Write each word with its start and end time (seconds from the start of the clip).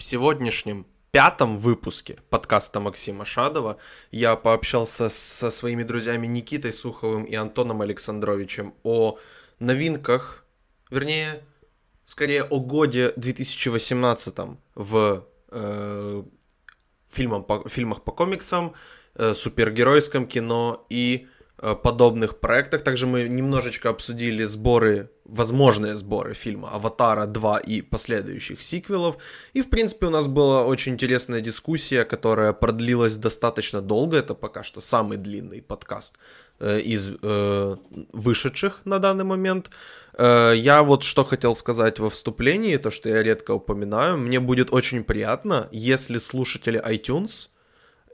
В 0.00 0.02
сегодняшнем 0.02 0.86
пятом 1.10 1.58
выпуске 1.58 2.16
подкаста 2.30 2.80
Максима 2.80 3.26
Шадова 3.26 3.76
я 4.10 4.34
пообщался 4.34 5.10
со 5.10 5.50
своими 5.50 5.82
друзьями 5.82 6.26
Никитой 6.26 6.72
Суховым 6.72 7.24
и 7.24 7.34
Антоном 7.34 7.82
Александровичем 7.82 8.72
о 8.82 9.18
новинках, 9.58 10.46
вернее, 10.90 11.44
скорее 12.06 12.44
о 12.44 12.60
годе 12.60 13.12
2018 13.16 14.34
в 14.74 15.26
э, 15.50 16.22
фильмах, 17.06 17.46
по, 17.46 17.68
фильмах 17.68 18.02
по 18.02 18.12
комиксам, 18.12 18.72
э, 19.16 19.34
супергеройском 19.34 20.26
кино 20.26 20.86
и 20.88 21.28
подобных 21.60 22.40
проектах. 22.40 22.82
Также 22.82 23.06
мы 23.06 23.28
немножечко 23.28 23.90
обсудили 23.90 24.44
сборы, 24.44 25.10
возможные 25.24 25.94
сборы 25.94 26.34
фильма 26.34 26.70
«Аватара 26.70 27.26
2» 27.26 27.62
и 27.64 27.82
последующих 27.82 28.62
сиквелов. 28.62 29.16
И, 29.52 29.62
в 29.62 29.68
принципе, 29.68 30.06
у 30.06 30.10
нас 30.10 30.26
была 30.26 30.64
очень 30.64 30.92
интересная 30.92 31.40
дискуссия, 31.40 32.04
которая 32.04 32.52
продлилась 32.52 33.16
достаточно 33.16 33.82
долго. 33.82 34.16
Это 34.16 34.34
пока 34.34 34.64
что 34.64 34.80
самый 34.80 35.18
длинный 35.18 35.60
подкаст 35.60 36.16
э, 36.60 36.80
из 36.80 37.10
э, 37.22 37.76
вышедших 38.12 38.80
на 38.84 38.98
данный 38.98 39.24
момент. 39.24 39.70
Э, 40.16 40.52
я 40.56 40.82
вот 40.82 41.02
что 41.02 41.24
хотел 41.24 41.54
сказать 41.54 41.98
во 41.98 42.08
вступлении, 42.08 42.76
то, 42.78 42.90
что 42.90 43.08
я 43.08 43.22
редко 43.22 43.52
упоминаю. 43.52 44.16
Мне 44.16 44.40
будет 44.40 44.72
очень 44.72 45.04
приятно, 45.04 45.68
если 45.72 46.18
слушатели 46.18 46.80
iTunes– 46.82 47.48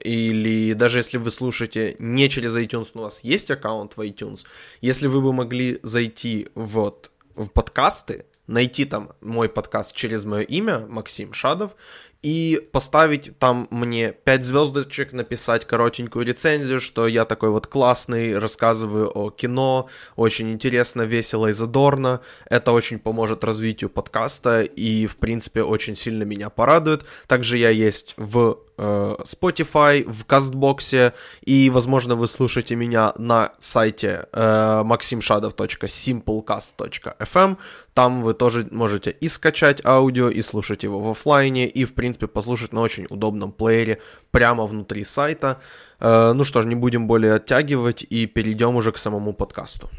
или 0.03 0.73
даже 0.73 0.99
если 0.99 1.17
вы 1.17 1.31
слушаете 1.31 1.95
не 1.99 2.29
через 2.29 2.55
iTunes, 2.55 2.89
но 2.93 3.01
у 3.01 3.03
вас 3.05 3.23
есть 3.23 3.51
аккаунт 3.51 3.97
в 3.97 4.01
iTunes, 4.01 4.45
если 4.81 5.07
вы 5.07 5.21
бы 5.21 5.33
могли 5.33 5.79
зайти 5.83 6.47
вот 6.55 7.11
в 7.35 7.47
подкасты, 7.47 8.25
найти 8.47 8.85
там 8.85 9.11
мой 9.21 9.49
подкаст 9.49 9.95
через 9.95 10.25
мое 10.25 10.43
имя, 10.43 10.79
Максим 10.87 11.33
Шадов, 11.33 11.75
и 12.23 12.67
поставить 12.71 13.37
там 13.37 13.67
мне 13.69 14.11
5 14.11 14.43
звездочек, 14.43 15.13
написать 15.13 15.65
коротенькую 15.65 16.25
рецензию, 16.25 16.81
что 16.81 17.07
я 17.07 17.25
такой 17.25 17.51
вот 17.51 17.67
классный, 17.67 18.37
рассказываю 18.37 19.09
о 19.09 19.29
кино, 19.29 19.87
очень 20.15 20.51
интересно, 20.51 21.03
весело 21.03 21.47
и 21.47 21.53
задорно. 21.53 22.21
Это 22.49 22.71
очень 22.71 22.99
поможет 22.99 23.43
развитию 23.43 23.89
подкаста 23.89 24.61
и, 24.61 25.05
в 25.05 25.17
принципе, 25.17 25.61
очень 25.61 25.95
сильно 25.95 26.23
меня 26.23 26.49
порадует. 26.49 27.05
Также 27.27 27.59
я 27.59 27.69
есть 27.69 28.13
в 28.17 28.57
Spotify, 28.77 30.09
в 30.09 30.25
Кастбоксе, 30.25 31.13
и, 31.41 31.69
возможно, 31.69 32.15
вы 32.15 32.27
слушаете 32.27 32.75
меня 32.75 33.13
на 33.17 33.51
сайте 33.57 34.27
э, 34.31 34.83
maximshadov.simplecast.fm. 34.85 37.57
Там 37.93 38.21
вы 38.21 38.33
тоже 38.33 38.67
можете 38.71 39.11
и 39.11 39.27
скачать 39.27 39.85
аудио, 39.85 40.29
и 40.29 40.41
слушать 40.41 40.83
его 40.83 40.99
в 40.99 41.09
офлайне, 41.09 41.67
и, 41.67 41.85
в 41.85 41.93
принципе, 41.95 42.27
послушать 42.27 42.73
на 42.73 42.81
очень 42.81 43.05
удобном 43.09 43.51
плеере 43.51 44.01
прямо 44.31 44.65
внутри 44.65 45.03
сайта. 45.03 45.59
Э, 45.99 46.33
ну 46.33 46.43
что 46.43 46.61
ж, 46.61 46.65
не 46.65 46.75
будем 46.75 47.07
более 47.07 47.35
оттягивать 47.35 48.05
и 48.09 48.27
перейдем 48.27 48.75
уже 48.75 48.91
к 48.91 48.97
самому 48.97 49.33
подкасту. 49.33 49.89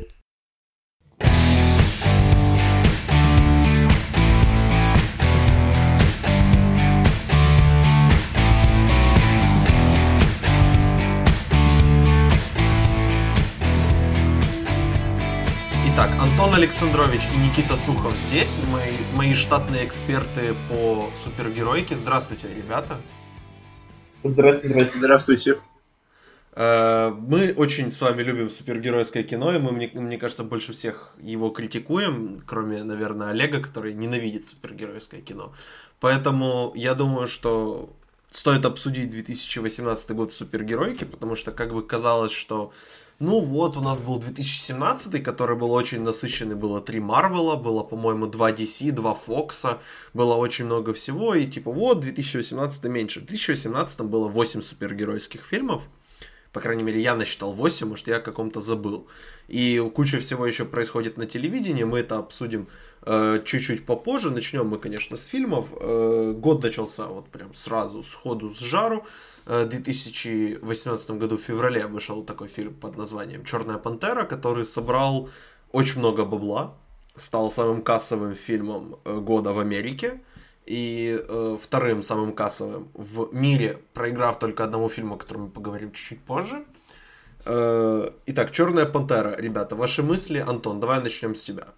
Итак, 16.01 16.13
Антон 16.21 16.55
Александрович 16.55 17.23
и 17.35 17.37
Никита 17.39 17.75
Сухов 17.77 18.15
здесь, 18.15 18.57
мои, 18.71 18.93
мои 19.17 19.35
штатные 19.35 19.85
эксперты 19.85 20.55
по 20.69 21.11
супергеройке. 21.13 21.97
Здравствуйте, 21.97 22.47
ребята. 22.55 22.99
Здравствуйте, 24.23 24.75
здравствуйте. 24.75 24.99
Здравствуйте. 25.01 25.59
Э, 26.53 27.11
мы 27.11 27.53
очень 27.53 27.91
с 27.91 28.01
вами 28.01 28.23
любим 28.23 28.49
супергеройское 28.49 29.25
кино, 29.25 29.53
и 29.53 29.59
мы, 29.59 29.73
мне, 29.73 29.91
мне 29.93 30.19
кажется, 30.19 30.45
больше 30.45 30.73
всех 30.73 31.17
его 31.21 31.51
критикуем, 31.51 32.45
кроме, 32.47 32.85
наверное, 32.85 33.31
Олега, 33.31 33.61
который 33.61 33.93
ненавидит 33.93 34.45
супергеройское 34.47 35.21
кино. 35.21 35.53
Поэтому 35.99 36.71
я 36.77 36.95
думаю, 36.95 37.27
что 37.27 37.91
стоит 38.31 38.65
обсудить 38.65 39.11
2018 39.11 40.13
год 40.13 40.33
супергеройки, 40.33 41.03
потому 41.03 41.35
что 41.35 41.51
как 41.51 41.75
бы 41.75 41.83
казалось, 41.85 42.31
что 42.31 42.73
ну 43.21 43.41
вот, 43.41 43.77
у 43.77 43.81
нас 43.81 44.01
был 44.01 44.19
2017, 44.19 45.23
который 45.25 45.57
был 45.57 45.73
очень 45.73 46.03
насыщенный. 46.03 46.55
Было 46.55 46.81
три 46.81 47.01
Марвела, 47.01 47.57
было, 47.57 47.83
по-моему, 47.83 48.29
два 48.29 48.53
DC, 48.53 48.93
два 48.93 49.15
Фокса. 49.15 49.79
Было 50.15 50.35
очень 50.35 50.67
много 50.67 50.95
всего. 50.95 51.35
И 51.35 51.47
типа, 51.47 51.73
вот, 51.73 51.99
2018 51.99 52.85
меньше. 52.85 53.21
В 53.21 53.27
2018 53.27 54.03
было 54.03 54.29
8 54.29 54.63
супергеройских 54.63 55.45
фильмов. 55.45 55.83
По 56.53 56.61
крайней 56.61 56.85
мере, 56.85 57.01
я 57.01 57.17
насчитал 57.17 57.53
8, 57.53 57.89
может, 57.89 58.07
я 58.07 58.17
о 58.17 58.21
каком-то 58.21 58.61
забыл. 58.61 59.09
И 59.49 59.83
куча 59.95 60.19
всего 60.19 60.47
еще 60.47 60.65
происходит 60.65 61.17
на 61.17 61.27
телевидении. 61.27 61.85
Мы 61.85 61.99
это 61.99 62.19
обсудим 62.19 62.69
э, 63.03 63.43
чуть-чуть 63.45 63.85
попозже. 63.85 64.31
Начнем 64.31 64.67
мы, 64.67 64.79
конечно, 64.79 65.17
с 65.17 65.27
фильмов. 65.27 65.69
Э, 65.73 66.35
год 66.37 66.63
начался 66.63 67.07
вот 67.07 67.29
прям 67.31 67.53
сразу, 67.53 68.03
сходу, 68.03 68.55
с 68.55 68.61
жару. 68.61 69.05
В 69.49 69.65
2018 69.65 71.11
году 71.13 71.39
в 71.39 71.41
феврале 71.41 71.87
вышел 71.87 72.23
такой 72.23 72.49
фильм 72.49 72.75
под 72.75 72.99
названием 72.99 73.47
«Черная 73.47 73.79
пантера», 73.79 74.25
который 74.25 74.67
собрал 74.67 75.31
очень 75.73 76.01
много 76.01 76.27
бабла, 76.27 76.77
стал 77.17 77.51
самым 77.51 77.83
кассовым 77.83 78.35
фильмом 78.35 79.01
э, 79.07 79.19
года 79.19 79.55
в 79.55 79.59
Америке 79.59 80.21
и 80.67 81.19
э, 81.19 81.57
вторым 81.59 82.03
самым 82.03 82.35
кассовым 82.35 82.91
в 82.93 83.31
мире, 83.33 83.81
проиграв 83.95 84.39
только 84.39 84.65
одному 84.65 84.91
фильму, 84.91 85.15
о 85.15 85.19
котором 85.19 85.45
мы 85.45 85.49
поговорим 85.49 85.93
чуть-чуть 85.93 86.21
позже. 86.21 86.67
Э, 87.47 88.11
итак, 88.27 88.53
Черная 88.53 88.85
пантера, 88.85 89.35
ребята, 89.39 89.77
ваши 89.77 90.03
мысли, 90.03 90.45
Антон, 90.47 90.79
давай 90.79 91.03
начнем 91.03 91.35
с 91.35 91.43
тебя. 91.43 91.69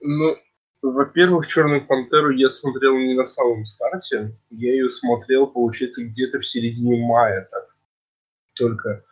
Ну, 0.00 0.36
во-первых, 0.92 1.46
Черную 1.46 1.86
пантеру 1.86 2.30
я 2.30 2.48
смотрел 2.48 2.96
не 2.96 3.14
на 3.14 3.24
самом 3.24 3.64
старте. 3.64 4.36
Я 4.50 4.72
ее 4.72 4.88
смотрел, 4.90 5.46
получается, 5.46 6.04
где-то 6.04 6.40
в 6.40 6.46
середине 6.46 7.02
мая 7.06 7.48
так. 7.50 7.74
Только. 8.54 9.02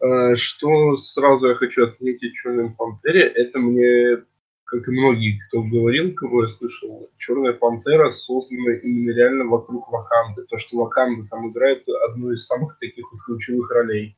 Э, 0.00 0.34
что 0.34 0.96
сразу 0.96 1.48
я 1.48 1.54
хочу 1.54 1.84
отметить 1.84 2.34
Черной 2.34 2.70
пантере, 2.70 3.22
это 3.22 3.58
мне, 3.58 4.24
как 4.64 4.88
и 4.88 4.92
многие, 4.92 5.38
кто 5.38 5.62
говорил, 5.62 6.14
кого 6.14 6.42
я 6.42 6.48
слышал, 6.48 7.10
Черная 7.18 7.52
пантера 7.52 8.10
создана 8.10 8.72
именно 8.76 9.14
реально 9.14 9.44
вокруг 9.44 9.92
Ваканды. 9.92 10.46
То, 10.48 10.56
что 10.56 10.78
Ваканда 10.78 11.28
там 11.30 11.50
играет 11.50 11.86
одну 12.08 12.32
из 12.32 12.46
самых 12.46 12.78
таких 12.78 13.12
вот 13.12 13.20
ключевых 13.26 13.70
ролей. 13.72 14.16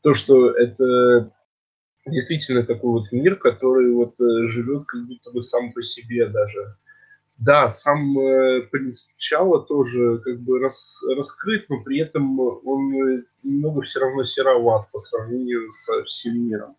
То, 0.00 0.14
что 0.14 0.50
это 0.52 1.32
действительно 2.10 2.62
такой 2.64 2.90
вот 2.90 3.12
мир, 3.12 3.36
который 3.36 3.92
вот 3.92 4.14
э, 4.20 4.46
живет 4.48 4.84
как 4.86 5.06
будто 5.06 5.30
бы 5.30 5.40
сам 5.40 5.72
по 5.72 5.82
себе 5.82 6.26
даже. 6.26 6.76
Да, 7.38 7.68
сам 7.68 8.18
э, 8.18 8.62
принцип 8.70 9.12
начала 9.14 9.60
тоже 9.60 10.18
как 10.24 10.40
бы 10.40 10.58
рас, 10.58 11.02
раскрыт, 11.16 11.68
но 11.68 11.82
при 11.82 12.00
этом 12.00 12.38
он 12.40 13.24
немного 13.42 13.82
все 13.82 14.00
равно 14.00 14.24
сероват 14.24 14.90
по 14.90 14.98
сравнению 14.98 15.72
со 15.72 16.02
всем 16.04 16.40
миром. 16.48 16.76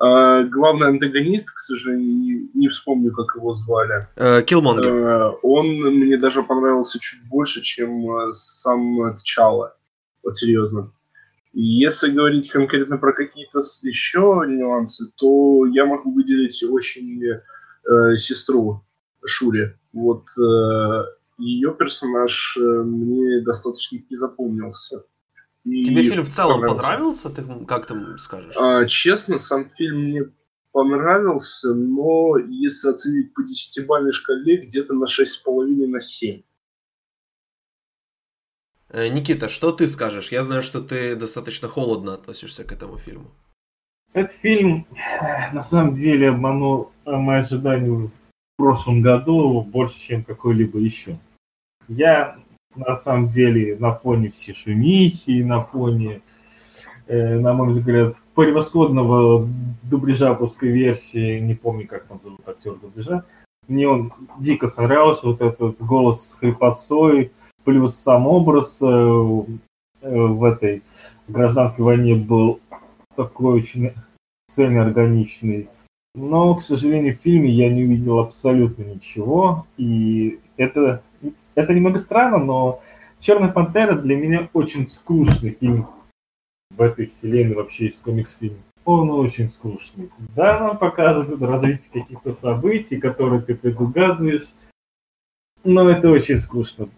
А, 0.00 0.44
главный 0.44 0.88
антагонист, 0.88 1.50
к 1.50 1.58
сожалению, 1.58 2.14
не, 2.14 2.50
не 2.54 2.68
вспомню, 2.68 3.12
как 3.12 3.34
его 3.36 3.52
звали. 3.54 4.06
Киллмонгер. 4.44 4.92
Uh, 4.92 5.32
uh, 5.32 5.38
он 5.42 5.66
мне 5.66 6.16
даже 6.16 6.42
понравился 6.42 7.00
чуть 7.00 7.26
больше, 7.28 7.62
чем 7.62 8.30
сам 8.32 9.16
Тчала. 9.16 9.76
Вот 10.22 10.36
серьезно. 10.36 10.92
Если 11.60 12.12
говорить 12.12 12.52
конкретно 12.52 12.98
про 12.98 13.12
какие-то 13.12 13.58
еще 13.82 14.44
нюансы, 14.46 15.10
то 15.16 15.66
я 15.66 15.86
могу 15.86 16.14
выделить 16.14 16.62
очень 16.62 17.20
э, 17.24 18.16
сестру 18.16 18.84
Шури. 19.26 19.76
Вот 19.92 20.28
э, 20.38 21.04
ее 21.38 21.74
персонаж 21.74 22.56
э, 22.56 22.60
мне 22.60 23.40
достаточно 23.40 23.98
таки 23.98 24.14
запомнился. 24.14 25.02
И 25.64 25.82
Тебе 25.82 26.04
фильм 26.04 26.22
в 26.22 26.30
целом 26.30 26.60
понравился? 26.60 27.28
Ты 27.28 27.42
как 27.66 27.86
ты 27.86 28.16
скажешь? 28.18 28.54
А, 28.56 28.86
честно, 28.86 29.40
сам 29.40 29.68
фильм 29.68 29.98
мне 30.04 30.30
понравился, 30.70 31.74
но 31.74 32.38
если 32.38 32.90
оценить 32.90 33.34
по 33.34 33.42
десятибалльной 33.42 34.12
шкале, 34.12 34.58
где-то 34.58 34.94
на 34.94 35.06
6,5 35.06 35.88
на 35.88 35.98
7. 35.98 36.40
Э, 38.90 39.08
Никита, 39.08 39.48
что 39.48 39.72
ты 39.72 39.86
скажешь? 39.86 40.32
Я 40.32 40.42
знаю, 40.42 40.62
что 40.62 40.80
ты 40.80 41.14
достаточно 41.14 41.68
холодно 41.68 42.14
относишься 42.14 42.64
к 42.64 42.72
этому 42.72 42.96
фильму. 42.96 43.30
Этот 44.14 44.32
фильм 44.32 44.86
на 45.52 45.62
самом 45.62 45.94
деле 45.94 46.30
обманул 46.30 46.90
э, 47.04 47.12
мои 47.12 47.40
ожидания 47.40 47.90
в 47.90 48.10
прошлом 48.56 49.02
году 49.02 49.60
больше, 49.60 50.00
чем 50.00 50.24
какой-либо 50.24 50.78
еще. 50.78 51.18
Я 51.88 52.38
на 52.74 52.96
самом 52.96 53.28
деле 53.28 53.76
на 53.78 53.92
фоне 53.92 54.30
всей 54.30 54.54
шумихи, 54.54 55.42
на 55.42 55.60
фоне, 55.60 56.22
э, 57.06 57.38
на 57.38 57.52
мой 57.52 57.72
взгляд, 57.72 58.16
превосходного 58.34 59.46
дубляжа 59.82 60.34
русской 60.34 60.70
версии, 60.70 61.40
не 61.40 61.54
помню, 61.54 61.86
как 61.86 62.04
там 62.04 62.20
зовут 62.22 62.40
актер 62.48 62.74
дубляжа, 62.76 63.24
мне 63.66 63.88
он 63.88 64.12
дико 64.38 64.68
понравился, 64.68 65.26
вот 65.26 65.42
этот 65.42 65.78
голос 65.78 66.30
с 66.30 66.32
хрипотцой, 66.34 67.32
плюс 67.68 67.96
сам 67.96 68.26
образ 68.26 68.80
э, 68.80 68.86
в 68.86 70.44
этой 70.44 70.82
гражданской 71.28 71.84
войне 71.84 72.14
был 72.14 72.60
такой 73.14 73.58
очень 73.58 73.92
цельный, 74.46 74.80
органичный. 74.80 75.68
Но, 76.14 76.54
к 76.54 76.62
сожалению, 76.62 77.14
в 77.14 77.20
фильме 77.20 77.50
я 77.50 77.70
не 77.70 77.84
увидел 77.84 78.20
абсолютно 78.20 78.84
ничего. 78.84 79.66
И 79.76 80.40
это, 80.56 81.02
это 81.54 81.74
немного 81.74 81.98
странно, 81.98 82.38
но 82.38 82.80
«Черная 83.20 83.52
пантера» 83.52 83.96
для 83.96 84.16
меня 84.16 84.48
очень 84.54 84.88
скучный 84.88 85.50
фильм 85.50 85.88
в 86.74 86.80
этой 86.80 87.08
вселенной 87.08 87.54
вообще 87.54 87.88
из 87.88 88.00
комикс-фильма. 88.00 88.56
Он 88.86 89.10
очень 89.10 89.50
скучный. 89.50 90.08
Да, 90.34 90.58
нам 90.58 90.78
показывают 90.78 91.42
развитие 91.42 91.90
каких-то 91.92 92.32
событий, 92.32 92.96
которые 92.96 93.42
ты 93.42 93.54
предугадываешь, 93.54 94.48
но 95.64 95.90
это 95.90 96.08
очень 96.08 96.38
скучно. 96.38 96.88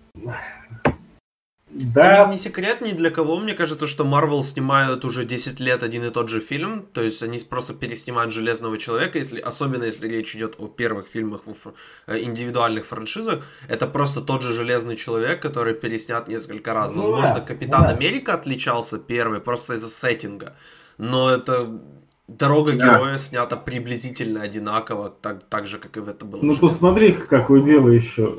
Да. 1.70 2.24
Не, 2.24 2.32
не 2.32 2.36
секрет 2.36 2.80
ни 2.80 2.92
для 2.92 3.10
кого, 3.10 3.38
мне 3.38 3.54
кажется, 3.54 3.86
что 3.86 4.04
Marvel 4.04 4.42
снимают 4.42 5.04
уже 5.04 5.24
10 5.24 5.60
лет 5.60 5.82
один 5.82 6.04
и 6.04 6.10
тот 6.10 6.28
же 6.28 6.40
фильм, 6.40 6.84
то 6.92 7.00
есть 7.00 7.22
они 7.22 7.38
просто 7.38 7.74
переснимают 7.74 8.32
Железного 8.32 8.76
Человека, 8.76 9.18
если, 9.18 9.38
особенно 9.38 9.84
если 9.84 10.08
речь 10.08 10.34
идет 10.34 10.56
о 10.58 10.66
первых 10.66 11.06
фильмах 11.06 11.42
в 11.46 11.72
э, 12.08 12.22
индивидуальных 12.22 12.86
франшизах, 12.86 13.44
это 13.68 13.86
просто 13.86 14.20
тот 14.20 14.42
же 14.42 14.52
Железный 14.52 14.96
Человек, 14.96 15.40
который 15.40 15.74
переснят 15.74 16.26
несколько 16.28 16.74
раз. 16.74 16.90
Ну, 16.90 17.02
Возможно, 17.02 17.34
да, 17.36 17.40
Капитан 17.40 17.82
да. 17.82 17.90
Америка 17.90 18.34
отличался 18.34 18.98
первый 18.98 19.40
просто 19.40 19.74
из-за 19.74 19.90
сеттинга, 19.90 20.56
но 20.98 21.30
это 21.30 21.80
Дорога 22.26 22.74
да. 22.74 22.98
героя 22.98 23.16
снята 23.16 23.56
приблизительно 23.56 24.42
одинаково, 24.42 25.10
так, 25.10 25.42
так 25.48 25.66
же, 25.66 25.78
как 25.78 25.96
и 25.96 26.00
в 26.00 26.08
это 26.08 26.24
было. 26.24 26.40
Ну, 26.42 26.56
то 26.56 26.68
смотри, 26.68 27.12
какое 27.12 27.60
дело 27.60 27.88
еще 27.88 28.38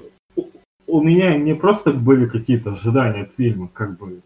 у 0.88 1.01
меня 1.01 1.38
не 1.38 1.54
просто 1.54 1.94
были 1.94 2.25
какие-то 2.25 2.72
ожидания 2.72 3.24
от 3.24 3.33
фильма, 3.33 3.69
как 3.74 3.98
бы. 3.98 4.22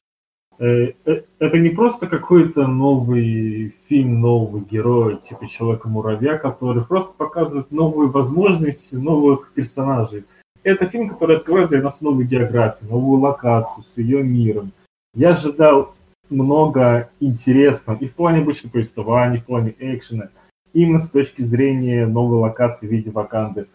Э, 0.57 0.93
э, 1.05 1.21
это 1.39 1.57
не 1.57 1.69
просто 1.69 2.07
какой-то 2.07 2.67
новый 2.67 3.75
фильм, 3.87 4.21
новый 4.21 4.61
герой, 4.61 5.17
типа 5.17 5.47
Человека-муравья, 5.47 6.37
который 6.37 6.83
просто 6.83 7.13
показывает 7.17 7.71
новые 7.71 8.09
возможности 8.09 8.95
новых 8.95 9.51
персонажей. 9.53 10.23
Это 10.63 10.87
фильм, 10.87 11.09
который 11.09 11.37
открывает 11.37 11.69
для 11.69 11.81
нас 11.81 12.01
новую 12.01 12.25
географию, 12.25 12.89
новую 12.89 13.21
локацию 13.21 13.83
с 13.83 13.97
ее 13.97 14.23
миром. 14.23 14.71
Я 15.13 15.31
ожидал 15.31 15.93
много 16.29 17.09
интересного 17.19 17.97
и 17.97 18.07
в 18.07 18.13
плане 18.13 18.41
обычного 18.41 18.73
повествования, 18.73 19.37
и 19.37 19.41
в 19.41 19.45
плане 19.45 19.75
экшена, 19.77 20.29
именно 20.73 20.99
с 20.99 21.09
точки 21.09 21.41
зрения 21.43 22.07
новой 22.07 22.39
локации 22.39 22.87
в 22.87 22.91
виде 22.91 23.11
Ваканды 23.11 23.67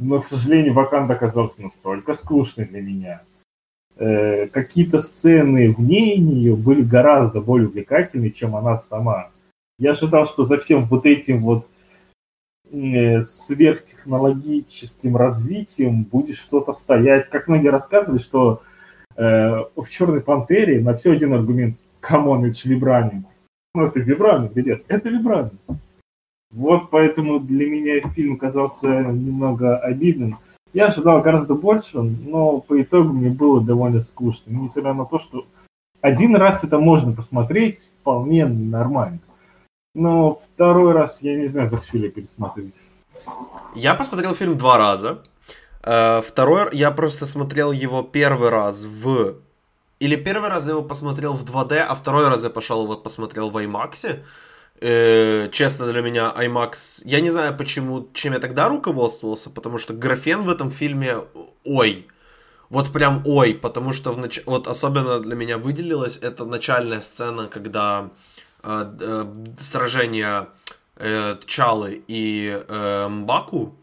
но, 0.00 0.20
к 0.20 0.24
сожалению, 0.24 0.72
Ваканда 0.72 1.14
оказался 1.14 1.60
настолько 1.60 2.14
скучной 2.14 2.64
для 2.64 2.80
меня. 2.80 3.22
Э, 3.96 4.46
какие-то 4.46 5.00
сцены 5.00 5.72
вне 5.72 6.16
нее 6.16 6.56
были 6.56 6.80
гораздо 6.80 7.42
более 7.42 7.68
увлекательны, 7.68 8.30
чем 8.30 8.56
она 8.56 8.78
сама. 8.78 9.28
Я 9.78 9.90
ожидал, 9.90 10.26
что 10.26 10.44
за 10.44 10.56
всем 10.58 10.86
вот 10.86 11.04
этим 11.04 11.42
вот 11.42 11.66
э, 12.72 13.22
сверхтехнологическим 13.24 15.16
развитием 15.18 16.04
будет 16.04 16.36
что-то 16.36 16.72
стоять. 16.72 17.28
Как 17.28 17.46
многие 17.46 17.68
рассказывали, 17.68 18.20
что 18.20 18.62
э, 19.16 19.22
в 19.76 19.86
Черной 19.90 20.22
Пантере 20.22 20.80
на 20.80 20.94
все 20.94 21.12
один 21.12 21.34
аргумент. 21.34 21.76
Come 22.00 22.26
on, 22.26 22.46
это 22.46 22.58
же 22.58 22.70
вибраниум. 22.70 23.26
Ну, 23.74 23.84
это 23.84 24.00
вибраниум, 24.00 24.50
ребят, 24.54 24.80
это 24.88 25.10
вибраниум. 25.10 25.58
Вот 26.50 26.90
поэтому 26.90 27.38
для 27.38 27.66
меня 27.68 28.08
фильм 28.10 28.36
казался 28.36 28.86
немного 28.86 29.78
обидным. 29.78 30.38
Я 30.72 30.86
ожидал 30.86 31.20
гораздо 31.22 31.54
больше, 31.54 32.00
но 32.00 32.60
по 32.60 32.80
итогу 32.80 33.12
мне 33.12 33.30
было 33.30 33.60
довольно 33.60 34.00
скучно. 34.00 34.50
Несмотря 34.50 34.94
на 34.94 35.04
то, 35.04 35.18
что 35.18 35.46
один 36.00 36.36
раз 36.36 36.64
это 36.64 36.78
можно 36.78 37.12
посмотреть 37.12 37.88
вполне 38.00 38.46
нормально. 38.46 39.20
Но 39.94 40.36
второй 40.36 40.92
раз 40.92 41.22
я 41.22 41.36
не 41.36 41.48
знаю, 41.48 41.68
захочу 41.68 41.98
ли 41.98 42.08
пересмотреть. 42.08 42.74
Я 43.74 43.94
посмотрел 43.94 44.34
фильм 44.34 44.56
два 44.56 44.78
раза. 44.78 45.22
Э, 45.82 46.22
второй 46.22 46.68
я 46.76 46.90
просто 46.90 47.26
смотрел 47.26 47.72
его 47.72 48.02
первый 48.02 48.50
раз 48.50 48.84
в... 48.84 49.36
Или 49.98 50.16
первый 50.16 50.48
раз 50.48 50.64
я 50.64 50.72
его 50.72 50.82
посмотрел 50.82 51.34
в 51.34 51.44
2D, 51.44 51.78
а 51.78 51.94
второй 51.94 52.28
раз 52.28 52.42
я 52.42 52.50
пошел 52.50 52.84
его 52.84 52.96
посмотрел 52.96 53.50
в 53.50 53.56
IMAX. 53.56 54.20
Э, 54.82 55.48
честно 55.52 55.86
для 55.86 56.00
меня, 56.00 56.32
IMAX... 56.36 57.02
Я 57.04 57.20
не 57.20 57.30
знаю, 57.30 57.56
почему, 57.56 58.08
чем 58.14 58.32
я 58.32 58.38
тогда 58.38 58.68
руководствовался, 58.68 59.50
потому 59.50 59.78
что 59.78 59.92
графен 59.92 60.42
в 60.42 60.48
этом 60.48 60.70
фильме... 60.70 61.18
Ой! 61.64 62.06
Вот 62.70 62.92
прям 62.92 63.22
ой, 63.26 63.54
потому 63.54 63.92
что 63.92 64.12
в 64.12 64.18
нач... 64.18 64.40
вот 64.46 64.68
особенно 64.68 65.20
для 65.20 65.34
меня 65.34 65.58
выделилась 65.58 66.18
эта 66.18 66.44
начальная 66.44 67.00
сцена, 67.00 67.48
когда 67.48 68.10
э, 68.62 68.96
э, 69.00 69.24
сражение 69.58 70.46
э, 70.96 71.36
Чалы 71.46 72.02
и 72.08 72.62
э, 72.66 73.08
Мбаку, 73.08 73.76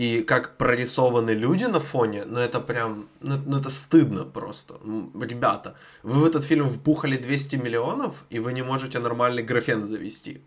и 0.00 0.22
как 0.22 0.56
прорисованы 0.56 1.32
люди 1.32 1.66
на 1.66 1.78
фоне, 1.78 2.24
ну 2.24 2.40
это 2.40 2.58
прям, 2.60 3.08
ну, 3.20 3.36
ну 3.46 3.58
это 3.58 3.68
стыдно 3.68 4.24
просто. 4.24 4.74
Ребята, 5.20 5.74
вы 6.02 6.20
в 6.20 6.24
этот 6.24 6.42
фильм 6.42 6.68
вбухали 6.68 7.18
200 7.18 7.56
миллионов, 7.56 8.24
и 8.30 8.38
вы 8.38 8.54
не 8.54 8.62
можете 8.62 8.98
нормальный 8.98 9.42
графен 9.42 9.84
завести. 9.84 10.40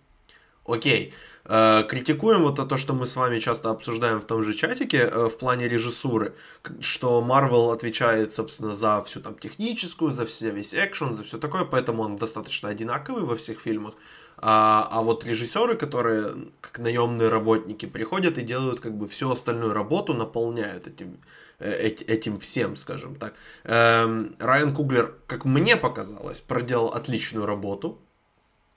Окей, 0.65 1.13
э, 1.45 1.83
критикуем 1.87 2.41
вот 2.41 2.67
то, 2.67 2.77
что 2.77 2.93
мы 2.93 3.05
с 3.05 3.15
вами 3.15 3.37
часто 3.37 3.69
обсуждаем 3.69 4.19
в 4.19 4.25
том 4.25 4.43
же 4.43 4.53
чатике 4.55 4.97
э, 4.97 5.29
в 5.29 5.37
плане 5.37 5.67
режиссуры, 5.67 6.33
что 6.79 7.21
Marvel 7.21 7.73
отвечает, 7.73 8.33
собственно, 8.33 8.73
за 8.73 9.03
всю 9.03 9.19
там 9.19 9.35
техническую, 9.35 10.11
за 10.11 10.25
все, 10.25 10.49
весь 10.49 10.73
экшен, 10.73 11.13
за 11.13 11.21
все 11.21 11.37
такое, 11.37 11.63
поэтому 11.63 12.01
он 12.01 12.15
достаточно 12.15 12.69
одинаковый 12.69 13.23
во 13.23 13.35
всех 13.35 13.59
фильмах. 13.59 13.93
А, 14.45 14.89
а 14.91 15.01
вот 15.01 15.23
режиссеры, 15.23 15.77
которые 15.77 16.35
как 16.59 16.79
наемные 16.79 17.29
работники 17.29 17.85
приходят 17.85 18.37
и 18.37 18.41
делают 18.41 18.81
как 18.81 18.93
бы 18.97 19.07
всю 19.07 19.31
остальную 19.31 19.71
работу, 19.71 20.13
наполняют 20.13 20.85
этим, 20.85 21.21
э, 21.59 21.87
этим 22.07 22.37
всем, 22.37 22.75
скажем 22.75 23.15
так. 23.15 23.35
Эм, 23.63 24.35
Райан 24.39 24.75
Куглер, 24.75 25.15
как 25.27 25.45
мне 25.45 25.77
показалось, 25.77 26.41
проделал 26.41 26.89
отличную 26.89 27.45
работу. 27.45 27.97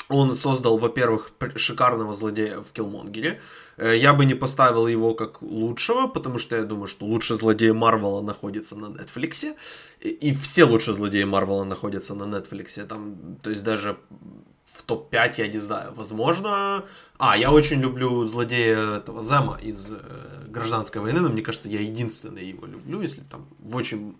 Он 0.08 0.34
создал, 0.34 0.78
во-первых, 0.78 1.32
шикарного 1.56 2.14
злодея 2.14 2.60
в 2.60 2.70
Киллмонгере. 2.70 3.40
Э, 3.76 3.96
я 3.96 4.14
бы 4.14 4.24
не 4.24 4.34
поставил 4.34 4.86
его 4.86 5.14
как 5.14 5.42
лучшего, 5.42 6.06
потому 6.06 6.38
что 6.38 6.54
я 6.54 6.62
думаю, 6.62 6.86
что 6.86 7.06
лучший 7.06 7.34
злодей 7.34 7.72
Марвела 7.72 8.22
находится 8.22 8.76
на 8.76 8.86
Netflix. 8.86 9.56
И 10.00 10.32
все 10.32 10.62
лучшие 10.62 10.94
злодеи 10.94 11.24
Марвела 11.24 11.64
находятся 11.64 12.14
на 12.14 12.36
Netflix. 12.36 12.86
Там, 12.86 13.36
то 13.42 13.50
есть 13.50 13.64
даже 13.64 13.96
в 14.66 14.82
топ-5, 14.82 15.34
я 15.38 15.48
не 15.48 15.58
знаю, 15.58 15.92
возможно... 15.94 16.84
А, 17.18 17.36
я 17.36 17.50
очень 17.50 17.80
люблю 17.80 18.26
злодея 18.26 18.96
этого 18.96 19.22
Зема 19.22 19.58
из 19.58 19.90
э, 19.92 19.96
«Гражданской 20.48 21.00
войны», 21.00 21.20
но 21.20 21.30
мне 21.30 21.42
кажется, 21.42 21.68
я 21.68 21.80
единственный 21.80 22.44
его 22.44 22.66
люблю, 22.66 23.00
если 23.00 23.22
там 23.22 23.48
в 23.58 23.76
очень 23.76 24.16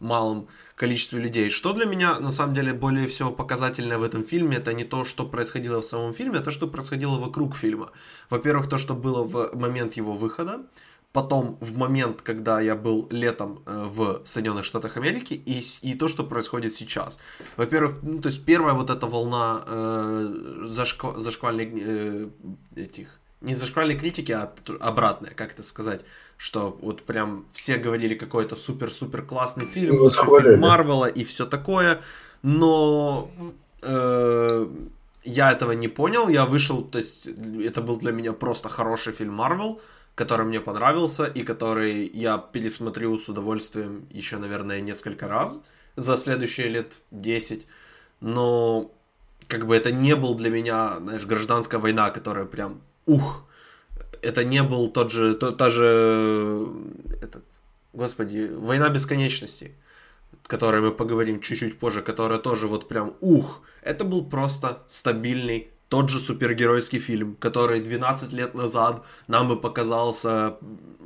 малом 0.00 0.48
количестве 0.76 1.20
людей. 1.20 1.50
Что 1.50 1.72
для 1.72 1.86
меня, 1.86 2.18
на 2.20 2.30
самом 2.30 2.54
деле, 2.54 2.74
более 2.74 3.06
всего 3.06 3.30
показательное 3.30 3.98
в 3.98 4.02
этом 4.02 4.24
фильме, 4.24 4.56
это 4.56 4.72
не 4.72 4.84
то, 4.84 5.04
что 5.04 5.26
происходило 5.26 5.80
в 5.80 5.84
самом 5.84 6.12
фильме, 6.12 6.38
а 6.38 6.42
то, 6.42 6.50
что 6.50 6.66
происходило 6.66 7.18
вокруг 7.18 7.56
фильма. 7.56 7.90
Во-первых, 8.30 8.68
то, 8.68 8.78
что 8.78 8.94
было 8.94 9.22
в 9.22 9.56
момент 9.56 9.94
его 9.94 10.12
выхода, 10.12 10.66
потом 11.14 11.56
в 11.60 11.78
момент, 11.78 12.22
когда 12.22 12.60
я 12.60 12.74
был 12.74 13.06
летом 13.12 13.62
э, 13.66 13.86
в 13.88 14.20
Соединенных 14.24 14.64
Штатах 14.64 14.96
Америки, 14.96 15.34
и, 15.34 15.62
и 15.82 15.94
то, 15.94 16.08
что 16.08 16.24
происходит 16.24 16.74
сейчас. 16.74 17.18
Во-первых, 17.56 18.02
ну, 18.02 18.20
то 18.20 18.28
есть 18.28 18.44
первая 18.44 18.74
вот 18.74 18.90
эта 18.90 19.06
волна 19.06 19.62
э, 19.64 20.64
зашкв... 20.64 21.16
зашквальной 21.16 21.72
э, 21.76 22.28
этих 22.76 23.06
не 23.40 23.54
зашквальной 23.54 23.96
критики, 23.96 24.32
а 24.32 24.52
обратная, 24.80 25.30
как 25.30 25.52
это 25.52 25.62
сказать, 25.62 26.00
что 26.36 26.76
вот 26.82 27.02
прям 27.02 27.44
все 27.52 27.76
говорили 27.76 28.16
какой-то 28.16 28.56
супер-супер 28.56 29.22
классный 29.22 29.66
фильм, 29.66 29.96
ну, 29.96 30.10
фильм 30.10 30.60
Марвела 30.60 31.06
и 31.06 31.22
все 31.24 31.46
такое, 31.46 32.00
но 32.42 33.30
э, 33.82 34.66
я 35.22 35.52
этого 35.52 35.72
не 35.72 35.88
понял, 35.88 36.28
я 36.28 36.44
вышел, 36.44 36.82
то 36.82 36.98
есть 36.98 37.28
это 37.64 37.82
был 37.82 37.98
для 37.98 38.12
меня 38.12 38.32
просто 38.32 38.68
хороший 38.68 39.12
фильм 39.12 39.34
Марвел, 39.34 39.80
который 40.14 40.46
мне 40.46 40.60
понравился 40.60 41.24
и 41.24 41.42
который 41.42 42.06
я 42.08 42.38
пересмотрю 42.38 43.18
с 43.18 43.28
удовольствием 43.28 44.06
еще, 44.10 44.36
наверное, 44.38 44.80
несколько 44.80 45.28
раз 45.28 45.62
за 45.96 46.16
следующие 46.16 46.68
лет 46.68 46.94
10. 47.10 47.66
Но 48.20 48.92
как 49.48 49.66
бы 49.66 49.76
это 49.76 49.90
не 49.92 50.14
был 50.16 50.34
для 50.34 50.50
меня, 50.50 50.98
знаешь, 50.98 51.26
гражданская 51.26 51.80
война, 51.80 52.10
которая 52.10 52.46
прям, 52.46 52.80
ух, 53.06 53.44
это 54.22 54.44
не 54.44 54.62
был 54.62 54.88
тот 54.88 55.10
же, 55.10 55.34
то, 55.34 55.50
та 55.50 55.70
же, 55.70 56.66
этот, 57.20 57.44
господи, 57.92 58.50
война 58.52 58.88
бесконечности, 58.88 59.74
о 60.44 60.48
которой 60.48 60.80
мы 60.80 60.92
поговорим 60.92 61.40
чуть-чуть 61.40 61.78
позже, 61.78 62.02
которая 62.02 62.38
тоже 62.38 62.68
вот 62.68 62.88
прям, 62.88 63.14
ух, 63.20 63.62
это 63.82 64.04
был 64.04 64.24
просто 64.24 64.82
стабильный 64.86 65.73
тот 65.88 66.10
же 66.10 66.18
супергеройский 66.18 66.98
фильм, 66.98 67.36
который 67.36 67.80
12 67.80 68.32
лет 68.32 68.54
назад 68.54 69.04
нам 69.28 69.48
бы 69.48 69.60
показался 69.60 70.56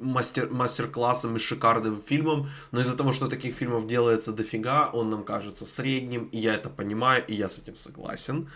мастер, 0.00 0.48
мастер-классом 0.50 1.36
и 1.36 1.38
шикарным 1.38 2.00
фильмом, 2.00 2.48
но 2.70 2.80
из-за 2.80 2.96
того, 2.96 3.12
что 3.12 3.28
таких 3.28 3.54
фильмов 3.54 3.86
делается 3.86 4.32
дофига, 4.32 4.90
он 4.92 5.10
нам 5.10 5.24
кажется 5.24 5.66
средним, 5.66 6.28
и 6.32 6.38
я 6.38 6.54
это 6.54 6.70
понимаю, 6.70 7.24
и 7.26 7.34
я 7.34 7.48
с 7.48 7.58
этим 7.58 7.76
согласен. 7.76 8.48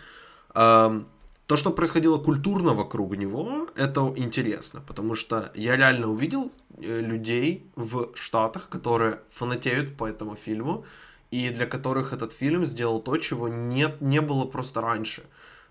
То, 0.53 1.57
что 1.57 1.71
происходило 1.71 2.17
культурно 2.17 2.73
вокруг 2.73 3.17
него, 3.17 3.67
это 3.75 4.13
интересно, 4.15 4.81
потому 4.87 5.13
что 5.13 5.51
я 5.55 5.75
реально 5.75 6.07
увидел 6.07 6.51
э, 6.77 7.01
людей 7.01 7.69
в 7.75 8.15
Штатах, 8.15 8.69
которые 8.69 9.19
фанатеют 9.29 9.97
по 9.97 10.07
этому 10.07 10.35
фильму, 10.35 10.85
и 11.31 11.49
для 11.49 11.65
которых 11.65 12.13
этот 12.13 12.31
фильм 12.31 12.65
сделал 12.65 13.01
то, 13.01 13.17
чего 13.17 13.49
нет, 13.49 13.99
не 13.99 14.21
было 14.21 14.45
просто 14.45 14.81
раньше 14.81 15.23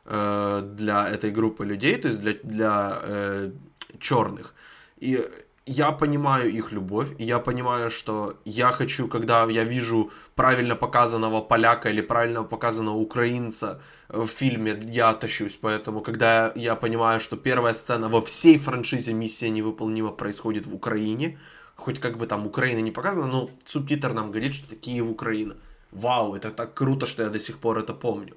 э, 0.05 0.63
для 0.75 1.09
этой 1.09 1.31
группы 1.31 1.65
людей, 1.65 1.97
то 1.97 2.09
есть 2.09 2.21
для, 2.21 2.35
для 2.43 2.99
э, 3.03 3.51
черных. 3.99 4.55
И 4.99 5.19
я 5.67 5.93
понимаю 5.93 6.51
их 6.51 6.73
любовь, 6.73 7.15
и 7.19 7.25
я 7.25 7.39
понимаю, 7.39 7.91
что 7.91 8.37
я 8.45 8.73
хочу, 8.73 9.09
когда 9.09 9.45
я 9.45 9.65
вижу 9.65 10.11
правильно 10.35 10.75
показанного 10.75 11.41
поляка 11.41 11.89
или 11.91 12.01
правильно 12.01 12.43
показанного 12.43 12.97
украинца 12.97 13.81
в 14.09 14.27
фильме, 14.27 14.81
я 14.85 15.13
тащусь. 15.15 15.59
Поэтому, 15.61 16.01
когда 16.01 16.53
я 16.57 16.75
понимаю, 16.75 17.21
что 17.21 17.37
первая 17.37 17.75
сцена 17.75 18.09
во 18.09 18.21
всей 18.21 18.59
франшизе 18.59 19.13
«Миссия 19.13 19.51
невыполнима» 19.51 20.11
происходит 20.11 20.67
в 20.67 20.75
Украине, 20.75 21.39
хоть 21.77 22.01
как 22.01 22.19
бы 22.19 22.27
там 22.27 22.47
Украина 22.47 22.81
не 22.81 22.91
показана, 22.91 23.27
но 23.27 23.51
субтитр 23.65 24.13
нам 24.13 24.31
говорит, 24.31 24.55
что 24.55 24.67
это 24.67 24.77
Киев, 24.77 25.09
Украина. 25.09 25.55
Вау, 25.93 26.35
это 26.35 26.51
так 26.51 26.75
круто, 26.75 27.07
что 27.07 27.23
я 27.23 27.29
до 27.29 27.39
сих 27.39 27.59
пор 27.59 27.79
это 27.79 27.95
помню. 27.95 28.37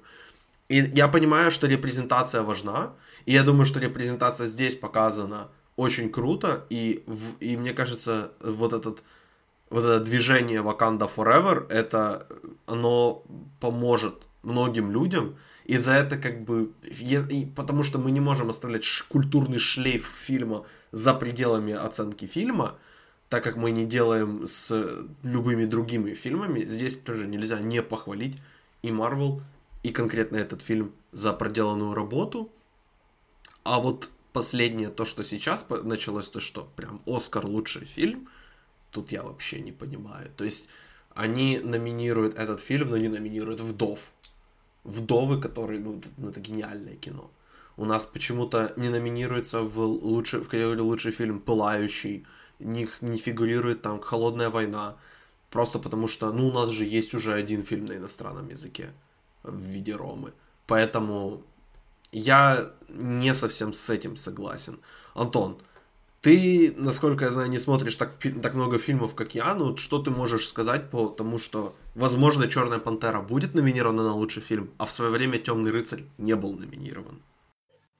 И 0.68 0.78
я 0.94 1.08
понимаю, 1.08 1.50
что 1.50 1.66
репрезентация 1.66 2.42
важна, 2.42 2.92
и 3.24 3.32
я 3.32 3.42
думаю, 3.42 3.66
что 3.66 3.80
репрезентация 3.80 4.46
здесь 4.46 4.74
показана 4.74 5.48
очень 5.76 6.10
круто, 6.10 6.66
и, 6.70 7.04
и 7.40 7.56
мне 7.56 7.72
кажется, 7.72 8.32
вот 8.40 8.72
этот 8.72 9.02
вот 9.68 9.84
это 9.84 10.00
движение 10.00 10.62
Wakanda 10.62 11.10
Forever, 11.12 11.68
это 11.68 12.26
оно 12.66 13.24
поможет 13.60 14.14
многим 14.42 14.90
людям, 14.90 15.36
и 15.64 15.76
за 15.76 15.92
это 15.92 16.16
как 16.16 16.44
бы, 16.44 16.70
и, 16.84 17.52
потому 17.54 17.82
что 17.82 17.98
мы 17.98 18.12
не 18.12 18.20
можем 18.20 18.48
оставлять 18.48 18.84
культурный 19.08 19.58
шлейф 19.58 20.08
фильма 20.24 20.64
за 20.92 21.14
пределами 21.14 21.72
оценки 21.72 22.26
фильма, 22.26 22.78
так 23.28 23.42
как 23.42 23.56
мы 23.56 23.72
не 23.72 23.84
делаем 23.84 24.46
с 24.46 24.72
любыми 25.24 25.64
другими 25.64 26.14
фильмами, 26.14 26.60
здесь 26.60 26.96
тоже 26.96 27.26
нельзя 27.26 27.58
не 27.58 27.82
похвалить 27.82 28.38
и 28.82 28.90
Marvel, 28.90 29.40
и 29.86 29.92
конкретно 29.92 30.38
этот 30.38 30.62
фильм 30.62 30.92
за 31.12 31.32
проделанную 31.32 31.94
работу. 31.94 32.50
А 33.62 33.78
вот 33.78 34.10
последнее, 34.32 34.88
то, 34.88 35.04
что 35.04 35.22
сейчас 35.22 35.66
началось, 35.84 36.28
то, 36.28 36.40
что 36.40 36.68
прям 36.74 37.00
Оскар 37.06 37.46
лучший 37.46 37.84
фильм, 37.84 38.28
тут 38.90 39.12
я 39.12 39.22
вообще 39.22 39.60
не 39.60 39.70
понимаю. 39.70 40.32
То 40.36 40.44
есть 40.44 40.68
они 41.14 41.60
номинируют 41.60 42.34
этот 42.34 42.60
фильм, 42.60 42.90
но 42.90 42.96
не 42.96 43.08
номинируют 43.08 43.60
«Вдов». 43.60 44.00
«Вдовы», 44.82 45.40
которые, 45.40 45.78
ну, 45.78 46.02
ну 46.16 46.30
это 46.30 46.40
гениальное 46.40 46.96
кино. 46.96 47.30
У 47.76 47.84
нас 47.84 48.06
почему-то 48.06 48.72
не 48.76 48.88
номинируется 48.88 49.60
в, 49.62 49.78
лучший, 49.78 50.40
в 50.40 50.48
категории 50.48 50.80
лучший 50.80 51.12
фильм 51.12 51.38
«Пылающий», 51.38 52.26
не, 52.58 52.88
не 53.00 53.18
фигурирует 53.18 53.82
там 53.82 54.00
«Холодная 54.00 54.50
война», 54.50 54.96
просто 55.50 55.78
потому 55.78 56.08
что, 56.08 56.32
ну, 56.32 56.48
у 56.48 56.52
нас 56.52 56.70
же 56.70 56.84
есть 56.84 57.14
уже 57.14 57.34
один 57.34 57.62
фильм 57.62 57.84
на 57.84 57.96
иностранном 57.96 58.48
языке 58.48 58.90
в 59.46 59.58
виде 59.58 59.94
Ромы. 59.94 60.32
Поэтому 60.66 61.42
я 62.12 62.70
не 62.88 63.34
совсем 63.34 63.72
с 63.72 63.90
этим 63.90 64.16
согласен. 64.16 64.78
Антон, 65.14 65.58
ты, 66.20 66.74
насколько 66.76 67.24
я 67.24 67.30
знаю, 67.30 67.48
не 67.50 67.58
смотришь 67.58 67.96
так, 67.96 68.14
так 68.42 68.54
много 68.54 68.78
фильмов, 68.78 69.14
как 69.14 69.34
я. 69.34 69.54
Ну, 69.54 69.76
что 69.76 69.98
ты 69.98 70.10
можешь 70.10 70.48
сказать 70.48 70.90
по 70.90 71.08
тому, 71.08 71.38
что, 71.38 71.76
возможно, 71.94 72.48
Черная 72.48 72.78
пантера 72.78 73.20
будет 73.20 73.54
номинирована 73.54 74.02
на 74.02 74.14
лучший 74.14 74.42
фильм, 74.42 74.70
а 74.78 74.84
в 74.84 74.90
свое 74.90 75.10
время 75.12 75.38
Темный 75.38 75.70
рыцарь 75.70 76.02
не 76.18 76.34
был 76.34 76.52
номинирован? 76.54 77.22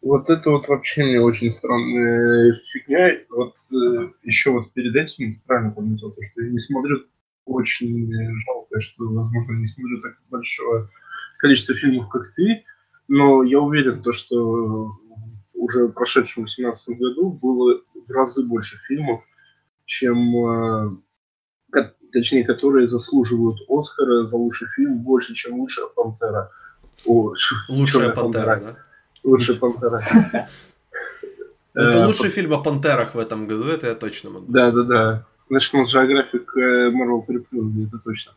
Вот 0.02 0.28
это 0.28 0.50
вот 0.50 0.68
вообще 0.68 1.04
мне 1.04 1.20
очень 1.20 1.50
странная 1.50 2.60
фигня. 2.72 3.18
Вот 3.30 3.54
э, 3.72 4.10
еще 4.22 4.50
вот 4.50 4.72
перед 4.72 4.94
этим, 4.96 5.40
правильно 5.46 5.72
подметил, 5.72 6.10
то, 6.10 6.22
что 6.22 6.42
я 6.42 6.50
не 6.50 6.58
смотрю, 6.58 7.04
очень 7.44 8.12
жалко, 8.44 8.80
что, 8.80 9.04
возможно, 9.04 9.54
не 9.54 9.66
смотрю 9.66 10.00
так 10.00 10.12
большое 10.30 10.88
количество 11.38 11.74
фильмов, 11.74 12.08
как 12.08 12.22
ты 12.34 12.64
но 13.08 13.42
я 13.42 13.60
уверен, 13.60 14.02
то, 14.02 14.12
что 14.12 14.92
уже 15.54 15.86
в 15.86 15.92
прошедшем 15.92 16.44
2018 16.44 16.98
году 16.98 17.30
было 17.30 17.80
в 17.94 18.10
разы 18.10 18.44
больше 18.44 18.78
фильмов, 18.88 19.22
чем, 19.84 20.98
э, 21.72 21.82
точнее, 22.12 22.44
которые 22.44 22.88
заслуживают 22.88 23.58
Оскара 23.68 24.26
за 24.26 24.36
лучший 24.36 24.68
фильм 24.74 24.98
больше, 24.98 25.34
чем 25.34 25.60
«Лучшая 25.60 25.86
пантера». 25.86 26.50
О, 27.04 27.32
«Лучшая 27.68 28.10
пантера», 28.10 28.56
пантера, 28.56 28.60
да? 28.60 28.76
«Лучшая 29.22 29.56
пантера». 29.56 30.02
Это 31.74 31.90
э, 31.90 32.06
лучший 32.06 32.30
фильм 32.30 32.54
о 32.54 32.62
пантерах 32.62 33.14
в 33.14 33.18
этом 33.18 33.46
году, 33.46 33.64
это 33.64 33.88
я 33.88 33.94
точно 33.94 34.30
могу 34.30 34.46
Да, 34.50 34.70
да, 34.70 34.82
да. 34.82 35.26
National 35.50 35.84
Geographic 35.84 36.46
э, 36.56 36.90
Marvel 36.90 37.26
переплюнули, 37.26 37.86
это 37.86 37.98
точно. 37.98 38.32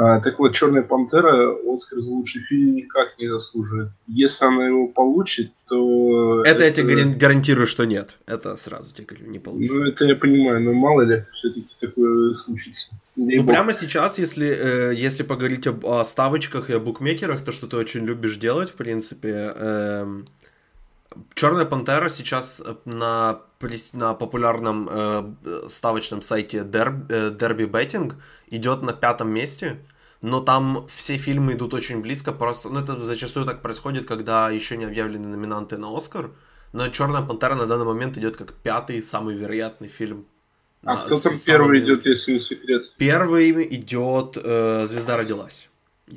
А, 0.00 0.20
так 0.20 0.38
вот, 0.38 0.54
Черная 0.54 0.82
пантера 0.82 1.56
Оскар 1.66 1.98
за 1.98 2.12
лучший 2.12 2.40
фильм 2.42 2.72
никак 2.72 3.18
не 3.18 3.26
заслуживает. 3.28 3.88
Если 4.06 4.44
она 4.44 4.64
его 4.64 4.86
получит, 4.86 5.50
то. 5.66 6.40
Это, 6.42 6.62
это... 6.62 6.64
я 6.64 6.70
тебе 6.70 7.04
гарантирую, 7.16 7.66
что 7.66 7.84
нет. 7.84 8.14
Это 8.24 8.56
сразу 8.56 8.94
тебе 8.94 9.06
говорю, 9.08 9.26
не 9.26 9.40
получится. 9.40 9.74
Ну, 9.74 9.82
это 9.82 10.04
я 10.04 10.14
понимаю, 10.14 10.62
но 10.62 10.72
мало 10.72 11.02
ли, 11.02 11.24
все-таки 11.34 11.74
такое 11.80 12.32
случится. 12.34 12.90
Ну, 13.16 13.44
прямо 13.44 13.72
сейчас, 13.72 14.20
если, 14.20 14.46
э, 14.46 14.94
если 14.94 15.24
поговорить 15.24 15.66
об, 15.66 15.84
о 15.84 16.04
ставочках 16.04 16.70
и 16.70 16.74
о 16.74 16.78
букмекерах, 16.78 17.44
то, 17.44 17.50
что 17.50 17.66
ты 17.66 17.76
очень 17.76 18.04
любишь 18.04 18.36
делать, 18.36 18.70
в 18.70 18.74
принципе, 18.74 19.52
э, 19.52 20.22
Черная 21.34 21.64
пантера 21.64 22.08
сейчас 22.08 22.62
на, 22.84 23.40
на 23.92 24.14
популярном 24.14 24.88
э, 24.90 25.68
ставочном 25.68 26.22
сайте 26.22 26.58
Derby, 26.58 27.36
Derby 27.36 27.66
Betting 27.66 28.14
идет 28.50 28.82
на 28.82 28.92
пятом 28.92 29.30
месте, 29.30 29.78
но 30.20 30.40
там 30.40 30.86
все 30.88 31.16
фильмы 31.16 31.54
идут 31.54 31.74
очень 31.74 32.00
близко, 32.00 32.32
просто, 32.32 32.68
ну 32.68 32.80
это 32.80 33.00
зачастую 33.00 33.46
так 33.46 33.62
происходит, 33.62 34.06
когда 34.06 34.50
еще 34.50 34.76
не 34.76 34.84
объявлены 34.84 35.28
номинанты 35.28 35.78
на 35.78 35.96
Оскар, 35.96 36.30
но 36.72 36.88
Черная 36.88 37.22
пантера 37.22 37.54
на 37.54 37.66
данный 37.66 37.86
момент 37.86 38.16
идет 38.18 38.36
как 38.36 38.52
пятый 38.52 39.02
самый 39.02 39.36
вероятный 39.36 39.88
фильм. 39.88 40.26
А 40.84 40.94
на, 40.94 41.00
кто 41.02 41.18
там 41.20 41.32
первый 41.44 41.80
идет, 41.80 42.06
если 42.06 42.34
не 42.34 42.38
секрет? 42.38 42.84
Первый 42.98 43.50
идет 43.74 44.36
э, 44.36 44.86
Звезда 44.86 45.16
родилась. 45.16 45.67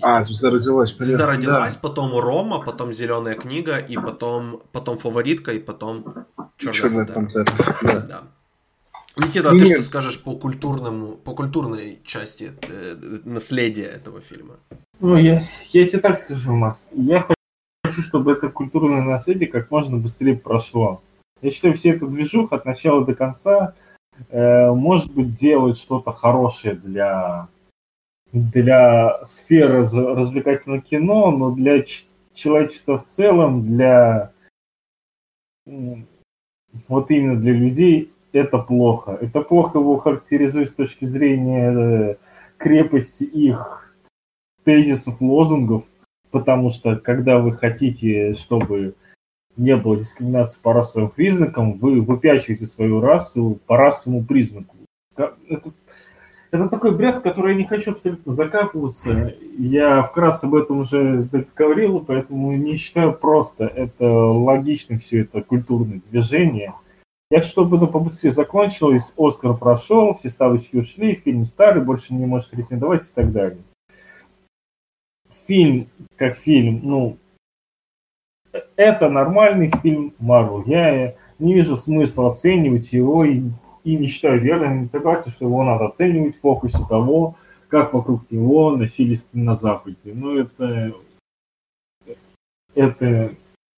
А, 0.02 0.24
звезда 0.24 0.52
родилась. 0.52 0.92
Понятно. 0.92 1.06
Звезда 1.06 1.28
родилась, 1.28 1.74
да. 1.74 1.80
потом 1.82 2.18
Рома, 2.18 2.62
потом 2.62 2.94
Зеленая 2.94 3.36
книга, 3.36 3.78
и 3.78 3.96
потом, 3.96 4.62
потом 4.72 4.98
фаворитка, 4.98 5.52
и 5.52 5.60
потом 5.60 6.26
Черная, 6.58 6.74
Черная 6.74 7.06
пантера. 7.06 7.46
пантера. 7.46 7.82
Да. 7.82 8.00
да. 8.02 8.24
Никита, 9.18 9.50
а 9.50 9.52
ты 9.52 9.66
что 9.66 9.82
скажешь 9.82 10.22
по 10.22 10.36
культурному, 10.36 11.16
по 11.16 11.34
культурной 11.34 12.00
части 12.06 12.54
э, 12.62 12.96
наследия 13.26 13.86
этого 13.86 14.22
фильма? 14.22 14.56
Ну, 15.00 15.18
я, 15.18 15.48
я 15.72 15.88
тебе 15.88 16.00
так 16.00 16.18
скажу, 16.18 16.54
Макс. 16.54 16.88
Я 16.94 17.28
хочу, 17.84 18.02
чтобы 18.04 18.32
это 18.32 18.50
культурное 18.50 19.02
наследие 19.02 19.50
как 19.50 19.70
можно 19.70 19.98
быстрее 19.98 20.38
прошло. 20.38 21.02
Я 21.42 21.52
считаю, 21.52 21.74
все 21.74 21.90
это 21.90 22.06
движуха 22.08 22.56
от 22.56 22.66
начала 22.66 23.04
до 23.04 23.16
конца 23.16 23.74
э, 24.30 24.72
может 24.72 25.12
быть 25.12 25.36
делает 25.36 25.78
что-то 25.78 26.14
хорошее 26.14 26.76
для 26.76 27.48
для 28.34 29.24
сферы 29.26 29.82
развлекательного 29.82 30.82
кино, 30.82 31.32
но 31.32 31.52
для 31.52 31.84
человечества 32.34 33.00
в 33.00 33.06
целом, 33.06 33.66
для 33.66 34.32
вот 35.66 37.12
именно 37.12 37.40
для 37.40 37.54
людей 37.54 38.14
это 38.32 38.58
плохо. 38.60 39.18
Это 39.20 39.42
плохо 39.42 39.80
его 39.80 39.98
характеризует 39.98 40.72
с 40.72 40.76
точки 40.76 41.06
зрения 41.06 41.72
э, 41.72 42.16
крепости 42.58 43.24
их 43.24 43.94
тезисов, 44.64 45.20
лозунгов, 45.20 45.86
потому 46.30 46.70
что 46.70 46.96
когда 46.96 47.40
вы 47.40 47.52
хотите, 47.54 48.34
чтобы 48.36 48.96
не 49.58 49.76
было 49.76 49.98
дискриминации 49.98 50.60
по 50.62 50.74
расовым 50.74 51.10
признакам, 51.10 51.74
вы 51.74 52.02
выпячиваете 52.02 52.66
свою 52.68 53.02
расу 53.02 53.60
по 53.68 53.76
расовому 53.78 54.24
признаку. 54.24 54.78
Это 55.16 55.74
это 56.52 56.68
такой 56.68 56.96
бред, 56.96 57.18
в 57.18 57.22
который 57.22 57.54
я 57.54 57.58
не 57.58 57.66
хочу 57.66 57.92
абсолютно 57.92 58.34
закапываться. 58.34 59.34
Я 59.58 60.04
вкратце 60.04 60.46
об 60.46 60.56
этом 60.56 60.80
уже 60.80 61.28
говорил, 61.56 62.02
поэтому 62.02 62.52
не 62.52 62.76
считаю 62.76 63.14
просто. 63.14 63.66
Это 63.66 64.06
логично 64.06 65.00
все 65.00 65.22
это 65.22 65.42
культурное 65.42 66.02
движение. 66.12 66.74
Я 67.30 67.42
чтобы 67.42 67.78
оно 67.78 67.88
побыстрее 67.88 68.34
закончилось, 68.34 69.14
Оскар 69.18 69.56
прошел, 69.56 70.14
все 70.16 70.30
ставочки 70.30 70.76
ушли, 70.76 71.16
фильм 71.16 71.46
старый, 71.46 71.82
больше 71.82 72.14
не 72.14 72.26
может 72.26 72.50
претендовать 72.50 73.06
и 73.06 73.12
так 73.16 73.32
далее. 73.32 73.62
Фильм, 75.48 75.88
как 76.18 76.36
фильм, 76.36 76.82
ну, 76.84 77.18
это 78.76 79.10
нормальный 79.10 79.72
фильм 79.82 80.14
Марвел. 80.20 80.64
Я 80.66 81.16
не 81.40 81.54
вижу 81.54 81.78
смысла 81.78 82.32
оценивать 82.32 82.92
его 82.92 83.24
и, 83.24 83.44
и 83.84 83.96
не 83.96 84.08
считаю 84.08 84.42
верным, 84.42 84.84
не 84.84 84.88
согласен, 84.88 85.32
что 85.32 85.46
его 85.46 85.64
надо 85.64 85.88
оценивать 85.88 86.38
в 86.38 86.42
фокусе 86.42 86.80
того, 86.90 87.36
как 87.68 87.94
вокруг 87.94 88.30
него 88.32 88.76
носились 88.76 89.26
на 89.34 89.56
Западе. 89.56 90.14
Но 90.14 90.38
это, 90.38 90.94
это 92.76 93.36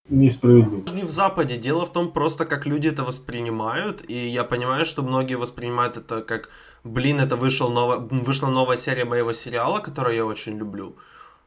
несправедливо. 0.10 0.84
Не 0.94 1.04
в 1.04 1.12
Западе. 1.12 1.58
Дело 1.58 1.86
в 1.86 1.92
том 1.94 2.12
просто, 2.12 2.46
как 2.46 2.66
люди 2.66 2.88
это 2.88 3.04
воспринимают. 3.04 4.04
И 4.10 4.14
я 4.14 4.44
понимаю, 4.44 4.86
что 4.86 5.04
многие 5.04 5.36
воспринимают 5.36 5.98
это 5.98 6.22
как, 6.22 6.50
блин, 6.84 7.20
это 7.20 7.36
вышел 7.36 7.70
новая, 7.70 7.98
вышла 8.00 8.50
новая 8.50 8.78
серия 8.78 9.06
моего 9.06 9.34
сериала, 9.34 9.80
который 9.80 10.16
я 10.16 10.26
очень 10.26 10.58
люблю. 10.58 10.96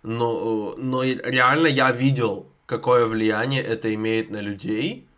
Но, 0.02 0.74
но 0.78 1.02
реально 1.02 1.66
я 1.66 1.90
видел, 1.90 2.46
какое 2.66 3.06
влияние 3.06 3.62
это 3.62 3.92
имеет 3.94 4.30
на 4.30 4.40
людей. 4.40 5.08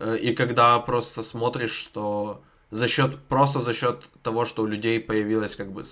Э, 0.00 0.16
и 0.16 0.34
когда 0.34 0.78
просто 0.80 1.22
смотришь, 1.22 1.74
что 1.74 2.42
за 2.74 2.88
счет, 2.88 3.18
просто 3.28 3.60
за 3.60 3.72
счет 3.72 4.10
того, 4.22 4.44
что 4.46 4.62
у 4.64 4.66
людей 4.66 4.98
появилась 4.98 5.54
как 5.54 5.72
бы 5.72 5.84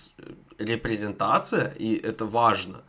репрезентация, 0.58 1.68
и 1.78 1.94
это 1.94 2.26
важно. 2.26 2.82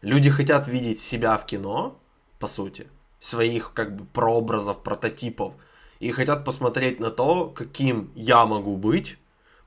Люди 0.00 0.30
хотят 0.30 0.66
видеть 0.66 0.98
себя 0.98 1.36
в 1.36 1.44
кино, 1.44 2.00
по 2.38 2.46
сути 2.46 2.86
своих 3.20 3.72
как 3.74 3.96
бы 3.96 4.06
прообразов, 4.06 4.82
прототипов, 4.82 5.52
и 6.00 6.10
хотят 6.10 6.44
посмотреть 6.44 7.00
на 7.00 7.10
то, 7.10 7.48
каким 7.50 8.10
я 8.14 8.46
могу 8.46 8.78
быть, 8.78 9.18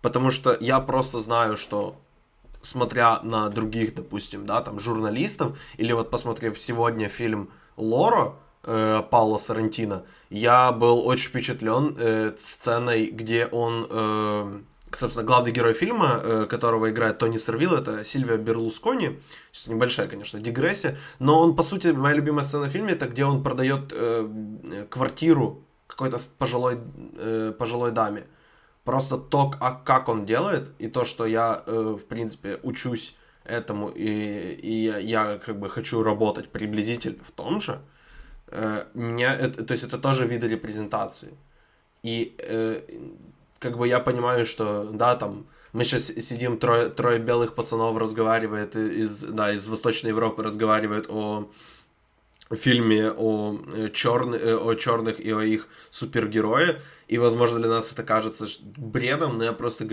потому 0.01 0.31
что 0.31 0.57
я 0.59 0.79
просто 0.79 1.19
знаю, 1.19 1.55
что 1.55 2.01
смотря 2.61 3.19
на 3.21 3.49
других, 3.49 3.93
допустим, 3.93 4.45
да, 4.45 4.61
там, 4.61 4.79
журналистов, 4.79 5.59
или 5.77 5.91
вот 5.93 6.09
посмотрев 6.09 6.57
сегодня 6.57 7.09
фильм 7.09 7.51
«Лоро», 7.77 8.33
э, 8.63 9.03
Паула 9.09 9.37
Сарантино, 9.37 10.03
я 10.29 10.71
был 10.71 11.07
очень 11.07 11.29
впечатлен 11.29 11.95
э, 11.97 12.33
сценой, 12.37 13.07
где 13.07 13.45
он 13.47 13.87
э, 13.89 14.61
собственно, 14.95 15.25
главный 15.25 15.51
герой 15.51 15.73
фильма, 15.73 16.19
э, 16.21 16.45
которого 16.49 16.89
играет 16.89 17.17
Тони 17.17 17.37
Сервилл, 17.37 17.73
это 17.73 18.03
Сильвия 18.03 18.37
Берлускони. 18.37 19.19
Сейчас 19.51 19.67
небольшая, 19.67 20.07
конечно, 20.07 20.39
дигрессия. 20.39 20.97
Но 21.19 21.41
он, 21.41 21.55
по 21.55 21.63
сути, 21.63 21.87
моя 21.87 22.15
любимая 22.15 22.43
сцена 22.43 22.65
в 22.65 22.69
фильме, 22.69 22.93
это 22.93 23.07
где 23.07 23.25
он 23.25 23.43
продает 23.43 23.91
э, 23.91 24.85
квартиру 24.89 25.63
какой-то 25.87 26.17
пожилой, 26.37 26.79
э, 27.17 27.53
пожилой 27.57 27.91
даме. 27.91 28.25
Просто 28.83 29.17
то, 29.17 29.53
а 29.59 29.71
как 29.71 30.09
он 30.09 30.25
делает, 30.25 30.71
и 30.79 30.87
то, 30.87 31.05
что 31.05 31.25
я, 31.25 31.63
э, 31.65 31.97
в 31.99 32.05
принципе, 32.05 32.59
учусь 32.63 33.15
этому, 33.43 33.89
и, 33.89 34.05
и 34.05 34.71
я, 34.85 34.97
я 34.97 35.37
как 35.37 35.59
бы 35.59 35.69
хочу 35.69 36.03
работать 36.03 36.49
приблизительно 36.49 37.23
в 37.23 37.31
том 37.31 37.59
же, 37.61 37.73
э, 37.73 37.97
меня, 38.93 39.35
это, 39.35 39.63
то 39.63 39.73
есть 39.73 39.83
это 39.83 39.97
тоже 39.97 40.25
виды 40.25 40.47
репрезентации. 40.47 41.37
И 42.03 42.35
э, 42.39 42.81
как 43.59 43.77
бы 43.77 43.87
я 43.87 43.99
понимаю, 43.99 44.45
что, 44.45 44.85
да, 44.85 45.15
там, 45.15 45.47
мы 45.73 45.83
сейчас 45.83 46.05
сидим, 46.07 46.57
трое, 46.57 46.89
трое 46.89 47.19
белых 47.19 47.55
пацанов 47.55 47.97
разговаривает 47.97 48.75
из, 48.75 49.23
да, 49.23 49.53
из 49.53 49.67
Восточной 49.67 50.09
Европы 50.09 50.43
разговаривает 50.43 51.07
о 51.09 51.49
фильме 52.55 53.11
о, 53.11 53.59
э, 53.73 53.89
черный, 53.89 54.39
э, 54.39 54.55
о 54.55 54.73
черных 54.75 55.19
и 55.19 55.31
о 55.31 55.41
их 55.41 55.67
супергерое, 55.89 56.81
и, 57.07 57.17
возможно, 57.17 57.59
для 57.59 57.69
нас 57.69 57.91
это 57.91 58.03
кажется 58.03 58.45
бредом, 58.77 59.35
но 59.35 59.43
я 59.43 59.51
просто 59.51 59.85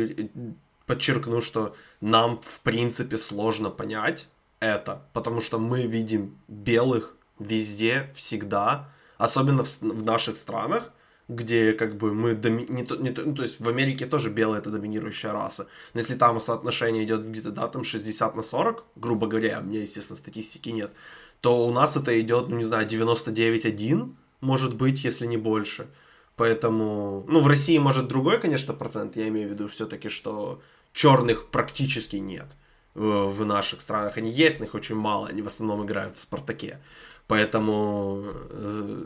подчеркну, 0.87 1.41
что 1.41 1.75
нам, 2.01 2.41
в 2.41 2.61
принципе, 2.61 3.17
сложно 3.17 3.71
понять 3.71 4.29
это, 4.61 5.03
потому 5.13 5.41
что 5.41 5.59
мы 5.59 5.87
видим 5.87 6.39
белых 6.47 7.14
везде, 7.39 8.11
всегда, 8.15 8.91
особенно 9.19 9.65
в, 9.65 9.81
в 9.81 10.03
наших 10.05 10.37
странах, 10.37 10.93
где 11.29 11.73
как 11.73 11.97
бы 11.97 12.15
мы 12.15 12.35
доми... 12.35 12.67
не 12.69 12.85
то, 12.85 12.97
не 12.97 13.11
то, 13.11 13.23
ну, 13.23 13.35
то 13.35 13.43
есть 13.43 13.61
в 13.61 13.69
Америке 13.69 14.07
тоже 14.07 14.31
белая 14.31 14.61
это 14.61 14.71
доминирующая 14.71 15.33
раса. 15.33 15.67
Но 15.95 16.01
если 16.01 16.15
там 16.15 16.39
соотношение 16.39 17.05
идет 17.05 17.27
где-то, 17.27 17.51
да, 17.51 17.69
там 17.69 17.85
60 17.85 18.37
на 18.37 18.43
40, 18.43 18.85
грубо 18.97 19.27
говоря, 19.27 19.61
у 19.61 19.65
меня, 19.65 19.81
естественно, 19.81 20.19
статистики 20.19 20.69
нет, 20.69 20.93
то 21.41 21.67
у 21.67 21.73
нас 21.73 21.97
это 21.97 22.19
идет, 22.21 22.49
ну, 22.49 22.57
не 22.57 22.65
знаю, 22.65 22.87
99-1, 22.87 24.15
может 24.41 24.75
быть, 24.75 25.05
если 25.05 25.27
не 25.27 25.37
больше. 25.37 25.89
Поэтому, 26.37 27.25
ну, 27.29 27.41
в 27.41 27.47
России, 27.47 27.79
может, 27.79 28.09
другой, 28.09 28.41
конечно, 28.41 28.75
процент, 28.75 29.17
я 29.17 29.29
имею 29.29 29.49
в 29.49 29.53
виду 29.53 29.69
все-таки, 29.69 30.09
что 30.09 30.61
черных 30.93 31.49
практически 31.51 32.17
нет 32.17 32.47
в, 32.95 33.29
в 33.29 33.45
наших 33.45 33.81
странах. 33.81 34.17
Они 34.17 34.31
есть, 34.31 34.59
но 34.59 34.67
их 34.67 34.75
очень 34.75 34.97
мало, 34.97 35.29
они 35.29 35.43
в 35.43 35.47
основном 35.47 35.85
играют 35.85 36.15
в 36.15 36.21
«Спартаке». 36.21 36.81
Поэтому 37.27 38.23
э, 38.51 39.05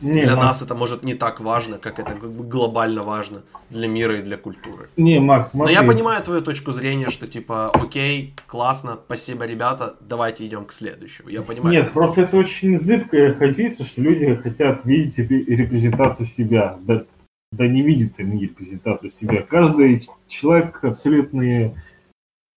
не, 0.00 0.22
для 0.22 0.36
Макс. 0.36 0.46
нас 0.46 0.62
это 0.62 0.74
может 0.74 1.02
не 1.02 1.14
так 1.14 1.40
важно, 1.40 1.78
как 1.78 1.98
это 1.98 2.14
глобально 2.14 3.02
важно 3.02 3.42
для 3.70 3.88
мира 3.88 4.16
и 4.18 4.22
для 4.22 4.36
культуры. 4.36 4.88
Не, 4.96 5.20
Макс, 5.20 5.50
смотри. 5.50 5.74
Но 5.74 5.80
я 5.80 5.86
понимаю 5.86 6.22
твою 6.22 6.42
точку 6.42 6.72
зрения, 6.72 7.10
что 7.10 7.26
типа, 7.26 7.70
окей, 7.70 8.34
классно, 8.46 8.98
спасибо, 9.06 9.46
ребята, 9.46 9.96
давайте 10.00 10.46
идем 10.46 10.64
к 10.64 10.72
следующему. 10.72 11.28
Я 11.28 11.42
понимаю. 11.42 11.74
Нет, 11.74 11.92
просто 11.92 12.22
это 12.22 12.36
очень 12.36 12.78
зыбкая 12.78 13.32
позиция, 13.32 13.86
что 13.86 14.00
люди 14.00 14.34
хотят 14.36 14.84
видеть 14.84 15.18
репрезентацию 15.18 16.26
себя. 16.26 16.78
Да, 16.82 17.04
да 17.52 17.66
не 17.66 17.82
видят 17.82 18.12
они 18.18 18.42
репрезентацию 18.42 19.10
себя. 19.10 19.42
Каждый 19.42 20.08
человек 20.28 20.82
абсолютно 20.82 21.74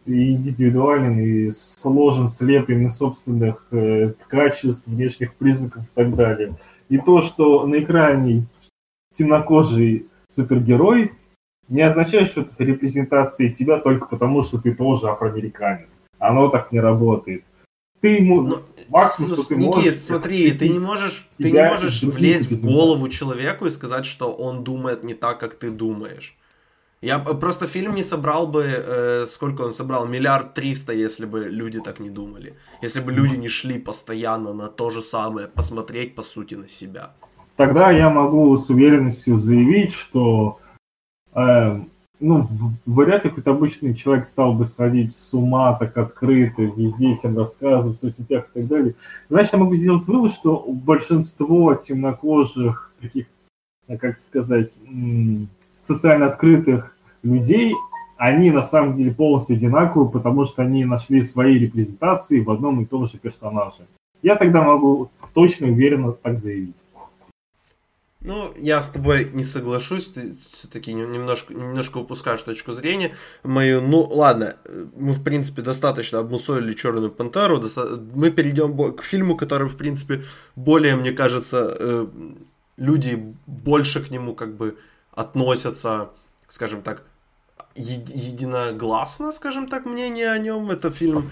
индивидуален 0.08 1.20
и 1.20 1.52
сложен, 1.52 2.30
слеплен 2.30 2.88
из 2.88 2.98
собственных 2.98 3.66
э, 3.72 4.14
качеств, 4.28 4.88
внешних 4.88 5.34
признаков 5.36 5.84
и 5.84 5.90
так 5.94 6.16
далее. 6.16 6.56
И 6.90 6.98
то, 6.98 7.22
что 7.22 7.68
на 7.68 7.80
экране 7.80 8.44
темнокожий 9.14 10.08
супергерой, 10.30 11.14
не 11.68 11.82
означает, 11.82 12.30
что 12.30 12.42
это 12.42 12.64
репрезентация 12.64 13.52
тебя 13.52 13.78
только 13.80 14.08
потому, 14.08 14.44
что 14.44 14.58
ты 14.58 14.74
тоже 14.74 15.10
афроамериканец. 15.10 15.90
Оно 16.18 16.50
так 16.50 16.72
не 16.72 16.80
работает. 16.80 17.44
Ты 18.00 18.10
ему 18.18 18.42
Но, 18.42 18.62
максимум, 18.90 19.34
что 19.34 19.48
ты 19.48 19.56
Никит, 19.56 19.76
можешь... 19.76 20.02
смотри, 20.02 20.52
ты 20.52 20.70
не 20.70 20.80
можешь, 20.80 21.28
ты 21.38 21.52
не 21.52 21.64
можешь 21.64 22.04
влезть 22.04 22.52
в 22.52 22.62
голову 22.62 23.10
человеку 23.10 23.66
и 23.66 23.70
сказать, 23.70 24.06
что 24.06 24.32
он 24.32 24.64
думает 24.64 25.04
не 25.04 25.16
так, 25.16 25.40
как 25.40 25.56
ты 25.56 25.72
думаешь. 25.72 26.37
Я 27.02 27.20
просто 27.20 27.68
фильм 27.68 27.94
не 27.96 28.04
собрал 28.04 28.48
бы, 28.48 28.64
э, 28.64 29.26
сколько 29.28 29.62
он 29.62 29.72
собрал, 29.72 30.08
миллиард 30.08 30.56
триста, 30.56 30.94
если 30.94 31.26
бы 31.26 31.48
люди 31.50 31.80
так 31.80 32.00
не 32.00 32.10
думали. 32.10 32.54
Если 32.82 33.02
бы 33.02 33.12
люди 33.12 33.36
не 33.36 33.50
шли 33.50 33.78
постоянно 33.80 34.54
на 34.54 34.68
то 34.68 34.90
же 34.90 35.02
самое, 35.02 35.48
посмотреть 35.48 36.16
по 36.16 36.24
сути 36.24 36.56
на 36.56 36.68
себя. 36.68 37.12
Тогда 37.56 37.92
я 37.92 38.10
могу 38.10 38.58
с 38.58 38.70
уверенностью 38.70 39.38
заявить, 39.38 39.94
что 39.94 40.60
э, 41.36 41.80
ну, 42.20 42.48
вряд 42.88 43.24
ли 43.24 43.30
какой-то 43.30 43.52
обычный 43.52 43.94
человек 43.94 44.26
стал 44.26 44.54
бы 44.54 44.66
сходить 44.66 45.16
с 45.16 45.34
ума 45.34 45.76
так 45.76 45.96
открыто, 45.98 46.64
везде 46.64 47.16
всем 47.16 47.38
рассказывать, 47.38 47.98
в 47.98 48.02
соцсетях 48.02 48.46
и 48.54 48.60
так 48.60 48.68
далее. 48.68 48.96
Значит, 49.30 49.54
я 49.54 49.60
могу 49.60 49.76
сделать 49.76 50.08
вывод, 50.08 50.34
что 50.34 50.66
большинство 50.68 51.76
темнокожих 51.76 52.92
таких, 53.00 53.28
как 54.00 54.20
сказать, 54.20 54.72
социально 55.88 56.28
открытых 56.28 56.96
людей, 57.24 57.74
они 58.18 58.52
на 58.52 58.64
самом 58.64 58.96
деле 58.96 59.12
полностью 59.12 59.56
одинаковы, 59.56 60.10
потому 60.10 60.46
что 60.46 60.62
они 60.62 60.86
нашли 60.86 61.22
свои 61.22 61.58
репрезентации 61.58 62.42
в 62.42 62.52
одном 62.52 62.82
и 62.82 62.86
том 62.86 63.08
же 63.08 63.18
персонаже. 63.18 63.88
Я 64.22 64.36
тогда 64.36 64.62
могу 64.62 65.10
точно 65.34 65.68
уверенно 65.68 66.12
так 66.12 66.40
заявить. 66.40 66.76
Ну, 68.20 68.52
я 68.58 68.82
с 68.82 68.90
тобой 68.90 69.30
не 69.32 69.44
соглашусь, 69.44 70.08
ты 70.08 70.36
все-таки 70.52 70.92
немножко, 70.92 71.54
немножко 71.54 72.00
упускаешь 72.00 72.42
точку 72.42 72.74
зрения 72.74 73.12
мою. 73.44 73.80
Ну, 73.80 74.02
ладно, 74.02 74.58
мы, 74.96 75.14
в 75.14 75.24
принципе, 75.24 75.62
достаточно 75.62 76.20
обмусолили 76.20 76.74
Черную 76.74 77.12
Пантеру. 77.12 77.64
Мы 78.16 78.32
перейдем 78.32 78.94
к 78.94 79.04
фильму, 79.04 79.38
который, 79.38 79.70
в 79.70 79.78
принципе, 79.78 80.24
более, 80.56 80.96
мне 80.96 81.12
кажется, 81.12 81.78
э, 81.80 82.08
люди 82.76 83.34
больше 83.46 84.04
к 84.04 84.10
нему 84.10 84.34
как 84.34 84.58
бы 84.58 84.78
относятся, 85.18 86.10
скажем 86.48 86.82
так, 86.84 87.04
единогласно, 87.76 89.32
скажем 89.32 89.68
так, 89.68 89.86
мнение 89.86 90.32
о 90.32 90.38
нем. 90.38 90.70
Это 90.70 90.92
фильм 90.92 91.32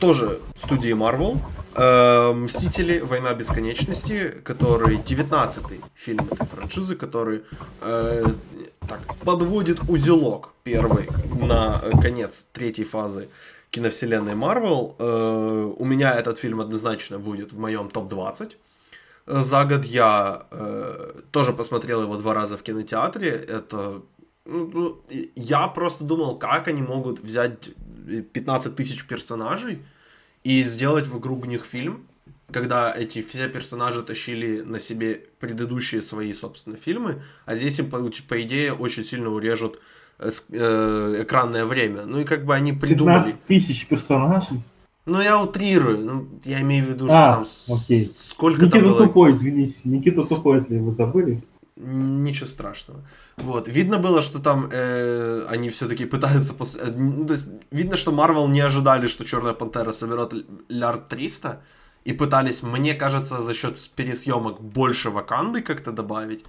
тоже 0.00 0.40
студии 0.56 0.94
Marvel. 0.94 1.38
Э, 1.74 2.32
Мстители. 2.32 3.00
Война 3.00 3.34
бесконечности, 3.34 4.30
который 4.44 4.96
19-й 4.96 5.80
фильм 5.94 6.26
этой 6.30 6.46
франшизы, 6.46 6.96
который 6.96 7.42
э, 7.82 8.24
так, 8.88 9.00
подводит 9.24 9.80
узелок 9.88 10.52
первый 10.64 11.08
на 11.38 11.80
конец 12.02 12.46
третьей 12.52 12.84
фазы 12.84 13.28
киновселенной 13.70 14.34
Marvel. 14.34 14.94
Э, 14.98 15.74
у 15.78 15.84
меня 15.84 16.14
этот 16.14 16.38
фильм 16.38 16.60
однозначно 16.60 17.18
будет 17.18 17.52
в 17.52 17.58
моем 17.58 17.90
топ-20 17.90 18.52
за 19.28 19.64
год. 19.64 19.84
Я 19.84 20.46
э, 20.50 21.20
тоже 21.30 21.52
посмотрел 21.52 22.02
его 22.02 22.16
два 22.16 22.34
раза 22.34 22.56
в 22.56 22.62
кинотеатре. 22.62 23.30
Это 23.30 24.02
ну, 24.48 24.70
ну 24.72 25.02
я 25.36 25.68
просто 25.68 26.04
думал, 26.04 26.38
как 26.38 26.68
они 26.68 26.82
могут 26.82 27.20
взять 27.20 27.70
15 28.32 28.74
тысяч 28.74 29.06
персонажей 29.06 29.82
и 30.42 30.62
сделать 30.62 31.06
вокруг 31.06 31.46
них 31.46 31.64
фильм. 31.64 32.06
когда 32.50 32.94
эти 32.96 33.20
все 33.20 33.48
персонажи 33.48 34.02
тащили 34.02 34.62
на 34.62 34.80
себе 34.80 35.20
предыдущие 35.38 36.00
свои, 36.00 36.32
собственно, 36.32 36.76
фильмы, 36.76 37.22
а 37.44 37.56
здесь 37.56 37.78
им, 37.78 37.90
по, 37.90 37.98
по 38.28 38.42
идее, 38.42 38.72
очень 38.72 39.04
сильно 39.04 39.28
урежут 39.28 39.78
э, 40.18 40.30
э, 40.50 41.22
экранное 41.22 41.66
время. 41.66 42.06
Ну 42.06 42.20
и 42.20 42.24
как 42.24 42.46
бы 42.46 42.54
они 42.54 42.72
придумали... 42.72 43.32
15 43.32 43.44
тысяч 43.44 43.86
персонажей? 43.86 44.62
Ну, 45.08 45.20
я 45.20 45.42
утрирую. 45.42 46.04
Ну, 46.04 46.28
я 46.44 46.60
имею 46.60 46.84
в 46.84 46.88
виду, 46.88 47.06
что 47.06 47.16
а, 47.16 47.34
там... 47.36 47.76
окей. 47.76 48.12
Сколько 48.18 48.66
Никита 48.66 48.78
там 48.78 48.88
было... 48.88 49.06
тупой, 49.06 49.32
извините. 49.32 49.80
Никита 49.84 50.22
тупой, 50.22 50.58
если 50.58 50.78
вы 50.78 50.94
забыли. 50.94 51.42
Ничего 51.76 52.46
страшного. 52.46 53.00
Вот. 53.36 53.68
Видно 53.68 53.98
было, 53.98 54.20
что 54.20 54.38
там 54.38 54.68
э, 54.70 55.46
они 55.48 55.70
все-таки 55.70 56.04
пытаются... 56.04 56.52
Пос... 56.52 56.76
Э, 56.76 56.92
ну, 56.94 57.24
то 57.24 57.34
есть, 57.34 57.46
видно, 57.70 57.96
что 57.96 58.12
Марвел 58.12 58.48
не 58.48 58.60
ожидали, 58.60 59.06
что 59.06 59.24
Черная 59.24 59.54
Пантера 59.54 59.92
соберет 59.92 60.34
лярд 60.68 61.08
300, 61.08 61.62
и 62.04 62.12
пытались, 62.12 62.62
мне 62.62 62.94
кажется, 62.94 63.40
за 63.40 63.54
счет 63.54 63.80
пересъемок 63.96 64.60
больше 64.60 65.10
ваканды 65.10 65.62
как-то 65.62 65.92
добавить. 65.92 66.44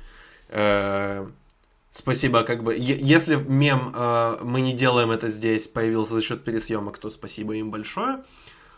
Э, 0.49 1.27
спасибо, 1.91 2.43
как 2.43 2.63
бы... 2.63 2.75
Если 2.77 3.35
мем 3.35 3.93
э, 3.95 4.37
«Мы 4.43 4.61
не 4.61 4.73
делаем 4.73 5.11
это 5.11 5.27
здесь» 5.27 5.67
появился 5.67 6.13
за 6.13 6.21
счет 6.21 6.43
пересъемок, 6.43 6.97
то 6.97 7.09
спасибо 7.09 7.55
им 7.55 7.71
большое. 7.71 8.23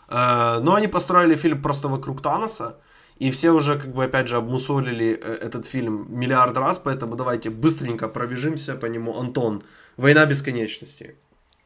Э, 0.09 0.59
но 0.61 0.75
они 0.75 0.87
построили 0.87 1.35
фильм 1.35 1.61
просто 1.61 1.87
вокруг 1.87 2.21
Таноса, 2.21 2.77
и 3.17 3.29
все 3.29 3.51
уже, 3.51 3.77
как 3.77 3.93
бы, 3.93 4.05
опять 4.05 4.27
же, 4.27 4.37
обмусолили 4.37 5.11
э, 5.11 5.37
этот 5.45 5.65
фильм 5.65 6.07
миллиард 6.09 6.57
раз, 6.57 6.79
поэтому 6.79 7.15
давайте 7.15 7.49
быстренько 7.49 8.07
пробежимся 8.07 8.75
по 8.75 8.87
нему. 8.87 9.19
Антон, 9.19 9.63
«Война 9.97 10.25
бесконечности». 10.25 11.15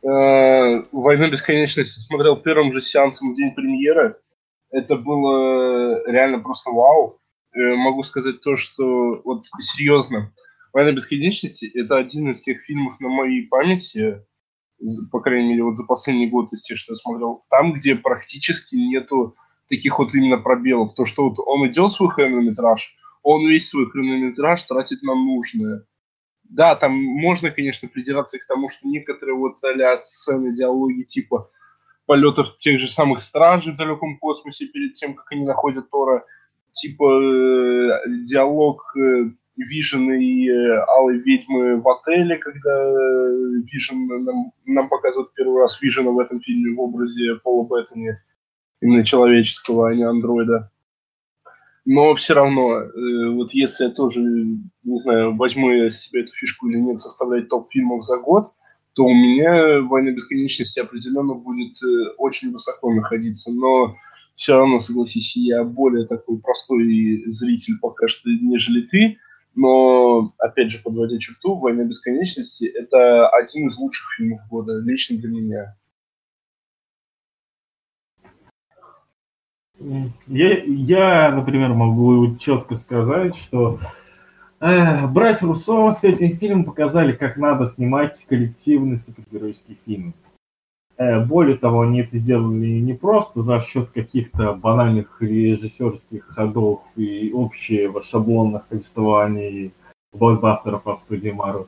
Э, 0.04 0.84
«Войну 0.92 1.30
бесконечности» 1.32 2.00
смотрел 2.00 2.36
первым 2.38 2.74
же 2.74 2.82
сеансом 2.82 3.32
в 3.32 3.36
день 3.36 3.56
премьеры. 3.56 4.18
Это 4.70 4.98
было 4.98 6.06
реально 6.06 6.40
просто 6.40 6.72
вау. 6.72 7.20
Э, 7.54 7.76
могу 7.76 8.04
сказать 8.04 8.42
то, 8.42 8.58
что 8.58 9.22
вот 9.24 9.46
серьезно, 9.60 10.34
«Война 10.76 10.92
бесконечности»— 10.92 11.72
это 11.74 11.96
один 11.96 12.32
из 12.32 12.42
тех 12.42 12.60
фильмов 12.64 13.00
на 13.00 13.08
моей 13.08 13.48
памяти, 13.48 14.26
по 15.10 15.22
крайней 15.22 15.52
мере, 15.52 15.64
вот 15.64 15.78
за 15.78 15.86
последний 15.86 16.28
год 16.28 16.52
из 16.52 16.64
тех, 16.64 16.78
что 16.78 16.92
я 16.92 16.96
смотрел, 16.98 17.46
там, 17.50 17.72
где 17.72 17.96
практически 17.96 18.76
нету 18.76 19.38
таких 19.70 20.00
вот 20.00 20.14
именно 20.14 20.38
пробелов. 20.38 20.94
То, 20.94 21.06
что 21.06 21.30
вот 21.30 21.40
он 21.40 21.66
идет 21.72 21.94
свой 21.94 22.10
хронометраж, 22.10 22.94
он 23.24 23.48
весь 23.48 23.70
свой 23.70 23.90
хронометраж 23.90 24.62
тратит 24.66 25.02
на 25.02 25.16
нужное. 25.16 25.86
Да, 26.44 26.76
там 26.76 26.92
можно, 26.92 27.52
конечно, 27.52 27.88
придираться 27.88 28.38
к 28.38 28.46
тому, 28.46 28.68
что 28.68 28.86
некоторые 28.90 29.38
вот 29.38 29.56
а 29.64 29.96
сцены, 29.96 30.54
диалоги 30.54 31.04
типа 31.04 31.50
полетов 32.06 32.58
тех 32.58 32.82
же 32.82 32.90
самых 32.90 33.22
стражей 33.22 33.72
в 33.72 33.78
далеком 33.78 34.20
космосе 34.20 34.68
перед 34.68 34.92
тем, 34.92 35.14
как 35.14 35.32
они 35.32 35.46
находят 35.46 35.90
Тора, 35.90 36.26
типа 36.74 37.06
э, 37.06 38.10
диалог 38.26 38.84
э, 38.98 39.32
Вижена 39.58 40.16
и 40.16 40.50
э, 40.50 40.84
Алой 40.88 41.20
Ведьмы 41.20 41.82
в 41.82 41.88
отеле, 41.88 42.38
когда 42.38 42.72
э, 42.72 43.62
Вижен 43.72 44.06
нам, 44.08 44.52
нам 44.66 44.90
показывают 44.90 45.34
первый 45.34 45.62
раз 45.62 45.82
Вижена 45.82 46.12
в 46.12 46.20
этом 46.20 46.42
фильме 46.42 46.76
в 46.76 46.80
образе 46.82 47.36
Пола 47.36 47.66
Беттани 47.66 48.18
именно 48.82 49.06
человеческого, 49.06 49.90
а 49.90 49.96
не 49.96 50.04
андроида. 50.04 50.72
Но 51.86 52.16
все 52.16 52.34
равно, 52.34 52.80
э, 52.80 52.90
вот 53.34 53.54
если 53.54 53.86
я 53.86 53.90
тоже, 53.92 54.20
не 54.20 54.98
знаю, 54.98 55.36
возьму 55.38 55.72
я 55.72 55.90
себе 55.90 56.22
эту 56.22 56.34
фишку 56.34 56.68
или 56.68 56.78
нет, 56.78 57.00
составлять 57.00 57.48
топ 57.48 57.70
фильмов 57.70 58.04
за 58.04 58.18
год, 58.18 58.54
то 58.94 59.06
у 59.06 59.14
меня 59.14 59.82
«Война 59.82 60.12
бесконечности» 60.12 60.80
определенно 60.80 61.34
будет 61.34 61.78
очень 62.18 62.52
высоко 62.52 62.94
находиться. 62.94 63.52
Но 63.52 63.96
все 64.36 64.58
равно, 64.58 64.80
согласись, 64.80 65.36
я 65.36 65.64
более 65.64 66.08
такой 66.08 66.40
простой 66.40 67.24
зритель 67.28 67.78
пока 67.82 68.08
что, 68.08 68.30
нежели 68.30 68.82
ты. 68.82 69.20
Но, 69.56 70.34
опять 70.38 70.70
же, 70.70 70.82
подводя 70.84 71.18
черту, 71.18 71.56
«Война 71.56 71.86
бесконечности»— 71.86 72.66
это 72.76 73.30
один 73.30 73.70
из 73.70 73.78
лучших 73.78 74.14
фильмов 74.18 74.40
года, 74.50 74.80
лично 74.80 75.18
для 75.18 75.30
меня. 75.30 75.76
Я, 80.28 80.64
я, 80.64 81.32
например, 81.32 81.74
могу 81.74 82.36
четко 82.38 82.76
сказать, 82.76 83.36
что 83.38 83.80
э, 84.60 85.08
братья 85.08 85.48
Руссо 85.48 85.92
с 85.92 86.04
этим 86.04 86.36
фильмом 86.36 86.66
показали, 86.66 87.14
как 87.14 87.38
надо 87.38 87.66
снимать 87.66 88.26
коллективный 88.28 89.00
супергеройский 89.00 89.78
фильм. 89.86 90.14
Э, 90.98 91.24
более 91.24 91.58
того, 91.58 91.82
они 91.82 92.02
это 92.02 92.18
сделали 92.18 92.80
не 92.80 92.94
просто 92.94 93.42
за 93.42 93.60
счет 93.60 93.90
каких-то 93.90 94.54
банальных 94.54 95.18
режиссерских 95.22 96.28
ходов 96.28 96.82
и 96.96 97.32
общего 97.34 98.04
шаблонных 98.04 98.66
повествований 98.68 99.74
блокбастеров 100.14 100.88
от 100.88 101.00
студии 101.00 101.32
Мару. 101.32 101.68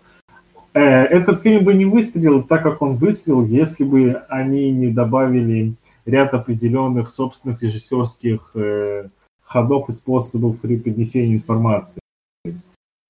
Э, 0.73 0.79
этот 0.79 1.41
фильм 1.41 1.65
бы 1.65 1.73
не 1.73 1.85
выстрелил 1.85 2.41
так, 2.43 2.63
как 2.63 2.81
он 2.81 2.95
выстрелил, 2.95 3.45
если 3.45 3.83
бы 3.83 4.13
они 4.29 4.71
не 4.71 4.87
добавили 4.87 5.73
ряд 6.05 6.33
определенных 6.33 7.09
собственных 7.09 7.61
режиссерских 7.61 8.51
э, 8.55 9.09
ходов 9.43 9.89
и 9.89 9.93
способов 9.93 10.59
преподнесения 10.59 11.35
информации. 11.35 11.99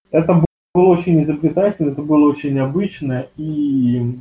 Это 0.10 0.44
было 0.74 0.86
очень 0.88 1.22
изобретательно, 1.22 1.92
это 1.92 2.02
было 2.02 2.28
очень 2.28 2.56
необычно, 2.56 3.28
и 3.36 4.18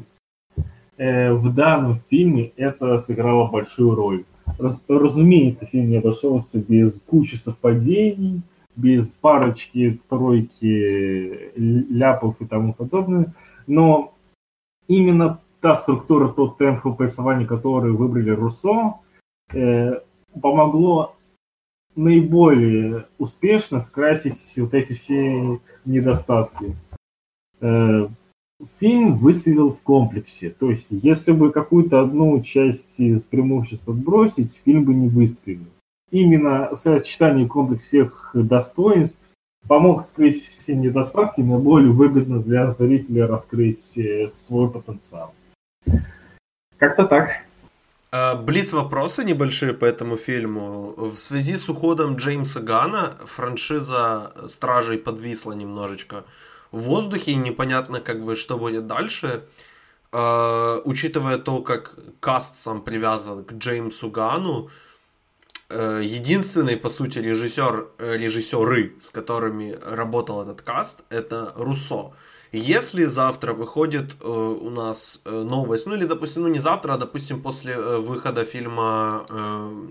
в 0.98 1.54
данном 1.54 2.00
фильме 2.08 2.52
это 2.56 2.98
сыграло 2.98 3.48
большую 3.48 3.94
роль. 3.94 4.24
Раз, 4.58 4.82
разумеется, 4.88 5.66
фильм 5.66 5.90
не 5.90 5.96
обошелся 5.96 6.58
без 6.58 6.98
кучи 7.06 7.36
совпадений, 7.36 8.42
без 8.76 9.08
парочки, 9.08 10.00
тройки 10.08 11.52
ляпов 11.56 12.40
и 12.40 12.46
тому 12.46 12.72
подобное, 12.74 13.34
но 13.66 14.14
именно 14.86 15.40
та 15.60 15.76
структура, 15.76 16.28
тот 16.28 16.58
темп 16.58 16.82
повествования, 16.96 17.46
который 17.46 17.92
выбрали 17.92 18.30
Руссо, 18.30 19.00
э, 19.52 20.00
помогло 20.40 21.16
наиболее 21.96 23.06
успешно 23.18 23.80
скрасить 23.80 24.52
вот 24.58 24.74
эти 24.74 24.92
все 24.92 25.58
недостатки. 25.84 26.76
Э, 27.60 28.06
фильм 28.80 29.16
выстрелил 29.16 29.70
в 29.70 29.82
комплексе. 29.82 30.50
То 30.50 30.70
есть, 30.70 30.86
если 30.90 31.32
бы 31.32 31.52
какую-то 31.52 32.00
одну 32.00 32.42
часть 32.42 32.98
из 32.98 33.22
преимуществ 33.22 33.88
отбросить, 33.88 34.60
фильм 34.64 34.84
бы 34.84 34.94
не 34.94 35.08
выстрелил. 35.08 35.66
Именно 36.10 36.74
сочетание 36.74 37.46
комплекса 37.46 37.86
всех 37.86 38.30
достоинств 38.34 39.28
помог 39.66 40.04
скрыть 40.04 40.44
все 40.44 40.74
недостатки, 40.74 41.40
но 41.40 41.58
более 41.58 41.90
выгодно 41.90 42.40
для 42.40 42.70
зрителя 42.70 43.26
раскрыть 43.26 43.96
э, 43.98 44.28
свой 44.28 44.70
потенциал. 44.70 45.34
Как-то 46.78 47.06
так. 47.06 47.30
А, 48.12 48.36
Блиц 48.36 48.72
вопросы 48.72 49.24
небольшие 49.24 49.74
по 49.74 49.84
этому 49.84 50.16
фильму. 50.16 50.94
В 50.96 51.16
связи 51.16 51.56
с 51.56 51.68
уходом 51.68 52.16
Джеймса 52.16 52.60
Гана 52.60 53.16
франшиза 53.26 54.32
Стражей 54.48 54.98
подвисла 54.98 55.52
немножечко 55.52 56.24
в 56.72 56.80
воздухе, 56.80 57.32
и 57.32 57.36
непонятно, 57.36 58.00
как 58.00 58.24
бы, 58.24 58.36
что 58.36 58.58
будет 58.58 58.86
дальше. 58.86 59.46
Uh, 60.12 60.80
учитывая 60.84 61.36
то, 61.36 61.60
как 61.60 61.98
каст 62.20 62.56
сам 62.56 62.80
привязан 62.80 63.44
к 63.44 63.52
Джеймсу 63.52 64.08
Гану, 64.08 64.70
uh, 65.68 66.02
единственный, 66.02 66.76
по 66.76 66.88
сути, 66.88 67.18
режиссер, 67.18 67.88
э, 67.98 68.16
режиссеры, 68.16 68.94
с 69.00 69.10
которыми 69.10 69.76
работал 69.84 70.42
этот 70.42 70.62
каст, 70.62 71.00
это 71.10 71.52
Руссо. 71.56 72.12
Если 72.52 73.04
завтра 73.04 73.52
выходит 73.52 74.16
э, 74.22 74.26
у 74.28 74.70
нас 74.70 75.20
э, 75.24 75.30
новость, 75.30 75.86
ну 75.86 75.94
или, 75.94 76.06
допустим, 76.06 76.42
ну 76.42 76.48
не 76.48 76.58
завтра, 76.58 76.94
а, 76.94 76.96
допустим, 76.96 77.42
после 77.42 77.74
э, 77.74 77.98
выхода 77.98 78.44
фильма 78.44 79.26
э, 79.28 79.86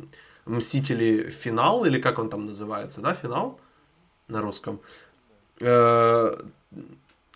«Мстители. 0.46 1.30
Финал», 1.30 1.86
или 1.86 2.00
как 2.00 2.18
он 2.18 2.30
там 2.30 2.46
называется, 2.46 3.02
да, 3.02 3.14
«Финал» 3.14 3.60
на 4.28 4.42
русском. 4.42 4.80
Э, 5.60 6.34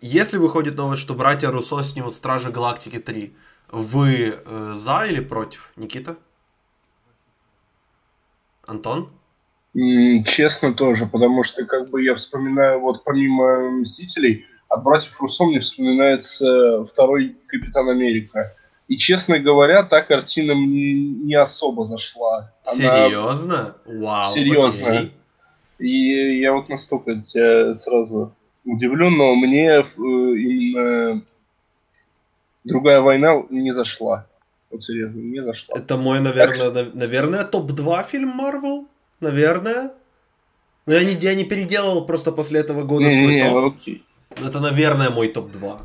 если 0.02 0.38
выходит 0.38 0.76
новость, 0.76 1.02
что 1.02 1.14
братья 1.14 1.50
Руссо 1.50 1.84
снимут 1.84 2.14
«Стражи 2.14 2.52
Галактики 2.52 2.98
3», 2.98 3.34
вы 3.72 4.42
э, 4.44 4.74
за 4.76 5.06
или 5.06 5.20
против, 5.20 5.72
Никита? 5.76 6.18
Антон? 8.66 9.10
Честно 10.26 10.74
тоже, 10.74 11.06
потому 11.06 11.44
что 11.44 11.66
как 11.66 11.90
бы 11.90 12.04
я 12.04 12.16
вспоминаю, 12.16 12.80
вот 12.80 13.04
помимо 13.04 13.70
«Мстителей», 13.82 14.46
от 14.70 14.84
братьев 14.84 15.20
Руссо 15.20 15.46
мне 15.46 15.60
вспоминается 15.60 16.84
второй 16.84 17.36
Капитан 17.48 17.90
Америка. 17.90 18.56
И, 18.88 18.98
честно 18.98 19.40
говоря, 19.40 19.84
та 19.84 20.02
картина 20.02 20.56
мне 20.56 20.94
не 20.94 21.36
особо 21.36 21.86
зашла. 21.86 22.54
Она... 22.66 23.08
Серьезно? 23.08 23.76
Вау. 23.86 24.34
Серьезно. 24.34 24.90
Окей. 24.90 25.14
И 25.80 26.40
я 26.40 26.54
вот 26.54 26.70
настолько 26.70 27.16
тебя 27.22 27.74
сразу 27.74 28.34
удивлен, 28.66 29.18
но 29.18 29.36
мне 29.36 29.70
э, 29.80 29.84
именно 29.98 31.22
другая 32.64 33.02
война 33.02 33.44
не 33.50 33.74
зашла. 33.74 34.26
Вот 34.72 34.84
серьезно, 34.84 35.20
не 35.20 35.44
зашла. 35.44 35.76
Это 35.78 35.98
мой, 35.98 36.20
наверное, 36.20 36.56
что... 36.56 36.92
наверное, 36.94 37.44
топ-2 37.44 38.08
фильм 38.08 38.30
Марвел. 38.30 38.88
наверное. 39.20 39.92
Но 40.86 40.94
я 40.94 41.04
не, 41.04 41.14
я 41.14 41.36
не 41.36 41.44
переделал 41.44 42.06
просто 42.06 42.32
после 42.32 42.60
этого 42.62 42.84
года 42.84 43.06
Не, 43.06 43.12
свой 43.16 43.34
не, 43.34 43.50
топ. 43.50 43.74
окей. 43.74 44.04
Это, 44.44 44.60
наверное, 44.60 45.10
мой 45.10 45.28
топ-2. 45.28 45.80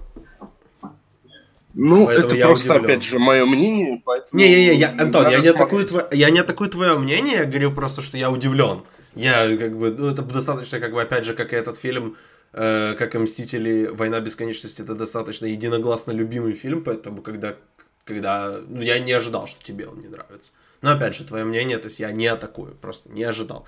Ну, 1.76 2.06
Поэтому 2.06 2.26
это 2.28 2.36
я 2.36 2.46
просто, 2.46 2.72
удивлен. 2.74 2.84
опять 2.84 3.02
же, 3.02 3.18
мое 3.18 3.44
мнение, 3.46 4.00
поэтому... 4.04 4.40
Не-не-не, 4.40 4.74
я, 4.74 4.90
Антон, 4.90 5.28
я 5.28 5.40
не, 5.40 5.48
атакую 5.48 5.88
смотреть. 5.88 6.12
тво- 6.12 6.16
я 6.16 6.30
не 6.30 6.38
атакую 6.38 6.70
твое 6.70 6.96
мнение, 6.98 7.34
я 7.34 7.44
говорю 7.46 7.72
просто, 7.72 8.00
что 8.00 8.16
я 8.16 8.30
удивлен. 8.30 8.82
Я 9.16 9.56
как 9.56 9.76
бы, 9.76 9.90
ну 9.90 10.06
это 10.08 10.22
достаточно, 10.22 10.78
как 10.78 10.92
бы, 10.92 11.02
опять 11.02 11.24
же, 11.24 11.34
как 11.34 11.52
и 11.52 11.56
этот 11.56 11.76
фильм, 11.76 12.12
э, 12.12 12.14
как 12.54 13.14
и 13.14 13.18
«Мстители. 13.18 13.86
Война 13.86 14.20
бесконечности», 14.20 14.82
это 14.82 14.94
достаточно 14.94 15.46
единогласно 15.46 16.12
любимый 16.12 16.54
фильм, 16.54 16.84
поэтому 16.84 17.20
когда, 17.22 17.56
когда, 18.04 18.60
ну 18.68 18.80
я 18.80 18.98
не 19.00 19.12
ожидал, 19.12 19.46
что 19.46 19.62
тебе 19.62 19.88
он 19.88 19.98
не 19.98 20.08
нравится. 20.08 20.52
Но 20.84 20.90
опять 20.92 21.14
же, 21.14 21.24
твое 21.24 21.44
мнение, 21.44 21.78
то 21.78 21.86
есть 21.86 21.98
я 21.98 22.12
не 22.12 22.26
атакую, 22.26 22.74
просто 22.74 23.10
не 23.10 23.24
ожидал. 23.24 23.64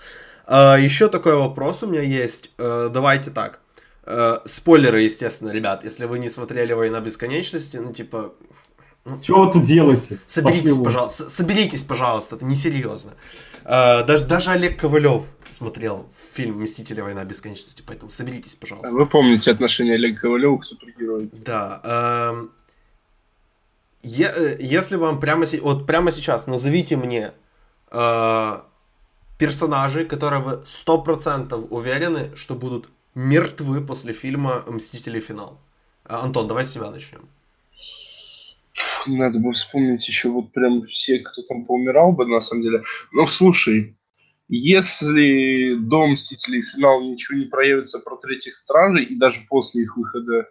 А, 0.47 0.77
еще 0.77 1.09
такой 1.09 1.35
вопрос 1.35 1.83
у 1.83 1.87
меня 1.87 2.03
есть. 2.03 2.53
Э, 2.59 2.91
давайте 2.93 3.31
так. 3.31 3.61
Э, 4.05 4.41
спойлеры, 4.45 5.01
естественно, 5.01 5.51
ребят. 5.51 5.83
Если 5.83 6.05
вы 6.05 6.19
не 6.19 6.29
смотрели 6.29 6.75
«Война 6.75 7.01
бесконечности», 7.01 7.79
ну 7.79 7.95
типа, 7.95 8.35
Что 9.23 9.43
вы 9.43 9.53
тут 9.53 9.63
делаете? 9.63 10.19
Соберитесь, 10.27 10.71
Пошли 10.71 10.85
пожалуйста. 10.85 11.31
Соберитесь, 11.31 11.85
пожалуйста, 11.85 12.37
это 12.37 12.45
несерьезно. 12.45 13.13
А, 13.69 14.05
даже, 14.05 14.25
даже 14.25 14.51
Олег 14.51 14.79
Ковалев 14.81 15.25
смотрел 15.45 16.07
фильм 16.35 16.61
«Мстители. 16.61 17.01
Война 17.01 17.25
бесконечности», 17.25 17.83
поэтому 17.85 18.11
соберитесь, 18.11 18.55
пожалуйста. 18.55 18.95
Вы 18.95 19.07
помните 19.07 19.51
отношение 19.51 19.95
Олега 19.97 20.21
Ковалева 20.21 20.59
к 20.59 20.65
супергерою? 20.65 21.29
Да. 21.33 21.81
эм, 21.83 22.53
е- 24.03 24.33
э, 24.33 24.57
если 24.61 24.95
вам 24.95 25.19
прямо, 25.19 25.45
вот 25.63 25.85
прямо 25.85 26.13
сейчас 26.13 26.47
назовите 26.47 26.97
мне 26.97 27.33
э, 27.91 28.61
персонажей, 29.37 30.05
которые 30.05 30.43
вы 30.43 30.63
100% 30.65 31.67
уверены, 31.69 32.37
что 32.37 32.55
будут 32.55 32.89
мертвы 33.17 33.85
после 33.85 34.13
фильма 34.13 34.63
«Мстители. 34.69 35.19
Финал». 35.19 35.59
А, 36.05 36.23
Антон, 36.23 36.47
давай 36.47 36.65
с 36.65 36.71
себя 36.71 36.89
начнем. 36.91 37.29
Надо 39.07 39.39
бы 39.39 39.53
вспомнить 39.53 40.07
еще 40.09 40.29
вот 40.29 40.53
прям 40.53 40.87
все, 40.87 41.21
кто 41.21 41.43
там 41.43 41.65
поумирал 41.65 42.13
бы, 42.13 42.27
на 42.27 42.41
самом 42.41 42.63
деле. 42.63 42.83
Ну, 43.13 43.27
слушай, 43.27 43.97
если 44.49 45.75
до 45.75 46.07
Мстителей 46.07 46.63
финал 46.63 47.03
ничего 47.03 47.39
не 47.39 47.47
проявится 47.47 47.99
про 47.99 48.17
третьих 48.17 48.55
стражей, 48.55 49.05
и 49.05 49.17
даже 49.17 49.41
после 49.49 49.83
их 49.83 49.97
выхода, 49.97 50.49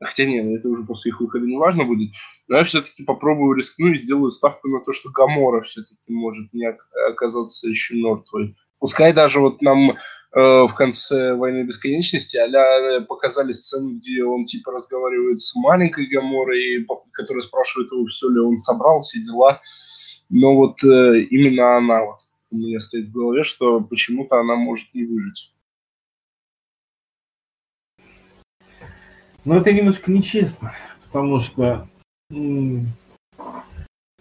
хотя 0.00 0.24
нет, 0.24 0.46
это 0.58 0.68
уже 0.68 0.84
после 0.84 1.10
их 1.10 1.20
выхода 1.20 1.46
не 1.46 1.56
важно 1.56 1.84
будет, 1.84 2.12
но 2.48 2.58
я 2.58 2.64
все-таки 2.64 3.04
попробую 3.04 3.54
рискну 3.54 3.88
и 3.88 3.98
сделаю 3.98 4.30
ставку 4.30 4.68
на 4.68 4.80
то, 4.80 4.92
что 4.92 5.10
Гамора 5.10 5.62
все-таки 5.62 6.12
может 6.12 6.52
не 6.52 6.68
ок- 6.68 6.88
оказаться 7.08 7.68
еще 7.68 7.96
мертвой. 7.96 8.56
Пускай 8.78 9.12
даже 9.12 9.40
вот 9.40 9.62
нам 9.62 9.92
э, 9.92 9.96
в 10.34 10.72
конце 10.74 11.34
«Войны 11.34 11.64
бесконечности» 11.64 12.36
а 12.36 13.00
показали 13.02 13.52
сцену, 13.52 13.96
где 13.96 14.24
он 14.24 14.44
типа 14.44 14.72
разговаривает 14.72 15.40
с 15.40 15.54
маленькой 15.54 16.06
Гаморой, 16.06 16.86
которая 17.12 17.42
спрашивает 17.42 17.90
его, 17.90 18.06
все 18.06 18.28
ли 18.28 18.40
он 18.40 18.58
собрал, 18.58 19.00
все 19.00 19.20
дела. 19.20 19.60
Но 20.28 20.54
вот 20.54 20.82
э, 20.84 21.20
именно 21.30 21.76
она 21.78 22.04
вот 22.04 22.18
у 22.50 22.56
меня 22.56 22.80
стоит 22.80 23.06
в 23.06 23.12
голове, 23.12 23.42
что 23.42 23.80
почему-то 23.80 24.38
она 24.38 24.56
может 24.56 24.92
не 24.94 25.04
выжить. 25.04 25.52
Но 29.44 29.56
это 29.56 29.72
немножко 29.72 30.10
нечестно, 30.10 30.74
потому 31.04 31.38
что 31.38 31.88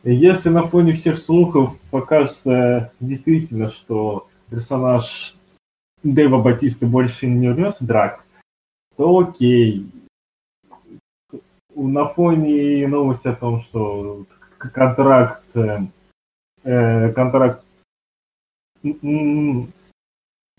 если 0.03 0.49
на 0.49 0.67
фоне 0.67 0.93
всех 0.93 1.17
слухов 1.17 1.79
покажется 1.89 2.93
действительно, 2.99 3.71
что 3.71 4.27
персонаж 4.49 5.35
Дэйва 6.03 6.41
Батисты 6.41 6.85
больше 6.85 7.27
не 7.27 7.47
вернется 7.47 7.83
драться, 7.85 8.23
то 8.95 9.17
окей. 9.17 9.89
На 11.75 12.05
фоне 12.07 12.87
новости 12.87 13.27
о 13.27 13.35
том, 13.35 13.61
что 13.63 14.25
контракт, 14.57 15.43
э, 15.55 15.79
э, 16.63 17.11
контракт, 17.11 17.63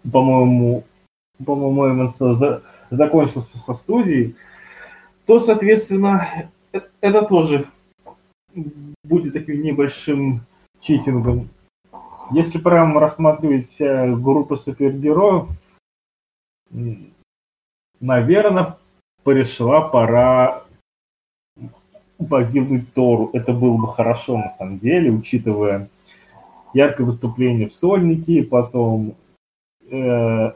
по-моему, 0.02 0.84
по-моему, 1.44 1.86
МНС 2.04 2.18
за- 2.18 2.62
закончился 2.90 3.58
со 3.58 3.74
студией, 3.74 4.36
то, 5.26 5.40
соответственно, 5.40 6.50
э- 6.72 6.80
это 7.00 7.22
тоже 7.22 7.66
будет 9.04 9.32
таким 9.32 9.62
небольшим 9.62 10.40
читингом. 10.80 11.48
Если 12.30 12.58
прям 12.58 12.98
рассматривать 12.98 13.80
э, 13.80 14.14
группу 14.14 14.56
супергероев, 14.56 15.48
наверное, 18.00 18.76
пришла 19.22 19.82
пора 19.82 20.64
погибнуть 22.28 22.92
Тору. 22.94 23.30
Это 23.32 23.52
было 23.52 23.76
бы 23.76 23.92
хорошо, 23.92 24.38
на 24.38 24.50
самом 24.50 24.78
деле, 24.78 25.10
учитывая 25.10 25.88
яркое 26.72 27.06
выступление 27.06 27.68
в 27.68 27.74
Сольнике, 27.74 28.42
потом 28.42 29.14
э, 29.88 30.52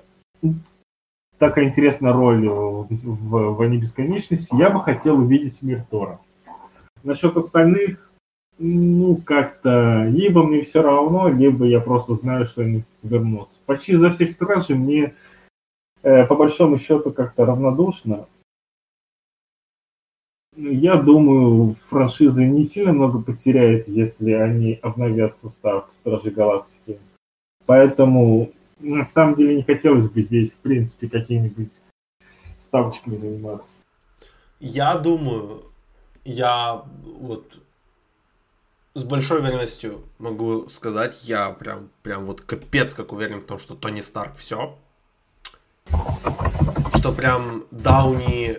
такая 1.38 1.64
интересная 1.66 2.12
роль 2.12 2.48
в, 2.48 2.88
в 2.90 3.54
«Войне 3.54 3.78
бесконечности», 3.78 4.54
я 4.56 4.70
бы 4.70 4.82
хотел 4.82 5.18
увидеть 5.18 5.62
мир 5.62 5.84
Тора. 5.90 6.18
Насчет 7.02 7.36
остальных, 7.36 8.09
ну, 8.62 9.16
как-то 9.16 10.04
либо 10.04 10.42
мне 10.42 10.62
все 10.62 10.82
равно, 10.82 11.28
либо 11.28 11.64
я 11.64 11.80
просто 11.80 12.14
знаю, 12.14 12.44
что 12.44 12.62
они 12.62 12.84
вернутся. 13.02 13.58
Почти 13.64 13.96
за 13.96 14.10
всех 14.10 14.30
стражей 14.30 14.76
мне, 14.76 15.14
э, 16.02 16.26
по 16.26 16.36
большому 16.36 16.78
счету, 16.78 17.10
как-то 17.10 17.46
равнодушно. 17.46 18.26
Я 20.56 20.96
думаю, 20.96 21.74
франшиза 21.86 22.44
не 22.44 22.66
сильно 22.66 22.92
много 22.92 23.22
потеряет, 23.22 23.88
если 23.88 24.32
они 24.32 24.78
обновят 24.82 25.38
состав 25.40 25.88
Стражей 26.00 26.32
Галактики. 26.32 26.98
Поэтому, 27.64 28.50
на 28.78 29.06
самом 29.06 29.36
деле, 29.36 29.56
не 29.56 29.62
хотелось 29.62 30.10
бы 30.10 30.20
здесь, 30.20 30.52
в 30.52 30.58
принципе, 30.58 31.08
какими-нибудь 31.08 31.72
ставочками 32.58 33.16
заниматься. 33.16 33.70
Я 34.58 34.98
думаю, 34.98 35.62
я 36.24 36.84
вот 37.04 37.60
с 38.94 39.04
большой 39.04 39.40
уверенностью 39.40 40.02
могу 40.18 40.68
сказать, 40.68 41.20
я 41.22 41.50
прям, 41.50 41.90
прям 42.02 42.24
вот 42.24 42.40
капец 42.40 42.94
как 42.94 43.12
уверен 43.12 43.40
в 43.40 43.44
том, 43.44 43.58
что 43.58 43.74
Тони 43.74 44.00
Старк 44.00 44.36
все. 44.36 44.78
Что 46.96 47.12
прям 47.12 47.64
Дауни 47.70 48.58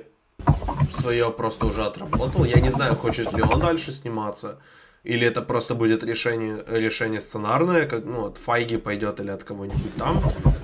свое 0.89 1.31
просто 1.31 1.65
уже 1.65 1.83
отработал. 1.83 2.45
Я 2.45 2.59
не 2.59 2.69
знаю, 2.69 2.95
хочет 2.95 3.31
ли 3.33 3.41
он 3.41 3.59
дальше 3.59 3.91
сниматься. 3.91 4.59
Или 5.03 5.25
это 5.25 5.41
просто 5.41 5.73
будет 5.73 6.03
решение, 6.03 6.63
решение 6.67 7.19
сценарное, 7.21 7.87
как 7.87 8.05
ну, 8.05 8.25
от 8.27 8.37
Файги 8.37 8.77
пойдет 8.77 9.19
или 9.19 9.31
от 9.31 9.43
кого-нибудь 9.43 9.95
там. 9.95 10.21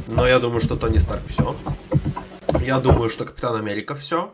Но 0.08 0.28
я 0.28 0.40
думаю, 0.40 0.62
что 0.62 0.76
Тони 0.76 0.98
Старк 0.98 1.24
все. 1.28 1.56
Я 2.62 2.80
думаю, 2.80 3.10
что 3.10 3.26
Капитан 3.26 3.56
Америка 3.56 3.96
все. 3.96 4.32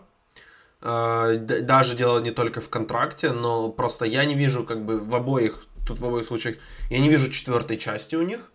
Д- 0.84 1.62
даже 1.62 1.96
дело 1.96 2.20
не 2.20 2.32
только 2.32 2.60
в 2.60 2.70
контракте, 2.70 3.32
но 3.32 3.70
просто 3.70 4.06
я 4.06 4.26
не 4.26 4.36
вижу 4.36 4.66
как 4.66 4.84
бы 4.84 5.00
в 5.00 5.16
обоих, 5.16 5.66
тут 5.88 6.00
в 6.00 6.06
обоих 6.06 6.26
случаях, 6.26 6.58
я 6.90 7.00
не 7.00 7.08
вижу 7.10 7.32
четвертой 7.32 7.78
части 7.78 8.16
у 8.16 8.22
них. 8.22 8.52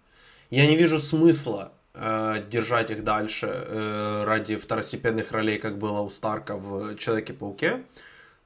Я 0.51 0.67
не 0.67 0.77
вижу 0.77 0.99
смысла 0.99 1.73
э, 1.95 2.45
держать 2.51 2.91
их 2.91 3.03
дальше 3.03 3.49
э, 3.51 4.25
ради 4.25 4.57
второстепенных 4.57 5.33
ролей, 5.33 5.59
как 5.59 5.79
было 5.79 6.01
у 6.01 6.11
Старка 6.11 6.57
в 6.57 6.97
Человеке-пауке. 6.97 7.85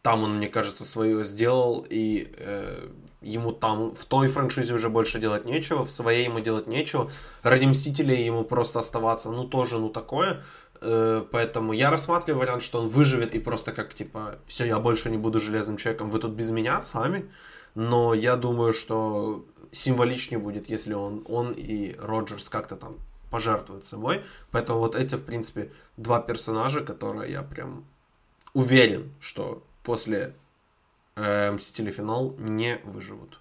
Там 0.03 0.25
он, 0.25 0.37
мне 0.37 0.49
кажется, 0.49 0.85
свое 0.85 1.25
сделал, 1.25 1.87
и 1.89 2.33
э, 2.39 2.89
ему 3.21 3.53
там 3.53 3.95
в 3.95 4.05
той 4.05 4.27
франшизе 4.29 4.75
уже 4.75 4.89
больше 4.89 5.21
делать 5.21 5.45
нечего, 5.45 5.85
в 5.85 5.91
своей 5.91 6.25
ему 6.25 6.41
делать 6.41 6.67
нечего. 6.67 7.11
Ради 7.45 7.67
Мстителей 7.67 8.25
ему 8.25 8.45
просто 8.45 8.81
оставаться, 8.81 9.31
ну, 9.31 9.45
тоже, 9.45 9.79
ну, 9.79 9.89
такое. 9.89 10.43
Э, 10.83 11.25
поэтому 11.31 11.73
я 11.73 11.91
рассматриваю 11.91 12.41
вариант, 12.41 12.63
что 12.63 12.81
он 12.81 12.89
выживет 12.89 13.35
и 13.35 13.39
просто 13.39 13.73
как, 13.73 13.95
типа, 13.95 14.39
все, 14.47 14.65
я 14.65 14.79
больше 14.79 15.11
не 15.11 15.17
буду 15.19 15.41
железным 15.41 15.77
человеком, 15.77 16.11
вы 16.11 16.19
тут 16.19 16.33
без 16.33 16.51
меня 16.51 16.83
сами. 16.83 17.31
Но 17.75 18.15
я 18.15 18.37
думаю, 18.37 18.73
что 18.73 19.47
символичнее 19.71 20.39
будет, 20.39 20.69
если 20.69 20.95
он, 20.95 21.25
он 21.27 21.53
и 21.53 21.97
Роджерс 21.99 22.49
как-то 22.49 22.77
там 22.77 22.99
пожертвуют 23.31 23.87
собой. 23.87 24.25
Поэтому 24.51 24.81
вот 24.81 24.95
эти, 24.95 25.15
в 25.15 25.25
принципе, 25.25 25.73
два 25.97 26.21
персонажа, 26.21 26.81
которые 26.83 27.33
я 27.33 27.43
прям 27.43 27.85
уверен, 28.53 29.13
что 29.21 29.63
после 29.83 30.35
э, 31.17 31.53
Мстители 31.53 31.91
Финал 31.91 32.35
не 32.39 32.79
выживут. 32.85 33.39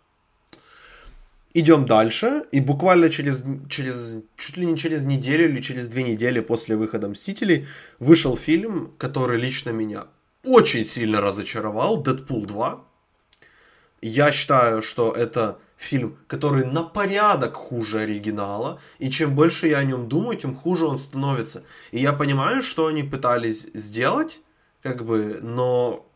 Идем 1.54 1.86
дальше, 1.86 2.46
и 2.54 2.62
буквально 2.62 3.10
через, 3.10 3.44
через, 3.70 4.18
чуть 4.38 4.58
ли 4.58 4.66
не 4.66 4.78
через 4.78 5.04
неделю 5.04 5.50
или 5.50 5.62
через 5.62 5.88
две 5.90 6.04
недели 6.04 6.40
после 6.40 6.78
выхода 6.78 7.10
Мстителей 7.10 7.68
вышел 8.00 8.38
фильм, 8.38 8.94
который 8.98 9.38
лично 9.38 9.72
меня 9.72 10.06
очень 10.46 10.86
сильно 10.86 11.20
разочаровал, 11.20 12.02
Дэдпул 12.02 12.46
2. 12.46 12.86
Я 14.02 14.32
считаю, 14.32 14.82
что 14.82 15.12
это 15.12 15.60
фильм, 15.76 16.18
который 16.28 16.66
на 16.66 16.84
порядок 16.84 17.56
хуже 17.56 18.02
оригинала, 18.02 18.80
и 19.00 19.10
чем 19.10 19.36
больше 19.36 19.68
я 19.68 19.80
о 19.80 19.84
нем 19.84 20.08
думаю, 20.08 20.38
тем 20.38 20.56
хуже 20.56 20.86
он 20.86 20.98
становится. 21.00 21.64
И 21.92 22.00
я 22.00 22.14
понимаю, 22.14 22.62
что 22.62 22.88
они 22.88 23.04
пытались 23.04 23.68
сделать, 23.74 24.40
как 24.82 25.04
бы, 25.04 25.40
но 25.42 26.08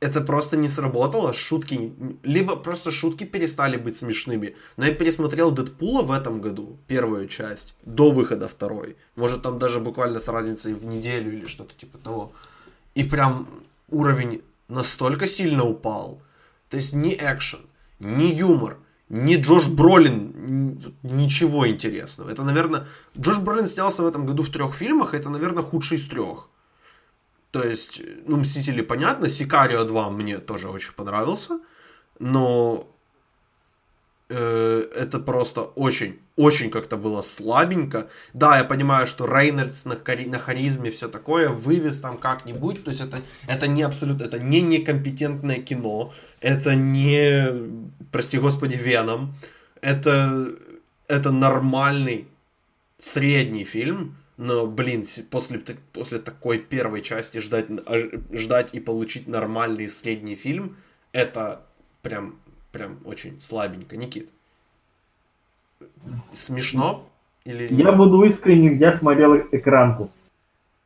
это 0.00 0.20
просто 0.20 0.56
не 0.56 0.68
сработало, 0.68 1.32
шутки, 1.32 1.92
либо 2.22 2.56
просто 2.56 2.90
шутки 2.90 3.24
перестали 3.24 3.76
быть 3.76 3.96
смешными. 3.96 4.54
Но 4.76 4.86
я 4.86 4.94
пересмотрел 4.94 5.50
Дэдпула 5.50 6.02
в 6.02 6.10
этом 6.10 6.40
году, 6.40 6.78
первую 6.86 7.28
часть, 7.28 7.74
до 7.84 8.10
выхода 8.10 8.48
второй. 8.48 8.96
Может 9.16 9.42
там 9.42 9.58
даже 9.58 9.80
буквально 9.80 10.20
с 10.20 10.28
разницей 10.28 10.74
в 10.74 10.84
неделю 10.84 11.32
или 11.32 11.46
что-то 11.46 11.74
типа 11.74 11.98
того. 11.98 12.32
И 12.94 13.04
прям 13.04 13.48
уровень 13.88 14.42
настолько 14.68 15.26
сильно 15.26 15.64
упал. 15.64 16.20
То 16.68 16.76
есть 16.76 16.92
ни 16.92 17.14
экшен, 17.14 17.60
ни 17.98 18.24
юмор, 18.24 18.78
ни 19.08 19.36
Джош 19.36 19.68
Бролин, 19.68 20.94
ничего 21.02 21.66
интересного. 21.68 22.30
Это, 22.30 22.42
наверное, 22.42 22.86
Джош 23.18 23.38
Бролин 23.38 23.66
снялся 23.66 24.02
в 24.02 24.06
этом 24.06 24.26
году 24.26 24.42
в 24.42 24.50
трех 24.50 24.74
фильмах, 24.74 25.14
это, 25.14 25.30
наверное, 25.30 25.62
худший 25.62 25.96
из 25.96 26.06
трех. 26.06 26.50
То 27.56 27.66
есть, 27.66 28.02
ну, 28.26 28.36
Мстители, 28.36 28.82
понятно, 28.82 29.28
Сикарио 29.28 29.84
2 29.84 30.10
мне 30.10 30.36
тоже 30.36 30.68
очень 30.68 30.92
понравился, 30.92 31.58
но 32.18 32.86
э, 34.28 34.84
это 34.94 35.18
просто 35.20 35.62
очень, 35.62 36.18
очень 36.36 36.70
как-то 36.70 36.98
было 36.98 37.22
слабенько. 37.22 38.10
Да, 38.34 38.58
я 38.58 38.64
понимаю, 38.64 39.06
что 39.06 39.24
Рейнольдс 39.24 39.86
на, 39.86 39.96
хари, 39.96 40.26
на 40.26 40.38
харизме 40.38 40.90
все 40.90 41.08
такое, 41.08 41.48
вывез 41.48 42.02
там 42.02 42.18
как-нибудь, 42.18 42.84
то 42.84 42.90
есть 42.90 43.00
это, 43.00 43.22
это 43.48 43.68
не 43.68 43.84
абсолютно, 43.84 44.24
это 44.24 44.38
не 44.38 44.60
некомпетентное 44.60 45.62
кино, 45.62 46.12
это 46.42 46.74
не, 46.74 47.70
прости 48.12 48.38
господи, 48.38 48.76
Веном, 48.76 49.34
это, 49.80 50.46
это 51.08 51.32
нормальный 51.32 52.28
средний 52.98 53.64
фильм, 53.64 54.18
но, 54.36 54.66
блин, 54.66 55.04
после, 55.30 55.60
после 55.92 56.18
такой 56.18 56.58
первой 56.58 57.02
части 57.02 57.38
ждать, 57.38 57.66
ждать 58.32 58.74
и 58.74 58.80
получить 58.80 59.26
нормальный 59.26 59.88
средний 59.88 60.36
фильм, 60.36 60.76
это 61.12 61.62
прям, 62.02 62.36
прям 62.70 62.98
очень 63.04 63.40
слабенько. 63.40 63.96
Никит, 63.96 64.30
смешно? 66.34 67.08
Или 67.44 67.72
я 67.72 67.90
нет? 67.90 67.96
буду 67.96 68.22
искренним, 68.24 68.78
я 68.78 68.94
смотрел 68.94 69.36
экранку. 69.52 70.10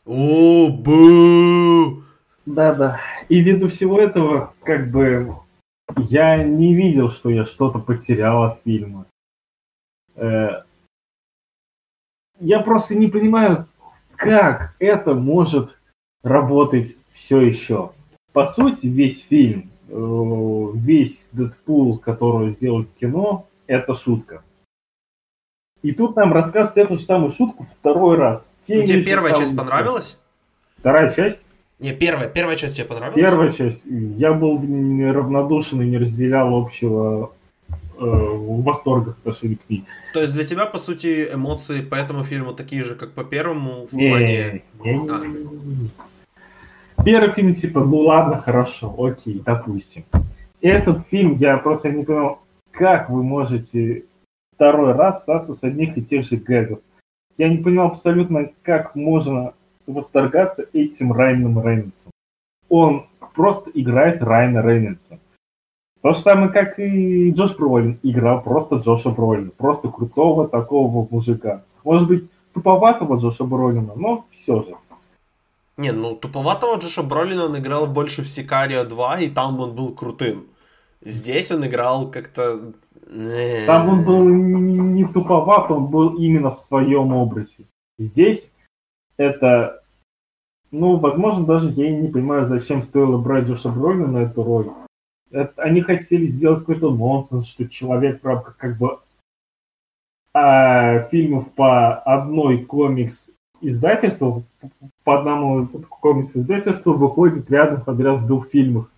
О, 0.05 0.69
бу! 0.71 2.03
Да-да. 2.47 3.01
И 3.29 3.41
ввиду 3.41 3.69
всего 3.69 4.01
этого, 4.01 4.55
как 4.63 4.91
бы, 4.91 5.35
я 5.97 6.43
не 6.43 6.75
видел, 6.75 7.11
что 7.11 7.31
я 7.31 7.45
что-то 7.45 7.79
потерял 7.79 8.45
от 8.45 8.61
фильма. 8.65 9.07
Э, 10.15 10.63
я 12.41 12.61
просто 12.61 12.95
не 12.95 13.07
понимаю, 13.07 13.67
как 14.17 14.75
это 14.79 15.15
может 15.15 15.77
работать 16.23 16.97
все 17.13 17.41
еще. 17.41 17.93
По 18.33 18.47
сути, 18.47 18.87
весь 18.87 19.25
фильм, 19.25 19.71
э, 19.89 20.67
весь 20.75 21.29
Дэдпул, 21.33 21.99
который 21.99 22.51
сделал 22.51 22.83
в 22.83 22.99
кино, 22.99 23.47
это 23.67 23.95
шутка. 23.95 24.43
И 25.83 25.93
тут 25.93 26.17
нам 26.17 26.33
рассказывают 26.33 26.77
эту 26.77 26.99
же 26.99 27.05
самую 27.05 27.33
шутку 27.33 27.67
второй 27.79 28.17
раз. 28.17 28.49
Те 28.67 28.85
тебе 28.87 29.03
первая 29.03 29.35
часть 29.35 29.57
понравилась? 29.57 30.19
Вторая 30.79 31.11
часть? 31.11 31.41
Не, 31.79 31.93
первая, 31.93 32.29
первая 32.29 32.57
часть 32.57 32.77
тебе 32.77 32.87
понравилась? 32.87 33.17
Первая 33.17 33.53
часть. 33.53 33.85
Я 33.87 34.35
был 34.35 34.59
равнодушен 34.59 35.81
и 35.81 35.89
не 35.89 35.97
разделял 35.97 36.55
общего 36.55 37.33
в 38.07 38.63
восторгах 38.63 39.17
отношении 39.19 39.57
к 39.57 39.69
ней. 39.69 39.85
То 40.15 40.23
есть 40.23 40.35
для 40.35 40.45
тебя, 40.45 40.67
по 40.67 40.79
сути, 40.79 41.29
эмоции 41.33 41.83
по 41.83 41.95
этому 41.95 42.25
фильму 42.25 42.55
такие 42.55 42.85
же, 42.85 42.95
как 42.95 43.13
по 43.13 43.25
первому 43.25 43.87
в 43.87 43.93
не, 43.93 44.09
плане... 44.09 44.63
Не, 44.81 44.95
не, 44.95 45.09
а. 45.11 45.19
не, 45.19 45.91
Первый 47.05 47.33
фильм, 47.33 47.55
типа, 47.55 47.81
ну 47.81 47.99
ладно, 47.99 48.37
хорошо, 48.37 48.95
окей, 48.99 49.43
допустим. 49.45 50.05
Этот 50.61 51.07
фильм, 51.09 51.37
я 51.37 51.57
просто 51.57 51.91
не 51.91 52.05
понял, 52.05 52.41
как 52.71 53.09
вы 53.09 53.23
можете 53.23 54.05
второй 54.55 54.93
раз 54.93 55.19
остаться 55.19 55.55
с 55.55 55.65
одних 55.65 55.97
и 55.97 56.03
тех 56.03 56.27
же 56.27 56.37
гэгов. 56.37 56.81
Я 57.39 57.49
не 57.49 57.57
понял 57.57 57.85
абсолютно, 57.85 58.51
как 58.63 58.95
можно 58.95 59.55
восторгаться 59.87 60.67
этим 60.75 61.13
Райаном 61.13 61.65
Рейнольдсом. 61.65 62.13
Он 62.69 63.07
просто 63.35 63.71
играет 63.73 64.23
Райана 64.23 64.61
Рейнольдса. 64.61 65.19
То 66.03 66.15
же 66.15 66.21
самое, 66.21 66.51
как 66.51 66.79
и 66.79 67.31
Джош 67.31 67.57
Бролин 67.57 67.99
играл 68.03 68.43
просто 68.43 68.77
Джоша 68.77 69.11
Бролина. 69.11 69.51
Просто 69.51 69.89
крутого 69.89 70.49
такого 70.49 71.07
мужика. 71.11 71.63
Может 71.85 72.09
быть, 72.09 72.25
туповатого 72.55 73.19
Джоша 73.19 73.45
Бролина, 73.45 73.93
но 73.95 74.25
все 74.31 74.63
же. 74.63 74.77
Не, 75.77 75.93
ну 75.93 76.15
туповатого 76.15 76.79
Джоша 76.79 77.03
Бролина 77.03 77.45
он 77.45 77.59
играл 77.59 77.87
больше 77.87 78.23
в 78.23 78.29
Сикарио 78.29 78.85
2, 78.85 79.21
и 79.21 79.29
там 79.29 79.61
он 79.61 79.75
был 79.75 79.95
крутым. 79.95 80.47
Здесь 81.03 81.51
он 81.51 81.67
играл 81.67 82.11
как-то... 82.11 82.73
Там 83.67 83.89
он 83.89 84.05
был 84.05 84.29
не 84.29 85.05
туповат, 85.05 85.71
он 85.71 85.89
был 85.89 86.17
именно 86.17 86.55
в 86.55 86.61
своем 86.61 87.13
образе. 87.13 87.67
Здесь 87.99 88.49
это... 89.19 89.83
Ну, 90.71 90.97
возможно, 90.97 91.45
даже 91.45 91.71
я 91.71 91.91
не 91.91 92.09
понимаю, 92.09 92.47
зачем 92.47 92.85
стоило 92.85 93.19
брать 93.19 93.49
Джоша 93.49 93.69
Бролина 93.69 94.07
на 94.07 94.19
эту 94.19 94.43
роль 94.45 94.71
они 95.57 95.81
хотели 95.81 96.27
сделать 96.27 96.61
какой-то 96.61 96.91
нонсенс, 96.91 97.47
что 97.49 97.69
человек 97.69 98.23
в 98.23 98.27
рамках 98.27 98.57
как 98.57 98.77
бы 98.79 98.99
а, 100.33 101.01
фильмов 101.11 101.53
по 101.53 101.95
одной 101.99 102.65
комикс 102.65 103.31
издательству, 103.61 104.45
по 105.05 105.19
одному 105.19 105.67
комикс 105.89 106.37
издательству 106.37 106.95
выходит 106.95 107.51
рядом 107.51 107.83
подряд 107.83 108.21
в 108.21 108.27
двух 108.27 108.49
фильмах. 108.49 108.91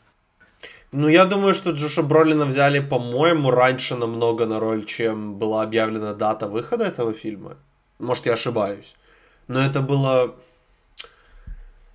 Ну, 0.92 1.08
я 1.08 1.24
думаю, 1.24 1.54
что 1.54 1.70
Джоша 1.70 2.02
Бролина 2.02 2.44
взяли, 2.44 2.78
по-моему, 2.78 3.50
раньше 3.50 3.96
намного 3.96 4.44
на 4.44 4.60
роль, 4.60 4.84
чем 4.84 5.38
была 5.38 5.62
объявлена 5.62 6.12
дата 6.12 6.48
выхода 6.48 6.84
этого 6.84 7.14
фильма. 7.14 7.56
Может, 7.98 8.26
я 8.26 8.34
ошибаюсь. 8.34 8.94
Но 9.48 9.60
это 9.60 9.80
было 9.80 10.34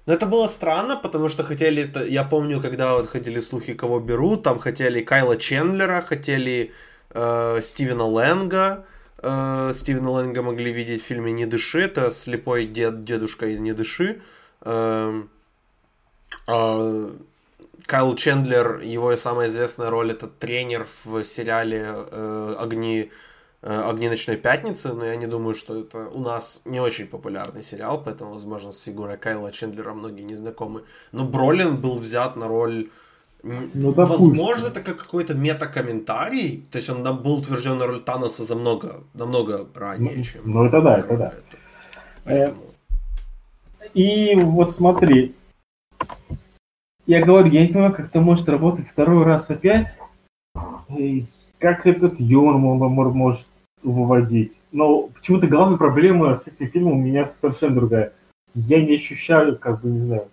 но 0.08 0.13
это 0.13 0.26
было 0.26 0.48
странно, 0.48 0.96
потому 0.96 1.28
что 1.28 1.43
хотели, 1.43 1.91
я 2.10 2.24
помню, 2.24 2.62
когда 2.62 2.96
вот 2.96 3.10
ходили 3.10 3.41
слухи, 3.41 3.74
кого 3.74 4.00
берут, 4.00 4.41
там 4.41 4.58
хотели 4.58 5.02
Кайла 5.02 5.36
Чендлера, 5.36 6.02
хотели 6.02 6.72
э, 7.10 7.60
Стивена 7.62 8.06
Лэнга, 8.06 8.86
э, 9.17 9.72
Стивена 9.76 10.10
Лэнга 10.12 10.41
могли 10.41 10.72
видеть 10.72 11.04
в 11.04 11.06
фильме 11.06 11.34
«Не 11.34 11.46
дыши», 11.46 11.82
это 11.82 12.10
слепой 12.10 12.65
дед, 12.65 13.04
дедушка 13.04 13.48
из 13.48 13.60
«Не 13.60 13.74
дыши». 13.74 14.22
Э, 14.62 15.24
э, 16.48 17.12
Кайл 17.86 18.15
Чендлер, 18.15 18.80
его 18.80 19.17
самая 19.17 19.50
известная 19.50 19.89
роль 19.89 20.12
это 20.12 20.28
тренер 20.28 20.88
в 21.04 21.26
сериале 21.26 21.86
э, 21.86 22.56
«Огни 22.58 23.12
«Огни 23.62 24.08
ночной 24.08 24.38
пятницы», 24.38 24.93
но 24.93 25.06
я 25.06 25.15
не 25.15 25.26
думаю, 25.26 25.56
что 25.56 25.82
это 25.82 26.10
у 26.10 26.20
нас 26.20 26.62
не 26.65 26.80
очень 26.80 27.08
популярный 27.08 27.63
сериал, 27.63 28.02
поэтому, 28.04 28.32
возможно, 28.32 28.72
с 28.72 28.82
фигурой 28.82 29.17
Кайла 29.17 29.52
Чендлера 29.52 29.93
многие 29.93 30.22
не 30.22 30.36
знакомы. 30.36 30.84
Но 31.12 31.26
Бролин 31.26 31.78
был 31.78 31.98
взят 31.98 32.36
на 32.36 32.48
роль 32.48 32.89
ну, 33.43 33.91
Возможно, 33.91 34.67
это 34.67 34.82
как 34.82 34.98
какой-то 34.98 35.34
мета-комментарий. 35.36 36.65
То 36.72 36.78
есть 36.78 36.89
он 36.89 37.04
был 37.22 37.38
утвержден 37.38 37.78
на 37.78 37.86
роль 37.86 38.00
Таноса 38.00 38.43
за 38.43 38.56
много, 38.56 39.04
намного 39.13 39.67
ранее, 39.76 40.17
ну, 40.17 40.24
чем. 40.24 40.41
Ну, 40.46 40.65
это 40.65 40.82
да, 40.82 41.00
это 41.00 41.17
да. 41.17 41.34
Поэтому... 42.24 42.62
И 43.93 44.36
вот 44.36 44.74
смотри. 44.74 45.34
Я 47.06 47.24
говорю, 47.24 47.50
я 47.50 47.62
не 47.62 47.67
понимаю, 47.67 47.93
как 47.93 48.08
это 48.08 48.20
может 48.20 48.50
работать 48.50 48.88
второй 48.89 49.24
раз 49.24 49.50
опять. 49.50 49.88
И 50.89 51.26
как 51.60 51.88
этот 51.88 52.20
юмор 52.20 52.58
может 52.58 53.46
выводить. 53.84 54.54
Но 54.72 55.04
почему-то 55.04 55.48
главная 55.48 55.78
проблема 55.78 56.36
с 56.36 56.48
этим 56.48 56.68
фильмом 56.68 56.94
у 56.94 57.02
меня 57.02 57.26
совершенно 57.26 57.76
другая. 57.76 58.13
Я 58.54 58.84
не 58.84 58.96
ощущаю, 58.96 59.58
как 59.58 59.82
бы, 59.82 59.90
не 59.90 60.06
знаю, 60.06 60.28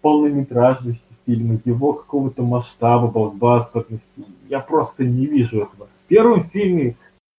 полнометражности 0.00 1.04
фильма, 1.26 1.58
его 1.64 1.92
какого-то 1.92 2.42
масштаба, 2.42 3.08
блокбастерности. 3.08 4.24
Я 4.48 4.60
просто 4.60 5.04
не 5.04 5.26
вижу 5.26 5.58
этого. 5.58 5.88
В 6.04 6.08
первом 6.08 6.44
фильме 6.44 6.96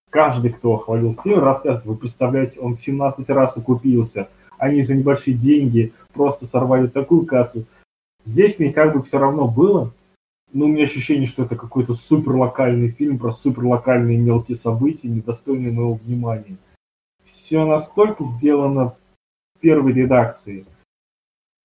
каждый, 0.10 0.52
кто 0.52 0.78
хвалил 0.78 1.18
фильм, 1.24 1.40
рассказывает, 1.40 1.86
вы 1.86 1.96
представляете, 1.96 2.60
он 2.60 2.78
17 2.78 3.30
раз 3.30 3.58
окупился, 3.58 4.30
они 4.58 4.82
за 4.82 4.96
небольшие 4.96 5.36
деньги 5.36 5.94
просто 6.14 6.46
сорвали 6.46 6.88
такую 6.88 7.26
кассу. 7.26 7.66
Здесь 8.26 8.60
мне 8.60 8.74
как 8.74 8.94
бы 8.94 9.04
все 9.04 9.20
равно 9.20 9.48
было, 9.48 9.94
ну, 10.54 10.66
у 10.66 10.68
меня 10.68 10.86
ощущение, 10.86 11.28
что 11.28 11.44
это 11.44 11.56
какой-то 11.56 11.94
супер 11.94 12.36
локальный 12.36 12.90
фильм 12.90 13.20
про 13.20 13.32
супер 13.32 13.66
локальные 13.66 14.18
мелкие 14.18 14.58
события, 14.58 15.10
недостойные 15.10 15.72
моего 15.72 15.96
внимания. 15.96 16.58
Все 17.26 17.66
настолько 17.66 18.24
сделано 18.26 18.96
в 19.56 19.60
первой 19.60 19.94
редакции. 19.94 20.66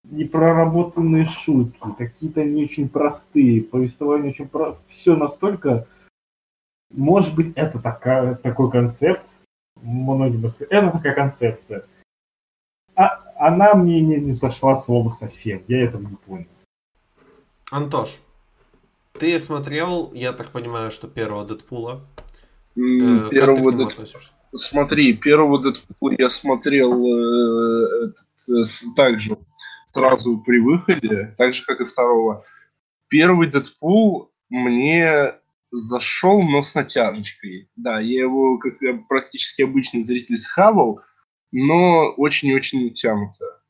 Непроработанные 0.05 1.27
шутки, 1.27 1.79
какие-то 1.97 2.45
не 2.45 2.65
очень 2.65 2.89
простые, 2.89 3.63
повествование 3.63 4.33
очень 4.33 4.49
про... 4.49 4.77
Все 4.89 5.15
настолько 5.15 5.87
может 6.93 7.35
быть, 7.35 7.53
это 7.57 7.79
такая, 7.79 8.35
такой 8.35 8.71
концепт, 8.71 9.27
многим 9.81 10.45
это 10.45 10.91
такая 10.91 11.15
концепция. 11.15 11.87
А 12.95 13.23
она 13.37 13.75
мне 13.75 14.01
не, 14.01 14.17
не 14.17 14.33
зашла 14.33 14.79
слово 14.79 15.09
совсем, 15.09 15.63
я 15.69 15.85
этого 15.85 16.03
не 16.03 16.17
понял. 16.17 16.47
Антош, 17.71 18.21
ты 19.19 19.39
смотрел, 19.39 20.11
я 20.15 20.33
так 20.33 20.51
понимаю, 20.51 20.91
что 20.91 21.09
первого 21.09 21.45
Дэдпула? 21.45 22.07
Э, 22.77 23.29
первого 23.31 23.73
Дэдпула. 23.73 24.07
Смотри, 24.55 25.15
первого 25.15 25.63
Дэдпула 25.63 26.15
я 26.19 26.29
смотрел 26.29 27.07
э, 27.07 28.07
этот, 28.07 28.17
э, 28.51 28.95
также 28.97 29.39
сразу 29.87 30.39
при 30.39 30.59
выходе, 30.59 31.35
так 31.39 31.55
же, 31.55 31.65
как 31.65 31.81
и 31.81 31.85
второго. 31.85 32.45
Первый 33.09 33.49
Дэдпул 33.49 34.33
мне 34.49 35.35
зашел, 35.71 36.43
но 36.43 36.63
с 36.63 36.75
натяжечкой. 36.75 37.71
Да, 37.77 38.01
я 38.01 38.23
его, 38.23 38.59
как 38.59 38.75
практически 39.09 39.63
обычный 39.63 40.03
зритель, 40.03 40.37
схавал, 40.37 41.01
но 41.51 42.11
очень-очень 42.17 42.85
натянуто. 42.85 43.63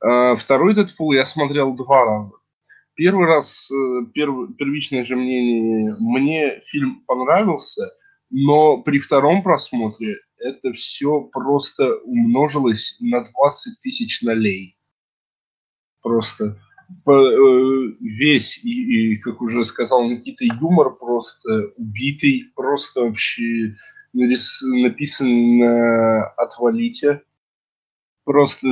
А, 0.00 0.36
второй 0.36 0.74
Дэдпул 0.74 1.12
я 1.12 1.24
смотрел 1.24 1.74
два 1.74 2.04
раза. 2.04 2.34
Первый 2.96 3.26
раз, 3.26 3.70
э, 3.70 4.06
перв, 4.14 4.56
первичное 4.56 5.04
же 5.04 5.16
мнение, 5.16 5.94
мне 6.00 6.60
фильм 6.64 7.04
понравился, 7.06 7.82
но 8.30 8.82
при 8.82 8.98
втором 8.98 9.42
просмотре 9.42 10.16
это 10.38 10.72
все 10.72 11.20
просто 11.24 11.96
умножилось 12.04 12.96
на 13.00 13.22
20 13.22 13.78
тысяч 13.80 14.22
налей. 14.22 14.78
Просто 16.00 16.58
э, 17.06 17.10
весь, 18.00 18.64
и, 18.64 19.12
и, 19.12 19.16
как 19.16 19.42
уже 19.42 19.66
сказал 19.66 20.08
Никита, 20.08 20.46
юмор 20.46 20.96
просто 20.96 21.72
убитый, 21.76 22.50
просто 22.54 23.02
вообще 23.02 23.76
нарис, 24.14 24.62
написан 24.62 25.58
на 25.58 26.28
«отвалите». 26.28 27.22
Просто 28.24 28.66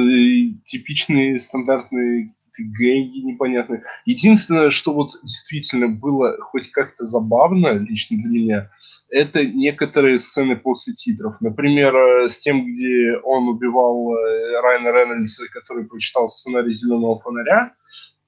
типичные 0.65 1.39
стандартные 1.39 2.35
гэнги 2.59 3.19
непонятные. 3.19 3.83
Единственное, 4.05 4.71
что 4.71 4.93
вот 4.95 5.11
действительно 5.23 5.89
было 5.89 6.37
хоть 6.41 6.71
как-то 6.71 7.07
забавно 7.07 7.73
лично 7.75 8.17
для 8.19 8.29
меня, 8.31 8.71
это 9.15 9.45
некоторые 9.45 10.19
сцены 10.19 10.57
после 10.57 10.95
титров. 10.95 11.41
Например, 11.41 11.95
э, 11.95 12.29
с 12.29 12.39
тем, 12.39 12.67
где 12.67 13.17
он 13.23 13.49
убивал 13.49 14.15
э, 14.15 14.61
Райана 14.61 14.93
Рейнольдса, 14.93 15.45
который 15.53 15.85
прочитал 15.85 16.29
сценарий 16.29 16.73
«Зеленого 16.73 17.21
фонаря», 17.21 17.75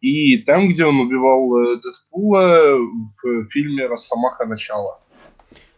и 0.00 0.38
там, 0.38 0.68
где 0.68 0.84
он 0.84 1.00
убивал 1.00 1.56
э, 1.58 1.76
Дэдпула 1.82 2.76
в 3.22 3.48
фильме 3.50 3.86
«Росомаха. 3.86 4.46
Начало». 4.46 5.00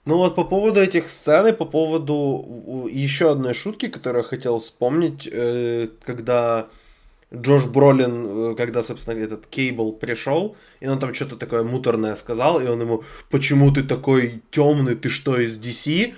Ну 0.04 0.16
вот 0.16 0.34
по 0.34 0.44
поводу 0.44 0.80
этих 0.80 1.08
сцен 1.08 1.46
и 1.46 1.52
по 1.52 1.66
поводу 1.66 2.88
еще 2.90 3.30
одной 3.30 3.52
шутки, 3.52 3.88
которую 3.88 4.22
я 4.22 4.28
хотел 4.28 4.58
вспомнить, 4.58 5.28
когда 6.02 6.68
Джош 7.34 7.66
Бролин, 7.66 8.52
э, 8.52 8.54
когда, 8.56 8.82
собственно, 8.82 9.18
этот 9.18 9.46
Кейбл 9.46 9.92
пришел, 9.92 10.56
и 10.80 10.88
он 10.88 10.98
там 10.98 11.12
что-то 11.12 11.36
такое 11.36 11.62
муторное 11.62 12.16
сказал, 12.16 12.60
и 12.60 12.66
он 12.66 12.80
ему, 12.80 13.04
почему 13.30 13.70
ты 13.72 13.82
такой 13.82 14.42
темный, 14.50 14.94
ты 14.94 15.10
что, 15.10 15.38
из 15.38 15.58
DC? 15.58 16.14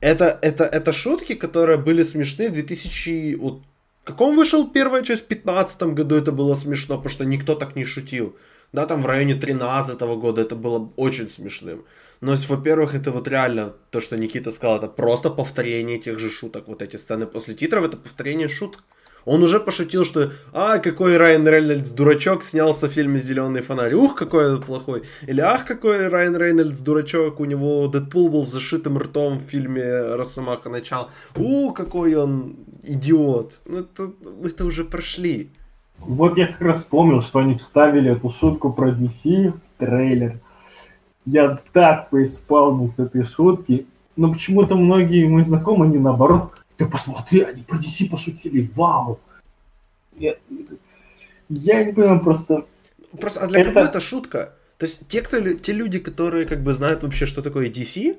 Это, 0.00 0.38
это, 0.42 0.64
это 0.64 0.92
шутки, 0.92 1.34
которые 1.34 1.78
были 1.78 2.02
смешны 2.02 2.48
в 2.48 2.52
2000... 2.52 3.36
Вот, 3.36 3.62
каком 4.08 4.36
вышел 4.36 4.68
первая 4.70 5.02
часть? 5.02 5.24
В 5.24 5.28
2015 5.28 5.82
году 5.94 6.16
это 6.16 6.32
было 6.32 6.54
смешно, 6.54 6.96
потому 6.96 7.10
что 7.12 7.24
никто 7.24 7.54
так 7.54 7.76
не 7.76 7.84
шутил. 7.84 8.34
Да, 8.72 8.86
там 8.86 9.02
в 9.02 9.06
районе 9.06 9.34
13 9.34 10.00
года 10.00 10.42
это 10.42 10.56
было 10.56 10.90
очень 10.96 11.28
смешным. 11.28 11.84
Но, 12.20 12.34
во-первых, 12.48 12.94
это 12.94 13.12
вот 13.12 13.28
реально 13.28 13.74
то, 13.90 14.00
что 14.00 14.16
Никита 14.16 14.50
сказал, 14.50 14.78
это 14.78 14.88
просто 14.88 15.30
повторение 15.30 15.98
тех 15.98 16.18
же 16.18 16.30
шуток. 16.30 16.68
Вот 16.68 16.82
эти 16.82 16.96
сцены 16.96 17.26
после 17.26 17.54
титров, 17.54 17.84
это 17.84 17.96
повторение 17.96 18.48
шуток. 18.48 18.82
Он 19.28 19.42
уже 19.42 19.60
пошутил, 19.60 20.06
что 20.06 20.32
«А, 20.54 20.78
какой 20.78 21.18
Райан 21.18 21.46
Рейнольдс 21.46 21.90
дурачок 21.90 22.42
снялся 22.42 22.88
в 22.88 22.92
фильме 22.92 23.20
«Зеленый 23.20 23.60
фонарь». 23.60 23.92
Ух, 23.92 24.14
какой 24.14 24.54
он 24.54 24.62
плохой. 24.62 25.02
Или 25.26 25.42
«Ах, 25.42 25.66
какой 25.66 26.08
Райан 26.08 26.34
Рейнольдс 26.34 26.80
дурачок, 26.80 27.38
у 27.38 27.44
него 27.44 27.86
Дэдпул 27.88 28.30
был 28.30 28.46
с 28.46 28.52
зашитым 28.52 28.96
ртом 28.96 29.34
в 29.34 29.42
фильме 29.42 29.84
«Росомаха. 30.16 30.70
Начал». 30.70 31.10
Ух, 31.36 31.76
какой 31.76 32.14
он 32.14 32.56
идиот. 32.82 33.60
Ну, 33.66 33.80
это, 33.80 34.14
это 34.44 34.64
уже 34.64 34.84
прошли. 34.84 35.50
Вот 35.98 36.38
я 36.38 36.46
как 36.46 36.62
раз 36.62 36.78
вспомнил, 36.78 37.20
что 37.20 37.40
они 37.40 37.58
вставили 37.58 38.12
эту 38.12 38.30
шутку 38.30 38.72
про 38.72 38.92
DC 38.92 39.52
трейлер. 39.76 40.40
Я 41.26 41.58
так 41.74 42.08
поисполнил 42.08 42.90
с 42.90 42.98
этой 42.98 43.24
шутки. 43.24 43.84
Но 44.16 44.32
почему-то 44.32 44.74
многие 44.74 45.28
мои 45.28 45.44
знакомые, 45.44 45.90
они 45.90 45.98
наоборот 45.98 46.57
ты 46.78 46.86
посмотри, 46.86 47.42
они 47.42 47.62
про 47.62 47.76
DC 47.76 48.08
пошутили, 48.08 48.70
вау. 48.74 49.18
Я, 50.16 50.36
я 51.48 51.84
не 51.84 51.92
понимаю, 51.92 52.20
просто... 52.20 52.64
Просто, 53.20 53.40
а 53.40 53.46
для 53.48 53.60
это... 53.60 53.72
кого 53.72 53.86
это 53.86 54.00
шутка? 54.00 54.54
То 54.78 54.86
есть 54.86 55.08
те, 55.08 55.22
кто, 55.22 55.40
те 55.40 55.72
люди, 55.72 55.98
которые 55.98 56.46
как 56.46 56.62
бы 56.62 56.72
знают 56.72 57.02
вообще, 57.02 57.26
что 57.26 57.42
такое 57.42 57.68
DC, 57.68 58.16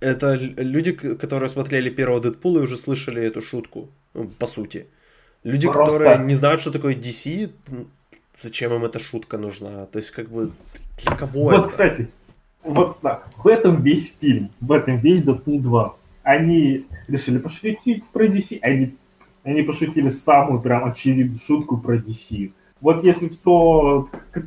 это 0.00 0.34
люди, 0.34 0.92
которые 0.92 1.48
смотрели 1.48 1.90
первого 1.90 2.20
Дэдпула 2.20 2.60
и 2.60 2.62
уже 2.62 2.76
слышали 2.76 3.22
эту 3.22 3.42
шутку, 3.42 3.88
ну, 4.14 4.28
по 4.28 4.46
сути. 4.46 4.86
Люди, 5.42 5.66
Просто... 5.66 5.98
которые 5.98 6.26
не 6.26 6.34
знают, 6.34 6.60
что 6.60 6.70
такое 6.70 6.94
DC, 6.94 7.50
зачем 8.34 8.72
им 8.72 8.84
эта 8.84 9.00
шутка 9.00 9.36
нужна? 9.36 9.86
То 9.86 9.98
есть, 9.98 10.12
как 10.12 10.28
бы, 10.28 10.52
для 11.02 11.16
кого 11.16 11.44
вот, 11.44 11.52
это? 11.52 11.62
Вот, 11.62 11.70
кстати, 11.70 12.08
вот 12.62 13.00
так. 13.00 13.28
В 13.36 13.48
этом 13.48 13.82
весь 13.82 14.14
фильм, 14.20 14.50
в 14.60 14.70
этом 14.70 14.98
весь 15.00 15.22
Дэдпул 15.22 15.60
2 15.60 15.96
они 16.26 16.86
решили 17.06 17.38
пошутить 17.38 18.04
про 18.12 18.26
DC, 18.26 18.58
они, 18.60 18.96
они 19.44 19.62
пошутили 19.62 20.08
самую 20.08 20.60
прям 20.60 20.84
очевидную 20.84 21.38
шутку 21.38 21.76
про 21.78 21.98
DC. 21.98 22.50
Вот 22.80 23.04
если 23.04 23.28
в 23.28 23.34
100 23.34 24.08
к, 24.32 24.42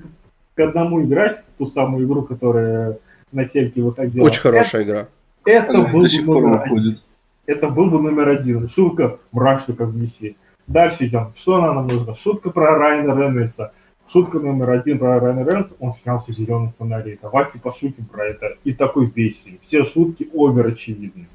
к 0.56 0.60
одному 0.60 1.02
играть, 1.02 1.42
ту 1.58 1.66
самую 1.66 2.06
игру, 2.06 2.24
которая 2.24 3.00
на 3.32 3.46
тельке 3.46 3.82
вот 3.82 3.96
так 3.96 4.12
делала. 4.12 4.28
Очень 4.28 4.42
хорошая 4.42 4.84
игра. 4.84 5.08
Это 5.46 5.72
был, 5.72 6.02
бы 6.02 6.22
номер 6.26 6.62
один. 6.66 7.00
это 7.46 7.70
был 7.70 7.90
бы 7.90 8.02
номер 8.02 8.28
один. 8.28 8.68
Шутка 8.68 9.18
мрачная, 9.32 9.78
как 9.78 9.88
в 9.88 9.98
DC. 9.98 10.36
Дальше 10.68 11.06
идем. 11.06 11.32
Что 11.38 11.64
она 11.64 11.72
нам 11.72 11.88
нужна? 11.88 12.14
Шутка 12.14 12.50
про 12.50 12.78
Райана 12.78 13.18
Рейнольдса. 13.18 13.72
Шутка 14.12 14.40
номер 14.40 14.72
один 14.72 15.00
про 15.00 15.18
Райана 15.22 15.46
Рейнольдса. 15.46 15.76
Он 15.80 15.94
снялся 15.94 16.34
в 16.34 16.36
зеленых 16.36 16.74
фонарей. 16.78 17.18
Давайте 17.22 17.58
пошутим 17.58 18.04
про 18.04 18.26
это. 18.26 18.58
И 18.66 18.74
такой 18.74 19.10
песни. 19.10 19.60
Все 19.62 19.86
шутки 19.86 20.28
овер 20.34 20.68
очевидны. 20.68 21.28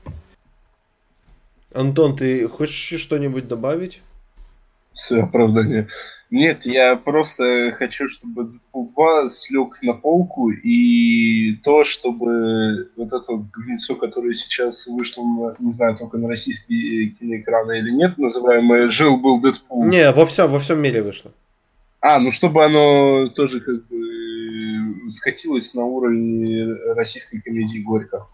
Антон, 1.74 2.16
ты 2.16 2.48
хочешь 2.48 3.00
что-нибудь 3.00 3.48
добавить? 3.48 4.00
Все 4.92 5.22
оправдание. 5.22 5.88
Нет, 6.30 6.64
я 6.64 6.96
просто 6.96 7.74
хочу, 7.76 8.08
чтобы 8.08 8.42
Deadpool 8.42 8.88
2 8.94 9.28
слег 9.28 9.82
на 9.82 9.92
полку, 9.92 10.50
и 10.50 11.56
то, 11.62 11.84
чтобы 11.84 12.90
вот 12.96 13.08
это 13.08 13.32
вот 13.32 13.46
говнецо, 13.52 13.94
которое 13.96 14.32
сейчас 14.32 14.86
вышло, 14.86 15.22
на, 15.22 15.56
не 15.58 15.70
знаю, 15.70 15.96
только 15.96 16.16
на 16.16 16.28
российские 16.28 17.10
киноэкраны 17.10 17.78
или 17.78 17.90
нет, 17.90 18.18
называемое 18.18 18.88
«Жил-был 18.88 19.40
Дэдпул». 19.40 19.84
Не, 19.84 20.10
во 20.12 20.26
всем, 20.26 20.50
во 20.50 20.58
всем 20.58 20.80
мире 20.80 21.02
вышло. 21.02 21.30
А, 22.00 22.18
ну 22.18 22.30
чтобы 22.30 22.64
оно 22.64 23.28
тоже 23.28 23.60
как 23.60 23.86
бы 23.86 25.10
скатилось 25.10 25.74
на 25.74 25.84
уровень 25.84 26.74
российской 26.94 27.40
комедии 27.40 27.78
«Горько». 27.78 28.26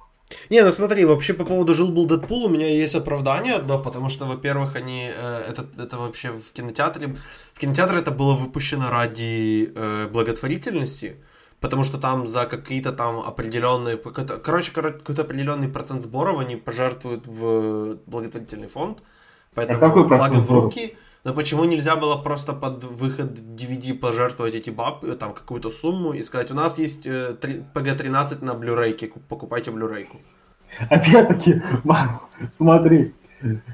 Не, 0.49 0.62
ну 0.62 0.70
смотри, 0.70 1.05
вообще 1.05 1.35
по 1.35 1.45
поводу 1.45 1.74
жил-был 1.74 2.07
Дэдпул 2.07 2.45
у 2.45 2.49
меня 2.49 2.68
есть 2.68 2.95
оправдание 2.95 3.55
одно, 3.55 3.78
потому 3.78 4.11
что, 4.11 4.26
во-первых, 4.26 4.76
они, 4.76 5.11
э, 5.14 5.45
это, 5.49 5.66
это 5.78 5.99
вообще 5.99 6.31
в 6.31 6.53
кинотеатре, 6.53 7.16
в 7.53 7.59
кинотеатре 7.59 7.99
это 7.99 8.11
было 8.11 8.35
выпущено 8.35 8.91
ради 8.91 9.72
э, 9.74 10.09
благотворительности, 10.09 11.16
потому 11.61 11.85
что 11.85 11.99
там 11.99 12.26
за 12.26 12.47
какие-то 12.47 12.93
там 12.93 13.20
определенные, 13.20 13.97
короче, 13.97 14.72
какой-то 14.72 15.22
определенный 15.22 15.68
процент 15.68 16.03
сборов 16.03 16.39
они 16.41 16.57
пожертвуют 16.57 17.26
в 17.26 17.99
благотворительный 18.07 18.68
фонд, 18.68 19.03
поэтому 19.55 19.85
а 19.85 20.09
флагом 20.09 20.45
в 20.45 20.53
руки, 20.53 20.97
но 21.25 21.35
почему 21.35 21.64
нельзя 21.64 21.97
было 21.97 22.16
просто 22.16 22.53
под 22.53 22.85
выход 22.85 23.39
DVD 23.39 23.95
пожертвовать 23.95 24.55
эти 24.55 24.71
баб, 24.71 25.05
э, 25.05 25.14
там 25.14 25.33
какую-то 25.33 25.71
сумму 25.71 26.12
и 26.12 26.23
сказать, 26.23 26.51
у 26.51 26.55
нас 26.55 26.79
есть 26.79 27.07
э, 27.07 27.37
PG-13 27.41 28.45
на 28.45 28.53
Blu-ray, 28.53 29.12
покупайте 29.29 29.71
Blu-ray. 29.71 30.07
Опять-таки, 30.89 31.62
Макс, 31.85 32.21
смотри, 32.53 33.12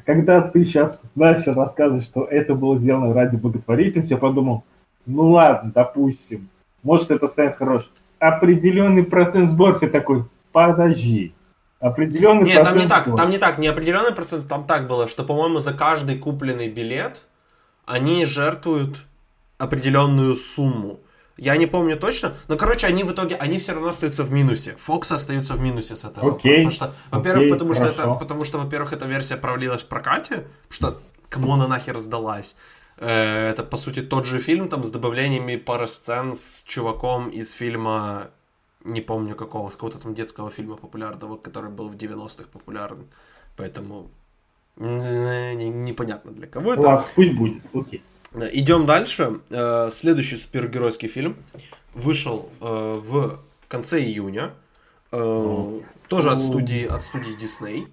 когда 0.05 0.41
ты 0.41 0.65
сейчас 0.65 1.01
дальше 1.15 1.53
рассказываешь, 1.53 2.05
что 2.05 2.25
это 2.25 2.55
было 2.55 2.79
сделано 2.79 3.15
ради 3.15 3.37
благотворительности, 3.37 4.13
я 4.13 4.19
подумал, 4.19 4.65
ну 5.05 5.31
ладно, 5.31 5.71
допустим, 5.75 6.49
может 6.83 7.11
это 7.11 7.29
сайт 7.29 7.57
хорош. 7.57 7.89
Определенный 8.19 9.05
процент 9.05 9.49
сборки 9.51 9.87
такой, 9.87 10.25
подожди, 10.53 11.35
определенный 11.81 12.47
Нет, 12.47 12.65
там 12.65 12.77
не 12.77 12.87
так, 12.87 13.15
там 13.15 13.31
не 13.31 13.39
так, 13.39 13.59
не 13.59 13.69
определенный 13.69 14.13
процент, 14.13 14.49
там 14.49 14.67
так 14.67 14.89
было, 14.89 15.07
что, 15.07 15.23
по-моему, 15.23 15.59
за 15.59 15.75
каждый 15.75 16.19
купленный 16.19 16.69
билет 16.69 17.27
они 17.87 18.27
жертвуют 18.27 19.07
определенную 19.59 20.35
сумму. 20.37 21.01
Я 21.39 21.57
не 21.57 21.67
помню 21.67 21.97
точно, 21.99 22.35
но, 22.49 22.57
короче, 22.57 22.87
они 22.87 23.05
в 23.05 23.13
итоге, 23.13 23.37
они 23.37 23.59
все 23.59 23.73
равно 23.73 23.89
остаются 23.89 24.25
в 24.25 24.31
минусе. 24.31 24.75
Фоксы 24.79 25.13
остаются 25.13 25.55
в 25.55 25.61
минусе 25.61 25.95
с 25.95 26.05
этого. 26.05 26.35
Окей. 26.35 26.65
Потому 26.65 26.73
что, 26.73 26.95
во-первых, 27.11 27.43
Окей, 27.43 27.53
потому 27.53 27.75
что 27.75 27.85
это, 27.85 27.95
хорошо. 28.03 28.19
потому 28.19 28.45
что, 28.45 28.59
во-первых, 28.59 28.93
эта 28.93 29.07
версия 29.07 29.37
провалилась 29.37 29.83
в 29.83 29.87
прокате, 29.87 30.47
что 30.71 30.99
кому 31.29 31.53
она 31.53 31.69
нахер 31.69 31.99
сдалась. 31.99 32.57
Э, 32.97 33.51
Это, 33.51 33.65
по 33.65 33.77
сути, 33.77 34.01
тот 34.01 34.25
же 34.25 34.39
фильм, 34.39 34.69
там, 34.69 34.83
с 34.83 34.91
добавлениями 34.91 35.57
пары 35.57 35.87
сцен 35.89 36.35
с 36.35 36.65
чуваком 36.65 37.29
из 37.29 37.53
фильма, 37.53 38.31
не 38.85 39.03
помню 39.03 39.35
какого, 39.37 39.69
с 39.69 39.75
какого-то 39.75 39.99
там 39.99 40.15
детского 40.15 40.51
фильма 40.51 40.77
популярного, 40.77 41.37
который 41.37 41.71
был 41.71 41.91
в 41.91 41.97
90-х 41.97 42.49
популярен. 42.51 43.07
Поэтому 43.57 44.11
непонятно 44.79 46.33
для 46.33 46.47
кого 46.47 46.75
это. 46.75 46.83
Ладно, 46.83 47.07
пусть 47.15 47.33
будет. 47.33 47.63
Окей. 47.75 48.03
Идем 48.53 48.87
дальше. 48.87 49.41
Э, 49.51 49.89
Следующий 49.91 50.37
супергеройский 50.37 51.09
фильм 51.09 51.37
вышел 51.95 52.51
э, 52.61 52.65
в 53.01 53.41
конце 53.69 54.01
июня. 54.03 54.53
Э, 55.13 55.81
Тоже 56.09 56.31
от 56.31 56.41
студии, 56.41 56.85
от 56.87 57.03
студии 57.03 57.37
Disney. 57.37 57.87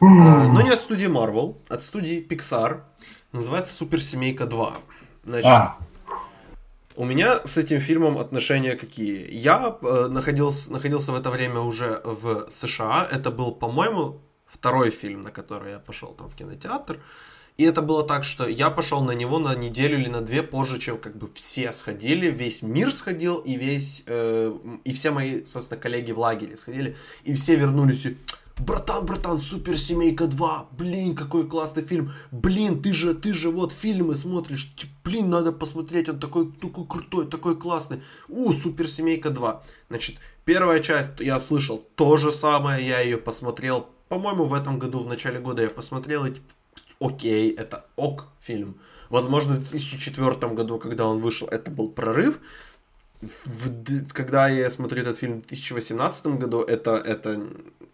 Но 0.00 0.62
не 0.62 0.70
от 0.70 0.80
студии 0.80 1.08
Marvel, 1.08 1.56
от 1.68 1.82
студии 1.82 2.24
Pixar. 2.24 2.82
Называется 3.32 3.74
Суперсемейка 3.74 4.46
2. 4.46 4.76
Значит, 5.24 5.46
А, 5.46 5.76
у 6.96 7.04
меня 7.04 7.40
с 7.44 7.58
этим 7.58 7.80
фильмом 7.80 8.16
отношения 8.18 8.74
какие? 8.76 9.28
Я 9.30 9.76
э, 9.82 10.06
находился, 10.08 10.72
находился 10.72 11.12
в 11.12 11.16
это 11.16 11.30
время 11.30 11.60
уже 11.60 12.00
в 12.04 12.46
США. 12.50 13.06
Это 13.10 13.30
был, 13.32 13.52
по-моему, 13.52 14.20
второй 14.48 14.90
фильм, 14.90 15.20
на 15.20 15.30
который 15.30 15.72
я 15.72 15.78
пошел 15.78 16.14
там 16.14 16.28
в 16.28 16.34
кинотеатр. 16.34 17.00
И 17.56 17.64
это 17.64 17.82
было 17.82 18.04
так, 18.04 18.22
что 18.22 18.48
я 18.48 18.70
пошел 18.70 19.02
на 19.02 19.10
него 19.12 19.40
на 19.40 19.54
неделю 19.56 19.98
или 19.98 20.08
на 20.08 20.20
две 20.20 20.44
позже, 20.44 20.78
чем 20.78 20.96
как 20.98 21.16
бы 21.16 21.28
все 21.34 21.72
сходили, 21.72 22.30
весь 22.30 22.62
мир 22.62 22.92
сходил, 22.92 23.38
и 23.38 23.56
весь, 23.56 24.04
э, 24.06 24.56
и 24.84 24.92
все 24.92 25.10
мои, 25.10 25.44
собственно, 25.44 25.80
коллеги 25.80 26.12
в 26.12 26.20
лагере 26.20 26.56
сходили, 26.56 26.96
и 27.24 27.34
все 27.34 27.56
вернулись 27.56 28.06
и 28.06 28.16
Братан, 28.58 29.06
братан, 29.06 29.40
Суперсемейка 29.40 30.26
2, 30.26 30.68
блин, 30.72 31.14
какой 31.14 31.48
классный 31.48 31.84
фильм, 31.84 32.10
блин, 32.32 32.82
ты 32.82 32.92
же, 32.92 33.14
ты 33.14 33.32
же 33.32 33.50
вот 33.50 33.72
фильмы 33.72 34.16
смотришь, 34.16 34.72
блин, 35.04 35.30
надо 35.30 35.52
посмотреть, 35.52 36.08
он 36.08 36.18
такой, 36.18 36.50
такой 36.52 36.86
крутой, 36.86 37.26
такой 37.26 37.56
классный, 37.56 38.02
у, 38.28 38.52
Суперсемейка 38.52 39.30
2. 39.30 39.62
Значит, 39.90 40.16
первая 40.44 40.80
часть, 40.80 41.20
я 41.20 41.38
слышал 41.38 41.86
то 41.94 42.16
же 42.16 42.32
самое, 42.32 42.86
я 42.86 43.00
ее 43.00 43.16
посмотрел, 43.16 43.86
по-моему, 44.08 44.44
в 44.44 44.54
этом 44.54 44.78
году, 44.78 45.00
в 45.00 45.06
начале 45.06 45.38
года 45.38 45.62
я 45.62 45.70
посмотрел, 45.70 46.24
и 46.24 46.32
типа, 46.32 46.52
окей, 47.00 47.50
это 47.52 47.84
ок 47.96 48.28
фильм. 48.40 48.76
Возможно, 49.10 49.54
в 49.54 49.58
2004 49.58 50.54
году, 50.54 50.78
когда 50.78 51.06
он 51.06 51.18
вышел, 51.18 51.48
это 51.48 51.70
был 51.70 51.88
прорыв. 51.88 52.40
В 53.20 54.08
когда 54.12 54.48
я 54.48 54.70
смотрю 54.70 55.02
этот 55.02 55.18
фильм 55.18 55.42
в 55.42 55.46
2018 55.46 56.26
году, 56.38 56.62
это, 56.62 56.96
это 56.96 57.42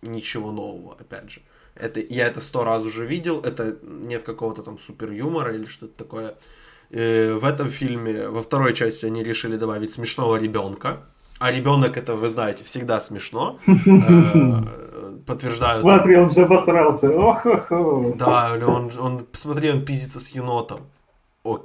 ничего 0.02 0.52
нового, 0.52 0.96
опять 1.00 1.30
же. 1.30 1.40
Это, 1.74 2.00
я 2.00 2.26
это 2.26 2.40
сто 2.40 2.62
раз 2.64 2.84
уже 2.84 3.06
видел, 3.06 3.40
это 3.40 3.78
нет 3.82 4.22
какого-то 4.22 4.62
там 4.62 4.78
супер 4.78 5.10
юмора 5.10 5.54
или 5.54 5.64
что-то 5.64 5.96
такое. 5.96 6.36
Э, 6.90 7.32
в 7.32 7.44
этом 7.44 7.68
фильме, 7.70 8.28
во 8.28 8.42
второй 8.42 8.74
части 8.74 9.06
они 9.06 9.24
решили 9.24 9.56
добавить 9.56 9.92
смешного 9.92 10.36
ребенка. 10.36 11.06
А 11.44 11.50
ребенок 11.50 11.98
это, 11.98 12.14
вы 12.14 12.30
знаете, 12.30 12.64
всегда 12.64 13.00
смешно. 13.00 13.58
Э, 13.66 15.18
Подтверждаю. 15.26 15.82
смотри, 15.82 16.16
он 16.16 16.30
же 16.30 16.42
обосрался. 16.42 17.08
Да, 18.16 18.52
он, 18.66 18.90
он, 18.98 19.24
посмотри, 19.24 19.70
он 19.70 19.84
пиздится 19.84 20.20
с 20.20 20.30
енотом. 20.30 20.80
О, 21.42 21.60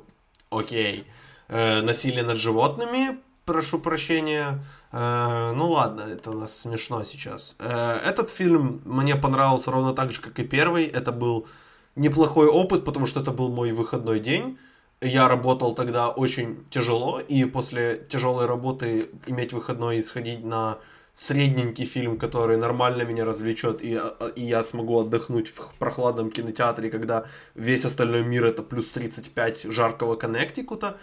окей. 0.50 1.08
Э, 1.48 1.82
насилие 1.82 2.24
над 2.24 2.38
животными, 2.38 3.20
прошу 3.46 3.80
прощения. 3.80 4.62
Э, 4.92 5.54
ну 5.56 5.68
ладно, 5.68 6.02
это 6.02 6.32
у 6.32 6.34
нас 6.34 6.58
смешно 6.58 7.06
сейчас. 7.06 7.56
Э, 7.60 8.00
этот 8.04 8.30
фильм 8.30 8.82
мне 8.84 9.16
понравился 9.16 9.72
ровно 9.72 9.94
так 9.94 10.12
же, 10.12 10.20
как 10.20 10.40
и 10.40 10.44
первый. 10.44 10.88
Это 10.88 11.14
был 11.14 11.48
неплохой 11.96 12.48
опыт, 12.48 12.84
потому 12.84 13.06
что 13.06 13.22
это 13.22 13.32
был 13.32 13.50
мой 13.50 13.72
выходной 13.72 14.20
день. 14.20 14.58
Я 15.02 15.30
работал 15.30 15.74
тогда 15.74 16.10
очень 16.10 16.66
тяжело, 16.70 17.20
и 17.20 17.46
после 17.46 18.06
тяжелой 18.10 18.48
работы 18.48 19.10
иметь 19.28 19.54
выходной 19.54 20.00
и 20.00 20.02
сходить 20.02 20.44
на 20.44 20.80
средненький 21.14 21.86
фильм, 21.86 22.18
который 22.18 22.58
нормально 22.58 23.04
меня 23.04 23.26
развлечет, 23.26 23.82
и, 23.82 24.00
и 24.36 24.44
я 24.44 24.64
смогу 24.64 25.00
отдохнуть 25.00 25.48
в 25.48 25.74
прохладном 25.80 26.32
кинотеатре, 26.32 26.90
когда 26.90 27.26
весь 27.56 27.86
остальной 27.86 28.24
мир 28.24 28.46
это 28.46 28.64
плюс 28.64 28.90
35 28.90 29.64
жаркого 29.64 30.16
Коннектикута, 30.16 30.98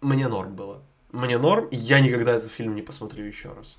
мне 0.00 0.28
норм 0.28 0.56
было. 0.56 0.82
Мне 1.10 1.38
норм, 1.38 1.66
и 1.68 1.76
я 1.76 2.00
никогда 2.00 2.32
этот 2.32 2.50
фильм 2.50 2.74
не 2.74 2.82
посмотрю 2.82 3.24
еще 3.24 3.52
раз. 3.52 3.78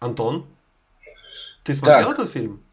Антон, 0.00 0.46
ты 1.64 1.74
смотрел 1.74 2.08
Так. 2.08 2.18
этот 2.18 2.30
фильм? 2.30 2.63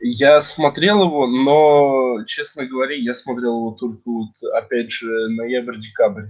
Я 0.00 0.40
смотрел 0.40 1.02
его, 1.02 1.26
но, 1.26 2.24
честно 2.24 2.66
говоря, 2.66 2.94
я 2.94 3.14
смотрел 3.14 3.56
его 3.56 3.70
только 3.72 4.00
вот, 4.04 4.30
опять 4.54 4.90
же, 4.90 5.28
ноябрь-декабрь. 5.30 6.26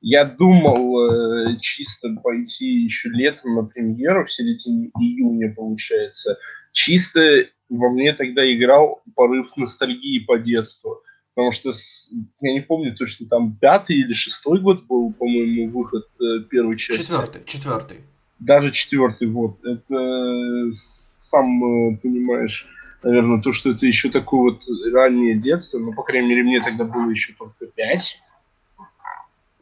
Я 0.00 0.24
думал 0.24 1.10
э, 1.10 1.56
чисто 1.60 2.10
пойти 2.22 2.66
еще 2.66 3.08
летом 3.10 3.54
на 3.54 3.62
премьеру, 3.64 4.24
в 4.24 4.32
середине 4.32 4.90
июня, 5.00 5.54
получается. 5.54 6.36
Чисто 6.72 7.46
во 7.68 7.90
мне 7.90 8.12
тогда 8.12 8.42
играл 8.52 9.02
порыв 9.14 9.56
ностальгии 9.56 10.20
по 10.20 10.38
детству. 10.38 11.00
Потому 11.34 11.52
что, 11.52 11.72
с- 11.72 12.10
я 12.40 12.52
не 12.52 12.60
помню 12.60 12.94
точно, 12.96 13.26
там 13.28 13.56
пятый 13.56 13.96
или 13.96 14.12
шестой 14.12 14.60
год 14.60 14.84
был, 14.86 15.12
по-моему, 15.12 15.68
выход 15.68 16.06
э, 16.20 16.40
первой 16.50 16.76
части. 16.76 17.02
Четвертый, 17.02 17.42
четвертый. 17.44 18.00
Даже 18.38 18.70
четвертый 18.72 19.28
год. 19.28 19.58
Это 19.64 19.94
э, 19.94 20.72
сам 20.74 21.92
э, 21.92 21.96
понимаешь, 21.98 22.68
наверное, 23.02 23.40
то, 23.40 23.52
что 23.52 23.70
это 23.70 23.86
еще 23.86 24.10
такое 24.10 24.52
вот 24.52 24.64
раннее 24.92 25.34
детство. 25.34 25.78
Ну, 25.78 25.92
по 25.92 26.02
крайней 26.02 26.28
мере, 26.28 26.42
мне 26.42 26.62
тогда 26.62 26.84
было 26.84 27.08
еще 27.10 27.34
только 27.34 27.66
пять. 27.66 28.22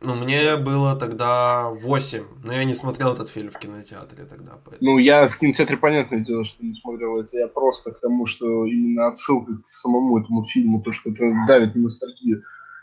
Ну, 0.01 0.15
мне 0.17 0.57
было 0.59 0.97
тогда 0.97 1.71
8, 1.71 2.25
но 2.45 2.53
я 2.53 2.65
не 2.65 2.75
смотрел 2.75 3.15
этот 3.15 3.31
фильм 3.31 3.51
в 3.51 3.59
кинотеатре 3.59 4.27
тогда. 4.27 4.59
Поэтому... 4.63 4.93
Ну, 4.93 4.99
я 4.99 5.27
в 5.29 5.39
кинотеатре, 5.39 5.79
понятное 5.79 6.21
дело, 6.21 6.45
что 6.45 6.65
не 6.65 6.75
смотрел 6.75 7.19
это. 7.19 7.39
Я 7.39 7.49
просто 7.49 7.91
к 7.91 8.01
тому, 8.01 8.27
что 8.27 8.67
именно 8.67 9.09
отсылка 9.09 9.57
к 9.57 9.67
самому 9.67 10.21
этому 10.21 10.43
фильму, 10.43 10.83
то, 10.83 10.93
что 10.93 11.11
это 11.11 11.25
давит 11.47 11.75
на 11.75 11.83
ностальгию. 11.83 12.43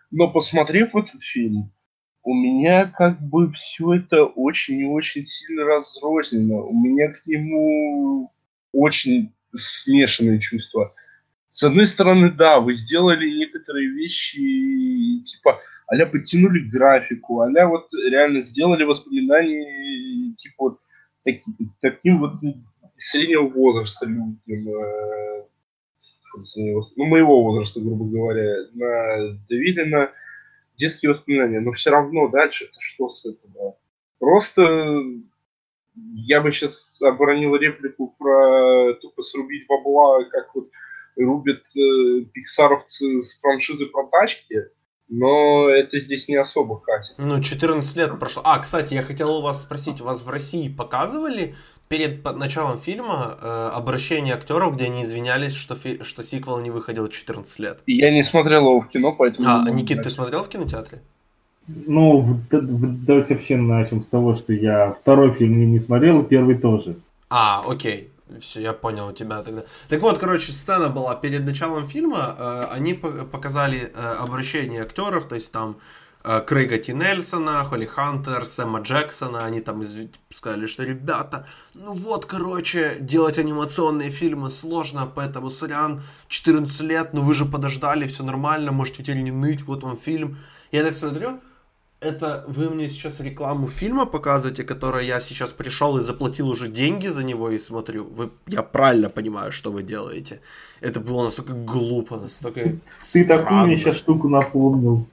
Но 0.09 0.31
посмотрев 0.31 0.95
этот 0.95 1.21
фильм, 1.21 1.71
у 2.23 2.33
меня 2.33 2.85
как 2.85 3.21
бы 3.21 3.51
все 3.51 3.93
это 3.93 4.25
очень 4.25 4.79
и 4.79 4.85
очень 4.85 5.23
сильно 5.23 5.63
разрознено. 5.63 6.65
У 6.65 6.73
меня 6.73 7.11
к 7.11 7.25
нему 7.27 8.31
очень 8.71 9.31
смешанные 9.53 10.39
чувства. 10.39 10.93
С 11.47 11.63
одной 11.63 11.85
стороны, 11.85 12.31
да, 12.31 12.59
вы 12.59 12.73
сделали 12.73 13.29
некоторые 13.29 13.89
вещи, 13.89 15.21
типа, 15.23 15.59
а 15.87 16.05
подтянули 16.05 16.69
графику, 16.69 17.41
а 17.41 17.49
вот 17.67 17.93
реально 17.93 18.41
сделали 18.41 18.83
воспоминания, 18.83 20.33
типа, 20.35 20.55
вот 20.59 20.79
таки- 21.23 21.41
таким 21.81 22.19
вот 22.19 22.35
среднего 22.95 23.49
возраста 23.49 24.05
людям, 24.05 24.39
э, 24.47 25.43
ну, 26.95 27.05
моего 27.05 27.43
возраста, 27.43 27.81
грубо 27.81 28.05
говоря, 28.05 28.67
на, 28.73 29.37
давили 29.49 29.83
на 29.83 30.11
детские 30.77 31.11
воспоминания. 31.11 31.59
Но 31.59 31.73
все 31.73 31.91
равно 31.91 32.29
дальше 32.29 32.65
это 32.65 32.79
что 32.79 33.09
с 33.09 33.25
этого? 33.25 33.77
Просто 34.19 35.03
я 35.95 36.41
бы 36.41 36.51
сейчас 36.51 37.01
оборонил 37.01 37.55
реплику 37.55 38.15
про 38.17 38.93
тупо 39.01 39.21
срубить 39.21 39.67
бабла, 39.67 40.23
как 40.29 40.53
вот 40.55 40.69
рубят 41.17 41.63
э, 41.75 42.25
пиксаровцы 42.33 43.19
с 43.19 43.39
франшизы 43.39 43.87
про 43.87 44.07
тачки, 44.07 44.57
но 45.09 45.67
это 45.69 45.99
здесь 45.99 46.29
не 46.29 46.37
особо 46.37 46.79
катит. 46.79 47.15
Ну, 47.17 47.41
14 47.41 47.97
лет 47.97 48.17
прошло. 48.19 48.41
А, 48.45 48.57
кстати, 48.59 48.93
я 48.93 49.03
хотел 49.03 49.37
у 49.37 49.41
вас 49.41 49.61
спросить, 49.63 49.99
у 49.99 50.05
вас 50.05 50.21
в 50.21 50.29
России 50.29 50.69
показывали 50.69 51.55
перед 51.89 52.23
началом 52.23 52.79
фильма 52.79 53.37
э, 53.41 53.71
обращение 53.73 54.33
актеров, 54.33 54.75
где 54.75 54.85
они 54.85 55.03
извинялись, 55.03 55.53
что, 55.53 55.75
фи- 55.75 56.01
что 56.03 56.23
сиквел 56.23 56.59
не 56.59 56.71
выходил 56.71 57.09
14 57.09 57.59
лет? 57.59 57.83
Я 57.85 58.09
не 58.11 58.23
смотрел 58.23 58.61
его 58.61 58.79
в 58.79 58.87
кино, 58.87 59.13
поэтому... 59.13 59.49
А, 59.49 59.69
Никит, 59.69 59.95
знать. 59.95 60.03
ты 60.05 60.09
смотрел 60.09 60.43
в 60.43 60.47
кинотеатре? 60.47 61.01
Ну, 61.87 62.39
давайте 62.49 63.33
вообще 63.35 63.57
начнем 63.57 64.03
с 64.03 64.09
того, 64.09 64.35
что 64.35 64.53
я 64.53 64.91
второй 65.01 65.31
фильм 65.31 65.71
не 65.71 65.79
смотрел, 65.79 66.23
первый 66.23 66.57
тоже. 66.57 66.95
А, 67.29 67.61
окей. 67.67 68.09
Все, 68.39 68.61
я 68.61 68.71
понял 68.73 69.07
у 69.07 69.11
тебя 69.11 69.41
тогда. 69.43 69.63
Так 69.89 70.01
вот, 70.01 70.17
короче, 70.17 70.51
сцена 70.53 70.87
была 70.87 71.15
перед 71.15 71.45
началом 71.45 71.85
фильма. 71.87 72.35
э, 72.39 72.65
они 72.71 72.93
по- 72.93 73.25
показали 73.25 73.91
э, 73.93 74.15
обращение 74.23 74.83
актеров, 74.83 75.25
то 75.27 75.35
есть 75.35 75.51
там 75.51 75.75
э, 76.23 76.39
Крейга 76.47 76.77
Ти 76.77 76.93
Нельсона, 76.93 77.63
Холли 77.65 77.85
Хантер, 77.85 78.45
Сэма 78.45 78.79
Джексона. 78.79 79.43
Они 79.43 79.59
там 79.59 79.81
изв- 79.81 80.15
сказали, 80.29 80.65
что 80.65 80.83
ребята, 80.83 81.45
ну 81.75 81.91
вот, 81.91 82.25
короче, 82.25 82.95
делать 83.01 83.37
анимационные 83.37 84.11
фильмы 84.11 84.49
сложно, 84.49 85.11
поэтому 85.13 85.49
сорян, 85.49 86.01
14 86.29 86.81
лет, 86.81 87.09
ну 87.13 87.21
вы 87.23 87.35
же 87.35 87.43
подождали, 87.45 88.07
все 88.07 88.23
нормально, 88.23 88.71
можете 88.71 89.03
теперь 89.03 89.21
не 89.23 89.31
ныть, 89.31 89.63
вот 89.63 89.83
вам 89.83 89.97
фильм. 89.97 90.37
Я 90.71 90.83
так 90.85 90.93
смотрю, 90.93 91.41
это 92.01 92.43
вы 92.47 92.69
мне 92.69 92.87
сейчас 92.87 93.19
рекламу 93.19 93.67
фильма 93.67 94.05
показываете, 94.05 94.63
который 94.63 95.05
я 95.05 95.19
сейчас 95.19 95.53
пришел 95.53 95.97
и 95.97 96.01
заплатил 96.01 96.49
уже 96.49 96.67
деньги 96.67 97.07
за 97.07 97.23
него 97.23 97.51
и 97.51 97.59
смотрю. 97.59 98.05
Вы, 98.05 98.31
я 98.47 98.63
правильно 98.63 99.09
понимаю, 99.09 99.51
что 99.51 99.71
вы 99.71 99.83
делаете. 99.83 100.41
Это 100.81 100.99
было 100.99 101.23
настолько 101.23 101.53
глупо, 101.53 102.17
настолько 102.17 102.75
Ты 103.13 103.25
такую 103.25 103.67
мне 103.67 103.77
сейчас 103.77 103.97
штуку 103.97 104.27
напомнил. 104.27 105.05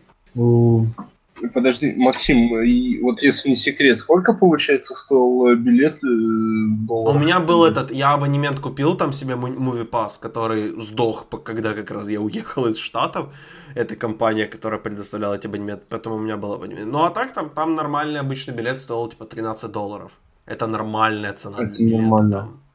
Подожди, 1.54 1.94
Максим, 1.96 2.56
и 2.62 3.00
вот 3.02 3.22
если 3.22 3.50
не 3.50 3.56
секрет, 3.56 3.98
сколько 3.98 4.34
получается 4.34 4.94
стоил 4.94 5.46
э, 5.48 5.56
билет 5.56 6.02
э, 6.04 6.06
в 6.06 6.86
долларах? 6.86 7.16
У 7.16 7.18
меня 7.18 7.40
был 7.40 7.64
этот, 7.64 7.90
я 7.90 8.12
абонемент 8.14 8.60
купил 8.60 8.96
там 8.96 9.12
себе 9.12 9.34
Movie 9.34 9.88
Pass, 9.88 10.20
который 10.20 10.80
сдох, 10.80 11.26
когда 11.44 11.74
как 11.74 11.90
раз 11.90 12.08
я 12.08 12.20
уехал 12.20 12.66
из 12.66 12.78
Штатов. 12.78 13.34
Это 13.74 13.96
компания, 13.96 14.46
которая 14.46 14.80
предоставляла 14.80 15.34
эти 15.34 15.46
абонементы, 15.46 15.84
поэтому 15.88 16.16
у 16.16 16.18
меня 16.18 16.36
был 16.36 16.52
абонемент. 16.52 16.92
Ну 16.92 16.98
а 16.98 17.10
так 17.10 17.32
там, 17.32 17.50
там 17.50 17.74
нормальный 17.74 18.20
обычный 18.20 18.54
билет 18.54 18.80
стоил 18.80 19.08
типа 19.08 19.24
13 19.24 19.70
долларов. 19.70 20.12
Это 20.46 20.66
нормальная 20.66 21.32
цена 21.32 21.58
Это 21.58 21.74
для 21.74 21.98
нормально. 21.98 22.36
Там. 22.36 22.67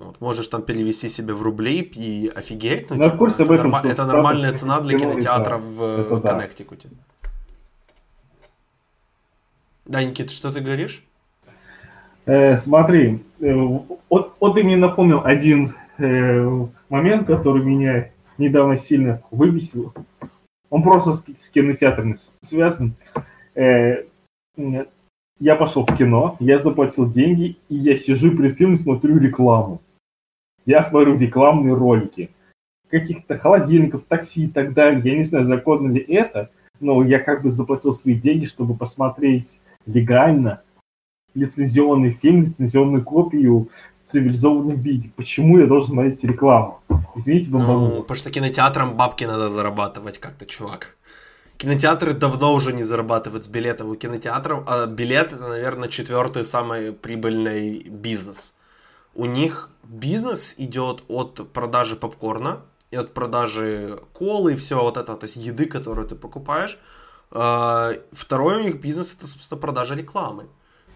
Вот, 0.00 0.18
можешь 0.18 0.48
там 0.48 0.62
перевести 0.62 1.10
себе 1.10 1.34
в 1.34 1.42
рубли 1.42 1.80
и 1.80 2.28
офигеть. 2.34 2.88
Ну, 2.88 2.96
типа, 2.96 3.18
курсе 3.18 3.42
это, 3.42 3.52
этом, 3.52 3.70
норма- 3.70 3.86
это 3.86 4.06
нормальная 4.06 4.52
цена 4.54 4.80
для 4.80 4.98
кинотеатра 4.98 5.58
в 5.58 6.16
это 6.16 6.20
Коннектикуте. 6.20 6.88
Да. 6.88 7.28
да, 9.84 10.02
Никита, 10.02 10.32
что 10.32 10.50
ты 10.52 10.60
говоришь? 10.60 11.04
Э, 12.24 12.56
смотри, 12.56 13.22
э, 13.40 13.52
вот, 14.08 14.34
вот 14.40 14.54
ты 14.54 14.62
мне 14.62 14.78
напомнил 14.78 15.20
один 15.22 15.74
э, 15.98 16.66
момент, 16.88 17.26
который 17.26 17.62
меня 17.62 18.10
недавно 18.38 18.78
сильно 18.78 19.20
выбесил. 19.30 19.92
Он 20.70 20.82
просто 20.82 21.12
с, 21.12 21.22
с 21.38 21.50
кинотеатрами 21.50 22.16
связан. 22.40 22.94
Э, 23.54 24.04
я 24.56 25.56
пошел 25.56 25.84
в 25.84 25.94
кино, 25.94 26.36
я 26.40 26.58
заплатил 26.58 27.06
деньги, 27.10 27.58
и 27.68 27.74
я 27.74 27.98
сижу 27.98 28.34
при 28.34 28.48
фильме, 28.48 28.78
смотрю 28.78 29.18
рекламу. 29.18 29.82
Я 30.66 30.82
смотрю 30.82 31.18
рекламные 31.18 31.74
ролики. 31.74 32.30
Каких-то 32.90 33.38
холодильников, 33.38 34.04
такси 34.04 34.44
и 34.44 34.48
так 34.48 34.72
далее. 34.74 35.00
Я 35.04 35.16
не 35.16 35.24
знаю, 35.24 35.44
законно 35.44 35.92
ли 35.92 36.00
это, 36.00 36.50
но 36.80 37.04
я 37.04 37.18
как 37.20 37.42
бы 37.42 37.52
заплатил 37.52 37.94
свои 37.94 38.14
деньги, 38.14 38.46
чтобы 38.46 38.74
посмотреть 38.74 39.60
легально 39.86 40.62
лицензионный 41.34 42.10
фильм, 42.10 42.44
лицензионную 42.44 43.04
копию 43.04 43.68
в 44.04 44.10
цивилизованном 44.10 44.76
виде. 44.76 45.10
Почему 45.14 45.58
я 45.58 45.66
должен 45.66 45.92
смотреть 45.92 46.22
рекламу? 46.24 46.80
Извините, 47.14 47.50
бомбану. 47.50 47.80
Ну, 47.80 48.02
потому 48.02 48.16
что 48.16 48.30
кинотеатрам 48.30 48.96
бабки 48.96 49.24
надо 49.24 49.50
зарабатывать 49.50 50.18
как-то, 50.18 50.46
чувак. 50.46 50.96
Кинотеатры 51.56 52.14
давно 52.14 52.54
уже 52.54 52.72
не 52.72 52.82
зарабатывают 52.82 53.44
с 53.44 53.48
билетов 53.48 53.88
у 53.88 53.94
кинотеатров, 53.94 54.64
а 54.66 54.86
билет 54.86 55.32
это, 55.32 55.48
наверное, 55.48 55.88
четвертый 55.88 56.44
самый 56.44 56.92
прибыльный 56.92 57.82
бизнес. 57.88 58.56
У 59.14 59.26
них 59.26 59.69
бизнес 59.84 60.54
идет 60.58 61.02
от 61.08 61.52
продажи 61.52 61.96
попкорна 61.96 62.62
и 62.90 62.96
от 62.96 63.14
продажи 63.14 64.00
колы 64.12 64.54
и 64.54 64.56
всего 64.56 64.82
вот 64.82 64.96
этого, 64.96 65.18
то 65.18 65.24
есть 65.24 65.36
еды, 65.36 65.66
которую 65.66 66.08
ты 66.08 66.14
покупаешь. 66.14 66.78
А, 67.30 67.92
второй 68.12 68.56
у 68.56 68.62
них 68.62 68.80
бизнес 68.80 69.14
это, 69.14 69.26
собственно, 69.26 69.60
продажа 69.60 69.94
рекламы. 69.94 70.46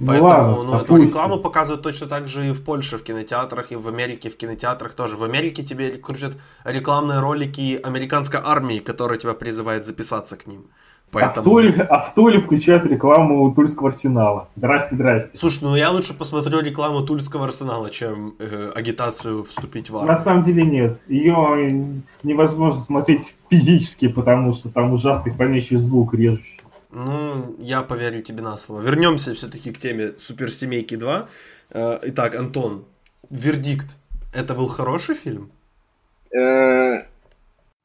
Ну, 0.00 0.08
Поэтому 0.08 0.28
ладно, 0.28 0.62
ну, 0.64 0.80
эту 0.80 0.96
рекламу 0.96 1.38
показывают 1.38 1.82
точно 1.82 2.08
так 2.08 2.26
же 2.26 2.48
и 2.48 2.50
в 2.50 2.64
Польше 2.64 2.98
в 2.98 3.04
кинотеатрах, 3.04 3.70
и 3.70 3.76
в 3.76 3.86
Америке 3.86 4.28
в 4.28 4.36
кинотеатрах 4.36 4.94
тоже. 4.94 5.16
В 5.16 5.22
Америке 5.22 5.62
тебе 5.62 5.92
крутят 5.92 6.36
рекламные 6.64 7.20
ролики 7.20 7.80
американской 7.80 8.40
армии, 8.42 8.80
которая 8.80 9.18
тебя 9.18 9.34
призывает 9.34 9.86
записаться 9.86 10.36
к 10.36 10.48
ним. 10.48 10.66
Поэтому... 11.14 11.36
А, 11.36 11.40
в 11.40 11.44
Туле, 11.44 11.82
а 11.82 12.00
в 12.00 12.14
Туле 12.14 12.40
включают 12.40 12.84
рекламу 12.86 13.54
Тульского 13.54 13.90
арсенала. 13.90 14.48
Здрасте, 14.56 14.96
здрасте. 14.96 15.30
Слушай, 15.34 15.58
ну 15.62 15.76
я 15.76 15.90
лучше 15.90 16.12
посмотрю 16.12 16.60
рекламу 16.60 17.02
Тульского 17.02 17.44
арсенала, 17.44 17.88
чем 17.90 18.34
э, 18.38 18.72
агитацию 18.74 19.44
вступить 19.44 19.90
в 19.90 19.96
армию. 19.96 20.12
На 20.12 20.18
самом 20.18 20.42
деле 20.42 20.64
нет. 20.64 20.98
Ее 21.06 22.02
невозможно 22.22 22.80
смотреть 22.80 23.34
физически, 23.48 24.08
потому 24.08 24.54
что 24.54 24.68
там 24.70 24.92
ужасный 24.92 25.32
фонящий 25.32 25.76
звук 25.76 26.14
режущий. 26.14 26.60
Ну, 26.90 27.56
я 27.58 27.82
поверю 27.82 28.22
тебе 28.22 28.42
на 28.42 28.56
слово. 28.56 28.80
Вернемся 28.80 29.34
все-таки 29.34 29.72
к 29.72 29.78
теме 29.78 30.12
Суперсемейки 30.18 30.96
2. 30.96 31.28
Э, 31.70 31.98
итак, 32.02 32.34
Антон, 32.34 32.84
вердикт. 33.30 33.96
Это 34.32 34.54
был 34.54 34.66
хороший 34.66 35.14
фильм? 35.14 35.50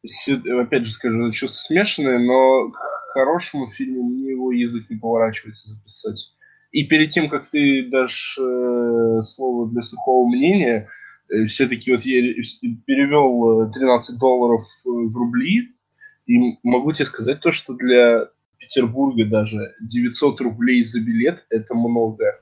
Э, 0.04 0.62
опять 0.62 0.86
же 0.86 0.92
скажу, 0.92 1.32
чувство 1.32 1.58
смешанное, 1.58 2.20
но 2.20 2.70
к 2.72 2.78
хорошему 3.14 3.68
фильму 3.68 4.04
мне 4.04 4.32
его 4.32 4.52
язык 4.52 4.90
не 4.90 4.98
поворачивается 4.98 5.70
записать. 5.70 6.36
И 6.72 6.86
перед 6.86 7.10
тем, 7.10 7.30
как 7.30 7.48
ты 7.48 7.90
дашь 7.90 8.38
э, 8.40 9.22
слово 9.22 9.70
для 9.70 9.82
сухого 9.82 10.28
мнения, 10.28 10.88
все-таки 11.48 11.92
вот 11.92 12.02
я 12.02 12.22
перевел 12.88 13.72
13 13.72 14.18
долларов 14.18 14.64
в 14.84 15.16
рубли, 15.16 15.76
и 16.26 16.58
могу 16.64 16.92
тебе 16.92 17.06
сказать 17.06 17.40
то, 17.42 17.52
что 17.52 17.74
для 17.74 18.30
Петербурга 18.60 19.26
даже 19.26 19.74
900 19.82 20.42
рублей 20.42 20.84
за 20.84 21.02
билет– 21.02 21.46
это 21.50 21.74
много. 21.74 22.40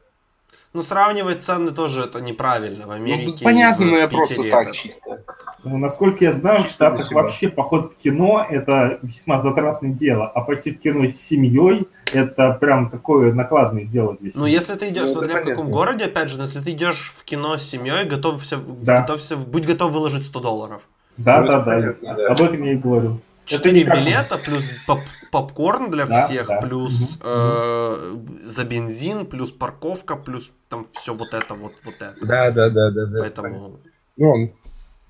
Ну, 0.74 0.82
сравнивать 0.82 1.44
цены 1.44 1.72
тоже 1.72 2.04
это 2.04 2.22
неправильно. 2.22 2.86
В 2.86 2.90
ну, 2.90 2.94
Америке 2.94 3.38
ну, 3.40 3.46
понятно, 3.46 3.86
но 3.86 3.98
я 3.98 4.08
просто 4.08 4.42
это... 4.44 4.52
так 4.52 4.72
чисто. 4.72 5.24
Ну, 5.64 5.78
насколько 5.78 6.24
я 6.24 6.34
знаю, 6.34 6.60
в 6.60 6.70
Штатах 6.70 7.12
вообще 7.12 7.50
поход 7.50 7.94
в 7.94 8.04
кино– 8.04 8.46
это 8.50 9.00
весьма 9.02 9.40
затратное 9.40 9.92
дело, 9.92 10.28
а 10.28 10.42
пойти 10.42 10.72
в 10.72 10.80
кино 10.80 11.08
с 11.08 11.16
семьей– 11.16 11.88
это 12.14 12.58
прям 12.60 12.90
такое 12.90 13.34
накладное 13.34 13.86
дело. 13.86 14.18
Здесь. 14.20 14.36
Ну, 14.36 14.46
если 14.46 14.76
ты 14.76 14.90
идешь, 14.90 15.10
ну, 15.10 15.20
смотря 15.20 15.42
в 15.42 15.46
каком 15.46 15.72
городе, 15.72 16.06
опять 16.06 16.30
же, 16.30 16.40
если 16.40 16.60
ты 16.60 16.72
идешь 16.72 17.12
в 17.16 17.24
кино 17.24 17.58
с 17.58 17.64
семьей, 17.64 18.06
готовься, 18.06 18.58
да. 18.58 19.02
готовься, 19.02 19.36
будь 19.36 19.66
готов 19.66 19.92
выложить 19.92 20.26
100 20.26 20.40
долларов. 20.40 20.82
Да, 21.18 21.42
ну, 21.42 21.48
да, 21.48 21.60
да, 21.62 21.96
да. 22.02 22.28
Об 22.28 22.42
этом 22.42 22.64
я 22.64 22.74
и 22.74 22.76
говорю. 22.76 23.20
Четыре 23.48 23.84
билета, 23.84 24.38
плюс 24.38 24.70
поп 24.86 25.00
попкорн 25.32 25.90
для 25.90 26.06
да, 26.06 26.26
всех, 26.26 26.48
да. 26.48 26.62
плюс 26.62 27.18
э, 27.22 28.18
за 28.44 28.64
бензин, 28.66 29.26
плюс 29.26 29.52
парковка, 29.52 30.16
плюс 30.16 30.52
там 30.70 30.86
все 30.92 31.14
вот 31.14 31.34
это, 31.34 31.54
вот, 31.54 31.74
вот 31.84 31.96
это. 31.96 32.16
Да, 32.22 32.52
да, 32.52 32.70
да, 32.70 32.92
да. 32.92 33.06
да 33.06 33.20
Поэтому... 33.22 33.80
Ну, 34.18 34.54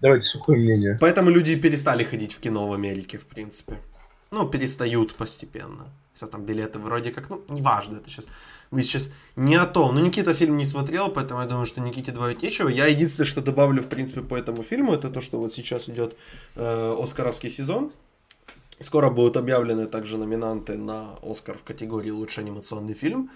давайте 0.02 0.26
сухое 0.26 0.60
мнение. 0.60 0.98
Поэтому 1.02 1.30
люди 1.30 1.56
перестали 1.56 2.04
ходить 2.04 2.34
в 2.34 2.40
кино 2.40 2.68
в 2.68 2.74
Америке, 2.74 3.18
в 3.18 3.26
принципе. 3.26 3.78
Ну, 4.32 4.48
перестают 4.48 5.16
постепенно. 5.16 5.88
Если 6.14 6.26
там 6.26 6.46
билеты 6.46 6.80
вроде 6.80 7.12
как, 7.12 7.30
ну, 7.30 7.44
неважно, 7.48 7.98
это 7.98 8.10
сейчас, 8.10 8.28
мы 8.72 8.84
сейчас 8.84 9.10
не 9.36 9.56
о 9.56 9.66
том. 9.66 9.96
Ну, 9.96 10.02
Никита 10.02 10.34
фильм 10.34 10.58
не 10.58 10.66
смотрел, 10.66 11.10
поэтому 11.10 11.42
я 11.42 11.48
думаю, 11.48 11.66
что 11.66 11.80
Никите 11.80 12.12
добавить 12.12 12.44
нечего. 12.44 12.70
Я 12.70 12.88
единственное, 12.88 13.28
что 13.28 13.42
добавлю, 13.42 13.84
в 13.84 13.88
принципе, 13.88 14.22
по 14.22 14.36
этому 14.36 14.64
фильму, 14.64 14.94
это 14.94 15.10
то, 15.10 15.22
что 15.22 15.40
вот 15.40 15.54
сейчас 15.54 15.90
идет 15.90 16.16
э, 16.56 16.96
Оскаровский 17.00 17.50
сезон. 17.50 17.92
Скоро 18.80 19.10
будут 19.10 19.38
объявлены 19.38 19.88
также 19.88 20.18
номинанты 20.18 20.78
на 20.78 21.18
Оскар 21.24 21.58
в 21.58 21.64
категории 21.64 22.12
«Лучший 22.12 22.44
анимационный 22.44 22.94
фильм». 22.94 23.30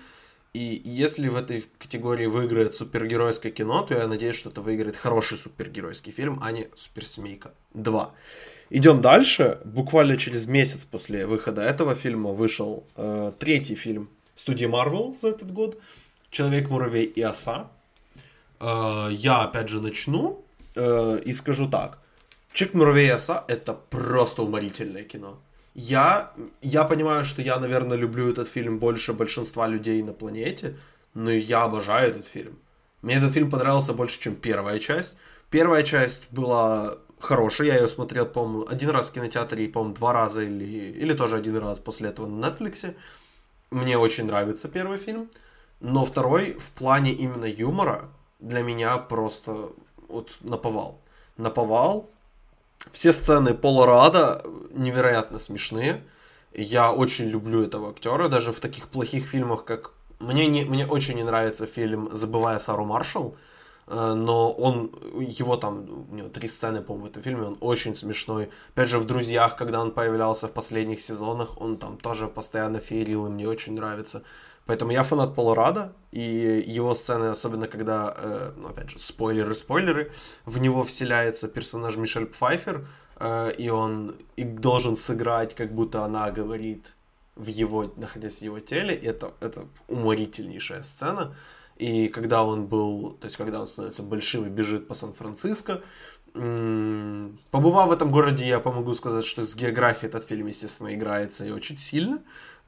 И 0.54 0.82
если 0.84 1.30
в 1.30 1.36
этой 1.36 1.66
категории 1.80 2.26
выиграет 2.26 2.76
супергеройское 2.76 3.52
кино, 3.52 3.84
то 3.84 3.94
я 3.94 4.06
надеюсь, 4.08 4.36
что 4.36 4.50
это 4.50 4.62
выиграет 4.62 4.98
хороший 4.98 5.38
супергеройский 5.38 6.12
фильм, 6.12 6.40
а 6.44 6.52
не 6.52 6.68
«Суперсемейка 6.76 7.54
2». 7.74 8.10
Идем 8.70 9.02
дальше. 9.02 9.60
Буквально 9.64 10.18
через 10.18 10.48
месяц 10.48 10.86
после 10.86 11.26
выхода 11.26 11.62
этого 11.62 11.96
фильма 11.96 12.32
вышел 12.32 12.84
э, 12.96 13.32
третий 13.40 13.76
фильм 13.76 14.10
студии 14.36 14.68
Marvel 14.68 15.18
за 15.18 15.30
этот 15.30 15.52
год 15.52 15.80
«Человек-муравей 16.30 17.06
и 17.06 17.22
оса». 17.22 17.72
Э, 18.60 19.08
я 19.10 19.44
опять 19.44 19.70
же 19.70 19.82
начну 19.82 20.44
э, 20.76 21.20
и 21.26 21.34
скажу 21.34 21.68
так. 21.70 22.01
И 22.54 23.10
Оса 23.10 23.46
это 23.48 23.74
просто 23.74 24.44
уморительное 24.44 25.04
кино. 25.04 25.40
Я, 25.74 26.34
я 26.62 26.84
понимаю, 26.84 27.24
что 27.24 27.42
я, 27.42 27.58
наверное, 27.58 27.98
люблю 27.98 28.30
этот 28.30 28.48
фильм 28.48 28.78
больше 28.80 29.14
большинства 29.14 29.68
людей 29.68 30.04
на 30.04 30.14
планете, 30.14 30.76
но 31.14 31.32
я 31.32 31.64
обожаю 31.64 32.12
этот 32.12 32.26
фильм. 32.26 32.60
Мне 33.02 33.16
этот 33.16 33.34
фильм 33.34 33.50
понравился 33.50 33.94
больше, 33.94 34.20
чем 34.20 34.36
первая 34.36 34.80
часть. 34.80 35.16
Первая 35.50 35.84
часть 35.84 36.28
была 36.32 36.98
хорошая, 37.20 37.68
я 37.68 37.78
ее 37.78 37.88
смотрел, 37.88 38.26
по-моему, 38.26 38.68
один 38.68 38.90
раз 38.90 39.10
в 39.10 39.14
кинотеатре 39.14 39.66
и, 39.66 39.68
по-моему, 39.68 39.96
два 39.96 40.14
раза 40.14 40.42
или, 40.42 40.66
или 40.66 41.14
тоже 41.14 41.38
один 41.38 41.58
раз 41.58 41.80
после 41.80 42.10
этого 42.10 42.28
на 42.28 42.46
Netflix. 42.46 42.94
Мне 43.70 43.98
очень 43.98 44.26
нравится 44.26 44.68
первый 44.68 44.98
фильм, 44.98 45.30
но 45.80 46.04
второй 46.04 46.54
в 46.54 46.72
плане 46.72 47.12
именно 47.12 47.46
юмора 47.46 48.10
для 48.40 48.62
меня 48.62 48.98
просто 48.98 49.72
вот 50.10 50.36
наповал. 50.42 51.00
Наповал, 51.38 52.10
все 52.92 53.12
сцены 53.12 53.54
Пола 53.54 53.86
Рада 53.86 54.44
невероятно 54.72 55.40
смешные. 55.40 56.04
Я 56.54 56.92
очень 56.92 57.26
люблю 57.26 57.64
этого 57.64 57.92
актера, 57.92 58.28
даже 58.28 58.52
в 58.52 58.60
таких 58.60 58.90
плохих 58.90 59.26
фильмах, 59.26 59.64
как... 59.64 59.92
Мне, 60.20 60.48
не, 60.48 60.66
мне 60.66 60.86
очень 60.86 61.16
не 61.16 61.24
нравится 61.24 61.66
фильм 61.66 62.10
«Забывая 62.12 62.60
Сару 62.60 62.86
Маршалл», 62.86 63.36
Э, 63.92 64.14
но 64.14 64.52
он, 64.52 64.92
его 65.20 65.58
там, 65.58 66.08
у 66.10 66.16
него 66.16 66.30
три 66.30 66.48
сцены, 66.48 66.82
по-моему, 66.82 67.08
в 67.08 67.10
этом 67.10 67.24
фильме, 67.24 67.44
он 67.44 67.58
очень 67.60 67.94
смешной. 67.96 68.50
Опять 68.74 68.90
же, 68.90 69.00
в 69.00 69.06
«Друзьях», 69.06 69.58
когда 69.58 69.82
он 69.82 69.92
появлялся 69.92 70.48
в 70.48 70.54
последних 70.54 71.02
сезонах, 71.02 71.60
он 71.60 71.78
там 71.78 71.98
тоже 71.98 72.28
постоянно 72.28 72.80
феерил, 72.80 73.28
и 73.28 73.30
мне 73.30 73.48
очень 73.48 73.74
нравится. 73.74 74.24
Поэтому 74.72 74.94
я 74.94 75.04
фанат 75.04 75.36
Пола 75.36 75.54
Рада, 75.54 75.94
и 76.14 76.64
его 76.66 76.96
сцены, 76.96 77.26
особенно 77.26 77.68
когда, 77.68 78.16
э, 78.18 78.52
ну, 78.56 78.70
опять 78.70 78.90
же, 78.90 79.00
спойлеры-спойлеры, 79.00 80.14
в 80.46 80.60
него 80.60 80.86
вселяется 80.86 81.50
персонаж 81.50 81.98
Мишель 81.98 82.26
Пфайфер, 82.26 82.88
э, 83.20 83.52
и 83.58 83.70
он 83.70 84.16
и 84.38 84.46
должен 84.46 84.96
сыграть, 84.96 85.56
как 85.56 85.76
будто 85.76 86.06
она 86.06 86.32
говорит 86.32 86.96
в 87.36 87.48
его, 87.48 87.92
находясь 87.98 88.40
в 88.40 88.44
его 88.44 88.60
теле, 88.62 88.96
это, 88.96 89.34
это 89.42 89.66
уморительнейшая 89.90 90.84
сцена. 90.84 91.36
И 91.76 92.08
когда 92.08 92.44
он 92.44 92.68
был, 92.68 93.18
то 93.20 93.26
есть 93.26 93.36
когда 93.36 93.60
он 93.60 93.68
становится 93.68 94.04
большим 94.04 94.46
и 94.46 94.50
бежит 94.50 94.88
по 94.88 94.94
Сан-Франциско, 94.94 95.82
побывав 96.34 97.90
в 97.90 97.92
этом 97.92 98.10
городе, 98.10 98.48
я 98.48 98.62
помогу 98.62 98.94
сказать, 98.94 99.26
что 99.26 99.46
с 99.46 99.54
географией 99.54 100.08
этот 100.08 100.24
фильм, 100.24 100.48
естественно, 100.48 100.94
играется 100.94 101.46
и 101.46 101.52
очень 101.52 101.78
сильно, 101.78 102.22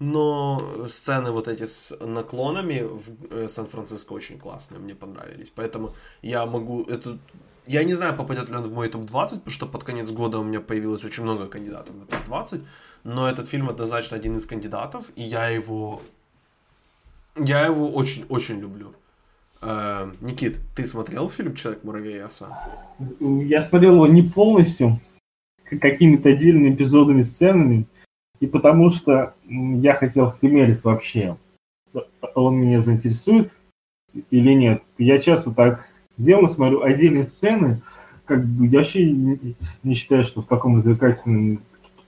но 0.03 0.87
сцены 0.89 1.31
вот 1.31 1.47
эти 1.47 1.63
с 1.63 1.97
наклонами 2.01 2.81
в 2.81 3.33
э, 3.33 3.47
Сан-Франциско 3.47 4.13
очень 4.13 4.37
классные, 4.37 4.79
мне 4.79 4.95
понравились. 4.95 5.49
Поэтому 5.55 5.93
я 6.21 6.45
могу, 6.45 6.83
это, 6.83 7.17
я 7.67 7.83
не 7.83 7.93
знаю, 7.93 8.15
попадет 8.15 8.49
ли 8.49 8.55
он 8.55 8.63
в 8.63 8.73
мой 8.73 8.89
топ-20, 8.89 9.29
потому 9.29 9.51
что 9.51 9.65
под 9.65 9.83
конец 9.85 10.11
года 10.11 10.39
у 10.39 10.43
меня 10.43 10.59
появилось 10.59 11.05
очень 11.05 11.23
много 11.23 11.47
кандидатов 11.47 11.95
на 11.95 12.05
топ-20, 12.05 12.63
но 13.05 13.29
этот 13.29 13.47
фильм 13.47 13.69
однозначно 13.69 14.17
один 14.17 14.35
из 14.35 14.45
кандидатов, 14.45 15.05
и 15.15 15.21
я 15.21 15.47
его, 15.47 16.01
я 17.37 17.65
его 17.65 17.89
очень-очень 17.89 18.59
люблю. 18.59 18.93
Э, 19.61 20.11
Никит, 20.19 20.59
ты 20.75 20.85
смотрел 20.85 21.29
фильм 21.29 21.55
«Человек-муравей 21.55 22.17
и 22.17 22.19
оса»? 22.19 22.49
Я 23.19 23.63
смотрел 23.63 23.93
его 23.93 24.07
не 24.07 24.21
полностью, 24.21 24.99
какими-то 25.79 26.27
отдельными 26.27 26.75
эпизодами, 26.75 27.23
сценами, 27.23 27.85
и 28.43 28.45
потому 28.45 28.89
что 28.89 29.35
я 29.47 29.93
хотел 29.93 30.33
примерить 30.33 30.83
вообще, 30.83 31.37
он 32.35 32.57
меня 32.57 32.81
заинтересует 32.81 33.53
или 34.31 34.51
нет. 34.51 34.83
Я 34.97 35.19
часто 35.19 35.51
так 35.51 35.87
делаю, 36.17 36.49
смотрю 36.49 36.81
отдельные 36.81 37.23
сцены, 37.23 37.81
как 38.25 38.43
бы 38.43 38.67
я 38.67 38.79
вообще 38.79 39.09
не, 39.09 39.93
считаю, 39.93 40.25
что 40.25 40.41
в 40.41 40.47
таком 40.47 40.75
развлекательном 40.75 41.61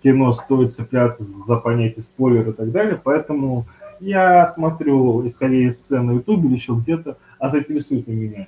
кино 0.04 0.34
стоит 0.34 0.74
цепляться 0.74 1.24
за 1.24 1.56
понятие 1.56 2.04
спойлер 2.04 2.50
и 2.50 2.52
так 2.52 2.70
далее, 2.70 3.00
поэтому 3.02 3.64
я 4.02 4.52
смотрю, 4.52 5.26
исходя 5.26 5.56
из 5.56 5.80
сцен 5.80 6.06
на 6.06 6.12
ютубе 6.16 6.50
или 6.50 6.56
еще 6.56 6.74
где-то, 6.74 7.18
а 7.40 7.48
заинтересует 7.48 8.10
ли 8.10 8.14
меня. 8.14 8.48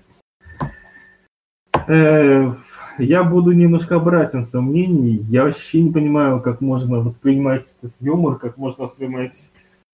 Э, 1.88 2.52
я 3.00 3.24
буду 3.24 3.52
немножко 3.52 3.96
обратен 3.96 4.44
в 4.44 4.48
своем 4.48 4.66
мнении. 4.66 5.26
Я 5.30 5.44
вообще 5.44 5.82
не 5.82 5.92
понимаю, 5.92 6.42
как 6.42 6.62
можно 6.62 7.00
воспринимать 7.00 7.66
этот 7.82 7.94
юмор, 8.00 8.38
как 8.38 8.58
можно 8.58 8.86
воспринимать 8.86 9.36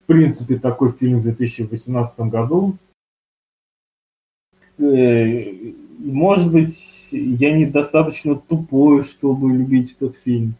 в 0.03 0.05
принципе 0.05 0.57
такой 0.57 0.91
фильм 0.91 1.19
в 1.19 1.23
2018 1.23 2.19
году. 2.21 2.77
Э, 4.77 5.73
может 5.99 6.51
быть, 6.51 7.09
я 7.11 7.55
недостаточно 7.55 8.35
тупой, 8.35 9.03
чтобы 9.03 9.53
любить 9.53 9.95
этот 9.99 10.17
фильм. 10.17 10.55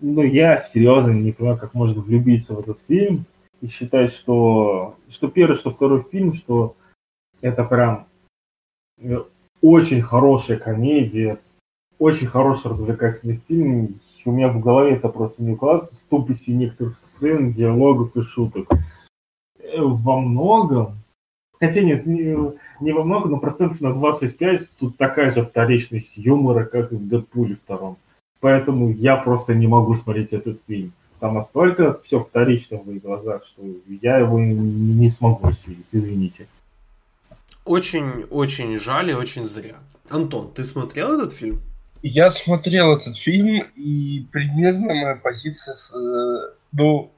Но 0.00 0.22
я 0.22 0.60
серьезно 0.60 1.12
не 1.12 1.32
понимаю, 1.32 1.58
как 1.58 1.74
можно 1.74 2.02
влюбиться 2.02 2.54
в 2.54 2.60
этот 2.60 2.78
фильм 2.86 3.24
и 3.62 3.68
считать, 3.68 4.12
что, 4.12 4.96
что 5.08 5.28
первый, 5.28 5.56
что 5.56 5.70
второй 5.70 6.02
фильм, 6.02 6.34
что 6.34 6.76
это 7.40 7.64
прям 7.64 8.06
э, 8.98 9.22
очень 9.62 10.02
хорошая 10.02 10.58
комедия, 10.58 11.38
очень 11.98 12.26
хороший 12.26 12.70
развлекательный 12.70 13.40
фильм. 13.48 14.00
У 14.24 14.32
меня 14.32 14.48
в 14.48 14.60
голове 14.60 14.94
это 14.94 15.08
просто 15.08 15.42
не 15.42 15.52
укладывается. 15.52 15.96
с 15.96 16.00
тупостью 16.00 16.56
некоторых 16.56 16.98
сцен, 16.98 17.52
диалогов 17.52 18.16
и 18.16 18.22
шуток. 18.22 18.68
Э, 19.58 19.80
во 19.80 20.20
многом, 20.20 20.96
хотя 21.60 21.82
нет, 21.82 22.06
не, 22.06 22.36
не 22.80 22.92
во 22.92 23.04
многом, 23.04 23.32
но 23.32 23.38
процентов 23.38 23.80
на 23.80 23.92
25 23.92 24.68
тут 24.78 24.96
такая 24.96 25.30
же 25.30 25.44
вторичность 25.44 26.16
юмора, 26.16 26.64
как 26.64 26.92
и 26.92 26.96
в 26.96 27.08
Дэдпуле 27.08 27.56
втором. 27.56 27.98
Поэтому 28.40 28.90
я 28.90 29.16
просто 29.16 29.54
не 29.54 29.66
могу 29.66 29.94
смотреть 29.94 30.32
этот 30.32 30.60
фильм. 30.66 30.92
Там 31.20 31.34
настолько 31.34 31.98
все 32.04 32.20
вторично 32.20 32.78
в 32.78 32.86
моих 32.86 33.02
глазах, 33.02 33.44
что 33.44 33.62
я 34.02 34.18
его 34.18 34.38
не 34.38 35.08
смогу 35.08 35.48
осилить, 35.48 35.86
извините. 35.92 36.46
Очень-очень 37.66 38.78
жаль 38.78 39.10
и 39.10 39.14
очень 39.14 39.44
зря. 39.44 39.74
Антон, 40.08 40.52
ты 40.54 40.62
смотрел 40.62 41.20
этот 41.20 41.32
фильм? 41.32 41.60
Я 42.00 42.30
смотрел 42.30 42.96
этот 42.96 43.16
фильм, 43.16 43.66
и 43.74 44.24
примерно 44.30 44.94
моя 44.94 45.16
позиция, 45.16 45.74
с, 45.74 45.92
э, 45.92 46.54
ну, 46.70 47.10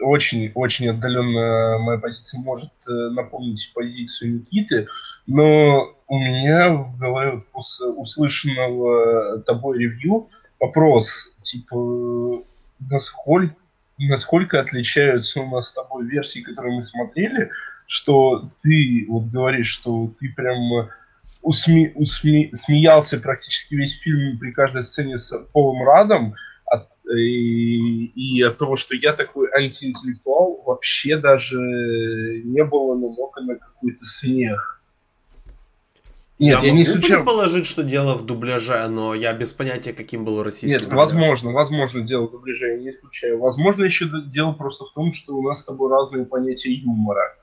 очень-очень 0.00 0.88
отдаленно 0.88 1.78
моя 1.80 1.98
позиция 1.98 2.40
может 2.40 2.72
э, 2.88 2.90
напомнить 3.10 3.70
позицию 3.74 4.36
Никиты, 4.36 4.86
но 5.26 5.94
у 6.08 6.18
меня 6.18 6.72
в 6.72 6.98
голове 6.98 7.44
после 7.52 7.88
услышанного 7.88 9.42
тобой 9.42 9.80
ревью 9.80 10.30
вопрос, 10.58 11.34
типа, 11.42 12.42
насколько, 12.88 13.54
насколько 13.98 14.60
отличаются 14.60 15.42
у 15.42 15.50
нас 15.50 15.68
с 15.68 15.74
тобой 15.74 16.06
версии, 16.06 16.40
которые 16.40 16.76
мы 16.76 16.82
смотрели, 16.82 17.50
что 17.86 18.50
ты 18.62 19.06
вот 19.08 19.26
говоришь, 19.26 19.68
что 19.68 20.12
ты 20.18 20.28
прям 20.28 20.88
усми, 21.42 21.92
усми, 21.94 22.50
смеялся 22.54 23.18
практически 23.18 23.74
весь 23.74 23.98
фильм 23.98 24.38
при 24.38 24.50
каждой 24.50 24.82
сцене 24.82 25.16
с 25.16 25.36
Полом 25.52 25.84
Радом, 25.84 26.34
от, 26.66 26.88
и, 27.16 28.06
и 28.06 28.42
от 28.42 28.58
того, 28.58 28.76
что 28.76 28.96
я 28.96 29.12
такой 29.12 29.48
антиинтеллектуал, 29.52 30.62
вообще 30.66 31.16
даже 31.16 31.56
не 32.44 32.64
было 32.64 32.96
намека 32.96 33.40
на 33.42 33.54
какой-то 33.54 34.04
смех. 34.04 34.76
Нет, 36.38 36.60
я, 36.60 36.66
я 36.66 36.72
не 36.72 36.82
исключаю... 36.82 37.20
предположить, 37.20 37.66
что 37.66 37.82
дело 37.82 38.14
в 38.14 38.26
дубляже, 38.26 38.86
но 38.88 39.14
я 39.14 39.32
без 39.32 39.54
понятия, 39.54 39.94
каким 39.94 40.24
был 40.24 40.42
российский 40.42 40.78
Нет, 40.78 40.82
дубляж. 40.82 40.98
возможно, 40.98 41.52
возможно, 41.52 42.02
дело 42.02 42.26
в 42.26 42.32
дубляже, 42.32 42.72
я 42.72 42.76
не 42.76 42.90
исключаю. 42.90 43.38
Возможно, 43.38 43.84
еще 43.84 44.06
дело 44.26 44.52
просто 44.52 44.84
в 44.84 44.92
том, 44.92 45.12
что 45.12 45.34
у 45.34 45.42
нас 45.42 45.62
с 45.62 45.64
тобой 45.64 45.90
разные 45.90 46.26
понятия 46.26 46.72
юмора. 46.72 47.36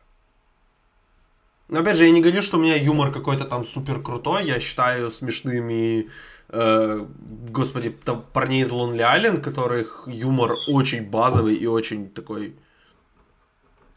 Но 1.74 1.80
опять 1.80 1.98
же, 1.98 2.06
я 2.06 2.12
не 2.12 2.22
говорю, 2.22 2.44
что 2.44 2.58
у 2.58 2.62
меня 2.62 2.76
юмор 2.76 3.12
какой-то 3.12 3.46
там 3.46 3.66
супер 3.66 4.00
крутой. 4.00 4.46
Я 4.46 4.60
считаю 4.60 5.10
смешными, 5.10 6.08
э, 6.50 7.06
господи, 7.50 7.90
там 7.90 8.24
парней 8.32 8.62
из 8.62 8.70
Lonely 8.70 9.00
Island, 9.00 9.42
которых 9.42 10.04
юмор 10.06 10.56
очень 10.68 11.10
базовый 11.10 11.56
и 11.56 11.66
очень 11.66 12.12
такой, 12.12 12.56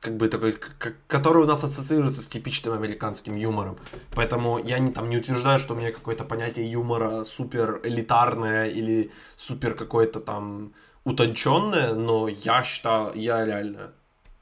как 0.01 0.17
бы 0.17 0.29
такой, 0.29 0.55
который 1.07 1.43
у 1.43 1.47
нас 1.47 1.65
ассоциируется 1.65 2.23
с 2.23 2.29
типичным 2.29 2.73
американским 2.73 3.37
юмором. 3.37 3.77
Поэтому 4.15 4.59
я 4.59 4.79
не, 4.79 4.91
там 4.91 5.11
не 5.11 5.19
утверждаю, 5.19 5.61
что 5.61 5.75
у 5.75 5.77
меня 5.77 5.93
какое-то 5.93 6.25
понятие 6.25 6.73
юмора 6.73 7.25
супер 7.25 7.83
элитарное 7.85 8.71
или 8.71 9.11
супер 9.37 9.75
какое-то 9.75 10.21
там 10.21 10.73
утонченное, 11.05 11.93
но 11.93 12.29
я 12.29 12.63
считаю, 12.63 13.13
я 13.15 13.45
реально 13.45 13.93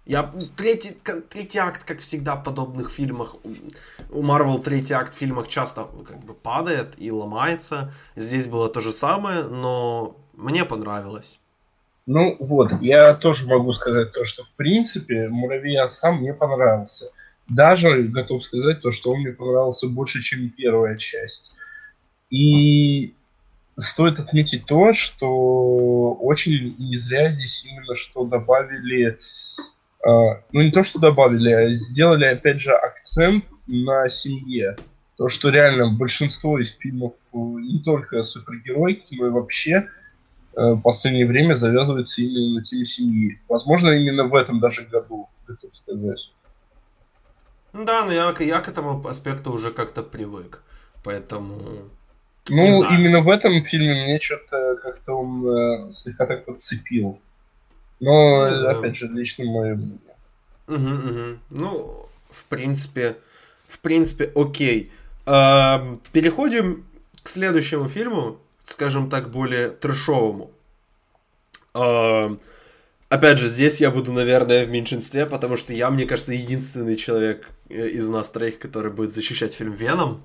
я 0.07 0.33
третий, 0.57 0.97
третий 1.31 1.59
акт, 1.59 1.85
как 1.85 2.01
всегда 2.01 2.37
в 2.37 2.45
подобных 2.45 2.91
фильмах, 2.91 3.37
у 4.11 4.23
Марвел 4.23 4.59
третий 4.59 4.95
акт 4.95 5.15
в 5.15 5.19
фильмах 5.19 5.49
часто 5.49 5.87
как 6.07 6.25
бы 6.25 6.35
падает 6.35 6.95
и 6.99 7.11
ломается. 7.11 7.93
Здесь 8.15 8.47
было 8.47 8.69
то 8.69 8.81
же 8.81 8.93
самое, 8.93 9.45
но 9.45 10.17
мне 10.35 10.65
понравилось. 10.65 11.41
Ну 12.07 12.37
вот, 12.39 12.71
я 12.83 13.15
тоже 13.15 13.49
могу 13.49 13.73
сказать 13.73 14.13
то, 14.13 14.25
что 14.25 14.43
в 14.43 14.53
принципе 14.57 15.29
Муравей 15.29 15.81
Оса 15.81 16.13
мне 16.13 16.35
понравился. 16.35 17.11
Даже 17.49 18.03
готов 18.03 18.45
сказать 18.45 18.83
то, 18.83 18.91
что 18.91 19.11
он 19.11 19.21
мне 19.21 19.33
понравился 19.33 19.89
больше, 19.89 20.21
чем 20.21 20.51
первая 20.51 20.97
часть. 20.97 21.55
И 22.29 23.15
стоит 23.79 24.19
отметить 24.19 24.67
то, 24.67 24.93
что 24.93 26.15
очень 26.21 26.77
не 26.79 26.97
зря 26.97 27.31
здесь 27.31 27.65
именно 27.65 27.95
что 27.95 28.25
добавили 28.25 29.19
ну 30.07 30.63
не 30.63 30.71
то, 30.71 30.83
что 30.83 30.99
добавили, 30.99 31.51
а 31.51 31.73
сделали, 31.73 32.27
опять 32.27 32.61
же, 32.61 32.73
акцент 32.73 33.45
на 33.67 34.09
семье. 34.09 34.77
То, 35.17 35.29
что 35.29 35.49
реально 35.51 35.91
большинство 35.91 36.59
из 36.59 36.73
фильмов 36.77 37.15
э, 37.33 37.39
не 37.39 37.83
только 37.83 38.23
супергеройки, 38.23 39.15
но 39.15 39.29
и 39.29 39.31
вообще 39.31 39.89
э, 40.57 40.73
в 40.73 40.81
последнее 40.81 41.27
время 41.27 41.55
завязывается 41.55 42.21
именно 42.21 42.57
на 42.57 42.63
теме 42.65 42.85
семьи. 42.85 43.41
Возможно, 43.49 43.91
именно 43.91 44.25
в 44.25 44.35
этом 44.35 44.59
даже 44.59 44.83
году, 44.83 45.29
готов 45.47 45.75
сказать. 45.77 46.33
Да, 47.73 48.05
но 48.05 48.13
я, 48.13 48.35
я 48.41 48.61
к 48.61 48.69
этому 48.69 49.07
аспекту 49.07 49.53
уже 49.53 49.71
как-то 49.71 50.03
привык. 50.03 50.63
Поэтому... 51.05 51.61
Ну, 52.51 52.85
именно 52.91 53.21
в 53.21 53.31
этом 53.31 53.65
фильме 53.65 54.05
мне 54.05 54.21
что-то 54.21 54.77
как-то 54.83 55.15
он 55.15 55.47
э, 55.47 55.93
слегка 55.93 56.27
так 56.27 56.45
подцепил. 56.45 57.21
Но, 58.05 58.51
ну, 58.51 58.69
опять 58.69 58.97
же, 58.97 59.09
лично 59.09 59.45
мое 59.47 59.75
мнение. 59.75 59.99
Угу, 60.69 60.77
угу. 60.77 61.39
Ну, 61.51 62.09
в 62.29 62.45
принципе, 62.47 63.17
в 63.67 63.79
принципе, 63.79 64.31
окей. 64.35 64.93
Эм, 65.25 66.03
переходим 66.13 66.85
к 67.23 67.29
следующему 67.29 67.89
фильму, 67.89 68.39
скажем 68.63 69.09
так, 69.09 69.31
более 69.31 69.71
трешовому. 69.71 70.51
Эм, 71.75 72.41
опять 73.09 73.39
же, 73.39 73.49
здесь 73.49 73.81
я 73.81 73.91
буду, 73.91 74.13
наверное, 74.13 74.67
в 74.67 74.71
меньшинстве, 74.71 75.25
потому 75.25 75.57
что 75.57 75.73
я, 75.73 75.91
мне 75.91 76.05
кажется, 76.05 76.33
единственный 76.33 76.97
человек 76.97 77.49
э, 77.71 77.89
из 77.89 78.07
нас 78.11 78.29
троих, 78.29 78.59
который 78.59 78.93
будет 78.93 79.15
защищать 79.15 79.55
фильм 79.55 79.73
Веном. 79.73 80.23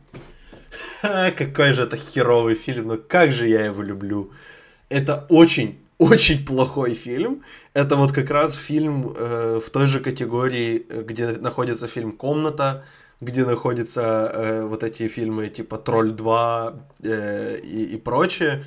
Какой 1.02 1.72
же 1.72 1.84
это 1.84 1.96
херовый 1.96 2.56
фильм, 2.56 2.88
но 2.88 2.98
как 2.98 3.32
же 3.32 3.48
я 3.48 3.66
его 3.66 3.82
люблю. 3.82 4.32
Это 4.90 5.26
очень, 5.30 5.80
очень 6.00 6.46
плохой 6.46 6.94
фильм. 6.96 7.44
Это 7.74 7.98
вот 7.98 8.12
как 8.14 8.32
раз 8.32 8.56
фильм 8.56 9.14
э, 9.16 9.60
в 9.64 9.70
той 9.70 9.88
же 9.88 10.00
категории, 10.00 10.80
где 10.80 11.28
находится 11.28 11.88
фильм 11.88 12.14
«Комната», 12.14 12.86
где 13.22 13.46
находятся 13.46 14.32
э, 14.34 14.64
вот 14.66 14.84
эти 14.84 15.08
фильмы 15.10 15.50
типа 15.50 15.78
«Тролль 15.78 16.12
2» 16.12 16.80
э, 17.04 17.60
и, 17.60 17.84
и 17.96 17.98
прочее. 17.98 18.64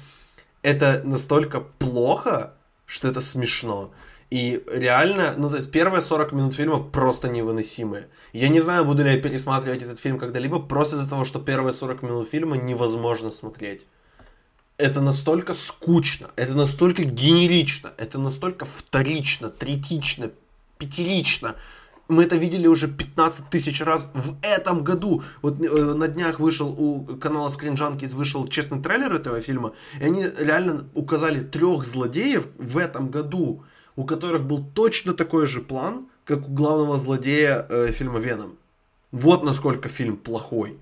Это 0.62 1.00
настолько 1.04 1.60
плохо, 1.60 2.52
что 2.84 3.08
это 3.08 3.22
смешно. 3.22 3.92
И 4.30 4.62
реально, 4.70 5.34
ну 5.36 5.48
то 5.48 5.56
есть 5.56 5.70
первые 5.70 6.02
40 6.02 6.32
минут 6.32 6.54
фильма 6.54 6.82
просто 6.82 7.28
невыносимые. 7.28 8.08
Я 8.34 8.48
не 8.48 8.60
знаю, 8.60 8.84
буду 8.84 9.02
ли 9.04 9.10
я 9.10 9.20
пересматривать 9.20 9.82
этот 9.82 9.98
фильм 9.98 10.18
когда-либо, 10.18 10.58
просто 10.58 10.96
из-за 10.96 11.08
того, 11.08 11.24
что 11.24 11.38
первые 11.38 11.72
40 11.72 12.02
минут 12.02 12.28
фильма 12.28 12.56
невозможно 12.56 13.30
смотреть. 13.30 13.86
Это 14.78 15.00
настолько 15.00 15.54
скучно, 15.54 16.30
это 16.36 16.54
настолько 16.54 17.04
генерично, 17.04 17.92
это 17.98 18.18
настолько 18.18 18.64
вторично, 18.64 19.48
третично, 19.48 20.30
пятерично. 20.78 21.54
Мы 22.08 22.24
это 22.24 22.36
видели 22.36 22.66
уже 22.66 22.88
15 22.88 23.48
тысяч 23.48 23.80
раз 23.80 24.10
в 24.12 24.36
этом 24.42 24.82
году. 24.82 25.22
Вот 25.40 25.60
э, 25.60 25.94
на 25.94 26.08
днях 26.08 26.40
вышел 26.40 26.68
у 26.68 27.16
канала 27.16 27.48
Screen 27.48 27.76
Junkies 27.76 28.14
вышел 28.14 28.46
честный 28.48 28.82
трейлер 28.82 29.12
этого 29.14 29.40
фильма, 29.40 29.72
и 30.00 30.04
они 30.04 30.26
реально 30.38 30.84
указали 30.94 31.42
трех 31.42 31.84
злодеев 31.84 32.46
в 32.58 32.76
этом 32.76 33.08
году 33.08 33.64
у 33.96 34.04
которых 34.04 34.44
был 34.44 34.64
точно 34.74 35.12
такой 35.12 35.46
же 35.46 35.60
план, 35.60 36.06
как 36.24 36.48
у 36.48 36.52
главного 36.52 36.98
злодея 36.98 37.66
э, 37.68 37.92
фильма 37.92 38.18
Веном. 38.18 38.56
Вот 39.10 39.42
насколько 39.42 39.88
фильм 39.88 40.16
плохой. 40.16 40.78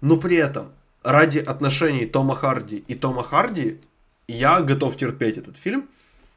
Но 0.00 0.16
при 0.16 0.36
этом, 0.36 0.72
ради 1.02 1.38
отношений 1.38 2.06
Тома 2.06 2.34
Харди 2.34 2.84
и 2.88 2.94
Тома 2.94 3.22
Харди, 3.22 3.80
я 4.28 4.60
готов 4.60 4.96
терпеть 4.96 5.38
этот 5.38 5.56
фильм, 5.56 5.88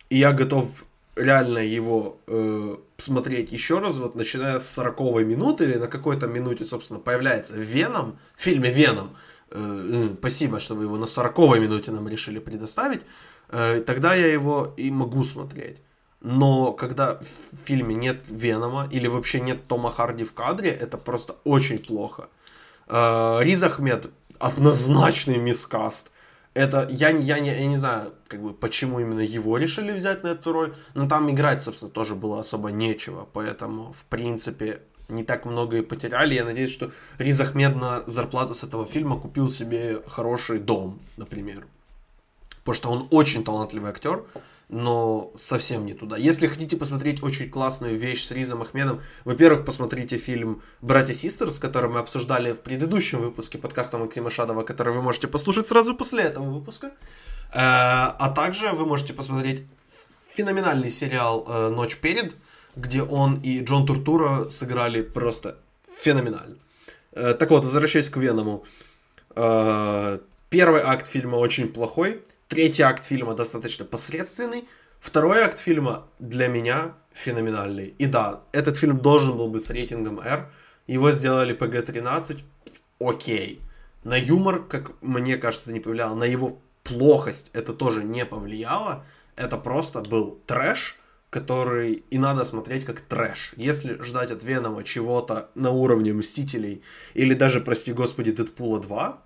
и 0.10 0.18
я 0.18 0.32
готов 0.32 0.86
реально 1.16 1.60
его 1.60 2.20
э, 2.28 2.76
смотреть 2.98 3.52
еще 3.52 3.80
раз, 3.80 3.98
вот 3.98 4.16
начиная 4.16 4.60
с 4.60 4.70
40 4.70 5.00
минуты 5.26 5.64
или 5.64 5.76
на 5.76 5.88
какой-то 5.88 6.28
минуте, 6.28 6.66
собственно, 6.66 7.00
появляется 7.00 7.56
Веном, 7.56 8.20
в 8.36 8.42
фильме 8.42 8.72
Веном. 8.72 9.16
Э, 9.52 10.10
спасибо, 10.20 10.60
что 10.60 10.76
вы 10.76 10.84
его 10.84 10.98
на 10.98 11.06
40 11.06 11.38
минуте 11.60 11.92
нам 11.92 12.08
решили 12.08 12.40
предоставить. 12.40 13.02
Э, 13.50 13.82
тогда 13.82 14.14
я 14.14 14.28
его 14.28 14.74
и 14.78 14.92
могу 14.92 15.24
смотреть 15.24 15.78
но 16.26 16.74
когда 16.74 17.20
в 17.20 17.66
фильме 17.66 17.94
нет 17.94 18.18
Венома 18.28 18.90
или 18.92 19.08
вообще 19.08 19.40
нет 19.40 19.68
Тома 19.68 19.92
Харди 19.92 20.24
в 20.24 20.34
кадре, 20.34 20.72
это 20.72 20.98
просто 20.98 21.36
очень 21.44 21.78
плохо. 21.78 22.30
Э, 22.88 23.40
Риз 23.42 23.62
Ахмед 23.62 24.08
однозначный 24.46 25.38
мискаст. 25.38 26.12
Это 26.54 26.88
я, 26.90 27.10
я, 27.10 27.40
не, 27.40 27.50
я 27.50 27.66
не 27.66 27.78
знаю, 27.78 28.14
как 28.28 28.42
бы, 28.42 28.54
почему 28.54 29.00
именно 29.00 29.20
его 29.20 29.58
решили 29.58 29.92
взять 29.92 30.24
на 30.24 30.30
эту 30.30 30.54
роль, 30.54 30.76
но 30.94 31.08
там 31.08 31.30
играть, 31.30 31.64
собственно, 31.64 31.92
тоже 31.92 32.16
было 32.16 32.40
особо 32.40 32.70
нечего, 32.70 33.28
поэтому, 33.34 33.92
в 33.92 34.06
принципе, 34.06 34.82
не 35.10 35.24
так 35.24 35.46
много 35.46 35.78
и 35.78 35.82
потеряли. 35.82 36.36
Я 36.36 36.46
надеюсь, 36.46 36.72
что 36.72 36.92
Риз 37.18 37.42
Ахмед 37.42 37.76
на 37.76 38.04
зарплату 38.08 38.54
с 38.54 38.64
этого 38.64 38.86
фильма 38.86 39.20
купил 39.20 39.50
себе 39.50 40.02
хороший 40.08 40.60
дом, 40.60 41.00
например. 41.18 41.68
Потому 42.60 42.76
что 42.76 42.90
он 42.92 43.08
очень 43.12 43.44
талантливый 43.44 43.90
актер 43.90 44.24
но 44.70 45.32
совсем 45.36 45.86
не 45.86 45.94
туда. 45.94 46.18
Если 46.18 46.48
хотите 46.48 46.78
посмотреть 46.78 47.22
очень 47.22 47.50
классную 47.50 47.98
вещь 47.98 48.26
с 48.26 48.32
Ризом 48.32 48.62
Ахмедом, 48.62 49.02
во-первых, 49.24 49.66
посмотрите 49.66 50.18
фильм 50.18 50.62
«Братья 50.82 51.14
Систерс», 51.14 51.60
который 51.60 51.90
мы 51.90 52.00
обсуждали 52.00 52.52
в 52.52 52.62
предыдущем 52.62 53.22
выпуске 53.22 53.58
подкаста 53.58 53.98
Максима 53.98 54.30
Шадова, 54.30 54.64
который 54.64 54.94
вы 54.94 55.02
можете 55.02 55.28
послушать 55.28 55.68
сразу 55.68 55.96
после 55.96 56.24
этого 56.24 56.50
выпуска. 56.50 56.88
Э, 56.88 56.92
а 57.54 58.34
также 58.36 58.72
вы 58.72 58.86
можете 58.86 59.14
посмотреть 59.14 59.64
феноменальный 60.34 60.90
сериал 60.90 61.46
э, 61.48 61.70
«Ночь 61.70 61.98
перед», 61.98 62.36
где 62.76 63.04
он 63.04 63.36
и 63.36 63.64
Джон 63.64 63.86
Туртура 63.86 64.50
сыграли 64.50 65.02
просто 65.02 65.58
феноменально. 65.96 66.58
Э, 67.12 67.34
так 67.36 67.52
вот, 67.52 67.66
возвращаясь 67.66 68.10
к 68.10 68.18
Веному. 68.18 68.66
Первый 70.50 70.82
акт 70.82 71.08
фильма 71.08 71.36
очень 71.36 71.68
плохой, 71.68 72.24
Третий 72.48 72.84
акт 72.84 73.04
фильма 73.04 73.34
достаточно 73.34 73.86
посредственный. 73.86 74.68
Второй 75.00 75.42
акт 75.42 75.60
фильма 75.60 76.08
для 76.20 76.48
меня 76.48 76.96
феноменальный. 77.12 77.96
И 77.98 78.06
да, 78.06 78.42
этот 78.52 78.78
фильм 78.78 79.00
должен 79.00 79.38
был 79.38 79.48
быть 79.48 79.64
с 79.64 79.72
рейтингом 79.72 80.20
R. 80.20 80.52
Его 80.86 81.12
сделали 81.12 81.58
PG-13. 81.58 82.44
Окей. 83.00 83.62
На 84.04 84.16
юмор, 84.16 84.64
как 84.64 84.92
мне 85.02 85.38
кажется, 85.38 85.72
не 85.72 85.80
повлияло. 85.80 86.16
На 86.16 86.26
его 86.26 86.60
плохость 86.84 87.50
это 87.54 87.74
тоже 87.74 88.04
не 88.04 88.26
повлияло. 88.26 89.04
Это 89.36 89.58
просто 89.58 90.02
был 90.02 90.40
трэш, 90.46 90.98
который 91.32 92.04
и 92.10 92.18
надо 92.18 92.46
смотреть 92.46 92.86
как 92.86 93.02
трэш. 93.02 93.54
Если 93.58 94.02
ждать 94.02 94.32
от 94.32 94.44
Венома 94.44 94.84
чего-то 94.84 95.50
на 95.56 95.72
уровне 95.72 96.14
Мстителей 96.14 96.84
или 97.16 97.34
даже, 97.34 97.60
прости 97.60 97.92
господи, 97.92 98.32
Дэдпула 98.32 98.80
2, 98.80 99.22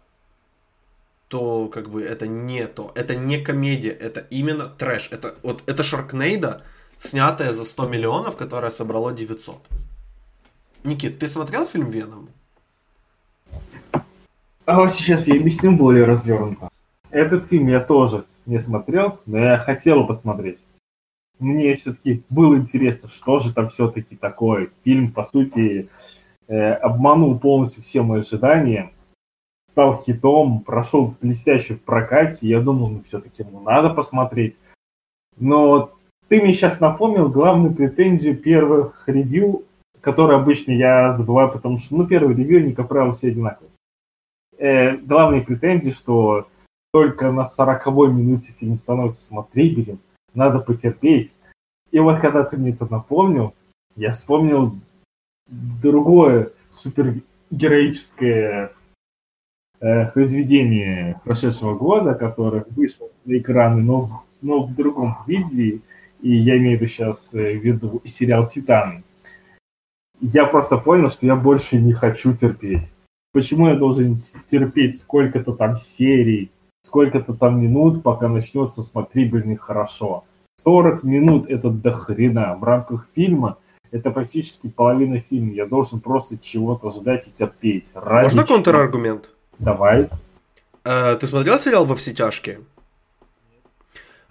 то 1.30 1.68
как 1.68 1.90
бы 1.90 2.04
это 2.04 2.28
не 2.28 2.68
то. 2.68 2.92
Это 2.96 3.16
не 3.16 3.38
комедия, 3.38 3.92
это 3.92 4.20
именно 4.32 4.66
трэш. 4.66 5.10
Это, 5.12 5.36
вот, 5.44 5.64
это 5.68 5.84
Шаркнейда, 5.84 6.64
снятая 6.98 7.54
за 7.54 7.64
100 7.64 7.88
миллионов, 7.88 8.36
которая 8.36 8.72
собрала 8.72 9.14
900. 9.14 9.58
Никит, 10.84 11.20
ты 11.20 11.28
смотрел 11.28 11.66
фильм 11.66 11.92
«Веном»? 11.92 12.30
А 14.66 14.78
вот 14.78 14.94
сейчас 14.94 15.28
я 15.28 15.36
объясню 15.36 15.76
более 15.76 16.06
развернуто. 16.06 16.70
Этот 17.12 17.46
фильм 17.46 17.68
я 17.68 17.80
тоже 17.80 18.26
не 18.46 18.60
смотрел, 18.60 19.20
но 19.26 19.38
я 19.38 19.58
хотел 19.58 20.06
посмотреть. 20.06 20.60
Мне 21.38 21.76
все-таки 21.76 22.24
было 22.30 22.56
интересно, 22.56 23.08
что 23.08 23.40
же 23.40 23.54
там 23.54 23.70
все-таки 23.70 24.16
такое. 24.16 24.70
Фильм, 24.84 25.12
по 25.12 25.24
сути, 25.26 25.90
э, 26.48 26.74
обманул 26.74 27.40
полностью 27.40 27.84
все 27.84 28.02
мои 28.02 28.22
ожидания 28.22 28.92
стал 29.80 30.04
хитом, 30.04 30.60
прошел 30.60 31.16
блестяще 31.22 31.76
в 31.76 31.82
прокате. 31.82 32.50
Я 32.50 32.60
думал, 32.60 32.90
ну 32.90 33.02
все-таки 33.08 33.46
ну, 33.50 33.62
надо 33.62 33.90
посмотреть. 33.90 34.58
Но 35.38 35.94
ты 36.28 36.42
мне 36.42 36.54
сейчас 36.54 36.82
напомнил 36.82 37.30
главную 37.30 37.74
претензию 37.74 38.36
первых 38.36 39.04
ревью, 39.08 39.64
которые 40.02 40.38
обычно 40.38 40.74
я 40.74 41.14
забываю, 41.14 41.50
потому 41.50 41.78
что, 41.78 41.96
ну, 41.96 42.06
первые 42.06 42.36
ревью, 42.36 42.60
они, 42.60 42.74
как 42.74 42.90
правило, 42.90 43.14
все 43.14 43.30
одинаковые. 43.30 43.72
Э, 44.58 44.98
главные 44.98 45.44
претензии, 45.44 45.92
что 45.92 46.50
только 46.92 47.32
на 47.32 47.46
сороковой 47.46 48.12
минуте 48.12 48.52
фильм 48.60 48.78
становится 48.78 49.24
смотрибелен, 49.24 50.00
надо 50.34 50.60
потерпеть. 50.60 51.34
И 51.92 52.00
вот 52.00 52.20
когда 52.20 52.44
ты 52.44 52.58
мне 52.58 52.72
это 52.72 52.86
напомнил, 52.92 53.54
я 53.96 54.12
вспомнил 54.12 54.76
другое 55.48 56.52
супергероическое 56.70 58.74
э, 59.82 60.06
произведение 60.08 61.20
прошедшего 61.24 61.76
года, 61.76 62.14
которое 62.14 62.66
вышло 62.70 63.10
на 63.26 63.38
экраны, 63.38 63.82
но, 63.82 64.24
но 64.42 64.64
в 64.64 64.76
другом 64.76 65.18
виде, 65.28 65.82
и 66.22 66.36
я 66.36 66.58
имею 66.58 66.78
в 66.78 66.82
виду 66.82 66.92
сейчас 66.92 67.30
э, 67.34 67.58
в 67.58 67.64
виду 67.64 68.02
сериал 68.06 68.48
«Титаны», 68.48 69.04
я 70.22 70.46
просто 70.46 70.78
понял, 70.78 71.10
что 71.10 71.26
я 71.26 71.36
больше 71.36 71.78
не 71.78 71.94
хочу 71.94 72.34
терпеть. 72.34 72.84
Почему 73.32 73.70
я 73.70 73.76
должен 73.76 74.22
терпеть 74.50 74.98
сколько-то 74.98 75.54
там 75.54 75.78
серий, 75.78 76.52
сколько-то 76.82 77.34
там 77.34 77.62
минут, 77.62 78.04
пока 78.04 78.28
начнется 78.28 78.82
смотрибельный 78.82 79.56
хорошо? 79.56 80.26
40 80.58 81.04
минут 81.04 81.50
это 81.50 81.70
до 81.70 81.92
хрена. 81.92 82.58
В 82.58 82.64
рамках 82.64 83.08
фильма 83.16 83.58
это 83.92 84.12
практически 84.12 84.68
половина 84.68 85.22
фильма. 85.22 85.54
Я 85.54 85.66
должен 85.66 86.02
просто 86.02 86.38
чего-то 86.38 86.92
ждать 86.92 87.28
и 87.28 87.32
терпеть. 87.32 87.86
Ради 87.94 88.26
Можно 88.26 88.46
контраргумент? 88.46 89.30
Давай. 89.60 90.10
Э, 90.84 91.16
ты 91.16 91.28
смотрел 91.28 91.60
сериал 91.60 91.86
«Во 91.86 91.96
все 91.96 92.14
тяжкие»? 92.14 92.62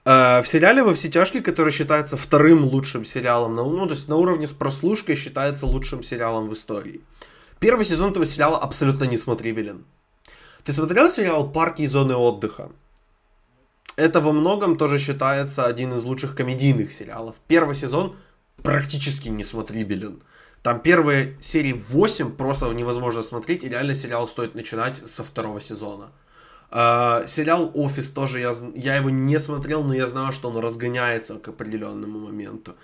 Э, 0.04 0.42
в 0.42 0.48
сериале 0.48 0.82
«Во 0.82 0.94
все 0.94 1.08
тяжкие», 1.08 1.42
который 1.42 1.70
считается 1.70 2.16
вторым 2.16 2.64
лучшим 2.64 3.04
сериалом, 3.04 3.54
ну, 3.54 3.86
то 3.86 3.94
есть 3.94 4.08
на 4.08 4.16
уровне 4.16 4.46
с 4.46 4.52
прослушкой 4.52 5.14
считается 5.14 5.66
лучшим 5.66 6.02
сериалом 6.02 6.48
в 6.48 6.52
истории. 6.54 7.02
Первый 7.60 7.84
сезон 7.84 8.10
этого 8.10 8.24
сериала 8.24 8.58
абсолютно 8.58 9.04
несмотрибелен. 9.04 9.84
Ты 10.64 10.72
смотрел 10.72 11.10
сериал 11.10 11.50
«Парки 11.50 11.82
и 11.82 11.86
зоны 11.86 12.14
отдыха»? 12.14 12.70
Это 13.96 14.20
во 14.20 14.32
многом 14.32 14.76
тоже 14.76 14.98
считается 14.98 15.66
один 15.66 15.92
из 15.94 16.04
лучших 16.04 16.36
комедийных 16.36 16.92
сериалов. 16.92 17.34
Первый 17.48 17.74
сезон 17.74 18.16
практически 18.62 19.28
несмотрибелен. 19.28 20.22
Там 20.62 20.80
первые 20.80 21.36
серии 21.40 21.72
8 21.72 22.32
просто 22.32 22.66
невозможно 22.72 23.22
смотреть, 23.22 23.64
и 23.64 23.68
реально 23.68 23.94
сериал 23.94 24.26
стоит 24.26 24.54
начинать 24.54 24.96
со 24.96 25.24
второго 25.24 25.60
сезона. 25.60 26.10
Uh, 26.70 27.26
сериал 27.26 27.70
«Офис» 27.74 28.10
тоже, 28.10 28.40
я, 28.40 28.52
я 28.74 28.96
его 28.96 29.08
не 29.08 29.38
смотрел, 29.40 29.82
но 29.82 29.94
я 29.94 30.06
знаю, 30.06 30.32
что 30.32 30.50
он 30.50 30.58
разгоняется 30.58 31.38
к 31.38 31.48
определенному 31.48 32.18
моменту. 32.18 32.74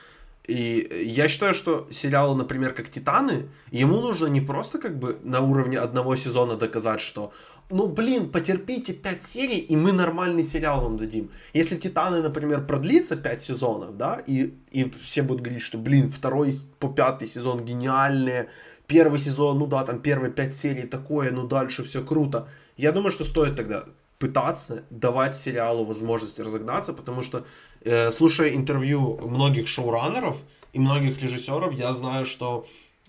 И 0.47 1.05
я 1.07 1.28
считаю, 1.28 1.55
что 1.55 1.88
сериал, 1.90 2.34
например, 2.36 2.74
как 2.74 2.90
«Титаны», 2.90 3.49
ему 3.70 4.01
нужно 4.01 4.26
не 4.26 4.42
просто 4.42 4.78
как 4.78 4.99
бы 4.99 5.18
на 5.22 5.40
уровне 5.40 5.78
одного 5.78 6.16
сезона 6.16 6.57
доказать, 6.57 7.01
что 7.01 7.32
ну, 7.70 7.86
блин, 7.88 8.30
потерпите 8.30 8.92
5 8.92 9.22
серий, 9.22 9.59
и 9.59 9.74
мы 9.74 9.92
нормальный 9.92 10.45
сериал 10.45 10.82
вам 10.82 10.99
дадим. 10.99 11.30
Если 11.55 11.76
«Титаны», 11.76 12.20
например, 12.20 12.66
продлится 12.66 13.16
5 13.16 13.42
сезонов, 13.42 13.97
да, 13.97 14.20
и, 14.26 14.55
и 14.70 14.90
все 15.03 15.22
будут 15.22 15.42
говорить, 15.42 15.62
что, 15.62 15.78
блин, 15.78 16.11
второй 16.11 16.55
по 16.78 16.88
пятый 16.88 17.26
сезон 17.26 17.64
гениальные, 17.64 18.51
первый 18.86 19.18
сезон, 19.18 19.59
ну 19.59 19.66
да, 19.66 19.84
там 19.84 20.01
первые 20.01 20.30
5 20.30 20.57
серий 20.57 20.82
такое, 20.82 21.30
ну 21.30 21.47
дальше 21.47 21.82
все 21.84 22.05
круто. 22.05 22.49
Я 22.76 22.92
думаю, 22.92 23.11
что 23.11 23.24
стоит 23.24 23.57
тогда 23.57 23.84
пытаться 24.18 24.84
давать 24.90 25.36
сериалу 25.36 25.84
возможность 25.84 26.40
разогнаться, 26.40 26.92
потому 26.92 27.22
что, 27.22 27.45
э, 27.85 28.11
слушая 28.11 28.55
интервью 28.55 29.18
многих 29.22 29.68
шоураннеров 29.68 30.37
и 30.72 30.78
многих 30.78 31.20
режиссеров, 31.22 31.72
я 31.74 31.93
знаю, 31.93 32.26
что 32.26 32.66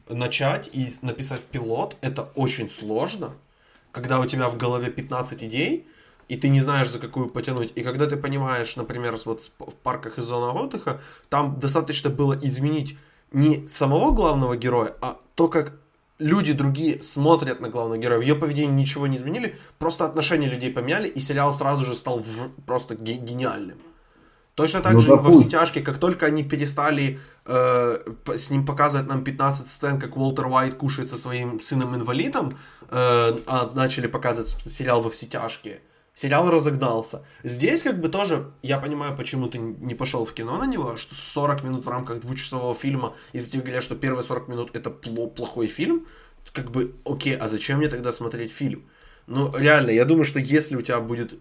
начать 0.09 0.69
и 0.73 0.88
написать 1.01 1.41
пилот 1.41 1.97
это 2.01 2.30
очень 2.36 2.69
сложно, 2.69 3.34
когда 3.91 4.19
у 4.19 4.26
тебя 4.26 4.49
в 4.49 4.57
голове 4.57 4.91
15 4.91 5.43
идей, 5.43 5.88
и 6.28 6.38
ты 6.38 6.49
не 6.49 6.61
знаешь, 6.61 6.89
за 6.89 6.99
какую 6.99 7.30
потянуть. 7.30 7.71
И 7.76 7.84
когда 7.84 8.07
ты 8.07 8.17
понимаешь, 8.17 8.76
например, 8.76 9.15
вот 9.26 9.41
в 9.41 9.73
парках 9.84 10.17
и 10.17 10.21
зонах 10.21 10.55
отдыха, 10.55 11.01
там 11.30 11.59
достаточно 11.59 12.09
было 12.09 12.38
изменить 12.41 12.97
не 13.32 13.67
самого 13.67 14.11
главного 14.11 14.55
героя, 14.55 14.95
а 15.01 15.19
то, 15.36 15.47
как 15.47 15.73
люди 16.19 16.53
другие 16.53 17.03
смотрят 17.03 17.59
на 17.59 17.69
главного 17.69 17.97
героя. 17.97 18.19
В 18.19 18.21
ее 18.21 18.36
поведении 18.36 18.73
ничего 18.73 19.07
не 19.07 19.17
изменили, 19.17 19.55
просто 19.78 20.05
отношения 20.05 20.47
людей 20.47 20.71
поменяли, 20.71 21.07
и 21.07 21.19
сериал 21.19 21.51
сразу 21.51 21.86
же 21.86 21.93
стал 21.93 22.23
просто 22.65 22.95
гениальным. 22.95 23.78
Точно 24.55 24.81
так 24.81 24.93
ну, 24.93 25.01
же 25.01 25.15
во 25.15 25.31
все 25.31 25.49
тяжкие, 25.49 25.83
как 25.83 25.97
только 25.97 26.25
они 26.25 26.41
перестали 26.41 27.19
э, 27.45 27.97
с 28.37 28.49
ним 28.49 28.65
показывать 28.65 29.07
нам 29.07 29.21
15 29.21 29.67
сцен, 29.67 29.99
как 29.99 30.15
Уолтер 30.15 30.47
Уайт 30.47 30.75
кушает 30.75 31.09
со 31.09 31.17
своим 31.17 31.59
сыном-инвалидом, 31.59 32.57
э, 32.89 33.37
а 33.45 33.71
начали 33.75 34.07
показывать 34.07 34.49
сериал 34.61 35.01
во 35.01 35.09
все 35.09 35.25
тяжкие, 35.25 35.81
сериал 36.13 36.49
разогнался. 36.49 37.25
Здесь 37.43 37.83
как 37.83 37.99
бы 37.99 38.07
тоже, 38.07 38.53
я 38.61 38.79
понимаю, 38.79 39.17
почему 39.17 39.47
ты 39.47 39.57
не 39.57 39.93
пошел 39.93 40.23
в 40.23 40.33
кино 40.33 40.57
на 40.57 40.65
него, 40.67 40.95
что 40.95 41.15
40 41.15 41.63
минут 41.63 41.85
в 41.85 41.89
рамках 41.89 42.21
двухчасового 42.21 42.75
фильма, 42.75 43.13
если 43.33 43.51
тебе 43.51 43.63
говорят, 43.63 43.83
что 43.83 43.95
первые 43.95 44.23
40 44.23 44.47
минут 44.47 44.69
это 44.73 44.89
плохой 44.89 45.67
фильм, 45.67 46.07
как 46.53 46.71
бы, 46.71 46.95
окей, 47.03 47.35
а 47.35 47.49
зачем 47.49 47.79
мне 47.79 47.89
тогда 47.89 48.13
смотреть 48.13 48.53
фильм? 48.53 48.85
Ну, 49.27 49.53
реально, 49.53 49.89
я 49.89 50.05
думаю, 50.05 50.23
что 50.23 50.39
если 50.39 50.77
у 50.77 50.81
тебя 50.81 51.01
будет 51.01 51.33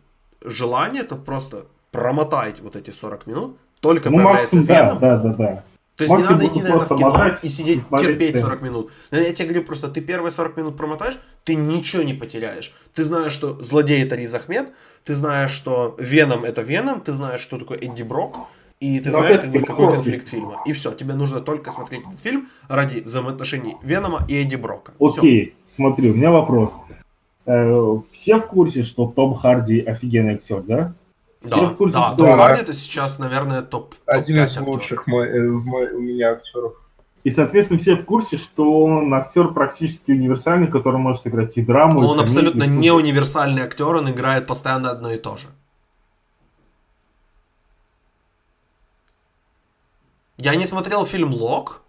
желание, 0.45 1.05
то 1.05 1.17
просто 1.17 1.67
промотать 1.95 2.59
вот 2.61 2.75
эти 2.75 2.91
40 2.91 3.27
минут, 3.29 3.57
только 3.81 4.11
ну, 4.11 4.17
появляется 4.17 4.57
максимум, 4.57 4.65
Веном. 4.65 4.99
Да, 4.99 5.17
да, 5.19 5.35
да. 5.35 5.65
То 5.95 6.03
есть 6.03 6.17
не 6.17 6.25
надо 6.25 6.45
идти 6.45 6.61
на 6.61 6.75
это 6.75 6.93
в 6.93 6.99
кино 6.99 7.37
и 7.41 7.49
сидеть, 7.49 7.85
и 7.89 7.99
терпеть 7.99 8.37
40 8.37 8.63
минут. 8.63 8.91
Я 9.13 9.33
тебе 9.33 9.51
говорю 9.51 9.65
просто, 9.65 9.89
ты 9.89 10.01
первые 10.01 10.33
40 10.33 10.57
минут 10.57 10.77
промотаешь, 10.77 11.21
ты 11.45 11.55
ничего 11.55 12.03
не 12.03 12.13
потеряешь. 12.13 12.75
Ты 12.95 13.05
знаешь, 13.05 13.31
что 13.31 13.61
злодей 13.61 14.03
это 14.03 14.17
Риз 14.17 14.35
Ахмед, 14.35 14.73
ты 15.05 15.15
знаешь, 15.15 15.53
что 15.53 15.95
Веном 16.01 16.43
это 16.43 16.63
Веном, 16.63 17.01
ты 17.01 17.13
знаешь, 17.13 17.41
что 17.41 17.61
такое 17.61 17.79
Эдди 17.79 18.03
Брок, 18.03 18.39
и 18.81 18.99
ты 18.99 19.13
Но 19.13 19.21
знаешь, 19.21 19.37
какой, 19.37 19.63
какой 19.63 19.93
конфликт 19.93 20.27
фильма. 20.27 20.63
И 20.67 20.73
все, 20.73 20.91
тебе 20.95 21.15
нужно 21.15 21.41
только 21.41 21.71
смотреть 21.71 22.05
этот 22.09 22.19
фильм 22.19 22.49
ради 22.69 23.03
взаимоотношений 23.03 23.77
Венома 23.85 24.27
и 24.29 24.43
Эдди 24.43 24.57
Брока. 24.57 24.95
Окей, 24.99 25.55
все. 25.69 25.77
смотри, 25.77 26.11
у 26.11 26.15
меня 26.15 26.33
вопрос. 26.33 26.71
Э, 27.47 27.99
все 28.11 28.41
в 28.41 28.47
курсе, 28.49 28.83
что 28.83 29.07
Том 29.07 29.35
Харди 29.35 29.79
офигенный 29.79 30.35
актер, 30.35 30.63
да? 30.63 30.95
Да, 31.45 31.69
курсе, 31.71 31.95
да, 31.97 32.15
Том 32.15 32.37
Харди 32.37 32.63
это 32.63 32.73
сейчас, 32.73 33.19
наверное, 33.19 33.63
топ, 33.63 33.95
топ 33.95 34.01
Один 34.07 34.45
из 34.45 34.57
лучших 34.57 35.07
мой, 35.07 35.29
э, 35.29 35.51
в 35.51 35.67
мой, 35.67 35.93
у 35.93 36.01
меня 36.01 36.33
актеров. 36.33 36.75
И, 37.23 37.31
соответственно, 37.31 37.79
все 37.79 37.97
в 37.97 38.05
курсе, 38.05 38.37
что 38.37 38.85
он 38.85 39.13
актер 39.15 39.49
практически 39.49 40.11
универсальный, 40.11 40.67
который 40.67 40.99
может 40.99 41.23
сыграть 41.23 41.57
и 41.57 41.63
драму. 41.63 42.07
Он 42.07 42.19
и 42.19 42.23
абсолютно 42.23 42.65
не 42.65 42.91
универсальный 42.91 43.63
актер, 43.63 43.97
он 43.97 44.11
играет 44.11 44.47
постоянно 44.47 44.91
одно 44.91 45.11
и 45.11 45.19
то 45.19 45.37
же. 45.37 45.47
Я 50.37 50.55
не 50.57 50.67
смотрел 50.67 51.07
фильм 51.07 51.33
Лок, 51.33 51.84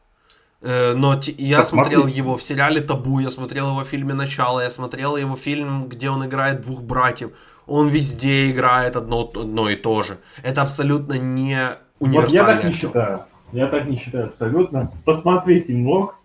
но 0.66 1.20
я 1.38 1.60
Посмотри. 1.60 1.96
смотрел 1.96 2.08
его 2.08 2.38
в 2.38 2.44
сериале 2.44 2.82
Табу, 2.82 3.20
я 3.20 3.30
смотрел 3.30 3.70
его 3.70 3.84
в 3.84 3.88
фильме 3.88 4.14
Начало, 4.14 4.62
я 4.62 4.70
смотрел 4.70 5.16
его 5.16 5.36
фильм, 5.36 5.88
где 5.88 6.10
он 6.10 6.26
играет 6.26 6.62
двух 6.62 6.82
братьев 6.82 7.32
он 7.68 7.90
везде 7.90 8.52
играет 8.52 8.96
одно, 8.96 9.30
одно 9.34 9.70
и 9.70 9.76
то 9.76 10.04
же. 10.04 10.18
Это 10.44 10.62
абсолютно 10.62 11.14
не 11.14 11.58
универсальный 12.00 12.40
вот 12.40 12.50
я 12.50 12.62
так 12.62 12.64
не 12.64 12.74
считаю. 12.74 13.26
Я 13.52 13.68
так 13.68 13.86
не 13.88 13.98
считаю 13.98 14.26
абсолютно. 14.26 14.92
Посмотрите 15.04 15.74
мог. 15.74 16.20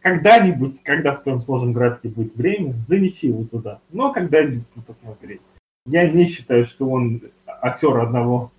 Когда-нибудь, 0.00 0.82
когда 0.82 1.12
в 1.12 1.22
твоем 1.22 1.40
сложном 1.40 1.72
графике 1.72 2.08
будет 2.08 2.36
время, 2.36 2.74
занеси 2.86 3.28
его 3.28 3.44
туда. 3.44 3.80
Но 3.90 4.12
когда-нибудь 4.12 4.66
посмотреть. 4.86 5.40
Я 5.86 6.08
не 6.08 6.26
считаю, 6.26 6.66
что 6.66 6.88
он 6.90 7.22
актер 7.46 7.96
одного, 7.98 8.52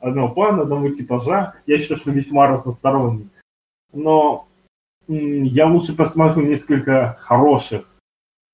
одного 0.00 0.28
плана, 0.28 0.62
одного 0.62 0.90
типажа. 0.90 1.54
Я 1.66 1.78
считаю, 1.78 1.98
что 1.98 2.12
весьма 2.12 2.46
разносторонний. 2.46 3.28
Но 3.92 4.46
я 5.08 5.66
лучше 5.66 5.94
посмотрю 5.94 6.44
несколько 6.44 7.16
хороших 7.20 7.86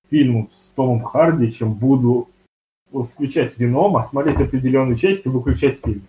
фильмов 0.09 0.49
с 0.53 0.71
Томом 0.71 1.03
Харди, 1.03 1.51
чем 1.51 1.73
буду 1.73 2.29
включать 2.91 3.57
Венома, 3.57 4.07
смотреть 4.09 4.39
определенную 4.39 4.97
часть 4.97 5.25
и 5.25 5.29
выключать 5.29 5.79
фильм. 5.83 6.07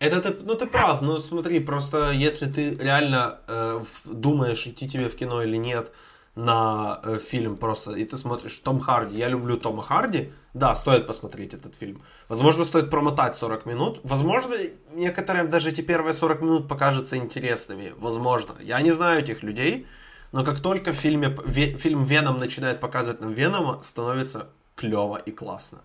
Это 0.00 0.20
ты, 0.20 0.42
ну 0.42 0.54
ты 0.54 0.66
прав, 0.66 1.00
ну 1.02 1.18
смотри, 1.18 1.60
просто 1.60 2.10
если 2.10 2.46
ты 2.46 2.76
реально 2.76 3.38
э, 3.46 3.80
думаешь, 4.04 4.66
идти 4.66 4.88
тебе 4.88 5.08
в 5.08 5.14
кино 5.14 5.42
или 5.42 5.56
нет 5.56 5.92
на 6.34 7.00
э, 7.04 7.18
фильм 7.18 7.56
просто, 7.56 7.92
и 7.92 8.04
ты 8.04 8.16
смотришь 8.16 8.58
Том 8.58 8.80
Харди, 8.80 9.16
я 9.16 9.28
люблю 9.28 9.56
Тома 9.56 9.82
Харди, 9.82 10.32
да, 10.52 10.74
стоит 10.74 11.06
посмотреть 11.06 11.54
этот 11.54 11.76
фильм. 11.76 12.02
Возможно, 12.28 12.64
стоит 12.64 12.90
промотать 12.90 13.36
40 13.36 13.66
минут, 13.66 14.00
возможно, 14.02 14.54
некоторым 14.92 15.48
даже 15.48 15.68
эти 15.68 15.80
первые 15.80 16.14
40 16.14 16.42
минут 16.42 16.68
покажутся 16.68 17.16
интересными, 17.16 17.92
возможно. 17.98 18.54
Я 18.60 18.80
не 18.80 18.92
знаю 18.92 19.20
этих 19.20 19.42
людей, 19.42 19.86
но 20.32 20.44
как 20.44 20.60
только 20.60 20.92
в 20.92 20.96
фильме, 20.96 21.36
ве, 21.44 21.76
фильм 21.76 22.02
Веном 22.02 22.38
начинает 22.38 22.80
показывать 22.80 23.20
нам 23.20 23.32
Венома, 23.32 23.80
становится 23.82 24.48
клево 24.74 25.16
и 25.16 25.30
классно. 25.30 25.78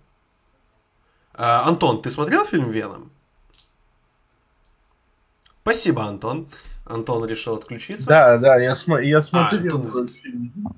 А, 1.34 1.68
Антон, 1.68 2.02
ты 2.02 2.10
смотрел 2.10 2.46
фильм 2.46 2.72
«Веном»? 2.72 3.12
Спасибо, 5.62 6.06
Антон. 6.06 6.48
Антон 6.90 7.26
решил 7.26 7.56
отключиться. 7.56 8.08
Да, 8.08 8.38
да, 8.38 8.58
я, 8.58 8.74
см- 8.76 9.06
я 9.06 9.22
смотрел 9.22 9.78
а, 9.78 9.82
Антон... 9.82 10.08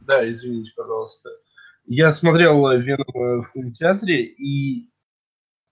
Да, 0.05 0.29
извините, 0.29 0.71
пожалуйста. 0.75 1.29
Я 1.85 2.11
смотрел 2.11 2.69
«Веном» 2.77 3.41
в 3.43 3.47
кинотеатре, 3.53 4.23
и 4.23 4.89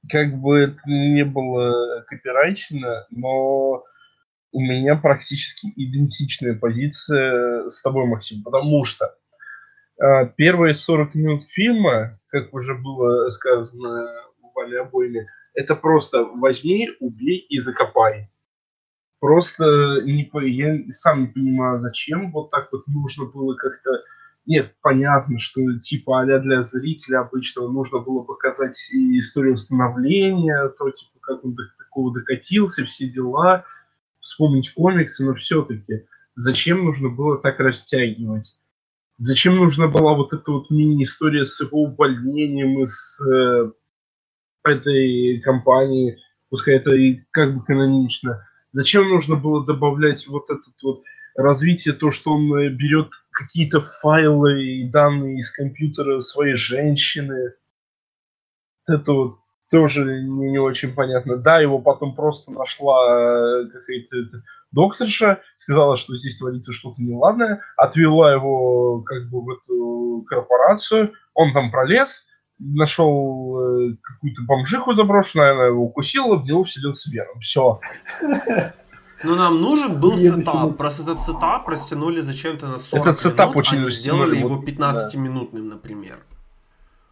как 0.10 0.34
бы 0.36 0.60
это 0.60 0.80
не 0.88 1.24
было 1.24 2.04
копирайчено, 2.08 3.06
но 3.12 3.84
у 4.52 4.62
меня 4.62 4.96
практически 4.96 5.68
идентичная 5.76 6.56
позиция 6.56 7.70
с 7.70 7.82
тобой, 7.82 8.08
Максим, 8.08 8.42
потому 8.44 8.86
что 8.86 9.14
э, 10.02 10.28
первые 10.36 10.74
40 10.74 11.14
минут 11.16 11.50
фильма, 11.50 12.20
как 12.30 12.54
уже 12.54 12.76
было 12.76 13.30
сказано 13.30 14.10
вами 14.60 14.78
обоими, 14.78 15.28
это 15.54 15.76
просто 15.76 16.24
возьми, 16.24 16.90
убей 17.00 17.38
и 17.38 17.60
закопай. 17.60 18.30
Просто 19.20 20.02
не, 20.06 20.30
я 20.50 20.92
сам 20.92 21.22
не 21.22 21.28
понимаю, 21.28 21.82
зачем 21.82 22.32
вот 22.32 22.50
так 22.50 22.70
вот 22.72 22.88
нужно 22.88 23.26
было 23.26 23.56
как-то... 23.56 23.92
Нет, 24.46 24.74
понятно, 24.82 25.38
что 25.38 25.62
типа 25.80 26.22
а 26.22 26.40
для 26.40 26.64
зрителя 26.64 27.20
обычного 27.20 27.70
нужно 27.70 28.00
было 28.00 28.24
показать 28.24 28.78
историю 28.92 29.58
становления, 29.58 30.70
то 30.78 30.90
типа 30.90 31.20
как 31.22 31.44
он 31.44 31.54
до 31.54 31.64
такого 31.78 32.14
докатился, 32.14 32.86
все 32.86 33.10
дела, 33.10 33.66
вспомнить 34.22 34.74
комиксы, 34.74 35.26
но 35.26 35.36
все-таки 35.36 36.06
зачем 36.36 36.86
нужно 36.86 37.10
было 37.10 37.38
так 37.38 37.60
растягивать? 37.60 38.58
Зачем 39.18 39.58
нужна 39.58 39.90
была 39.90 40.16
вот 40.16 40.32
эта 40.32 40.50
вот 40.52 40.70
мини-история 40.70 41.44
с 41.44 41.60
его 41.60 41.84
увольнением 41.84 42.82
и 42.82 42.86
с 42.86 43.20
э, 43.22 43.72
этой 44.64 45.42
компании, 45.42 46.18
пускай 46.50 46.76
это 46.76 46.96
и 46.96 47.20
как 47.32 47.54
бы 47.54 47.66
канонично. 47.66 48.46
Зачем 48.72 49.10
нужно 49.10 49.36
было 49.36 49.66
добавлять 49.66 50.28
вот 50.28 50.50
этот 50.50 50.76
вот 50.84 51.04
развитие, 51.36 51.94
то, 51.94 52.12
что 52.12 52.34
он 52.34 52.54
э, 52.56 52.70
берет 52.70 53.10
какие-то 53.32 53.80
файлы 53.80 54.64
и 54.64 54.90
данные 54.90 55.40
из 55.40 55.52
компьютера 55.52 56.20
своей 56.22 56.56
женщины. 56.56 57.54
Это 58.88 59.14
вот 59.14 59.40
тоже 59.70 60.22
не, 60.22 60.52
не 60.52 60.60
очень 60.60 60.94
понятно. 60.94 61.38
Да, 61.38 61.60
его 61.60 61.80
потом 61.80 62.16
просто 62.16 62.52
нашла 62.52 63.62
э, 63.62 63.68
какая-то 63.68 64.44
докторша, 64.72 65.42
сказала, 65.56 65.96
что 65.96 66.16
здесь 66.16 66.38
творится 66.38 66.72
что-то 66.72 67.02
неладное, 67.02 67.62
отвела 67.78 68.34
его 68.34 69.02
как 69.02 69.30
бы 69.30 69.42
в 69.42 69.50
эту 69.50 70.26
корпорацию, 70.28 71.14
он 71.34 71.54
там 71.54 71.72
пролез, 71.72 72.26
нашел 72.60 73.90
э, 73.90 73.96
какую-то 74.02 74.42
бомжиху 74.44 74.94
заброшенную, 74.94 75.54
она 75.54 75.66
его 75.66 75.86
укусила, 75.86 76.36
в 76.36 76.46
него 76.46 76.64
вселился 76.64 77.10
Веном. 77.10 77.40
Все. 77.40 77.80
Ну, 79.24 79.36
нам 79.36 79.62
нужен 79.62 80.00
был 80.00 80.18
сетап. 80.18 80.78
Просто 80.78 81.04
этот 81.04 81.22
сетап 81.22 81.68
растянули 81.68 82.22
зачем-то 82.22 82.68
на 82.68 82.78
40 82.78 83.06
Этот 83.06 83.20
сетап 83.20 83.50
минут, 83.50 83.58
очень 83.58 83.78
они 83.80 83.90
сделали 83.90 84.38
его 84.38 84.56
вот, 84.56 84.68
15-минутным, 84.68 85.68
например. 85.68 86.20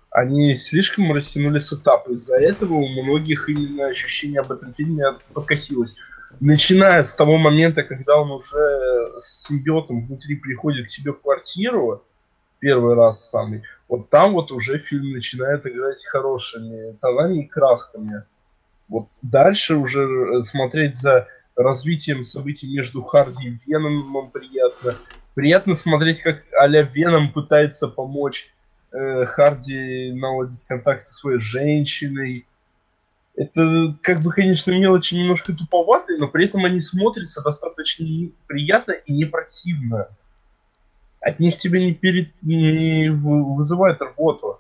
Они 0.10 0.56
слишком 0.56 1.12
растянули 1.12 1.60
сетап. 1.60 2.08
Из-за 2.08 2.38
этого 2.38 2.76
у 2.76 2.88
многих 3.04 3.50
именно 3.50 3.88
ощущение 3.88 4.40
об 4.40 4.52
этом 4.52 4.74
фильме 4.74 5.04
подкосилось. 5.34 5.96
Начиная 6.40 7.04
с 7.04 7.14
того 7.14 7.38
момента, 7.38 7.84
когда 7.84 8.18
он 8.18 8.32
уже 8.32 9.20
с 9.20 9.48
симбиотом 9.48 10.02
внутри 10.02 10.36
приходит 10.36 10.88
к 10.88 10.90
себе 10.90 11.12
в 11.12 11.22
квартиру, 11.22 12.07
первый 12.60 12.96
раз 12.96 13.30
самый, 13.30 13.64
вот 13.88 14.10
там 14.10 14.34
вот 14.34 14.52
уже 14.52 14.80
фильм 14.80 15.12
начинает 15.12 15.66
играть 15.66 16.06
хорошими 16.06 16.94
тонами 17.02 17.44
и 17.44 17.48
красками. 17.48 18.24
Вот 18.88 19.08
дальше 19.22 19.76
уже 19.76 20.04
э, 20.04 20.42
смотреть 20.44 20.98
за 20.98 21.28
развитием 21.56 22.24
событий 22.24 22.72
между 22.72 23.02
Харди 23.02 23.50
и 23.50 23.60
Веномом 23.66 24.32
приятно. 24.32 24.96
Приятно 25.34 25.76
смотреть, 25.76 26.22
как 26.22 26.44
а-ля 26.58 26.84
Веном 26.84 27.32
пытается 27.32 27.88
помочь 27.88 28.54
э, 28.92 29.26
Харди 29.26 30.12
наладить 30.14 30.66
контакт 30.66 31.04
со 31.04 31.14
своей 31.14 31.40
женщиной. 31.40 32.46
Это, 33.36 33.96
как 34.02 34.22
бы, 34.22 34.32
конечно, 34.32 34.72
мелочи 34.72 35.14
немножко 35.14 35.54
туповатые, 35.54 36.18
но 36.18 36.28
при 36.28 36.46
этом 36.46 36.66
они 36.66 36.80
смотрятся 36.80 37.44
достаточно 37.44 38.06
приятно 38.48 38.94
и 38.94 39.14
не 39.14 39.26
противно. 39.26 40.08
От 41.28 41.40
них 41.40 41.58
тебе 41.58 41.86
не, 41.86 41.94
пере... 41.94 42.32
не 42.42 43.10
вы- 43.10 43.56
вызывает 43.56 44.02
рвоту. 44.02 44.60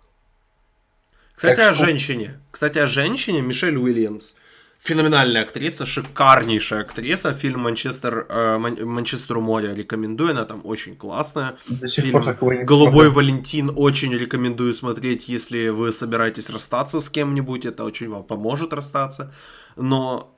Кстати, 1.35 1.55
Так 1.55 1.71
о 1.71 1.75
что- 1.75 1.85
женщине. 1.85 2.39
Кстати, 2.51 2.79
о 2.79 2.87
женщине 2.87 3.41
Мишель 3.41 3.77
Уильямс. 3.77 4.33
Феноменальная 4.79 5.41
актриса, 5.43 5.85
шикарнейшая 5.85 6.81
актриса. 6.81 7.33
Фильм 7.33 7.61
Манчестер, 7.61 8.25
э, 8.29 8.57
Ман- 8.57 8.85
Манчестеру 8.85 9.41
море 9.41 9.73
рекомендую, 9.73 10.31
она 10.31 10.45
там 10.45 10.59
очень 10.63 10.95
классная. 10.95 11.57
До 11.67 11.87
сих 11.87 12.03
Фильм 12.05 12.21
пор 12.21 12.63
Голубой. 12.63 13.09
Валентин 13.09 13.71
очень 13.75 14.13
рекомендую 14.13 14.73
смотреть, 14.73 15.29
если 15.29 15.69
вы 15.69 15.91
собираетесь 15.93 16.49
расстаться 16.49 16.99
с 16.99 17.09
кем-нибудь. 17.09 17.65
Это 17.65 17.85
очень 17.85 18.09
вам 18.09 18.23
поможет 18.23 18.73
расстаться. 18.73 19.33
Но 19.77 20.33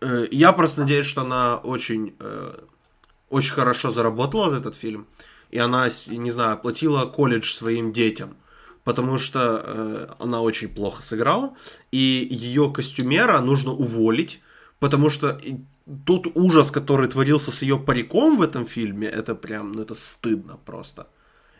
э, 0.00 0.26
я 0.30 0.52
просто 0.52 0.80
надеюсь, 0.80 1.06
что 1.06 1.22
она 1.22 1.56
очень, 1.56 2.14
э, 2.20 2.54
очень 3.30 3.54
хорошо 3.54 3.90
заработала 3.90 4.50
за 4.50 4.56
этот 4.58 4.74
фильм. 4.76 5.06
И 5.50 5.58
она, 5.58 5.88
не 6.06 6.30
знаю, 6.30 6.54
оплатила 6.54 7.06
колледж 7.06 7.52
своим 7.52 7.92
детям. 7.92 8.36
Потому 8.84 9.18
что 9.18 9.62
э, 9.64 10.06
она 10.18 10.40
очень 10.40 10.68
плохо 10.68 11.02
сыграла. 11.02 11.54
И 11.92 12.26
ее 12.30 12.70
костюмера 12.72 13.40
нужно 13.40 13.72
уволить. 13.72 14.40
Потому 14.78 15.10
что 15.10 15.40
тот 16.06 16.26
ужас, 16.34 16.70
который 16.70 17.08
творился 17.08 17.50
с 17.50 17.62
ее 17.62 17.78
париком 17.78 18.36
в 18.36 18.42
этом 18.42 18.66
фильме, 18.66 19.08
это 19.08 19.34
прям, 19.34 19.72
ну 19.72 19.82
это 19.82 19.94
стыдно 19.94 20.58
просто. 20.64 21.08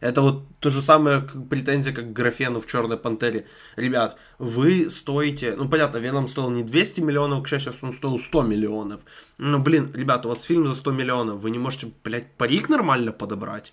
Это 0.00 0.22
вот 0.22 0.44
то 0.60 0.70
же 0.70 0.80
самое 0.80 1.22
как 1.22 1.48
претензия, 1.48 1.92
как 1.92 2.12
Графену 2.12 2.60
в 2.60 2.66
Черной 2.66 2.96
Пантере. 2.96 3.46
Ребят, 3.76 4.16
вы 4.38 4.90
стоите... 4.90 5.54
Ну, 5.56 5.68
понятно, 5.68 5.98
Веном 5.98 6.28
стоил 6.28 6.50
не 6.50 6.62
200 6.62 7.00
миллионов, 7.00 7.42
к 7.42 7.48
счастью, 7.48 7.72
он 7.82 7.92
стоил 7.92 8.18
100 8.18 8.42
миллионов. 8.42 9.00
Ну, 9.38 9.58
блин, 9.58 9.92
ребят, 9.94 10.26
у 10.26 10.28
вас 10.28 10.42
фильм 10.42 10.66
за 10.66 10.74
100 10.74 10.92
миллионов. 10.92 11.40
Вы 11.40 11.50
не 11.50 11.58
можете, 11.58 11.90
блядь, 12.04 12.32
парик 12.36 12.68
нормально 12.68 13.12
подобрать? 13.12 13.72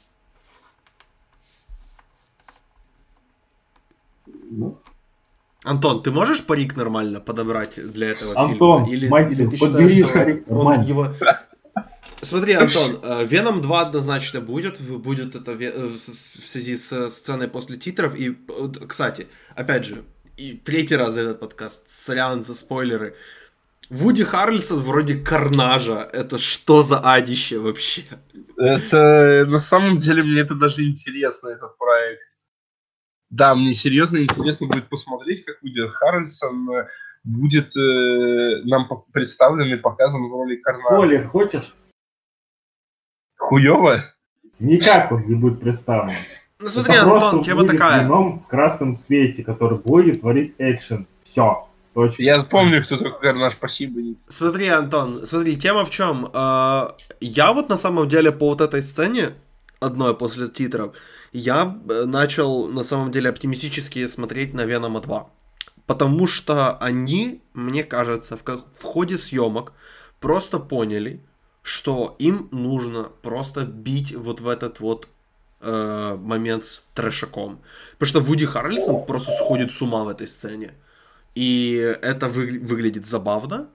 Ну, 4.26 4.80
Антон, 5.64 6.04
ты 6.04 6.12
можешь 6.12 6.44
парик 6.46 6.76
нормально 6.76 7.20
подобрать 7.20 7.80
для 7.92 8.12
этого 8.12 8.40
Антон, 8.40 8.86
фильма? 8.86 9.10
мать 9.10 9.32
или 9.32 9.48
твою, 9.48 9.60
подбери 9.60 10.04
парик 10.04 10.52
он 10.52 10.82
его... 10.82 11.08
Смотри, 12.26 12.54
Антон, 12.54 13.00
э, 13.02 13.26
Веном 13.26 13.62
2 13.62 13.82
однозначно 13.82 14.42
будет, 14.42 14.82
будет 14.82 15.36
это 15.36 15.52
э, 15.52 15.88
в 15.88 15.98
связи 15.98 16.76
с 16.76 17.10
сценой 17.10 17.48
после 17.48 17.78
титров. 17.78 18.16
И, 18.16 18.32
э, 18.32 18.86
кстати, 18.88 19.28
опять 19.56 19.86
же, 19.86 20.04
и 20.38 20.54
третий 20.58 20.96
раз 20.96 21.14
за 21.14 21.22
этот 21.22 21.40
подкаст, 21.40 21.84
сорян 21.88 22.42
за 22.42 22.54
спойлеры. 22.54 23.16
Вуди 23.90 24.24
Харрельсон 24.24 24.80
вроде 24.80 25.16
Карнажа. 25.16 26.10
Это 26.12 26.40
что 26.40 26.82
за 26.82 27.00
адище 27.00 27.60
вообще? 27.60 28.04
Это 28.58 29.46
на 29.48 29.60
самом 29.60 30.00
деле 30.00 30.24
мне 30.24 30.40
это 30.40 30.56
даже 30.56 30.82
интересно, 30.84 31.50
этот 31.50 31.78
проект. 31.78 32.28
Да, 33.30 33.54
мне 33.54 33.74
серьезно 33.74 34.18
интересно 34.18 34.68
будет 34.68 34.90
посмотреть, 34.90 35.46
как 35.46 35.58
будет 35.62 35.92
Харрельсон 35.94 36.70
э, 36.72 36.88
будет 37.24 37.76
э, 37.76 38.64
нам 38.66 38.88
представлен 39.12 39.74
и 39.74 39.78
показан 39.78 40.22
в 40.24 40.34
роли 40.34 40.56
Карнажа. 40.56 40.96
Спойлер 40.96 41.28
хочешь? 41.28 41.74
Хуёво? 43.46 44.04
Никак 44.60 45.12
он 45.12 45.28
не 45.28 45.36
будет 45.36 45.60
представлен. 45.60 46.16
Ну 46.60 46.70
смотри, 46.70 46.94
Это 46.94 47.04
Антон, 47.04 47.20
просто 47.20 47.44
тема 47.44 47.62
будет 47.62 47.72
такая. 47.72 48.08
в 48.08 48.48
красном 48.48 48.96
цвете, 48.96 49.44
который 49.44 49.78
будет 49.78 50.22
творить 50.22 50.56
экшен. 50.58 51.06
Все. 51.24 51.68
Точно. 51.94 52.24
Я 52.24 52.44
помню, 52.44 52.84
кто 52.84 52.98
такой 52.98 53.20
Карнаж, 53.22 53.54
спасибо. 53.54 54.02
Смотри, 54.28 54.68
Антон, 54.68 55.28
смотри, 55.28 55.56
тема 55.58 55.86
в 55.86 55.90
чем? 55.92 56.30
Я 57.22 57.54
вот 57.54 57.70
на 57.70 57.78
самом 57.78 58.10
деле 58.10 58.32
по 58.32 58.50
вот 58.50 58.62
этой 58.62 58.82
сцене, 58.82 59.34
одной 59.80 60.16
после 60.16 60.48
титров, 60.48 60.96
я 61.32 61.78
э, 61.90 62.06
начал 62.06 62.68
на 62.68 62.84
самом 62.84 63.12
деле 63.12 63.30
оптимистически 63.30 64.08
смотреть 64.08 64.54
на 64.54 64.66
Венома 64.66 65.02
2. 65.02 65.30
Потому 65.86 66.28
что 66.28 66.78
они, 66.78 67.42
мне 67.54 67.84
кажется, 67.84 68.38
в, 68.38 68.44
в 68.44 68.84
ходе 68.84 69.18
съемок 69.18 69.74
просто 70.20 70.60
поняли, 70.60 71.22
что 71.66 72.16
им 72.20 72.48
нужно 72.52 73.06
просто 73.24 73.66
бить 73.66 74.14
вот 74.14 74.40
в 74.40 74.48
этот 74.48 74.80
вот 74.80 75.08
э, 75.62 76.16
момент 76.22 76.68
с 76.68 76.84
трэшаком. 76.94 77.60
Потому 77.94 78.10
что 78.10 78.20
Вуди 78.20 78.46
Харрельсон 78.46 79.04
просто 79.08 79.32
сходит 79.32 79.74
с 79.74 79.82
ума 79.82 80.04
в 80.04 80.10
этой 80.10 80.28
сцене. 80.28 80.76
И 81.34 81.74
это 82.04 82.28
вы- 82.28 82.60
выглядит 82.60 83.08
забавно, 83.08 83.68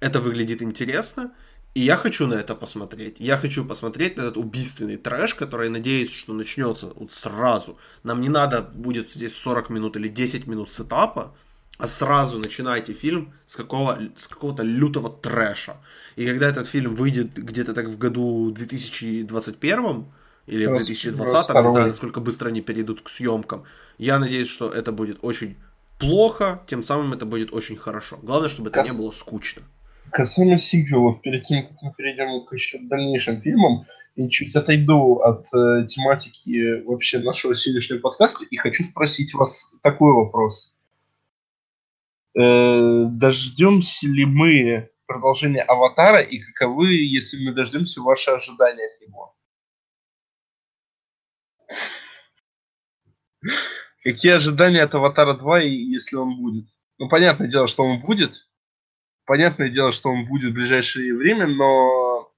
это 0.00 0.20
выглядит 0.20 0.60
интересно, 0.60 1.32
и 1.72 1.80
я 1.80 1.96
хочу 1.96 2.26
на 2.26 2.34
это 2.34 2.54
посмотреть. 2.54 3.20
Я 3.20 3.38
хочу 3.38 3.64
посмотреть 3.64 4.18
на 4.18 4.22
этот 4.22 4.36
убийственный 4.36 4.98
трэш, 4.98 5.34
который, 5.34 5.70
надеюсь, 5.70 6.12
что 6.14 6.34
начнется 6.34 6.92
вот 6.94 7.14
сразу. 7.14 7.78
Нам 8.02 8.20
не 8.20 8.28
надо 8.28 8.60
будет 8.60 9.10
здесь 9.10 9.34
40 9.34 9.70
минут 9.70 9.96
или 9.96 10.08
10 10.08 10.46
минут 10.46 10.70
сетапа, 10.70 11.34
а 11.78 11.86
сразу 11.86 12.38
начинайте 12.38 12.92
фильм 12.92 13.32
с, 13.46 13.56
какого, 13.56 13.98
с 14.16 14.28
какого-то 14.28 14.62
лютого 14.62 15.08
трэша. 15.08 15.78
И 16.20 16.26
когда 16.26 16.50
этот 16.50 16.66
фильм 16.66 16.94
выйдет 16.96 17.32
где-то 17.32 17.72
так 17.72 17.86
в 17.86 17.96
году 17.96 18.50
2021 18.50 20.04
или 20.46 20.66
в 20.66 20.76
2020, 20.76 21.54
не 21.54 21.66
знаю, 21.66 21.86
насколько 21.86 22.20
быстро 22.20 22.50
они 22.50 22.60
перейдут 22.60 23.00
к 23.00 23.08
съемкам, 23.08 23.64
я 23.96 24.18
надеюсь, 24.18 24.48
что 24.48 24.68
это 24.68 24.92
будет 24.92 25.20
очень 25.22 25.56
плохо, 25.98 26.62
тем 26.66 26.82
самым 26.82 27.14
это 27.14 27.24
будет 27.24 27.54
очень 27.54 27.78
хорошо. 27.78 28.18
Главное, 28.22 28.50
чтобы 28.50 28.68
это 28.68 28.80
Кас- 28.80 28.92
не 28.92 28.98
было 28.98 29.10
скучно. 29.12 29.62
Касаемо 30.12 30.58
сиквелов, 30.58 31.22
перед 31.22 31.40
тем, 31.40 31.66
как 31.66 31.80
мы 31.80 31.94
перейдем 31.96 32.44
к 32.44 32.52
еще 32.52 32.78
дальнейшим 32.82 33.40
фильмам, 33.40 33.86
и 34.14 34.28
чуть 34.28 34.54
отойду 34.54 35.20
от 35.20 35.46
э, 35.54 35.86
тематики 35.86 36.82
вообще 36.82 37.20
нашего 37.20 37.54
сегодняшнего 37.54 38.00
подкаста, 38.00 38.44
и 38.44 38.56
хочу 38.58 38.84
спросить 38.84 39.32
вас 39.32 39.72
такой 39.82 40.12
вопрос. 40.12 40.76
Э, 42.38 43.06
дождемся 43.08 44.06
ли 44.06 44.26
мы 44.26 44.90
продолжения 45.10 45.62
«Аватара» 45.62 46.20
и 46.20 46.38
каковы, 46.38 46.92
если 46.92 47.44
мы 47.44 47.52
дождемся, 47.52 48.00
ваши 48.00 48.30
ожидания 48.30 48.86
от 48.94 49.00
него? 49.00 49.34
Какие 54.04 54.34
ожидания 54.34 54.82
от 54.82 54.94
«Аватара 54.94 55.36
2», 55.36 55.64
и 55.64 55.74
если 55.74 56.14
он 56.14 56.36
будет? 56.36 56.66
Ну, 56.98 57.08
понятное 57.08 57.48
дело, 57.48 57.66
что 57.66 57.82
он 57.82 58.00
будет, 58.00 58.34
понятное 59.26 59.68
дело, 59.68 59.90
что 59.90 60.10
он 60.10 60.26
будет 60.26 60.52
в 60.52 60.54
ближайшее 60.54 61.16
время, 61.16 61.48
но 61.48 62.30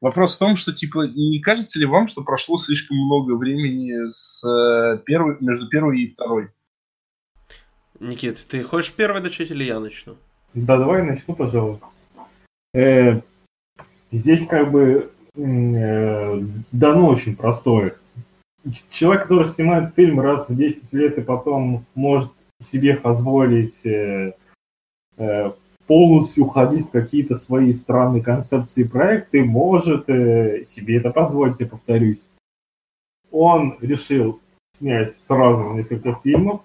вопрос 0.00 0.34
в 0.34 0.40
том, 0.40 0.56
что, 0.56 0.72
типа, 0.72 1.06
не 1.06 1.40
кажется 1.40 1.78
ли 1.78 1.86
вам, 1.86 2.08
что 2.08 2.24
прошло 2.24 2.58
слишком 2.58 2.96
много 2.96 3.36
времени 3.36 4.10
с 4.10 4.42
э, 4.44 4.98
первой, 5.04 5.36
между 5.38 5.68
первой 5.68 6.00
и 6.00 6.08
второй? 6.08 6.50
Никит, 8.00 8.44
ты 8.48 8.64
хочешь 8.64 8.92
первый 8.92 9.22
начать 9.22 9.52
или 9.52 9.62
я 9.62 9.78
начну? 9.78 10.16
Да, 10.54 10.76
давай 10.76 11.04
начну, 11.04 11.36
пожалуй. 11.36 11.78
Э, 12.74 13.20
здесь 14.10 14.46
как 14.46 14.70
бы 14.70 15.10
э, 15.34 16.40
дано 16.72 17.08
очень 17.08 17.36
простое. 17.36 17.96
Человек, 18.90 19.22
который 19.22 19.46
снимает 19.46 19.94
фильм 19.94 20.20
раз 20.20 20.48
в 20.48 20.56
10 20.56 20.92
лет 20.92 21.18
и 21.18 21.22
потом 21.22 21.84
может 21.94 22.30
себе 22.60 22.96
позволить 22.96 23.84
э, 23.84 24.32
э, 25.16 25.52
полностью 25.86 26.44
уходить 26.44 26.86
в 26.86 26.90
какие-то 26.90 27.36
свои 27.36 27.72
странные 27.72 28.22
концепции 28.22 28.82
проекты, 28.82 29.44
может 29.44 30.08
э, 30.08 30.64
себе 30.64 30.96
это 30.96 31.10
позволить, 31.10 31.60
я 31.60 31.66
повторюсь. 31.66 32.26
Он 33.30 33.76
решил 33.80 34.40
снять 34.76 35.14
сразу 35.20 35.72
несколько 35.74 36.14
фильмов, 36.22 36.62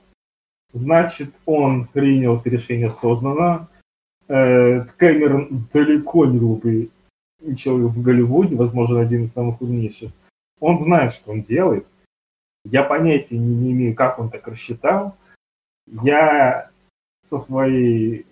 значит, 0.73 1.33
он 1.45 1.85
принял 1.87 2.37
это 2.37 2.49
решение 2.49 2.87
осознанно. 2.87 3.67
Э, 4.31 4.85
Кэмерон 4.95 5.67
далеко 5.73 6.25
не 6.25 6.39
глупый 6.39 6.89
человек 7.57 7.91
в 7.91 8.01
Голливуде, 8.01 8.55
возможно, 8.55 9.01
один 9.01 9.25
из 9.25 9.33
самых 9.33 9.61
умнейших. 9.61 10.13
Он 10.61 10.79
знает, 10.79 11.13
что 11.13 11.31
он 11.31 11.41
делает. 11.41 11.85
Я 12.63 12.83
понятия 12.83 13.37
не, 13.37 13.53
не 13.53 13.71
имею, 13.73 13.93
как 13.93 14.19
он 14.19 14.29
так 14.29 14.47
рассчитал. 14.47 15.17
Я 15.85 16.69
со 17.27 17.39
своей 17.39 18.25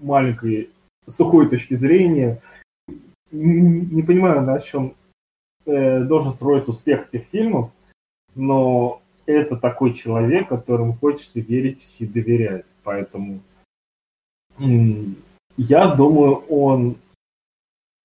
маленькой 0.00 0.70
сухой 1.06 1.48
точки 1.48 1.76
зрения 1.76 2.42
не, 3.30 3.60
не 3.60 4.02
понимаю, 4.02 4.42
на 4.42 4.58
чем 4.58 4.94
э, 5.64 6.00
должен 6.02 6.32
строиться 6.32 6.72
успех 6.72 7.06
этих 7.12 7.28
фильмов, 7.28 7.70
но 8.34 9.00
это 9.26 9.56
такой 9.56 9.94
человек, 9.94 10.48
которому 10.48 10.94
хочется 10.94 11.38
верить 11.38 11.98
и 12.00 12.06
доверять. 12.06 12.66
Поэтому 12.82 13.42
я 15.56 15.88
думаю, 15.88 16.36
он, 16.48 16.96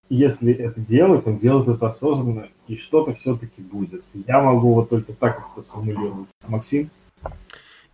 если 0.09 0.53
это 0.53 0.79
делает, 0.79 1.27
он 1.27 1.37
делает 1.37 1.67
это 1.67 1.87
осознанно, 1.87 2.47
и 2.67 2.77
что-то 2.77 3.13
все-таки 3.15 3.61
будет. 3.61 4.03
Я 4.13 4.41
могу 4.41 4.73
вот 4.73 4.89
только 4.89 5.13
так 5.13 5.43
это 5.53 5.65
сформулировать. 5.65 6.27
Максим? 6.47 6.89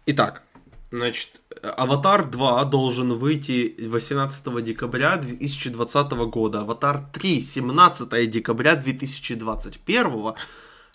Итак, 0.06 0.44
значит, 0.92 1.42
Аватар 1.62 2.30
2 2.30 2.66
должен 2.66 3.14
выйти 3.14 3.76
18 3.88 4.64
декабря 4.64 5.18
2020 5.18 6.12
года, 6.30 6.62
Аватар 6.62 7.06
3 7.14 7.42
17 7.42 8.30
декабря 8.30 8.76
2021 8.76 10.36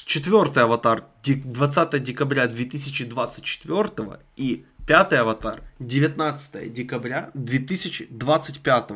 четвертый 0.05 0.65
аватар 0.65 1.05
20 1.23 2.03
декабря 2.03 2.47
2024 2.47 4.21
и 4.37 4.67
пятый 4.87 5.19
аватар 5.19 5.63
19 5.79 6.73
декабря 6.73 7.31
2025. 7.35 8.91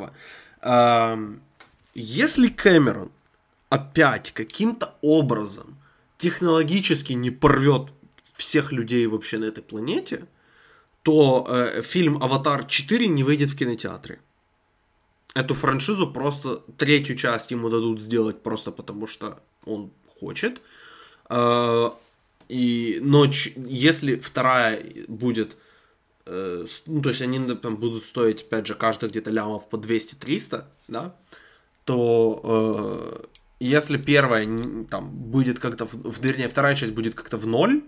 Эм, 0.62 1.42
если 1.94 2.48
Кэмерон 2.48 3.10
опять 3.68 4.32
каким-то 4.32 4.94
образом 5.02 5.78
технологически 6.18 7.12
не 7.12 7.30
порвет 7.30 7.88
всех 8.36 8.72
людей 8.72 9.06
вообще 9.06 9.38
на 9.38 9.46
этой 9.46 9.62
планете, 9.62 10.26
то 11.02 11.46
э, 11.48 11.82
фильм 11.82 12.22
«Аватар 12.22 12.62
4» 12.62 13.06
не 13.06 13.22
выйдет 13.22 13.50
в 13.50 13.56
кинотеатре. 13.56 14.18
Эту 15.34 15.54
франшизу 15.54 16.10
просто 16.10 16.62
третью 16.78 17.16
часть 17.16 17.50
ему 17.50 17.68
дадут 17.68 18.00
сделать 18.00 18.42
просто 18.42 18.72
потому, 18.72 19.06
что 19.06 19.38
он 19.64 19.90
хочет. 20.20 20.60
Э, 21.30 21.90
и, 22.48 22.98
но 23.02 23.26
если 23.56 24.16
вторая 24.16 24.82
будет, 25.08 25.56
ну, 26.26 27.02
то 27.02 27.08
есть 27.08 27.22
они 27.22 27.54
там 27.54 27.76
будут 27.76 28.04
стоить, 28.04 28.42
опять 28.42 28.66
же, 28.66 28.74
каждый 28.74 29.08
где-то 29.08 29.30
лямов 29.30 29.68
по 29.68 29.76
200-300, 29.76 30.64
да, 30.88 31.14
то 31.84 32.40
э, 32.44 33.26
если 33.60 33.96
первая 33.96 34.46
там 34.90 35.10
будет 35.10 35.58
как-то, 35.58 35.86
в, 35.86 36.20
вернее, 36.20 36.48
вторая 36.48 36.74
часть 36.74 36.94
будет 36.94 37.14
как-то 37.14 37.36
в 37.36 37.46
ноль, 37.46 37.82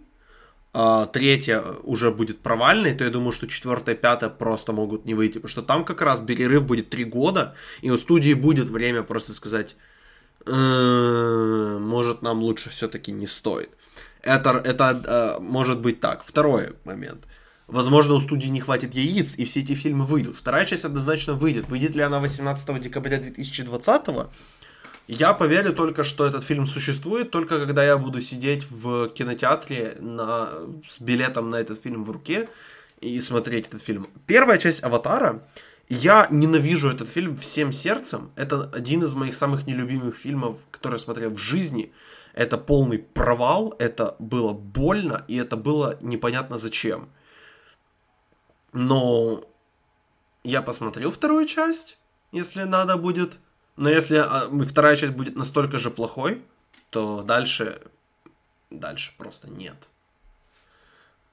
а 0.72 1.06
третья 1.06 1.62
уже 1.82 2.10
будет 2.10 2.40
провальной, 2.40 2.94
то 2.94 3.04
я 3.04 3.10
думаю, 3.10 3.32
что 3.32 3.48
четвертая, 3.48 3.96
пятая 3.96 4.30
просто 4.30 4.72
могут 4.72 5.06
не 5.06 5.14
выйти, 5.14 5.38
потому 5.38 5.50
что 5.50 5.62
там 5.62 5.84
как 5.84 6.02
раз 6.02 6.20
перерыв 6.20 6.64
будет 6.64 6.90
три 6.90 7.04
года, 7.04 7.54
и 7.80 7.90
у 7.90 7.96
студии 7.96 8.34
будет 8.34 8.68
время 8.68 9.02
просто 9.02 9.32
сказать, 9.32 9.76
Э, 10.48 11.78
может, 11.80 12.22
нам 12.22 12.40
лучше 12.40 12.70
все-таки 12.70 13.12
не 13.12 13.26
стоит. 13.26 13.70
Это, 14.22 14.50
это 14.64 15.38
э, 15.38 15.42
может 15.42 15.80
быть 15.80 16.00
так. 16.00 16.24
Второй 16.24 16.74
момент. 16.84 17.24
Возможно, 17.68 18.14
у 18.14 18.20
студии 18.20 18.48
не 18.48 18.60
хватит 18.60 18.94
яиц, 18.94 19.36
и 19.36 19.44
все 19.44 19.60
эти 19.60 19.74
фильмы 19.74 20.06
выйдут. 20.06 20.36
Вторая 20.36 20.64
часть 20.64 20.84
однозначно 20.84 21.34
выйдет. 21.34 21.68
Выйдет 21.68 21.94
ли 21.94 22.02
она 22.02 22.18
18 22.18 22.80
декабря 22.80 23.18
2020 23.18 24.06
я 25.08 25.32
поверю 25.32 25.72
только, 25.72 26.04
что 26.04 26.26
этот 26.26 26.44
фильм 26.44 26.66
существует, 26.66 27.30
только 27.30 27.58
когда 27.58 27.82
я 27.82 27.96
буду 27.96 28.20
сидеть 28.20 28.70
в 28.70 29.08
кинотеатре 29.08 29.96
на, 30.00 30.50
с 30.86 31.00
билетом 31.00 31.48
на 31.48 31.56
этот 31.56 31.80
фильм 31.80 32.04
в 32.04 32.10
руке 32.10 32.50
и 33.00 33.18
смотреть 33.20 33.68
этот 33.68 33.82
фильм. 33.82 34.10
Первая 34.26 34.58
часть 34.58 34.84
«Аватара» 34.84 35.42
Я 35.88 36.26
ненавижу 36.30 36.90
этот 36.90 37.08
фильм 37.08 37.38
всем 37.38 37.72
сердцем. 37.72 38.30
Это 38.36 38.70
один 38.74 39.02
из 39.04 39.14
моих 39.14 39.34
самых 39.34 39.66
нелюбимых 39.66 40.16
фильмов, 40.18 40.58
которые 40.70 40.98
я 40.98 41.02
смотрел 41.02 41.30
в 41.30 41.38
жизни. 41.38 41.92
Это 42.34 42.58
полный 42.58 42.98
провал, 42.98 43.74
это 43.78 44.14
было 44.18 44.52
больно, 44.52 45.24
и 45.28 45.36
это 45.36 45.56
было 45.56 45.96
непонятно 46.02 46.58
зачем. 46.58 47.08
Но 48.72 49.44
я 50.44 50.62
посмотрю 50.62 51.10
вторую 51.10 51.46
часть, 51.46 51.98
если 52.32 52.62
надо 52.64 52.96
будет. 52.96 53.38
Но 53.76 53.88
если 53.88 54.18
а, 54.18 54.48
вторая 54.64 54.96
часть 54.96 55.12
будет 55.12 55.36
настолько 55.36 55.78
же 55.78 55.90
плохой, 55.90 56.42
то 56.90 57.22
дальше, 57.22 57.80
дальше 58.70 59.12
просто 59.16 59.48
нет. 59.48 59.76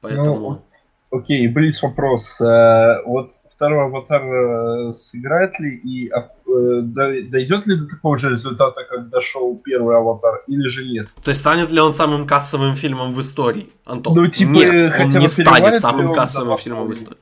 Поэтому... 0.01 0.65
Ну, 1.11 1.17
окей, 1.19 1.47
Блиц 1.47 1.81
вопрос. 1.81 2.39
Э, 2.41 3.01
вот 3.05 3.33
второй 3.55 3.85
аватар 3.85 4.21
э, 4.21 4.91
сыграет 4.91 5.59
ли 5.59 5.75
и 5.75 6.09
э, 6.09 6.81
дойдет 6.81 7.65
ли 7.65 7.77
до 7.77 7.87
такого 7.87 8.17
же 8.17 8.31
результата, 8.31 8.83
как 8.83 9.09
дошел 9.09 9.57
первый 9.63 9.95
аватар, 9.95 10.43
или 10.47 10.67
же 10.67 10.85
нет? 10.85 11.07
То 11.23 11.31
есть 11.31 11.41
станет 11.41 11.71
ли 11.71 11.79
он 11.79 11.93
самым 11.93 12.27
кассовым 12.27 12.75
фильмом 12.75 13.13
в 13.13 13.21
истории, 13.21 13.69
Антон? 13.85 14.13
Ну, 14.13 14.27
типа, 14.27 14.49
нет, 14.49 14.93
он 14.99 15.09
не 15.09 15.27
станет 15.29 15.79
самым 15.79 16.13
кассовым 16.13 16.57
фильмом 16.57 16.87
в 16.87 16.93
истории. 16.93 17.19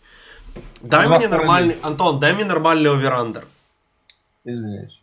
Дай 0.81 1.07
мне 1.07 1.27
нормальный... 1.27 1.77
Антон, 1.83 2.19
дай 2.19 2.33
мне 2.33 2.45
нормальный 2.45 2.91
оверандер. 2.91 3.45
Извиняюсь. 4.43 5.01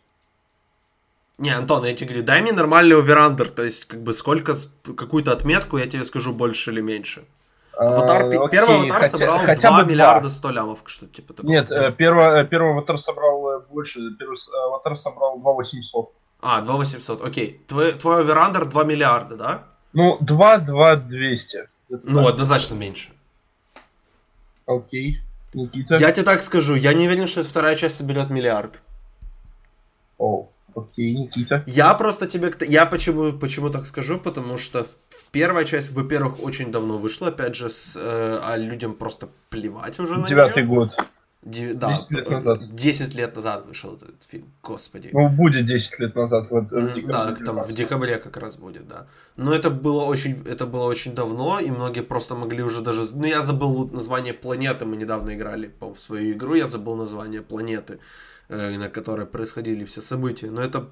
Не, 1.37 1.51
Антон, 1.57 1.85
я 1.85 1.93
тебе 1.95 2.09
говорю, 2.09 2.25
дай 2.25 2.41
мне 2.41 2.51
нормальный 2.51 2.97
оверандер, 2.97 3.49
то 3.49 3.63
есть 3.63 3.85
как 3.85 4.03
бы 4.03 4.13
сколько, 4.13 4.53
какую-то 4.83 5.31
отметку, 5.31 5.77
я 5.77 5.87
тебе 5.87 6.03
скажу 6.03 6.33
больше 6.33 6.71
или 6.71 6.81
меньше. 6.81 7.23
Аватар, 7.81 8.25
э, 8.25 8.49
первый 8.51 8.75
аватар 8.77 9.01
хотя, 9.01 9.17
собрал 9.17 9.39
хотя 9.39 9.69
2 9.69 9.83
бы 9.83 9.91
миллиарда 9.91 10.29
100 10.29 10.51
лямов, 10.51 10.83
что 10.85 11.07
типа 11.07 11.33
такого. 11.33 11.51
Нет, 11.51 11.71
э, 11.71 11.91
первый, 11.91 12.41
э, 12.41 12.45
первый 12.45 12.73
аватар 12.73 12.99
собрал 12.99 13.63
больше, 13.71 13.99
первый 14.19 14.37
аватар 14.67 14.95
собрал 14.95 15.39
2 15.39 15.53
800. 15.53 16.13
А, 16.41 16.61
2 16.61 16.75
800, 16.75 17.25
окей. 17.25 17.61
Твой, 17.67 17.93
твой 17.93 18.21
оверандер 18.21 18.65
2 18.65 18.83
миллиарда, 18.83 19.35
да? 19.35 19.63
Ну, 19.93 20.17
2, 20.21 20.57
2 20.59 20.95
200. 20.95 21.69
Ну, 21.89 22.27
однозначно 22.27 22.75
меньше. 22.75 23.09
Окей. 24.67 25.19
Никита? 25.53 25.97
Я 25.97 26.11
тебе 26.11 26.23
так 26.23 26.41
скажу, 26.41 26.75
я 26.75 26.93
не 26.93 27.07
уверен, 27.07 27.27
что 27.27 27.43
вторая 27.43 27.75
часть 27.75 27.97
соберет 27.97 28.29
миллиард. 28.29 28.79
О. 30.19 30.49
Окей, 30.75 31.15
Никита. 31.15 31.63
Я 31.67 31.93
просто 31.93 32.27
тебе... 32.27 32.51
Я 32.67 32.85
почему, 32.85 33.33
почему 33.33 33.69
так 33.69 33.85
скажу? 33.85 34.19
Потому 34.19 34.57
что 34.57 34.87
первая 35.31 35.65
часть, 35.65 35.91
во-первых, 35.91 36.43
очень 36.43 36.71
давно 36.71 36.97
вышла, 36.97 37.27
опять 37.27 37.55
же, 37.55 37.69
с, 37.69 37.95
э, 37.95 38.39
а 38.43 38.57
людям 38.57 38.93
просто 38.93 39.29
плевать 39.49 39.99
уже 39.99 40.17
на 40.17 40.25
Девятый 40.25 40.65
год. 40.65 40.91
Дев... 41.43 41.75
Да, 41.75 41.89
10 41.89 42.11
лет 42.11 42.29
назад. 42.29 42.59
10 42.69 43.15
лет 43.15 43.35
назад 43.35 43.65
вышел 43.65 43.95
этот 43.95 44.23
фильм, 44.29 44.53
господи. 44.61 45.09
Ну, 45.11 45.29
будет 45.29 45.65
10 45.65 45.99
лет 45.99 46.15
назад, 46.15 46.47
вот 46.51 46.71
в 46.71 46.93
декабре. 46.93 47.07
Да, 47.07 47.35
там 47.45 47.63
в 47.63 47.73
декабре 47.73 48.17
как 48.17 48.37
раз 48.37 48.57
будет, 48.57 48.87
да. 48.87 49.07
Но 49.37 49.51
это 49.51 49.71
было 49.71 50.03
очень, 50.03 50.43
это 50.45 50.67
было 50.67 50.83
очень 50.83 51.15
давно, 51.15 51.59
и 51.59 51.71
многие 51.71 52.01
просто 52.03 52.35
могли 52.35 52.61
уже 52.61 52.81
даже... 52.81 53.01
Ну, 53.13 53.25
я 53.25 53.41
забыл 53.41 53.89
название 53.89 54.33
планеты, 54.33 54.85
мы 54.85 54.97
недавно 54.97 55.33
играли 55.33 55.71
в 55.79 55.97
свою 55.97 56.33
игру, 56.33 56.53
я 56.53 56.67
забыл 56.67 56.95
название 56.95 57.41
планеты. 57.41 57.93
Э, 57.93 57.97
на 58.51 58.89
которой 58.89 59.25
происходили 59.25 59.85
все 59.85 60.01
события. 60.01 60.51
Но 60.51 60.61
это 60.61 60.89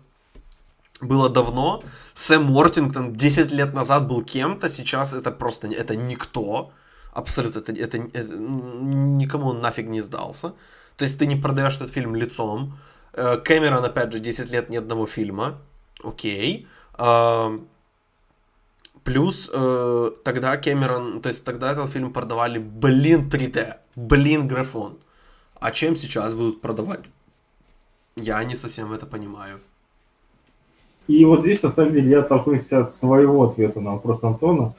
было 1.01 1.29
давно. 1.29 1.83
Сэм 2.13 2.43
Мортингтон 2.43 3.13
10 3.13 3.51
лет 3.51 3.73
назад 3.73 4.07
был 4.07 4.23
кем-то, 4.23 4.69
сейчас 4.69 5.13
это 5.13 5.31
просто 5.31 5.67
это 5.67 5.95
никто. 5.95 6.71
Абсолютно, 7.13 7.59
это, 7.59 7.71
это, 7.71 7.97
это 7.97 8.37
никому 8.37 9.47
он 9.47 9.61
нафиг 9.61 9.87
не 9.87 10.01
сдался. 10.01 10.53
То 10.97 11.05
есть 11.05 11.17
ты 11.17 11.25
не 11.25 11.35
продаешь 11.35 11.75
этот 11.75 11.91
фильм 11.91 12.15
лицом. 12.15 12.77
Э, 13.13 13.37
Кэмерон, 13.37 13.83
опять 13.83 14.13
же, 14.13 14.19
10 14.19 14.51
лет 14.51 14.69
ни 14.69 14.77
одного 14.77 15.07
фильма. 15.07 15.61
Окей. 16.03 16.67
А, 16.93 17.59
плюс 19.03 19.49
э, 19.53 20.11
тогда 20.23 20.57
Кэмерон, 20.57 21.21
то 21.21 21.29
есть 21.29 21.45
тогда 21.45 21.71
этот 21.71 21.89
фильм 21.89 22.13
продавали, 22.13 22.59
блин, 22.59 23.29
3D, 23.29 23.77
блин, 23.95 24.47
графон. 24.47 24.99
А 25.59 25.71
чем 25.71 25.95
сейчас 25.95 26.33
будут 26.33 26.61
продавать? 26.61 27.05
Я 28.21 28.43
не 28.43 28.55
совсем 28.55 28.91
это 28.91 29.05
понимаю. 29.05 29.59
И 31.07 31.25
вот 31.25 31.41
здесь, 31.41 31.63
на 31.63 31.71
самом 31.71 31.93
деле, 31.93 32.09
я 32.09 32.21
толкнусь 32.21 32.71
от 32.71 32.91
своего 32.93 33.43
ответа 33.43 33.79
на 33.79 33.93
вопрос 33.93 34.23
Антона. 34.23 34.75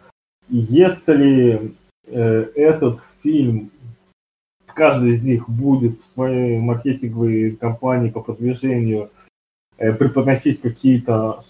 Если 0.48 1.74
э, 2.06 2.50
этот 2.54 3.00
фильм 3.22 3.70
каждый 4.66 5.10
из 5.10 5.22
них 5.22 5.48
будет 5.48 6.00
в 6.00 6.06
своей 6.06 6.58
маркетинговой 6.58 7.56
кампании 7.56 8.10
по 8.10 8.20
продвижению 8.20 9.10
э, 9.78 9.92
преподносить 9.92 10.60
какие-то 10.60 11.42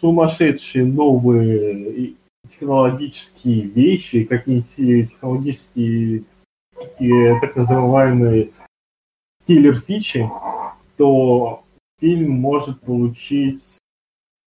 сумасшедшие 0.00 0.84
новые 0.84 2.14
технологические 2.48 3.62
вещи, 3.62 4.24
какие-нибудь 4.24 5.10
технологические 5.10 6.24
и 7.00 7.40
так 7.40 7.56
называемые 7.56 8.50
киллер-фичи, 9.46 10.30
то 10.98 11.64
фильм 12.00 12.32
может 12.32 12.80
получить 12.80 13.62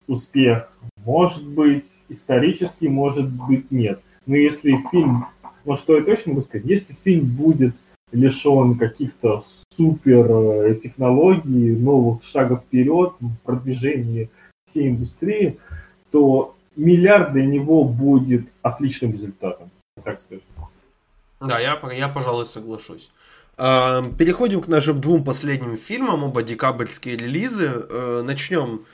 успех. 0.08 0.72
Может 0.98 1.44
быть 1.48 1.86
исторический, 2.10 2.90
может 2.90 3.28
быть 3.28 3.72
нет. 3.72 4.02
Но 4.28 4.36
если 4.36 4.78
фильм, 4.92 5.26
ну 5.66 5.76
что 5.76 5.98
я 5.98 6.04
точно 6.04 6.34
могу 6.34 6.44
сказать, 6.44 6.68
если 6.68 6.94
фильм 6.94 7.26
будет 7.26 7.74
лишен 8.12 8.78
каких-то 8.78 9.42
супер 9.76 10.30
э, 10.30 10.76
технологий, 10.76 11.72
новых 11.72 12.24
шагов 12.24 12.62
вперед 12.62 13.14
в 13.20 13.38
продвижении 13.40 14.30
всей 14.70 14.90
индустрии, 14.90 15.58
то 16.12 16.56
миллиард 16.76 17.32
для 17.32 17.46
него 17.46 17.86
будет 17.86 18.48
отличным 18.62 19.14
результатом, 19.14 19.72
так 20.04 20.20
скажем. 20.20 20.44
Да, 21.40 21.60
я, 21.60 21.80
я 21.94 22.10
пожалуй, 22.10 22.46
соглашусь. 22.46 23.10
Переходим 23.62 24.60
к 24.60 24.68
нашим 24.68 25.00
двум 25.00 25.24
последним 25.24 25.78
фильмам, 25.78 26.24
оба 26.24 26.42
декабрьские 26.42 27.16
релизы. 27.16 27.70
Э, 27.72 28.24
начнем, 28.26 28.88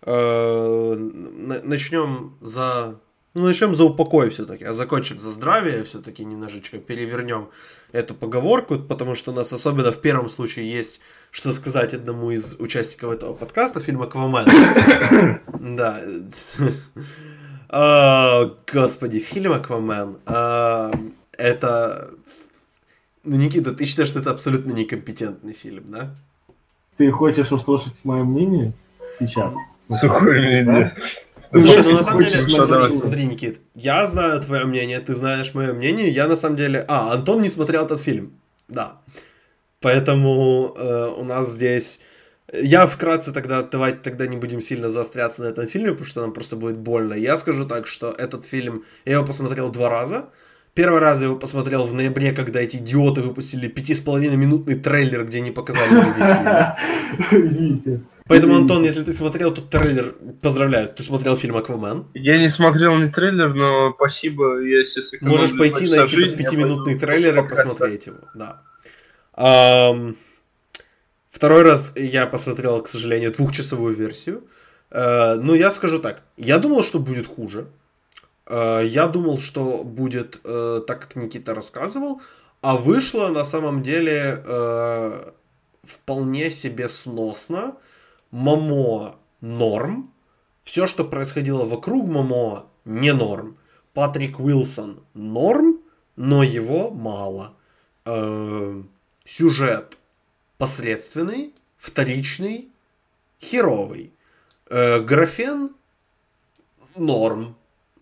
э, 0.00 0.94
начнем 1.62 2.34
за 2.40 2.98
ну, 3.34 3.44
начнем 3.44 3.74
за 3.74 3.84
упокой 3.84 4.30
все-таки, 4.30 4.64
а 4.64 4.72
закончим 4.72 5.18
за 5.18 5.28
здравие 5.28 5.84
все-таки 5.84 6.24
немножечко 6.24 6.78
перевернем 6.78 7.50
эту 7.92 8.14
поговорку, 8.14 8.78
потому 8.78 9.14
что 9.14 9.30
у 9.30 9.34
нас 9.34 9.52
особенно 9.52 9.92
в 9.92 10.00
первом 10.00 10.30
случае 10.30 10.72
есть 10.72 11.02
что 11.30 11.52
сказать 11.52 11.92
одному 11.92 12.30
из 12.30 12.54
участников 12.58 13.12
этого 13.12 13.34
подкаста, 13.34 13.80
фильм 13.80 14.00
«Аквамен». 14.00 15.40
Да. 15.76 16.00
Господи, 18.72 19.18
фильм 19.18 19.52
«Аквамен». 19.52 20.16
Это... 21.36 22.10
Ну, 23.24 23.36
Никита, 23.36 23.72
ты 23.72 23.86
считаешь, 23.86 24.10
что 24.10 24.20
это 24.20 24.30
абсолютно 24.30 24.72
некомпетентный 24.72 25.54
фильм, 25.54 25.84
да? 25.86 26.14
Ты 26.96 27.10
хочешь 27.10 27.50
услышать 27.50 28.04
мое 28.04 28.22
мнение 28.22 28.72
сейчас? 29.18 29.52
Сухое 29.88 30.40
мнение. 30.40 30.94
Слушай, 31.50 31.82
ну 31.84 31.92
на 31.92 32.02
самом 32.02 32.22
деле, 32.22 32.48
смотри, 32.50 32.96
смотри, 32.96 33.26
Никит, 33.26 33.60
я 33.74 34.06
знаю 34.06 34.40
твое 34.40 34.64
мнение, 34.64 34.98
ты 34.98 35.14
знаешь 35.14 35.54
мое 35.54 35.72
мнение, 35.72 36.08
я 36.10 36.26
на 36.26 36.36
самом 36.36 36.56
деле... 36.56 36.84
А, 36.88 37.12
Антон 37.12 37.42
не 37.42 37.48
смотрел 37.48 37.84
этот 37.84 38.00
фильм, 38.00 38.32
да. 38.68 39.00
Поэтому 39.80 40.74
э, 40.76 41.14
у 41.16 41.24
нас 41.24 41.50
здесь... 41.50 42.00
Я 42.52 42.86
вкратце 42.86 43.32
тогда, 43.32 43.62
давайте 43.62 43.98
тогда 43.98 44.26
не 44.26 44.36
будем 44.36 44.60
сильно 44.60 44.88
заостряться 44.88 45.42
на 45.42 45.46
этом 45.46 45.66
фильме, 45.66 45.90
потому 45.90 46.06
что 46.06 46.20
нам 46.22 46.32
просто 46.32 46.56
будет 46.56 46.78
больно. 46.78 47.14
Я 47.14 47.36
скажу 47.36 47.66
так, 47.66 47.86
что 47.86 48.10
этот 48.10 48.44
фильм, 48.44 48.84
я 49.04 49.14
его 49.14 49.24
посмотрел 49.24 49.70
два 49.70 49.88
раза. 49.88 50.30
Первый 50.74 51.00
раз 51.00 51.20
я 51.20 51.26
его 51.26 51.36
посмотрел 51.36 51.86
в 51.86 51.94
ноябре, 51.94 52.32
когда 52.32 52.60
эти 52.60 52.76
идиоты 52.76 53.20
выпустили 53.22 53.68
пяти 53.68 53.94
с 53.94 54.00
половиной 54.00 54.36
минутный 54.36 54.74
трейлер, 54.74 55.24
где 55.24 55.40
не 55.40 55.52
показали 55.52 55.88
мне 55.90 56.14
весь 56.16 57.84
фильм. 57.84 58.08
Поэтому, 58.26 58.56
Антон, 58.56 58.82
если 58.82 59.04
ты 59.04 59.12
смотрел 59.12 59.52
тут 59.52 59.68
трейлер, 59.70 60.16
поздравляю, 60.40 60.88
ты 60.88 61.02
смотрел 61.02 61.36
фильм 61.36 61.56
«Аквамен». 61.56 62.06
Я 62.14 62.38
не 62.38 62.48
смотрел 62.48 62.96
ни 62.96 63.08
трейлер, 63.08 63.54
но 63.54 63.92
спасибо, 63.92 64.60
я 64.62 64.82
сейчас 64.84 65.20
Можешь 65.20 65.56
пойти 65.56 65.86
на 65.88 66.04
эти 66.04 66.34
пятиминутный 66.34 66.98
трейлер 66.98 67.44
и 67.44 67.48
посмотреть 67.48 68.06
его, 68.06 68.18
да. 68.34 68.62
Um, 69.36 70.16
второй 71.30 71.62
раз 71.64 71.92
я 71.96 72.26
посмотрел, 72.26 72.80
к 72.82 72.88
сожалению, 72.88 73.30
двухчасовую 73.32 73.94
версию. 73.94 74.44
Uh, 74.90 75.34
ну, 75.36 75.54
я 75.54 75.70
скажу 75.70 75.98
так, 75.98 76.22
я 76.36 76.58
думал, 76.58 76.82
что 76.82 76.98
будет 76.98 77.26
хуже. 77.26 77.66
Uh, 78.46 78.86
я 78.86 79.06
думал, 79.06 79.38
что 79.38 79.84
будет 79.84 80.40
uh, 80.44 80.80
так, 80.80 81.00
как 81.00 81.16
Никита 81.16 81.54
рассказывал, 81.54 82.20
а 82.60 82.76
вышло 82.76 83.28
на 83.28 83.44
самом 83.44 83.82
деле 83.82 84.42
вполне 85.82 86.50
себе 86.50 86.88
сносно. 86.88 87.76
Мамо 88.30 89.16
норм. 89.40 90.12
Все, 90.62 90.86
что 90.86 91.04
происходило 91.04 91.64
вокруг 91.64 92.06
Мамо, 92.06 92.66
не 92.84 93.12
норм. 93.12 93.58
Патрик 93.92 94.40
Уилсон 94.40 95.04
норм, 95.14 95.80
но 96.16 96.42
его 96.42 96.90
мало. 96.90 97.54
Э, 98.04 98.82
сюжет 99.24 99.98
посредственный, 100.58 101.54
вторичный, 101.76 102.70
херовый. 103.40 104.12
Э, 104.68 105.00
графен 105.00 105.70
норм. 106.96 107.56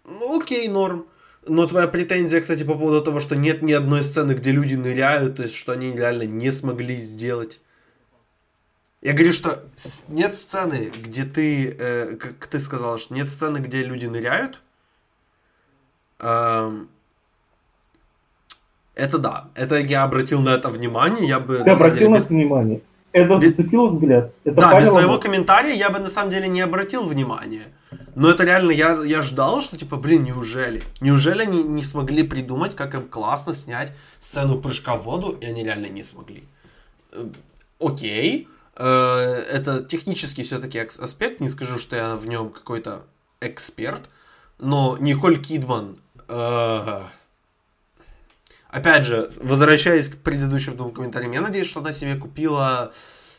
Ну, 0.05 0.41
окей, 0.41 0.69
норм. 0.69 1.07
Но 1.47 1.66
твоя 1.66 1.89
претензия, 1.89 2.41
кстати, 2.41 2.62
по 2.62 2.74
поводу 2.74 3.03
того, 3.03 3.20
что 3.20 3.35
нет 3.35 3.62
ни 3.62 3.73
одной 3.73 4.03
сцены, 4.03 4.33
где 4.33 4.53
люди 4.53 4.74
ныряют, 4.74 5.37
то 5.37 5.43
есть, 5.43 5.55
что 5.55 5.73
они 5.73 5.93
реально 5.93 6.23
не 6.23 6.51
смогли 6.51 7.01
сделать. 7.01 7.61
Я 9.01 9.12
говорю, 9.15 9.33
что 9.33 9.65
нет 10.07 10.37
сцены, 10.37 10.93
где 10.97 11.24
ты, 11.24 11.77
э, 11.77 12.16
как 12.16 12.47
ты 12.47 12.61
сказал, 12.61 12.99
что 12.99 13.15
нет 13.15 13.29
сцены, 13.29 13.59
где 13.59 13.83
люди 13.83 14.07
ныряют. 14.07 14.62
Эм, 16.20 16.89
это 18.95 19.19
да, 19.19 19.49
это 19.55 19.77
я 19.81 20.05
обратил 20.05 20.41
на 20.41 20.51
это 20.51 20.69
внимание, 20.70 21.27
я 21.27 21.41
бы... 21.41 21.59
Ты 21.59 21.70
обратил 21.70 22.11
на 22.11 22.15
без... 22.15 22.24
это 22.27 22.35
внимание? 22.35 22.81
Это 23.12 23.39
зацепило 23.39 23.89
взгляд? 23.89 24.32
Это 24.44 24.60
да, 24.60 24.78
без 24.78 24.89
твоего 24.89 25.18
комментария 25.18 25.74
я 25.74 25.90
бы 25.90 25.98
на 25.98 26.09
самом 26.09 26.30
деле 26.30 26.48
не 26.48 26.60
обратил 26.60 27.06
внимания. 27.06 27.64
Но 28.14 28.30
это 28.30 28.44
реально, 28.44 28.70
я, 28.70 29.02
я 29.05 29.22
ждал, 29.22 29.62
что 29.62 29.76
типа, 29.76 29.97
блин, 29.97 30.24
неужели? 30.24 30.82
Неужели 31.01 31.43
они 31.43 31.62
не 31.62 31.82
смогли 31.82 32.22
придумать, 32.22 32.74
как 32.74 32.94
им 32.94 33.09
классно 33.09 33.55
снять 33.55 33.93
сцену 34.18 34.60
прыжка 34.60 34.97
в 34.97 35.05
воду, 35.05 35.36
и 35.40 35.47
они 35.47 35.64
реально 35.64 35.86
не 35.86 36.02
смогли? 36.02 36.44
Э, 37.12 37.24
окей, 37.78 38.48
Э, 38.76 39.43
это 39.51 39.84
технический 39.84 40.43
все-таки 40.43 40.78
аспект, 40.78 41.40
не 41.40 41.48
скажу, 41.48 41.78
что 41.78 41.97
я 41.97 42.16
в 42.16 42.26
нем 42.26 42.51
какой-то 42.51 43.05
эксперт, 43.40 44.09
но 44.59 44.97
Николь 44.98 45.40
Кидман, 45.40 45.98
э, 46.28 47.01
опять 48.73 49.05
же, 49.05 49.28
возвращаясь 49.40 50.09
к 50.09 50.16
предыдущим 50.16 50.77
двум 50.77 50.93
комментариям, 50.93 51.32
я 51.32 51.40
надеюсь, 51.40 51.69
что 51.69 51.81
она 51.81 51.93
себе 51.93 52.16
купила 52.16 52.90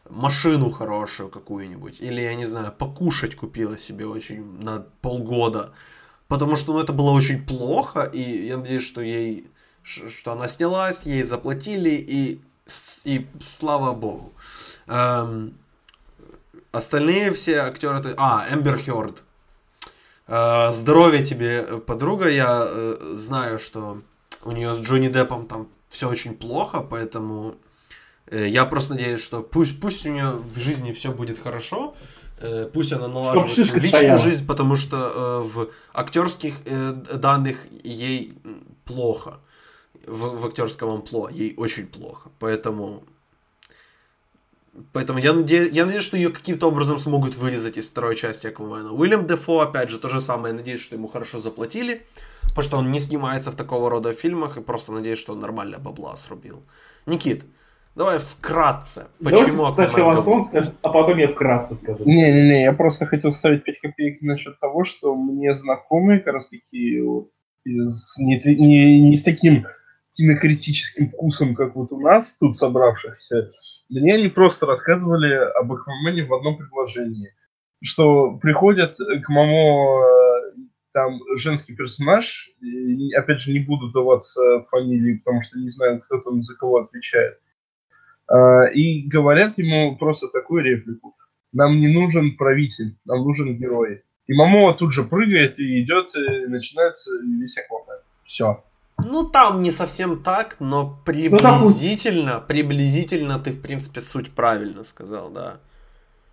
машину 0.10 0.70
хорошую 0.70 1.30
какую-нибудь, 1.30 2.00
или, 2.00 2.22
я 2.22 2.36
не 2.36 2.46
знаю, 2.46 2.72
покушать 2.72 3.36
купила 3.36 3.78
себе 3.78 4.06
очень 4.06 4.62
на 4.62 4.86
полгода, 5.02 5.74
потому 6.28 6.56
что, 6.56 6.74
ну, 6.74 6.80
это 6.80 6.94
было 6.94 7.12
очень 7.12 7.46
плохо, 7.46 8.04
и 8.04 8.48
я 8.48 8.58
надеюсь, 8.58 8.86
что 8.86 9.02
ей, 9.02 9.50
что 9.82 10.34
она 10.34 10.48
снялась, 10.48 11.04
ей 11.04 11.24
заплатили, 11.24 11.90
и, 11.90 12.42
и 13.06 13.28
слава 13.42 13.94
богу. 13.94 14.34
Эм, 14.88 15.58
остальные 16.72 17.34
все 17.34 17.62
актеры... 17.62 18.14
А, 18.18 18.46
Эмбер 18.52 18.78
Хёрд. 18.78 19.24
Э, 20.28 20.72
здоровья 20.72 21.24
тебе, 21.24 21.64
подруга. 21.80 22.30
Я 22.30 22.68
э, 22.68 23.14
знаю, 23.14 23.60
что 23.60 24.02
у 24.46 24.52
нее 24.52 24.74
с 24.74 24.82
Джонни 24.82 25.08
Деппом 25.08 25.48
там 25.48 25.68
все 25.90 26.10
очень 26.10 26.36
плохо, 26.36 26.82
поэтому 26.82 27.56
э, 28.28 28.48
я 28.48 28.66
просто 28.66 28.94
надеюсь, 28.94 29.22
что 29.22 29.42
пусть, 29.42 29.80
пусть 29.80 30.06
у 30.06 30.10
нее 30.10 30.32
в 30.32 30.58
жизни 30.58 30.92
все 30.92 31.12
будет 31.12 31.40
хорошо, 31.40 31.96
э, 32.40 32.70
пусть 32.74 32.92
она 32.94 33.08
налаживает 33.08 33.52
свою 33.52 33.74
личную 33.74 33.96
стояла. 33.96 34.20
жизнь, 34.20 34.48
потому 34.48 34.76
что 34.76 34.98
э, 34.98 35.48
в 35.48 35.70
актерских 35.94 36.56
данных 37.16 37.68
ей 37.84 38.34
плохо. 38.86 39.40
В, 40.06 40.42
в 40.42 40.46
актерском 40.46 40.90
амплуа 40.90 41.30
ей 41.30 41.54
очень 41.56 41.88
плохо. 41.88 42.30
Поэтому 42.40 43.04
Поэтому 44.92 45.20
я 45.20 45.34
надеюсь, 45.34 45.72
я 45.72 45.86
надеюсь, 45.86 46.04
что 46.04 46.18
ее 46.18 46.32
каким-то 46.32 46.68
образом 46.68 46.98
смогут 46.98 47.36
вырезать 47.36 47.78
из 47.78 47.90
второй 47.90 48.16
части 48.16 48.48
Аквамена. 48.48 48.92
Уильям 48.92 49.28
Дефо, 49.28 49.60
опять 49.60 49.90
же, 49.90 50.00
то 50.00 50.10
же 50.10 50.20
самое. 50.20 50.54
Я 50.54 50.60
надеюсь, 50.60 50.82
что 50.82 50.96
ему 50.96 51.08
хорошо 51.08 51.40
заплатили, 51.40 52.02
потому 52.42 52.64
что 52.64 52.78
он 52.78 52.92
не 52.92 53.00
снимается 53.00 53.52
в 53.52 53.56
такого 53.56 53.90
рода 53.90 54.14
фильмах, 54.14 54.58
и 54.58 54.62
просто 54.62 54.92
надеюсь, 54.92 55.20
что 55.20 55.34
он 55.34 55.42
нормально 55.42 55.78
бабла 55.78 56.16
срубил. 56.16 56.64
Никит, 57.06 57.46
давай 57.96 58.18
вкратце. 58.18 59.08
Почему 59.24 59.68
Давайте 59.68 59.92
сначала 59.92 60.18
Антон 60.18 60.46
скажет, 60.46 60.74
а 60.82 60.90
потом 60.90 61.18
я 61.20 61.28
вкратце 61.28 61.76
скажу. 61.76 62.04
Не-не-не, 62.06 62.64
я 62.64 62.74
просто 62.74 63.06
хотел 63.06 63.32
вставить 63.32 63.64
5 63.64 63.80
копеек 63.80 64.22
насчет 64.22 64.60
того, 64.60 64.84
что 64.84 65.14
мне 65.14 65.54
знакомые 65.54 66.20
как 66.20 66.34
раз 66.34 66.48
таки 66.48 67.00
из, 67.64 68.18
не, 68.18 68.42
не, 68.44 69.02
не 69.02 69.18
с 69.18 69.24
таким 69.24 69.68
кинокритическим 70.14 71.10
вкусом, 71.10 71.56
как 71.56 71.76
вот 71.76 71.92
у 71.92 72.00
нас 72.00 72.34
тут 72.34 72.56
собравшихся, 72.56 73.52
мне 73.90 74.16
они 74.16 74.30
просто 74.30 74.66
рассказывали 74.66 75.34
об 75.34 75.72
Аквамене 75.72 76.26
в 76.26 76.34
одном 76.34 76.58
предложении. 76.58 77.34
Что 77.82 78.38
приходят 78.38 78.98
к 78.98 79.30
Мамо 79.30 80.00
э, 80.00 80.34
там 80.94 81.20
женский 81.38 81.76
персонаж, 81.76 82.50
опять 83.16 83.40
же, 83.40 83.52
не 83.52 83.60
буду 83.60 83.92
даваться 83.92 84.62
фамилии, 84.70 85.18
потому 85.18 85.42
что 85.42 85.60
не 85.60 85.70
знаю, 85.70 86.00
кто 86.00 86.20
там 86.20 86.42
за 86.44 86.56
кого 86.56 86.84
отвечает. 86.84 87.40
А, 88.28 88.66
и 88.66 89.08
говорят 89.08 89.58
ему 89.58 89.98
просто 89.98 90.28
такую 90.30 90.64
реплику. 90.64 91.16
Нам 91.52 91.80
не 91.80 91.88
нужен 91.88 92.38
правитель, 92.38 92.98
нам 93.06 93.24
нужен 93.24 93.58
герой. 93.58 94.04
И 94.28 94.34
Мамова 94.34 94.74
тут 94.74 94.94
же 94.94 95.04
прыгает 95.04 95.60
и 95.60 95.82
идет, 95.82 96.16
и 96.16 96.48
начинается 96.48 97.12
весь 97.22 97.58
аквамен. 97.58 98.02
Все. 98.26 98.64
Ну, 99.04 99.24
там 99.24 99.62
не 99.62 99.72
совсем 99.72 100.22
так, 100.22 100.58
но 100.60 101.00
приблизительно, 101.06 102.36
ну, 102.36 102.42
приблизительно 102.48 103.40
ты, 103.40 103.52
в 103.52 103.62
принципе, 103.62 104.02
суть 104.02 104.32
правильно 104.32 104.84
сказал, 104.84 105.30
да. 105.30 105.58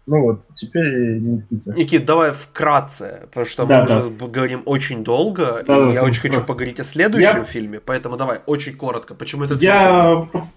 Ну 0.06 0.22
вот, 0.22 0.44
теперь 0.54 1.18
Никита. 1.20 1.72
Никит, 1.72 2.04
давай 2.04 2.32
вкратце, 2.32 3.22
потому 3.26 3.46
что 3.46 3.66
да, 3.66 3.82
мы 3.82 3.86
да. 3.86 3.98
уже 4.00 4.10
говорим 4.10 4.62
очень 4.64 5.04
долго, 5.04 5.62
да, 5.66 5.78
и 5.78 5.86
да, 5.86 5.92
я 5.92 6.02
очень 6.02 6.22
хочу 6.22 6.42
поговорить 6.42 6.80
о 6.80 6.84
следующем 6.84 7.38
я... 7.38 7.44
фильме, 7.44 7.80
поэтому 7.80 8.16
давай, 8.16 8.40
очень 8.46 8.76
коротко, 8.76 9.14
почему 9.14 9.44
этот 9.44 9.62
я... 9.62 10.26
фильм? 10.30 10.30
Я 10.32 10.48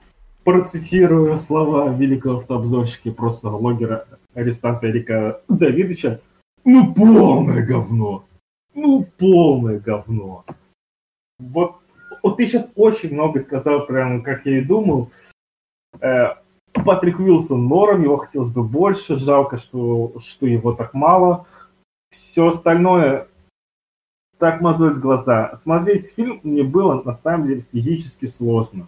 процитирую 0.43 1.37
слова 1.37 1.93
великого 1.93 2.37
автобзорщика, 2.37 3.11
просто 3.11 3.49
логера 3.49 4.05
арестанта 4.33 4.89
Эрика 4.89 5.41
Давидовича. 5.47 6.19
Ну, 6.65 6.93
полное 6.93 7.65
говно! 7.65 8.25
Ну, 8.73 9.07
полное 9.17 9.79
говно! 9.79 10.45
Вот, 11.39 11.75
вот 12.23 12.37
ты 12.37 12.47
сейчас 12.47 12.69
очень 12.75 13.13
много 13.13 13.41
сказал, 13.41 13.85
прям 13.85 14.23
как 14.23 14.45
я 14.45 14.59
и 14.59 14.61
думал. 14.61 15.11
Э, 15.99 16.35
Патрик 16.71 17.19
Уилсон 17.19 17.67
норм, 17.67 18.01
его 18.01 18.17
хотелось 18.17 18.49
бы 18.49 18.63
больше, 18.63 19.17
жалко, 19.17 19.57
что, 19.57 20.13
что 20.23 20.47
его 20.47 20.73
так 20.73 20.93
мало. 20.93 21.45
Все 22.09 22.47
остальное 22.47 23.27
так 24.39 24.61
мозолит 24.61 24.99
глаза. 24.99 25.55
Смотреть 25.61 26.13
фильм 26.15 26.39
мне 26.43 26.63
было 26.63 27.01
на 27.03 27.13
самом 27.13 27.47
деле 27.47 27.65
физически 27.71 28.25
сложно. 28.25 28.87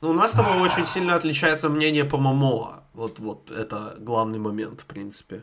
Ну, 0.00 0.10
у 0.10 0.12
нас 0.12 0.32
с 0.32 0.36
тобой 0.36 0.60
очень 0.60 0.84
сильно 0.84 1.14
отличается 1.14 1.68
мнение 1.68 2.04
по 2.04 2.18
Мамоа. 2.18 2.82
Вот, 2.94 3.18
вот, 3.18 3.50
это 3.50 3.96
главный 3.98 4.38
момент, 4.38 4.80
в 4.80 4.86
принципе. 4.86 5.42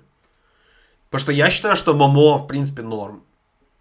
Потому 1.10 1.22
что 1.22 1.32
я 1.32 1.50
считаю, 1.50 1.76
что 1.76 1.94
Мамоа, 1.94 2.40
в 2.40 2.48
принципе, 2.48 2.82
норм. 2.82 3.24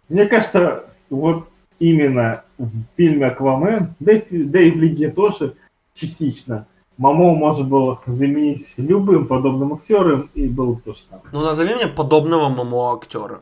Мне 0.09 0.25
кажется, 0.25 0.85
вот 1.09 1.49
именно 1.79 2.43
в 2.57 2.69
фильме 2.95 3.27
«Аквамен», 3.27 3.93
да 3.99 4.13
и, 4.13 4.43
да 4.43 4.61
и 4.61 4.71
в 4.71 4.77
«Лиге» 4.77 5.11
тоже 5.11 5.55
частично, 5.93 6.67
Мамо 6.97 7.35
можно 7.35 7.65
было 7.65 8.01
заменить 8.05 8.73
любым 8.77 9.27
подобным 9.27 9.73
актером, 9.73 10.29
и 10.33 10.47
было 10.47 10.73
бы 10.73 10.81
то 10.81 10.93
же 10.93 11.01
самое. 11.01 11.27
Ну, 11.33 11.41
назови 11.41 11.75
мне 11.75 11.87
подобного 11.87 12.47
Мамо 12.47 12.93
актера. 12.93 13.41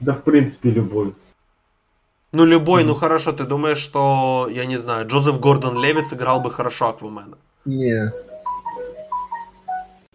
Да, 0.00 0.12
в 0.12 0.22
принципе, 0.22 0.70
любой. 0.70 1.14
Ну, 2.30 2.44
любой, 2.44 2.82
mm-hmm. 2.82 2.86
ну 2.86 2.94
хорошо, 2.94 3.32
ты 3.32 3.44
думаешь, 3.44 3.78
что, 3.78 4.48
я 4.50 4.66
не 4.66 4.76
знаю, 4.76 5.06
Джозеф 5.08 5.40
Гордон 5.40 5.82
Левиц 5.82 6.12
играл 6.12 6.40
бы 6.40 6.50
хорошо 6.50 6.88
Аквамена? 6.90 7.38
Не. 7.64 8.12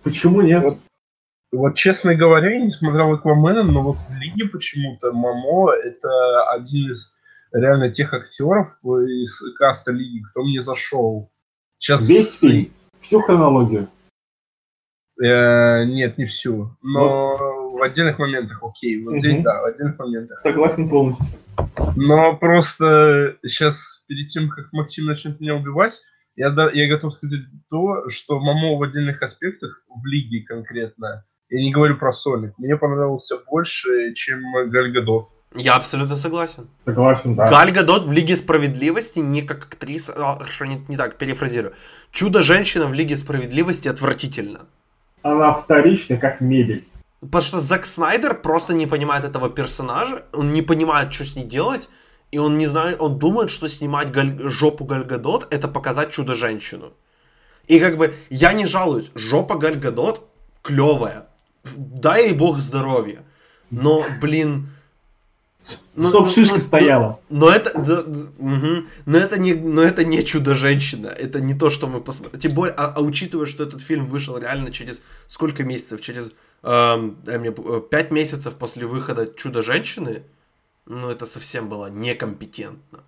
Почему 0.03 0.41
нет? 0.41 0.63
Вот, 0.63 0.77
вот, 1.53 1.75
честно 1.75 2.15
говоря, 2.15 2.51
я 2.51 2.61
не 2.61 2.69
смотрел 2.69 3.13
Аквамена, 3.13 3.63
но 3.63 3.83
вот 3.83 3.97
в 3.97 4.11
Лиге 4.15 4.45
почему-то 4.45 5.11
Мамо 5.11 5.71
это 5.71 6.49
один 6.49 6.91
из 6.91 7.13
реально 7.51 7.91
тех 7.91 8.13
актеров 8.13 8.75
из 8.83 9.39
каста 9.55 9.91
Лиги, 9.91 10.23
кто 10.23 10.43
мне 10.43 10.61
зашел. 10.61 11.31
Сейчас... 11.77 12.09
Весь 12.09 12.39
фильм? 12.39 12.73
Всю 13.01 13.21
хронологию? 13.21 13.87
Э, 15.21 15.83
нет, 15.85 16.17
не 16.17 16.25
всю. 16.25 16.75
Но 16.81 17.37
вот. 17.37 17.79
в 17.79 17.83
отдельных 17.83 18.17
моментах 18.17 18.63
окей. 18.63 19.03
Вот 19.03 19.11
угу. 19.11 19.19
здесь 19.19 19.43
да, 19.43 19.61
в 19.61 19.65
отдельных 19.65 19.99
моментах. 19.99 20.39
Согласен 20.39 20.89
полностью. 20.89 21.27
Но 21.95 22.35
просто 22.37 23.37
сейчас, 23.45 24.03
перед 24.07 24.29
тем, 24.29 24.49
как 24.49 24.73
Максим 24.73 25.05
начнет 25.05 25.39
меня 25.39 25.55
убивать, 25.55 26.01
я, 26.35 26.49
да, 26.49 26.71
я 26.71 26.89
готов 26.89 27.13
сказать 27.13 27.41
то, 27.69 28.09
что 28.09 28.39
Мамо 28.39 28.77
в 28.77 28.81
отдельных 28.81 29.21
аспектах, 29.21 29.83
в 29.87 30.03
лиге 30.07 30.41
конкретно, 30.41 31.25
я 31.53 31.61
не 31.61 31.71
говорю 31.71 31.97
про 31.97 32.11
Соник, 32.11 32.53
мне 32.57 32.75
понравился 32.75 33.37
больше, 33.47 34.13
чем 34.15 34.41
Гальгадот. 34.69 35.29
Я 35.55 35.75
абсолютно 35.75 36.15
согласен. 36.15 36.67
Согласен, 36.83 37.35
да. 37.35 37.47
Галь 37.47 37.71
Гадот 37.71 38.05
в 38.05 38.11
Лиге 38.11 38.35
Справедливости 38.35 39.19
не 39.19 39.43
как 39.43 39.65
актриса, 39.65 40.13
а, 40.17 40.39
не, 40.65 40.83
не 40.87 40.97
так, 40.97 41.19
перефразирую. 41.19 41.75
Чудо-женщина 42.11 42.87
в 42.87 42.93
Лиге 42.93 43.15
Справедливости 43.15 43.87
отвратительно. 43.87 44.61
Она 45.21 45.53
вторичная, 45.53 46.17
как 46.17 46.41
мебель. 46.41 46.87
Потому 47.21 47.43
что 47.43 47.59
Зак 47.59 47.85
Снайдер 47.85 48.33
просто 48.33 48.73
не 48.73 48.87
понимает 48.87 49.25
этого 49.25 49.47
персонажа, 49.47 50.25
он 50.33 50.53
не 50.53 50.63
понимает, 50.63 51.13
что 51.13 51.23
с 51.23 51.35
ней 51.35 51.45
делать, 51.45 51.87
и 52.31 52.39
он 52.39 52.57
не 52.57 52.65
знает, 52.65 52.99
он 52.99 53.19
думает, 53.19 53.51
что 53.51 53.69
снимать 53.69 54.11
Галь, 54.11 54.39
жопу 54.49 54.85
Гальгадот 54.85 55.53
это 55.53 55.67
показать 55.67 56.11
чудо-женщину. 56.11 56.93
И 57.67 57.79
как 57.79 57.97
бы 57.97 58.15
я 58.31 58.53
не 58.53 58.65
жалуюсь, 58.65 59.11
жопа 59.13 59.55
Гальгадот 59.55 60.27
клевая, 60.63 61.27
дай 61.63 62.27
ей 62.27 62.33
бог 62.33 62.59
здоровья. 62.59 63.23
Но, 63.69 64.05
блин, 64.21 64.69
ну, 65.95 66.09
Чтоб 66.09 66.29
шишка 66.29 66.55
ну, 66.55 66.61
стояла. 66.61 67.19
Но, 67.29 67.45
но 67.45 67.51
это, 67.51 67.79
да, 67.79 68.01
угу, 68.01 68.87
но 69.05 69.17
это 69.17 69.39
не, 69.39 69.53
но 69.53 69.81
это 69.81 70.03
не 70.03 70.23
чудо-женщина. 70.23 71.07
Это 71.07 71.39
не 71.39 71.53
то, 71.53 71.69
что 71.69 71.87
мы 71.87 72.01
посмотрим. 72.01 72.39
Тем 72.39 72.53
более, 72.53 72.73
а, 72.75 72.93
а 72.95 73.01
учитывая, 73.01 73.45
что 73.45 73.63
этот 73.63 73.81
фильм 73.81 74.07
вышел 74.07 74.37
реально 74.37 74.71
через 74.71 75.01
сколько 75.27 75.63
месяцев? 75.63 76.01
Через 76.01 76.31
эм, 76.63 77.17
мне, 77.25 77.51
5 77.51 78.11
месяцев 78.11 78.55
после 78.55 78.87
выхода 78.87 79.27
Чудо-женщины, 79.27 80.23
ну 80.87 81.09
это 81.09 81.25
совсем 81.25 81.69
было 81.69 81.89
некомпетентно. 81.91 83.03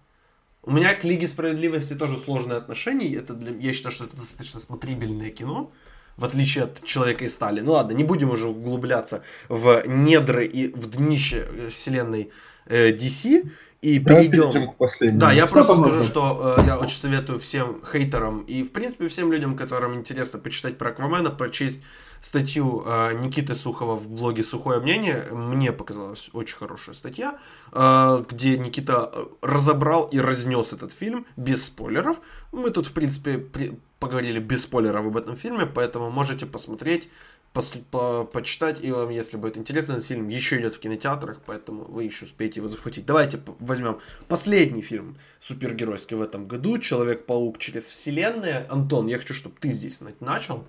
У 0.61 0.72
меня 0.72 0.94
к 0.95 1.03
Лиге 1.03 1.27
Справедливости 1.27 1.94
тоже 1.94 2.18
сложные 2.18 2.57
отношения. 2.57 3.15
Это 3.15 3.34
для, 3.34 3.52
я 3.57 3.73
считаю, 3.73 3.94
что 3.94 4.06
это 4.06 4.15
достаточно 4.15 4.60
смотрибельное 4.60 5.32
кино 5.32 5.72
в 6.18 6.26
отличие 6.26 6.66
от 6.66 6.84
Человека 6.84 7.26
из 7.26 7.34
стали. 7.34 7.62
Ну 7.62 7.74
ладно, 7.74 7.94
не 7.94 8.04
будем 8.04 8.32
уже 8.32 8.48
углубляться 8.48 9.24
в 9.50 9.84
недры 9.86 10.46
и 10.46 10.72
в 10.74 10.90
днище 10.90 11.48
вселенной 11.70 12.32
э, 12.66 12.92
DC. 12.92 13.50
И 13.82 14.00
перейдем... 14.00 14.72
к 14.72 14.78
последнему. 14.78 15.20
Да, 15.20 15.32
я 15.32 15.46
Что 15.46 15.54
просто 15.54 15.76
скажу, 15.76 16.04
что 16.06 16.56
э, 16.58 16.66
я 16.66 16.78
очень 16.80 16.98
советую 16.98 17.38
всем 17.38 17.84
хейтерам 17.92 18.42
и, 18.42 18.64
в 18.64 18.72
принципе, 18.72 19.08
всем 19.08 19.32
людям, 19.32 19.56
которым 19.56 19.94
интересно 19.94 20.40
почитать 20.40 20.78
про 20.78 20.90
Аквамена, 20.90 21.30
прочесть 21.30 21.82
статью 22.26 22.84
э, 22.84 23.14
Никиты 23.14 23.54
Сухова 23.54 23.96
в 23.96 24.10
блоге 24.10 24.44
«Сухое 24.44 24.80
мнение». 24.80 25.28
Мне 25.32 25.72
показалась 25.72 26.32
очень 26.34 26.58
хорошая 26.58 26.96
статья, 26.96 27.38
э, 27.72 28.24
где 28.28 28.58
Никита 28.58 29.12
э, 29.14 29.26
разобрал 29.44 30.06
и 30.06 30.18
разнес 30.18 30.74
этот 30.74 30.92
фильм 30.92 31.28
без 31.38 31.66
спойлеров. 31.66 32.18
Мы 32.52 32.72
тут, 32.72 32.88
в 32.88 32.94
принципе, 32.94 33.38
при, 33.38 33.80
поговорили 33.99 34.39
без 34.39 34.63
спойлеров 34.63 35.05
об 35.05 35.17
этом 35.17 35.35
фильме, 35.35 35.65
поэтому 35.65 36.09
можете 36.11 36.45
посмотреть, 36.45 37.09
пос, 37.53 37.73
по, 37.91 38.26
почитать, 38.26 38.84
и 38.84 38.91
вам, 38.91 39.09
если 39.09 39.38
будет 39.38 39.57
интересно, 39.57 39.93
этот 39.93 40.05
фильм 40.05 40.27
еще 40.27 40.59
идет 40.59 40.76
в 40.76 40.80
кинотеатрах, 40.80 41.39
поэтому 41.45 41.85
вы 41.85 42.03
еще 42.03 42.26
успеете 42.26 42.59
его 42.59 42.67
захватить. 42.67 43.05
Давайте 43.05 43.39
возьмем 43.59 43.99
последний 44.27 44.81
фильм 44.81 45.17
супергеройский 45.39 46.17
в 46.17 46.22
этом 46.22 46.47
году, 46.47 46.77
«Человек-паук 46.77 47.57
через 47.57 47.85
вселенные». 47.85 48.65
Антон, 48.69 49.07
я 49.07 49.17
хочу, 49.17 49.34
чтобы 49.34 49.55
ты 49.59 49.69
здесь 49.69 50.01
начал. 50.19 50.65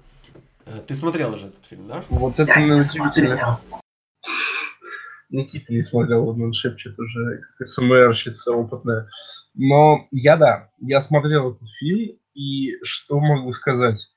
Э, 0.65 0.81
ты 0.87 0.95
смотрел 0.95 1.35
уже 1.35 1.47
этот 1.47 1.65
фильм, 1.67 1.89
да? 1.89 2.05
Вот 2.09 2.39
это 2.39 2.53
удивительно. 2.53 3.61
Никита 5.29 5.73
не 5.73 5.83
смотрел, 5.83 6.29
он 6.29 6.53
шепчет 6.53 6.99
уже, 6.99 7.43
как 7.59 7.67
СМРщица 7.67 8.53
опытная. 8.53 9.09
Но 9.55 10.07
я, 10.13 10.37
да, 10.37 10.71
я 10.79 11.01
смотрел 11.01 11.53
этот 11.53 11.69
фильм, 11.81 12.19
и 12.37 12.77
что 12.83 13.19
могу 13.19 13.53
сказать? 13.53 14.13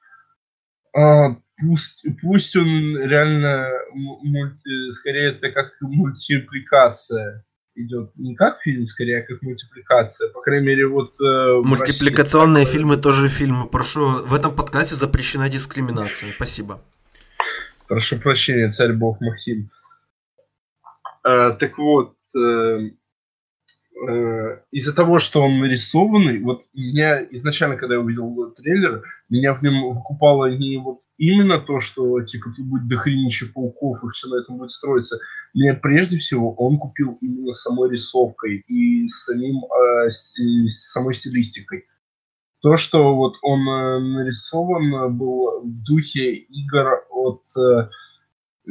А, 0.95 1.37
пусть, 1.57 2.05
пусть 2.21 2.55
он 2.55 2.97
реально 2.97 3.71
мульти, 3.93 4.91
скорее 4.91 5.31
это 5.31 5.51
как 5.51 5.69
мультипликация 5.81 7.45
идет 7.75 8.11
не 8.15 8.35
как 8.35 8.59
фильм, 8.61 8.85
скорее, 8.87 9.19
а 9.19 9.25
как 9.25 9.41
мультипликация. 9.41 10.29
По 10.31 10.41
крайней 10.41 10.67
мере, 10.67 10.87
вот... 10.87 11.13
Э, 11.21 11.61
Мультипликационные 11.63 12.63
России, 12.63 12.73
фильмы 12.73 12.97
тоже 12.97 13.29
фильмы. 13.29 13.69
Прошу, 13.69 14.25
в 14.25 14.33
этом 14.33 14.53
подкасте 14.53 14.95
запрещена 14.95 15.49
дискриминация. 15.49 16.31
Спасибо. 16.33 16.81
Прошу 17.87 18.19
прощения, 18.19 18.69
царь 18.69 18.91
бог 18.91 19.21
Максим. 19.21 19.71
Э, 21.25 21.51
так 21.57 21.77
вот, 21.77 22.15
э, 22.35 22.89
э, 24.07 24.61
из-за 24.71 24.95
того, 24.95 25.19
что 25.19 25.41
он 25.41 25.59
нарисованный, 25.59 26.39
вот 26.39 26.61
меня 26.73 27.23
изначально, 27.31 27.75
когда 27.75 27.95
я 27.95 28.01
увидел 28.01 28.51
трейлер, 28.51 29.03
меня 29.29 29.53
в 29.53 29.61
нем 29.61 29.89
выкупало 29.89 30.55
не 30.55 30.77
вот 30.77 30.99
именно 31.17 31.59
то, 31.59 31.79
что 31.79 32.21
типа 32.21 32.51
тут 32.55 32.65
будет 32.65 32.87
дохренище 32.87 33.47
пауков 33.47 34.03
и 34.03 34.09
все 34.09 34.27
на 34.29 34.41
этом 34.41 34.57
будет 34.57 34.71
строиться. 34.71 35.19
Нет, 35.53 35.81
прежде 35.81 36.17
всего, 36.17 36.53
он 36.53 36.77
купил 36.77 37.17
именно 37.21 37.51
самой 37.51 37.91
рисовкой 37.91 38.63
и 38.67 39.07
самим, 39.07 39.63
э, 39.65 40.09
самой 40.69 41.13
стилистикой. 41.13 41.85
То, 42.61 42.75
что 42.75 43.15
вот 43.15 43.37
он 43.41 43.61
э, 43.61 43.99
нарисован 43.99 45.17
был 45.17 45.61
в 45.61 45.83
духе 45.85 46.33
игр 46.33 47.05
от 47.09 47.41
э, 47.57 47.89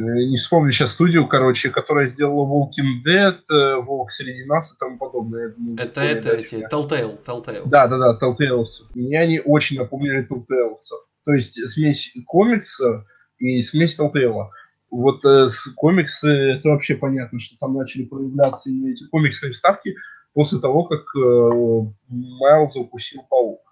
не 0.01 0.37
вспомню 0.37 0.71
сейчас 0.71 0.93
студию, 0.93 1.27
короче, 1.27 1.71
которая 1.71 2.07
сделала 2.07 2.47
Walking 2.47 3.05
Dead, 3.05 3.39
э, 3.51 3.77
Волк 3.83 4.13
среди 4.13 4.45
нас 4.45 4.73
и 4.73 4.79
тому 4.79 4.97
подобное. 4.97 5.51
Думаю, 5.51 5.77
это 5.79 6.03
это 6.03 6.31
эти 6.31 6.55
Telltale, 6.73 7.19
Telltale. 7.25 7.63
Да, 7.67 7.89
да, 7.89 7.99
да, 7.99 8.19
Telltale. 8.21 8.65
Мне 8.95 9.21
они 9.21 9.41
очень 9.45 9.79
напомнили 9.79 10.25
Telltale. 10.29 10.77
То 11.25 11.33
есть 11.33 11.69
смесь 11.69 12.13
комикса 12.27 13.07
и 13.39 13.61
смесь 13.61 13.99
Telltale. 13.99 14.51
Вот 14.91 15.25
э, 15.25 15.49
с 15.49 15.67
комиксы, 15.75 16.29
это 16.29 16.69
вообще 16.69 16.95
понятно, 16.95 17.41
что 17.41 17.57
там 17.59 17.75
начали 17.75 18.05
проявляться 18.05 18.71
именно 18.71 18.93
эти 18.93 19.05
комиксные 19.09 19.51
вставки 19.51 19.97
после 20.33 20.61
того, 20.61 20.85
как 20.85 21.01
э, 21.17 21.91
Майлза 22.09 22.79
укусил 22.79 23.23
паук. 23.29 23.63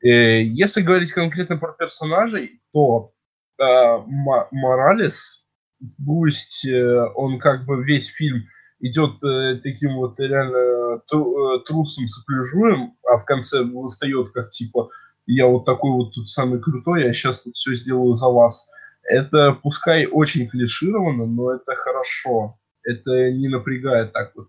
Э, 0.00 0.42
если 0.44 0.80
говорить 0.80 1.10
конкретно 1.10 1.56
про 1.56 1.72
персонажей, 1.72 2.62
то 2.72 3.12
э, 3.58 3.64
Моралес, 4.52 5.39
пусть 6.04 6.66
э, 6.66 7.06
он 7.14 7.38
как 7.38 7.64
бы 7.64 7.82
весь 7.84 8.08
фильм 8.08 8.44
идет 8.80 9.22
э, 9.22 9.60
таким 9.62 9.96
вот 9.96 10.18
реально 10.18 11.00
тру, 11.08 11.54
э, 11.54 11.60
трусом 11.66 12.06
сопляжуем, 12.06 12.94
а 13.08 13.16
в 13.16 13.24
конце 13.24 13.62
восстает 13.62 14.30
как 14.30 14.50
типа 14.50 14.90
я 15.26 15.46
вот 15.46 15.64
такой 15.64 15.92
вот 15.92 16.12
тут 16.12 16.28
самый 16.28 16.60
крутой, 16.60 17.04
я 17.04 17.12
сейчас 17.12 17.42
тут 17.42 17.54
все 17.54 17.74
сделаю 17.74 18.14
за 18.14 18.28
вас. 18.28 18.68
Это 19.04 19.52
пускай 19.62 20.06
очень 20.06 20.48
клишировано, 20.48 21.26
но 21.26 21.52
это 21.52 21.74
хорошо. 21.74 22.58
Это 22.82 23.30
не 23.30 23.48
напрягает 23.48 24.12
так 24.12 24.32
вот. 24.34 24.48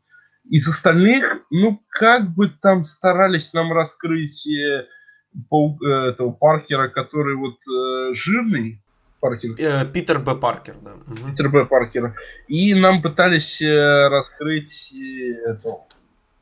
Из 0.50 0.68
остальных, 0.68 1.46
ну, 1.52 1.82
как 1.90 2.34
бы 2.34 2.50
там 2.50 2.84
старались 2.84 3.54
нам 3.54 3.72
раскрыть 3.74 4.48
э, 4.48 4.88
э, 5.34 5.88
этого 5.88 6.32
Паркера, 6.32 6.88
который 6.88 7.36
вот 7.36 7.58
э, 7.68 8.14
жирный, 8.14 8.84
Паркер. 9.22 9.52
Э, 9.58 9.86
Питер 9.86 10.20
Б. 10.20 10.36
Паркер, 10.36 10.76
да. 10.82 10.94
Питер 11.30 11.50
Б. 11.50 11.66
Паркер. 11.66 12.16
И 12.48 12.74
нам 12.74 13.02
пытались 13.02 13.62
э, 13.62 14.08
раскрыть 14.10 14.94
э, 14.94 15.52
эту, 15.52 15.82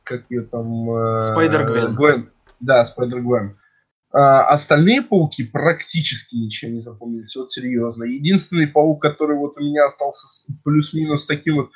как 0.02 0.30
ее 0.30 0.42
там... 0.42 1.20
Spider 1.22 1.46
Gwen. 1.46 1.66
Гвен. 1.66 2.30
Да, 2.58 2.84
Spider 2.84 3.20
Gwen. 3.20 3.56
А, 4.12 4.48
остальные 4.48 5.02
пауки 5.02 5.44
практически 5.44 6.34
ничего 6.34 6.72
не 6.72 6.80
запомнились, 6.80 7.36
вот 7.36 7.52
серьезно. 7.52 8.04
Единственный 8.04 8.66
паук, 8.66 9.00
который 9.00 9.36
вот 9.36 9.56
у 9.56 9.60
меня 9.60 9.84
остался 9.84 10.26
плюс-минус 10.64 11.26
таким 11.26 11.56
вот... 11.56 11.70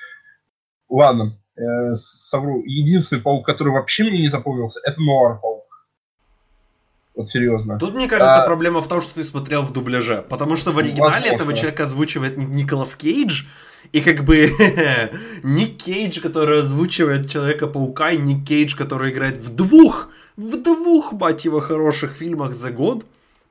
Ладно, 0.88 1.38
э, 1.56 1.94
совру. 1.94 2.64
Единственный 2.64 3.22
паук, 3.22 3.46
который 3.46 3.72
вообще 3.72 4.04
мне 4.04 4.20
не 4.20 4.28
запомнился, 4.28 4.80
это 4.84 5.00
Нуар 5.00 5.38
паук. 5.40 5.63
Вот 7.14 7.30
серьезно. 7.30 7.78
Тут, 7.78 7.94
мне 7.94 8.08
кажется, 8.08 8.42
а... 8.42 8.46
проблема 8.46 8.82
в 8.82 8.88
том, 8.88 9.00
что 9.00 9.14
ты 9.14 9.24
смотрел 9.24 9.62
в 9.62 9.72
дубляже. 9.72 10.24
Потому 10.28 10.56
что 10.56 10.72
в 10.72 10.78
оригинале 10.78 11.14
Возможно. 11.14 11.34
этого 11.34 11.54
человека 11.54 11.82
озвучивает 11.84 12.36
Николас 12.36 12.96
Кейдж. 12.96 13.44
И 13.92 14.00
как 14.00 14.24
бы 14.24 14.50
Ник 15.42 15.76
Кейдж, 15.76 16.20
который 16.20 16.60
озвучивает 16.60 17.30
Человека-паука, 17.30 18.10
и 18.10 18.18
Ник 18.18 18.46
Кейдж, 18.46 18.76
который 18.76 19.12
играет 19.12 19.36
в 19.36 19.54
двух, 19.54 20.08
в 20.36 20.60
двух, 20.60 21.12
мать 21.12 21.44
его, 21.44 21.60
хороших 21.60 22.12
фильмах 22.12 22.54
за 22.54 22.70
год. 22.70 23.04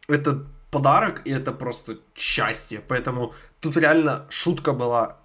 Это 0.09 0.43
подарок, 0.69 1.21
и 1.23 1.31
это 1.31 1.53
просто 1.53 1.97
счастье. 2.15 2.81
Поэтому 2.85 3.33
тут 3.61 3.77
реально 3.77 4.25
шутка 4.29 4.73
была 4.73 5.17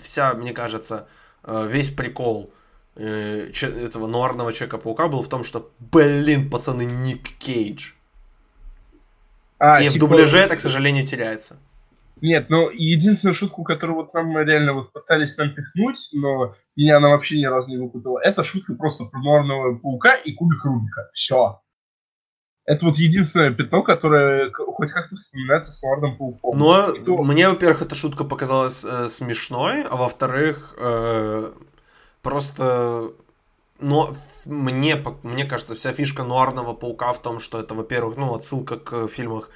вся, 0.00 0.34
мне 0.34 0.52
кажется, 0.52 1.08
э, 1.42 1.66
весь 1.68 1.90
прикол 1.90 2.52
этого 2.94 4.06
нуарного 4.06 4.52
Человека-паука 4.52 5.08
был 5.08 5.22
в 5.22 5.28
том, 5.28 5.44
что, 5.44 5.70
блин, 5.78 6.50
пацаны, 6.50 6.84
Ник 6.84 7.28
Кейдж. 7.38 7.92
А, 9.58 9.80
и 9.80 9.88
типа... 9.88 10.06
в 10.06 10.08
дубляже 10.08 10.38
это, 10.38 10.56
к 10.56 10.60
сожалению, 10.60 11.06
теряется. 11.06 11.56
Нет, 12.20 12.50
ну 12.50 12.70
единственную 12.70 13.34
шутку, 13.34 13.64
которую 13.64 13.96
вот 13.96 14.14
нам 14.14 14.38
реально 14.38 14.74
вот 14.74 14.92
пытались 14.92 15.36
нам 15.36 15.52
пихнуть, 15.54 16.08
но 16.12 16.54
меня 16.76 16.98
она 16.98 17.08
вообще 17.08 17.40
ни 17.40 17.46
разу 17.46 17.70
не 17.70 17.78
выкупила, 17.78 18.20
это 18.20 18.44
шутка 18.44 18.74
просто 18.74 19.06
про 19.06 19.20
нуарного 19.20 19.76
паука 19.76 20.14
и 20.14 20.32
кубик 20.32 20.64
Рубика. 20.64 21.10
Все. 21.12 21.60
Это 22.64 22.86
вот 22.86 22.96
единственное 22.96 23.50
пятно, 23.52 23.82
которое 23.82 24.52
хоть 24.52 24.92
как-то 24.92 25.16
вспоминается 25.16 25.72
с 25.72 25.82
Нуарным 25.82 26.16
пауком. 26.16 26.56
Но 26.56 26.92
то... 26.92 27.22
мне, 27.24 27.48
во-первых, 27.48 27.82
эта 27.82 27.96
шутка 27.96 28.22
показалась 28.22 28.84
э, 28.84 29.08
смешной, 29.08 29.82
а 29.82 29.96
во-вторых, 29.96 30.76
э, 30.78 31.52
просто 32.22 33.12
но 33.82 34.14
мне, 34.46 35.04
мне 35.22 35.44
кажется, 35.44 35.74
вся 35.74 35.92
фишка 35.92 36.22
нуарного 36.22 36.72
паука 36.72 37.12
в 37.12 37.20
том, 37.20 37.40
что 37.40 37.58
это, 37.58 37.74
во-первых, 37.74 38.16
ну, 38.16 38.32
отсылка 38.34 38.76
к 38.76 39.08
фильмах 39.08 39.50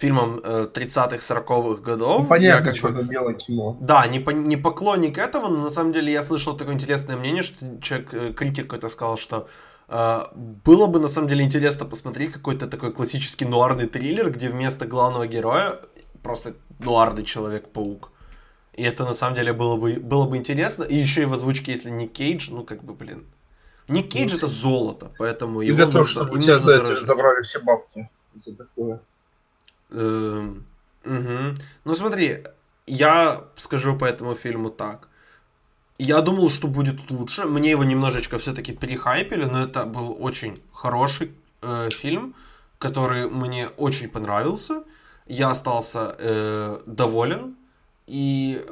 фильмам 0.00 0.38
30-х, 0.38 1.16
40-х 1.16 1.82
годов. 1.82 2.22
Ну, 2.22 2.26
понятно, 2.26 2.58
я, 2.58 2.64
как 2.64 2.76
что 2.76 2.88
бы, 2.88 3.00
это 3.00 3.08
белое 3.08 3.34
кино. 3.34 3.76
Да, 3.80 4.06
не, 4.06 4.18
не 4.18 4.56
поклонник 4.56 5.18
этого, 5.18 5.48
но 5.48 5.58
на 5.64 5.70
самом 5.70 5.92
деле 5.92 6.10
я 6.10 6.22
слышал 6.22 6.56
такое 6.56 6.74
интересное 6.74 7.16
мнение, 7.16 7.42
что 7.42 7.78
человек, 7.82 8.14
э, 8.14 8.32
критик 8.32 8.64
какой-то 8.64 8.88
сказал, 8.88 9.18
что 9.18 9.46
э, 9.88 10.22
было 10.64 10.86
бы 10.86 11.00
на 11.00 11.08
самом 11.08 11.28
деле 11.28 11.44
интересно 11.44 11.84
посмотреть 11.84 12.32
какой-то 12.32 12.66
такой 12.66 12.92
классический 12.92 13.44
нуарный 13.44 13.86
триллер, 13.86 14.30
где 14.30 14.48
вместо 14.48 14.86
главного 14.86 15.26
героя 15.26 15.80
просто 16.22 16.54
нуарный 16.78 17.24
Человек-паук. 17.24 18.10
И 18.74 18.82
это 18.82 19.04
на 19.04 19.14
самом 19.14 19.34
деле 19.34 19.52
было 19.52 19.76
бы, 19.76 19.94
было 20.00 20.26
бы 20.26 20.36
интересно. 20.36 20.84
И 20.84 20.94
еще 20.94 21.22
и 21.22 21.26
в 21.26 21.32
озвучке, 21.32 21.72
если 21.72 21.90
не 21.90 22.06
Кейдж, 22.06 22.50
ну 22.50 22.64
как 22.64 22.84
бы, 22.84 22.94
блин. 22.94 23.26
Не 23.88 24.02
Кейдж 24.02 24.36
это 24.36 24.46
золото, 24.46 25.10
поэтому 25.18 25.62
его 25.62 25.76
готов, 25.76 25.94
нужно, 25.94 26.24
чтобы 26.24 26.40
тебя 26.40 26.60
за 26.60 26.74
это 26.74 27.04
забрали 27.04 27.42
все 27.42 27.58
бабки 27.58 28.08
за 28.34 28.54
такое. 28.54 29.00
Эм, 29.90 30.64
угу. 31.04 31.58
Ну 31.84 31.94
смотри, 31.94 32.44
я 32.86 33.44
скажу 33.56 33.96
по 33.96 34.04
этому 34.04 34.34
фильму 34.34 34.70
так. 34.70 35.08
Я 35.98 36.22
думал, 36.22 36.48
что 36.48 36.68
будет 36.68 37.10
лучше. 37.10 37.44
Мне 37.44 37.70
его 37.70 37.84
немножечко 37.84 38.38
все-таки 38.38 38.72
перехайпили, 38.72 39.44
но 39.44 39.62
это 39.62 39.84
был 39.84 40.16
очень 40.18 40.54
хороший 40.72 41.34
э, 41.60 41.90
фильм, 41.90 42.34
который 42.78 43.28
мне 43.28 43.68
очень 43.76 44.08
понравился. 44.08 44.84
Я 45.26 45.50
остался 45.50 46.16
э, 46.18 46.78
доволен. 46.86 47.56
И 48.10 48.66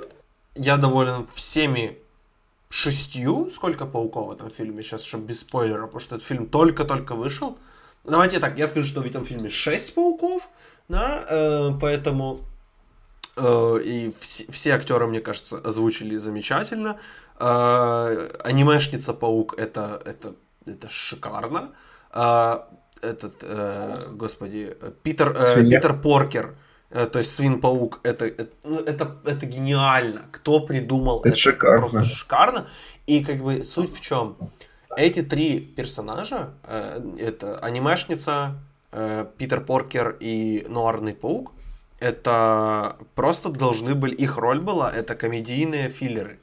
я 0.56 0.76
доволен 0.78 1.26
всеми 1.32 1.98
шестью, 2.70 3.48
сколько 3.48 3.86
пауков 3.86 4.26
в 4.26 4.32
этом 4.32 4.50
фильме, 4.50 4.82
сейчас, 4.82 5.04
чтобы 5.04 5.26
без 5.26 5.40
спойлера, 5.40 5.86
потому 5.86 6.00
что 6.00 6.16
этот 6.16 6.26
фильм 6.26 6.46
только-только 6.46 7.14
вышел. 7.14 7.56
Давайте 8.02 8.40
так, 8.40 8.58
я 8.58 8.66
скажу, 8.66 8.88
что 8.88 9.00
в 9.00 9.06
этом 9.06 9.24
фильме 9.24 9.48
шесть 9.48 9.94
пауков, 9.94 10.48
да, 10.88 11.24
э, 11.28 11.70
поэтому 11.80 12.40
э, 13.36 13.78
и 13.84 14.12
все, 14.18 14.50
все 14.50 14.74
актеры, 14.74 15.06
мне 15.06 15.20
кажется, 15.20 15.58
озвучили 15.58 16.16
замечательно. 16.16 16.98
Э, 17.38 18.28
анимешница 18.42 19.14
Паук 19.14 19.54
это, 19.56 20.02
это, 20.04 20.34
это 20.66 20.88
шикарно. 20.88 21.70
Э, 22.12 22.58
этот, 23.02 23.34
э, 23.42 24.00
господи, 24.10 24.76
Питер, 25.04 25.32
э, 25.36 25.62
Питер 25.62 26.00
Поркер, 26.00 26.46
э, 26.46 26.67
то 26.90 27.18
есть 27.18 27.34
Свин 27.34 27.60
Паук, 27.60 28.00
это, 28.02 28.26
это, 28.26 28.48
ну, 28.64 28.78
это, 28.80 29.16
это 29.24 29.46
гениально. 29.46 30.22
Кто 30.32 30.60
придумал 30.60 31.20
это? 31.20 31.28
Это 31.28 31.36
шикарно. 31.36 31.80
Просто 31.80 32.04
шикарно. 32.04 32.66
И 33.06 33.24
как 33.24 33.42
бы 33.42 33.64
суть 33.64 33.94
в 33.94 34.00
чем? 34.00 34.36
Эти 34.96 35.22
три 35.22 35.60
персонажа, 35.60 36.54
э, 36.64 37.00
это 37.18 37.58
анимешница, 37.58 38.56
Э, 38.90 39.26
Питер 39.36 39.60
Поркер 39.60 40.16
и 40.18 40.64
Нуарный 40.66 41.12
Паук, 41.12 41.52
это 42.00 42.96
просто 43.14 43.50
должны 43.50 43.94
были, 43.94 44.14
их 44.14 44.38
роль 44.38 44.60
была, 44.60 44.90
это 44.90 45.14
комедийные 45.14 45.90
филлеры. 45.90 46.38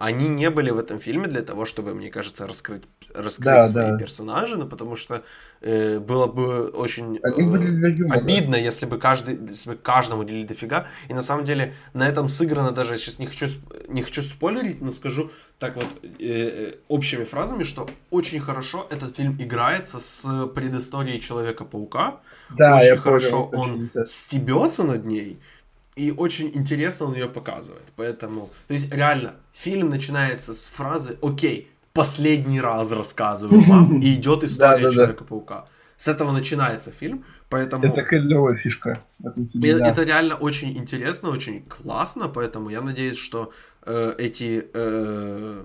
Они 0.00 0.28
не 0.28 0.48
были 0.48 0.70
в 0.70 0.78
этом 0.78 1.00
фильме 1.00 1.26
для 1.26 1.42
того, 1.42 1.66
чтобы, 1.66 1.92
мне 1.92 2.08
кажется, 2.08 2.46
раскрыть, 2.46 2.84
раскрыть 3.12 3.44
да, 3.46 3.68
свои 3.68 3.90
да. 3.90 3.98
персонажи, 3.98 4.56
ну, 4.56 4.68
потому 4.68 4.94
что 4.94 5.24
э, 5.60 5.98
было 5.98 6.28
бы 6.28 6.68
очень 6.68 7.16
э, 7.16 8.10
обидно, 8.10 8.54
если 8.54 8.86
бы 8.86 8.98
каждый, 8.98 9.36
если 9.48 9.70
бы 9.70 9.76
каждому 9.76 10.22
делили 10.22 10.46
дофига. 10.46 10.86
И 11.08 11.14
на 11.14 11.22
самом 11.22 11.44
деле 11.44 11.74
на 11.94 12.08
этом 12.08 12.28
сыграно 12.28 12.70
даже, 12.70 12.96
сейчас 12.96 13.18
не 13.18 13.26
хочу, 13.26 13.46
не 13.88 14.02
хочу 14.02 14.22
спойлерить, 14.22 14.80
но 14.80 14.92
скажу, 14.92 15.32
так 15.58 15.74
вот 15.74 15.86
э, 16.02 16.08
э, 16.20 16.72
общими 16.86 17.24
фразами, 17.24 17.64
что 17.64 17.90
очень 18.10 18.38
хорошо 18.38 18.86
этот 18.90 19.16
фильм 19.16 19.36
играется 19.40 19.98
с 19.98 20.46
предысторией 20.54 21.20
Человека-паука. 21.20 22.20
Да, 22.50 22.76
очень 22.76 22.86
я 22.86 22.96
хорошо 22.96 23.46
понял, 23.46 23.60
он 23.60 23.90
очень 23.92 24.06
стебется 24.06 24.84
над 24.84 25.04
ней. 25.04 25.40
И 25.98 26.12
очень 26.12 26.50
интересно 26.54 27.06
он 27.06 27.14
ее 27.14 27.28
показывает. 27.28 27.82
Поэтому, 27.96 28.50
то 28.68 28.74
есть 28.74 28.94
реально, 28.94 29.32
фильм 29.52 29.88
начинается 29.88 30.54
с 30.54 30.68
фразы 30.68 31.18
«Окей, 31.22 31.68
последний 31.92 32.60
раз 32.60 32.92
рассказываю 32.92 33.62
вам», 33.62 33.98
и 34.04 34.14
идет 34.14 34.44
история 34.44 34.92
Человека-паука. 34.92 35.64
С 35.96 36.06
этого 36.06 36.30
начинается 36.30 36.92
фильм, 36.92 37.24
поэтому... 37.48 37.84
Это 37.84 38.02
клевая 38.04 38.54
фишка. 38.54 39.00
Это, 39.24 39.84
это 39.84 40.04
реально 40.04 40.36
очень 40.36 40.78
интересно, 40.78 41.30
очень 41.30 41.62
классно, 41.62 42.28
поэтому 42.28 42.70
я 42.70 42.80
надеюсь, 42.80 43.18
что 43.18 43.52
э, 43.82 44.14
эти 44.18 44.68
э, 44.72 45.64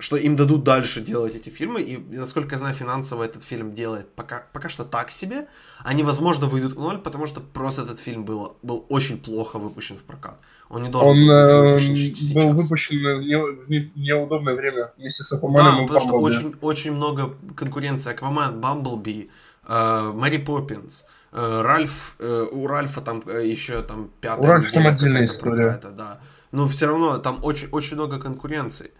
что 0.00 0.16
им 0.16 0.34
дадут 0.36 0.64
дальше 0.64 1.00
делать 1.00 1.34
эти 1.36 1.50
фильмы, 1.50 1.82
и, 1.82 1.98
насколько 2.16 2.52
я 2.54 2.58
знаю, 2.58 2.74
финансово 2.74 3.22
этот 3.24 3.42
фильм 3.42 3.74
делает 3.74 4.08
пока, 4.14 4.46
пока 4.52 4.68
что 4.68 4.84
так 4.84 5.10
себе. 5.10 5.46
Они, 5.84 6.02
возможно, 6.02 6.46
выйдут 6.46 6.72
в 6.72 6.80
ноль, 6.80 6.98
потому 6.98 7.26
что 7.26 7.40
просто 7.40 7.82
этот 7.82 7.98
фильм 7.98 8.24
был, 8.24 8.56
был 8.62 8.86
очень 8.88 9.18
плохо 9.18 9.58
выпущен 9.58 9.96
в 9.96 10.02
прокат. 10.04 10.38
Он 10.68 10.82
не 10.82 10.88
должен 10.88 11.10
Он 11.10 11.26
был 11.26 11.32
э, 11.32 11.74
быть 11.74 11.88
выпущен 11.88 12.16
сейчас. 12.16 12.32
был 12.32 12.52
выпущен 12.52 12.98
в 12.98 13.70
неудобное 13.98 14.54
время 14.54 14.92
вместе 14.96 15.22
с 15.22 15.30
Да, 15.30 15.36
Акваменом 15.36 15.84
и 15.84 15.86
потому 15.86 16.08
что 16.08 16.18
очень, 16.18 16.54
очень 16.60 16.92
много 16.92 17.34
конкуренции. 17.54 18.10
Аквамен, 18.12 18.60
Бамблби, 18.60 19.30
э, 19.68 20.12
Мэри 20.14 20.38
Поппинс, 20.38 21.06
э, 21.32 21.60
Ральф, 21.62 22.16
э, 22.18 22.46
у 22.50 22.66
Ральфа 22.66 23.00
там 23.00 23.22
еще 23.26 23.82
там 23.82 24.10
пятая 24.20 24.42
У 24.42 24.46
Ральфа 24.46 24.72
там 24.72 24.86
отдельная 24.86 25.24
история. 25.26 25.80
да. 25.82 26.20
Но 26.52 26.66
все 26.66 26.86
равно 26.86 27.18
там 27.18 27.38
очень, 27.44 27.68
очень 27.70 27.96
много 27.96 28.18
конкуренции. 28.18 28.90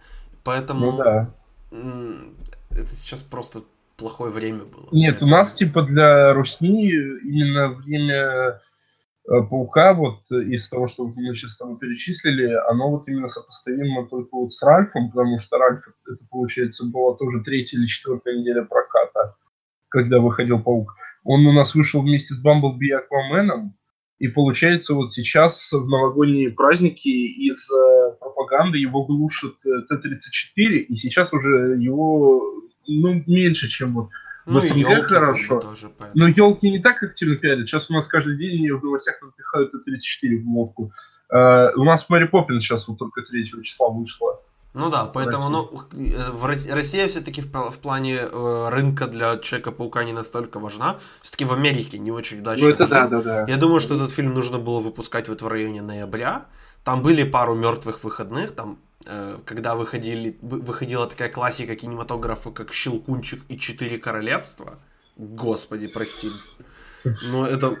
Поэтому 0.43 0.91
Ну 0.91 0.97
да. 0.97 1.33
это 2.71 2.95
сейчас 2.95 3.21
просто 3.21 3.63
плохое 3.97 4.31
время 4.31 4.65
было. 4.65 4.87
Нет, 4.91 5.21
у 5.21 5.27
нас 5.27 5.53
типа 5.53 5.83
для 5.83 6.33
Русни 6.33 6.89
именно 6.89 7.69
время 7.69 8.61
э, 9.29 9.41
Паука, 9.49 9.93
вот 9.93 10.23
из 10.31 10.67
того, 10.69 10.87
что 10.87 11.07
мы 11.07 11.33
сейчас 11.33 11.57
тобой 11.57 11.77
перечислили, 11.77 12.51
оно 12.69 12.89
вот 12.89 13.07
именно 13.07 13.27
сопоставимо 13.27 14.07
только 14.07 14.35
вот 14.35 14.51
с 14.51 14.63
Ральфом, 14.63 15.11
потому 15.11 15.37
что 15.37 15.57
Ральф, 15.57 15.81
это 16.07 16.25
получается, 16.29 16.85
была 16.85 17.15
тоже 17.15 17.43
третья 17.43 17.77
или 17.77 17.85
четвертая 17.85 18.37
неделя 18.39 18.63
проката, 18.63 19.35
когда 19.89 20.19
выходил 20.19 20.61
Паук. 20.61 20.95
Он 21.23 21.45
у 21.45 21.53
нас 21.53 21.75
вышел 21.75 22.01
вместе 22.01 22.33
с 22.33 22.41
Бамблби 22.41 22.87
и 22.87 22.93
Акваменом, 22.93 23.75
и 24.21 24.27
получается 24.27 24.93
вот 24.93 25.11
сейчас 25.11 25.73
в 25.73 25.89
новогодние 25.89 26.51
праздники 26.51 27.07
из 27.07 27.67
э, 27.71 28.11
пропаганды 28.19 28.77
его 28.77 29.03
глушат 29.03 29.55
э, 29.65 29.81
Т-34, 29.89 30.77
и 30.77 30.95
сейчас 30.95 31.33
уже 31.33 31.75
его 31.79 32.39
ну, 32.85 33.23
меньше, 33.25 33.67
чем 33.67 33.95
вот 33.95 34.09
ну, 34.45 34.59
в 34.59 34.63
СНГ 34.63 35.05
хорошо. 35.05 35.59
тоже, 35.59 35.89
поэтому. 35.97 36.23
но 36.23 36.27
елки 36.27 36.69
не 36.69 36.77
так 36.77 37.01
активно 37.01 37.35
пиарят. 37.35 37.67
Сейчас 37.67 37.89
у 37.89 37.93
нас 37.93 38.05
каждый 38.05 38.37
день 38.37 38.71
в 38.71 38.83
новостях 38.83 39.19
напихают 39.23 39.71
Т-34 39.71 40.37
в 40.37 40.47
лодку. 40.49 40.91
Э, 41.33 41.71
у 41.75 41.83
нас 41.83 42.07
Мэри 42.07 42.27
Поппинс 42.27 42.61
сейчас 42.61 42.87
вот 42.87 42.99
только 42.99 43.23
3 43.23 43.43
числа 43.63 43.89
вышла. 43.89 44.39
Ну 44.73 44.89
да, 44.89 45.05
поэтому 45.05 45.49
России. 45.49 45.69
ну, 45.93 46.27
э, 46.27 46.31
в 46.31 46.45
Рос- 46.45 46.69
Россия 46.71 47.07
все-таки 47.07 47.41
в, 47.41 47.47
в 47.51 47.77
плане 47.79 48.19
э, 48.21 48.69
рынка 48.69 49.07
для 49.07 49.37
Человека-паука 49.37 50.03
не 50.05 50.13
настолько 50.13 50.59
важна. 50.59 50.97
Все-таки 51.21 51.43
в 51.45 51.51
Америке 51.53 51.99
не 51.99 52.11
очень 52.11 52.39
удачно. 52.39 52.69
Ну, 52.69 52.87
да, 52.87 53.21
да. 53.21 53.45
Я 53.47 53.57
думаю, 53.57 53.81
что 53.81 53.95
этот 53.95 54.11
фильм 54.11 54.33
нужно 54.33 54.59
было 54.59 54.79
выпускать 54.79 55.27
вот 55.27 55.41
в 55.41 55.47
районе 55.47 55.81
ноября. 55.81 56.45
Там 56.83 57.03
были 57.03 57.23
пару 57.23 57.53
мертвых 57.53 58.03
выходных, 58.03 58.53
там, 58.55 58.79
э, 59.05 59.39
когда 59.45 59.75
выходили, 59.75 60.37
вы- 60.41 60.61
выходила 60.61 61.05
такая 61.05 61.29
классика 61.29 61.75
кинематографа, 61.75 62.51
как 62.51 62.73
«Щелкунчик» 62.73 63.41
и 63.49 63.57
«Четыре 63.59 63.97
королевства». 63.97 64.79
Господи, 65.17 65.87
прости. 65.87 66.29
Но 67.03 67.45
это... 67.45 67.75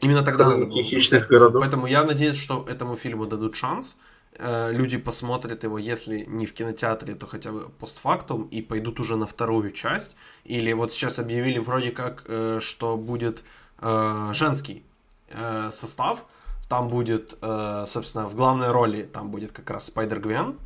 Именно 0.00 0.22
тогда 0.22 0.44
надо 0.44 0.66
было 0.66 0.82
Хищных 0.82 1.28
городов. 1.28 1.62
Поэтому 1.62 1.86
я 1.86 2.04
надеюсь, 2.04 2.36
что 2.36 2.66
этому 2.68 2.94
фильму 2.94 3.26
дадут 3.26 3.56
шанс. 3.56 3.96
Э, 3.96 4.13
Люди 4.38 4.98
посмотрят 4.98 5.64
его, 5.64 5.78
если 5.78 6.24
не 6.26 6.46
в 6.46 6.52
кинотеатре, 6.54 7.14
то 7.14 7.26
хотя 7.26 7.52
бы 7.52 7.68
постфактум, 7.68 8.48
и 8.50 8.62
пойдут 8.62 9.00
уже 9.00 9.16
на 9.16 9.26
вторую 9.26 9.70
часть. 9.70 10.16
Или 10.44 10.72
вот 10.72 10.92
сейчас 10.92 11.18
объявили 11.18 11.58
вроде 11.58 11.90
как, 11.90 12.24
э, 12.26 12.58
что 12.60 12.96
будет 12.96 13.44
э, 13.78 14.30
женский 14.32 14.82
э, 15.30 15.70
состав. 15.72 16.24
Там 16.68 16.88
будет, 16.88 17.38
э, 17.42 17.84
собственно, 17.86 18.26
в 18.26 18.34
главной 18.34 18.72
роли 18.72 19.04
там 19.04 19.30
будет 19.30 19.52
как 19.52 19.70
раз 19.70 19.86
Спайдер 19.86 20.20
Гвен. 20.20 20.58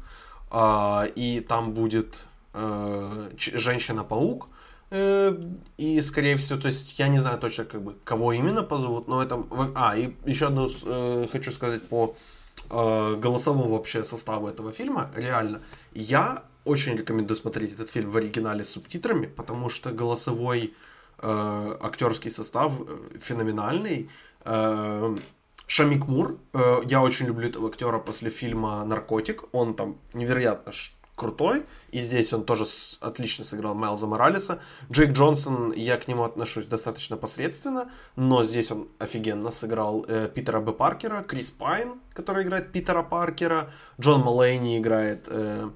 И 1.15 1.45
там 1.47 1.75
будет 1.75 2.27
э, 2.55 3.31
Женщина-паук. 3.37 4.49
Э, 4.91 5.39
И, 5.77 6.01
скорее 6.01 6.37
всего, 6.37 6.59
то 6.59 6.69
есть 6.69 6.99
я 6.99 7.09
не 7.09 7.19
знаю 7.19 7.39
точно, 7.39 7.67
как 7.67 7.83
бы, 7.83 7.95
кого 8.05 8.33
именно 8.33 8.63
позовут, 8.63 9.09
но 9.09 9.23
это... 9.23 9.45
А, 9.75 9.95
и 9.95 10.15
еще 10.25 10.47
одну 10.47 10.67
э, 10.87 11.27
хочу 11.31 11.51
сказать 11.51 11.87
по 11.87 12.17
э, 12.71 13.17
голосовому 13.17 13.69
вообще 13.69 14.05
составу 14.05 14.49
этого 14.49 14.73
фильма. 14.73 15.11
Реально, 15.17 15.61
я 15.93 16.45
очень 16.65 16.97
рекомендую 16.97 17.37
смотреть 17.37 17.73
этот 17.73 17.91
фильм 17.91 18.11
в 18.11 18.17
оригинале 18.17 18.65
с 18.65 18.71
субтитрами, 18.71 19.27
потому 19.27 19.71
что 19.71 19.91
голосовой 19.91 20.75
э, 21.19 21.77
актерский 21.81 22.31
состав 22.31 22.73
э, 22.81 23.19
феноменальный. 23.19 24.11
Э, 24.45 25.17
Шамик 25.67 26.07
Мур, 26.07 26.39
э, 26.55 26.81
я 26.87 27.03
очень 27.03 27.27
люблю 27.27 27.49
этого 27.49 27.69
актера 27.69 27.99
после 27.99 28.31
фильма 28.31 28.85
«Наркотик», 28.85 29.45
он 29.53 29.75
там 29.75 29.99
невероятно 30.15 30.73
крутой, 31.19 31.67
и 31.91 31.99
здесь 31.99 32.33
он 32.33 32.45
тоже 32.45 32.65
отлично 33.01 33.45
сыграл 33.45 33.75
Майлза 33.75 34.07
Моралеса. 34.07 34.61
Джейк 34.91 35.11
Джонсон, 35.11 35.73
я 35.73 35.99
к 35.99 36.09
нему 36.09 36.25
отношусь 36.25 36.67
достаточно 36.67 37.17
посредственно, 37.17 37.91
но 38.17 38.43
здесь 38.43 38.71
он 38.71 38.89
офигенно 38.99 39.51
сыграл 39.51 40.05
э, 40.09 40.29
Питера 40.35 40.61
Б. 40.61 40.73
Паркера, 40.73 41.23
Крис 41.23 41.51
Пайн, 41.51 42.01
который 42.15 42.45
играет 42.45 42.73
Питера 42.73 43.03
Паркера, 43.03 43.71
Джон 44.01 44.23
Малейни 44.23 44.79
играет 44.79 45.27
э, 45.29 45.71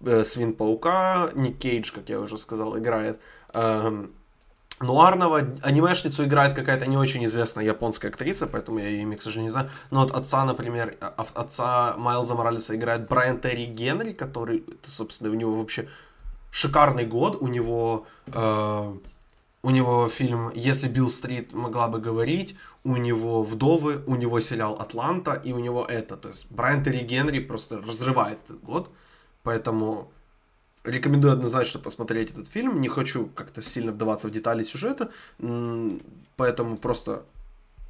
э, 0.00 0.24
Свин 0.24 0.54
Паука, 0.54 1.30
Ник 1.34 1.58
Кейдж, 1.58 1.92
как 1.92 2.08
я 2.08 2.20
уже 2.20 2.36
сказал, 2.36 2.78
играет 2.78 3.20
эм, 3.54 4.12
Нуарного 4.80 5.40
анимешницу 5.60 6.24
играет 6.24 6.54
какая-то 6.54 6.86
не 6.86 6.96
очень 6.96 7.22
известная 7.26 7.64
японская 7.64 8.10
актриса, 8.10 8.46
поэтому 8.46 8.78
я 8.78 8.88
ее 8.88 9.02
имя, 9.02 9.18
к 9.18 9.22
сожалению, 9.22 9.48
не 9.48 9.52
знаю. 9.52 9.70
Но 9.90 10.00
вот 10.00 10.10
отца, 10.12 10.42
например, 10.46 10.96
а- 11.00 11.26
отца 11.34 11.94
Майлза 11.98 12.34
Моралеса 12.34 12.74
играет 12.74 13.06
Брайан 13.06 13.40
Терри 13.40 13.66
Генри, 13.66 14.12
который, 14.12 14.64
это, 14.66 14.90
собственно, 14.90 15.30
у 15.30 15.34
него 15.34 15.54
вообще 15.58 15.86
шикарный 16.50 17.04
год. 17.04 17.36
У 17.42 17.48
него, 17.48 18.06
э, 18.26 18.94
у 19.62 19.70
него 19.70 20.08
фильм 20.08 20.50
«Если 20.54 20.88
Билл 20.88 21.10
Стрит 21.10 21.52
могла 21.52 21.88
бы 21.88 21.98
говорить», 21.98 22.56
у 22.82 22.96
него 22.96 23.42
«Вдовы», 23.42 24.02
у 24.06 24.16
него 24.16 24.40
сериал 24.40 24.76
«Атланта» 24.80 25.34
и 25.34 25.52
у 25.52 25.58
него 25.58 25.84
это. 25.84 26.16
То 26.16 26.28
есть 26.28 26.50
Брайан 26.50 26.82
Терри 26.82 27.04
Генри 27.04 27.40
просто 27.40 27.82
разрывает 27.82 28.38
этот 28.44 28.62
год. 28.62 28.90
Поэтому 29.42 30.10
Рекомендую 30.84 31.32
однозначно 31.32 31.78
посмотреть 31.78 32.30
этот 32.30 32.48
фильм. 32.48 32.80
Не 32.80 32.88
хочу 32.88 33.26
как-то 33.26 33.62
сильно 33.62 33.92
вдаваться 33.92 34.28
в 34.28 34.30
детали 34.30 34.62
сюжета, 34.64 35.10
поэтому 36.36 36.76
просто 36.78 37.24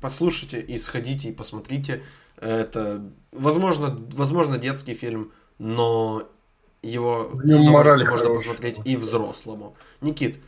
послушайте 0.01 0.61
и 0.61 0.77
сходите 0.79 1.29
и 1.29 1.33
посмотрите. 1.33 2.03
Это, 2.41 3.03
возможно, 3.33 3.97
возможно 4.12 4.59
детский 4.59 4.95
фильм, 4.95 5.31
но 5.59 6.25
его 6.83 7.31
мораль 7.45 8.01
можно 8.01 8.07
хорошая. 8.07 8.35
посмотреть 8.35 8.81
и 8.85 8.97
взрослому. 8.97 9.77
Никит, 10.01 10.39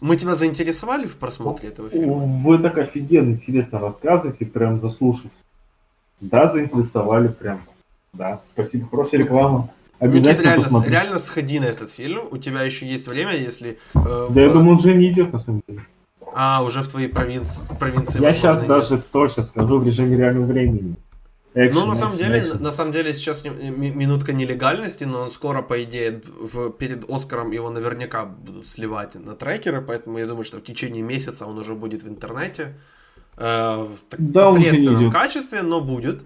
мы 0.00 0.16
тебя 0.16 0.34
заинтересовали 0.34 1.06
в 1.06 1.16
просмотре 1.16 1.68
этого 1.68 1.90
фильма? 1.90 2.14
Вы 2.14 2.58
так 2.60 2.78
офигенно 2.78 3.32
интересно 3.32 3.78
рассказываете, 3.78 4.46
прям 4.46 4.80
заслушался. 4.80 5.36
Да, 6.20 6.48
заинтересовали 6.48 7.28
прям. 7.28 7.62
Да, 8.12 8.40
спасибо, 8.52 8.88
хорошая 8.88 9.22
реклама. 9.22 9.68
Никит, 10.00 10.16
Обязательно 10.16 10.44
реально, 10.48 10.62
посмотрю. 10.64 10.90
реально 10.92 11.18
сходи 11.18 11.60
на 11.60 11.64
этот 11.66 11.90
фильм. 11.90 12.28
У 12.30 12.38
тебя 12.38 12.62
еще 12.62 12.86
есть 12.86 13.06
время, 13.08 13.36
если... 13.36 13.78
э, 13.94 14.28
Да 14.30 14.40
я 14.40 14.48
в- 14.48 14.52
думаю, 14.52 14.72
он 14.72 14.78
же 14.80 14.94
не 14.94 15.10
идет 15.12 15.32
на 15.32 15.38
самом 15.38 15.62
деле. 15.68 15.82
А, 16.34 16.62
уже 16.62 16.82
в 16.82 16.88
твоей 16.88 17.08
провинции, 17.08 17.64
провинции 17.78 18.22
Я 18.22 18.32
сейчас 18.32 18.58
идет. 18.60 18.68
даже 18.68 18.98
точно 19.12 19.42
скажу 19.42 19.78
в 19.78 19.86
режиме 19.86 20.16
реального 20.16 20.46
времени. 20.46 20.94
Экшен, 21.52 21.80
Ну, 21.82 21.86
на 21.88 21.94
самом 21.96 22.14
экшен, 22.16 22.28
деле, 22.32 22.38
экшен. 22.48 22.62
на 22.62 22.70
самом 22.70 22.92
деле 22.92 23.12
сейчас 23.12 23.44
минутка 23.44 24.32
нелегальности, 24.32 25.02
но 25.04 25.22
он 25.22 25.30
скоро, 25.30 25.62
по 25.62 25.82
идее, 25.82 26.22
в, 26.24 26.70
перед 26.70 27.10
Оскаром 27.10 27.50
его 27.50 27.70
наверняка 27.70 28.24
будут 28.24 28.68
сливать 28.68 29.16
на 29.16 29.34
трекеры, 29.34 29.82
поэтому 29.82 30.18
я 30.18 30.26
думаю, 30.26 30.44
что 30.44 30.58
в 30.58 30.62
течение 30.62 31.02
месяца 31.02 31.46
он 31.46 31.58
уже 31.58 31.74
будет 31.74 32.04
в 32.04 32.08
интернете 32.08 32.74
э, 33.36 33.42
в 33.42 33.96
так- 34.08 34.20
Да, 34.32 34.52
посредственном 34.52 35.10
качестве, 35.10 35.62
но 35.62 35.80
будет. 35.80 36.22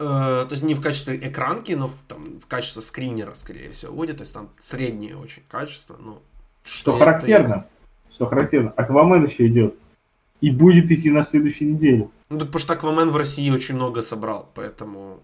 Э, 0.00 0.46
то 0.46 0.48
есть 0.50 0.62
не 0.62 0.74
в 0.74 0.80
качестве 0.80 1.16
экранки, 1.16 1.72
но 1.72 1.88
в, 1.88 1.94
там, 2.06 2.38
в 2.40 2.46
качестве 2.46 2.82
скринера, 2.82 3.34
скорее 3.34 3.70
всего, 3.70 3.92
будет. 3.92 4.18
То 4.18 4.22
есть 4.22 4.34
там 4.34 4.50
среднее 4.58 5.16
очень 5.16 5.42
качество. 5.48 5.96
Ну, 5.98 6.18
Что 6.62 6.92
есть, 6.92 7.00
то 7.00 7.04
характерно, 7.04 7.54
есть. 7.54 8.14
что 8.14 8.26
характерно, 8.26 8.70
Аквамен 8.76 9.24
еще 9.24 9.46
идет. 9.46 9.74
И 10.40 10.50
будет 10.50 10.90
идти 10.90 11.10
на 11.10 11.24
следующей 11.24 11.64
неделе. 11.64 12.08
Ну, 12.28 12.38
так 12.38 12.48
потому 12.48 12.60
что 12.60 12.72
Аквамен 12.74 13.10
в 13.10 13.16
России 13.16 13.50
очень 13.50 13.74
много 13.74 14.02
собрал, 14.02 14.48
поэтому... 14.54 15.20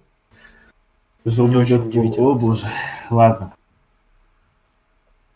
Не 1.24 1.56
очень 1.56 1.76
удивительно, 1.76 2.30
О 2.30 2.34
боже, 2.34 2.70
ладно. 3.10 3.55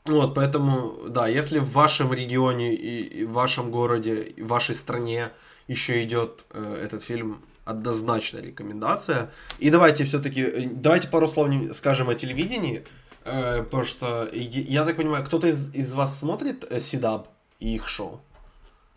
Вот, 0.04 0.34
поэтому, 0.34 0.94
да, 1.08 1.28
если 1.28 1.60
в 1.60 1.72
вашем 1.72 2.12
регионе 2.12 2.74
и, 2.74 3.20
и 3.20 3.24
в 3.24 3.32
вашем 3.32 3.70
городе, 3.70 4.22
и 4.22 4.42
в 4.42 4.48
вашей 4.48 4.74
стране 4.74 5.30
еще 5.66 6.02
идет 6.02 6.46
э, 6.50 6.80
этот 6.82 7.02
фильм, 7.02 7.42
однозначно 7.68 8.38
рекомендация. 8.38 9.30
И 9.58 9.70
давайте 9.70 10.04
все-таки, 10.04 10.70
давайте 10.72 11.08
пару 11.08 11.28
слов 11.28 11.48
не- 11.48 11.74
скажем 11.74 12.08
о 12.08 12.14
телевидении, 12.14 12.84
э, 13.24 13.62
потому 13.62 13.84
что, 13.84 14.28
я, 14.32 14.84
так 14.84 14.96
понимаю, 14.96 15.24
кто-то 15.24 15.48
из, 15.48 15.74
из 15.74 15.92
вас 15.92 16.18
смотрит 16.18 16.64
э, 16.70 16.80
Сидаб 16.80 17.28
и 17.60 17.74
их 17.74 17.88
шоу? 17.88 18.20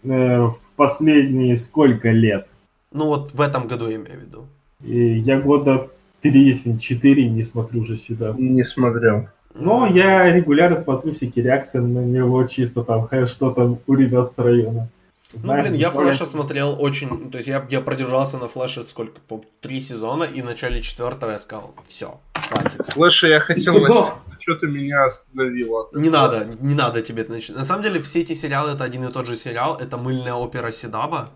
Э, 0.03 0.41
в 0.47 0.57
последние 0.75 1.57
сколько 1.57 2.09
лет? 2.11 2.47
Ну 2.93 3.07
вот 3.07 3.33
в 3.33 3.41
этом 3.41 3.67
году 3.67 3.89
я 3.89 3.95
имею 3.95 4.19
в 4.19 4.21
виду. 4.21 4.47
И 4.83 5.19
я 5.19 5.39
года 5.39 5.89
три, 6.21 6.47
если 6.47 6.69
не 6.69 6.79
четыре 6.79 7.29
не 7.29 7.43
смотрю 7.43 7.81
уже 7.81 7.97
сюда. 7.97 8.33
Не 8.37 8.63
смотрел. 8.63 9.27
Но 9.53 9.85
я 9.85 10.31
регулярно 10.31 10.79
смотрю 10.79 11.13
всякие 11.13 11.43
реакции 11.43 11.79
на 11.79 11.99
него, 11.99 12.45
чисто 12.45 12.83
там, 12.83 13.07
что 13.27 13.51
там 13.51 13.79
у 13.85 13.93
ребят 13.95 14.31
с 14.31 14.37
района. 14.37 14.87
Ну, 15.33 15.53
блин, 15.53 15.73
я 15.73 15.91
Флэша 15.91 16.25
смотрел 16.25 16.75
очень... 16.79 17.31
То 17.31 17.37
есть 17.37 17.47
я, 17.47 17.65
я 17.69 17.81
продержался 17.81 18.37
на 18.37 18.47
Флэше 18.47 18.83
сколько, 18.83 19.19
по 19.21 19.43
три 19.61 19.81
сезона, 19.81 20.23
и 20.23 20.41
в 20.41 20.45
начале 20.45 20.81
четвертого 20.81 21.31
я 21.31 21.37
сказал, 21.37 21.73
все, 21.87 22.19
хватит. 22.33 22.85
Флэша 22.93 23.27
я 23.27 23.39
хотел 23.39 23.79
начать, 23.79 24.13
что-то 24.39 24.67
меня 24.67 25.05
остановило. 25.05 25.89
Не 25.93 26.09
надо, 26.09 26.47
не 26.59 26.75
надо 26.75 27.01
тебе 27.01 27.23
это 27.23 27.31
начинать. 27.31 27.59
На 27.59 27.65
самом 27.65 27.83
деле, 27.83 28.01
все 28.01 28.21
эти 28.21 28.33
сериалы, 28.33 28.71
это 28.71 28.83
один 28.83 29.07
и 29.07 29.11
тот 29.11 29.25
же 29.25 29.35
сериал, 29.35 29.75
это 29.75 29.97
мыльная 29.97 30.33
опера 30.33 30.71
Сидаба. 30.71 31.29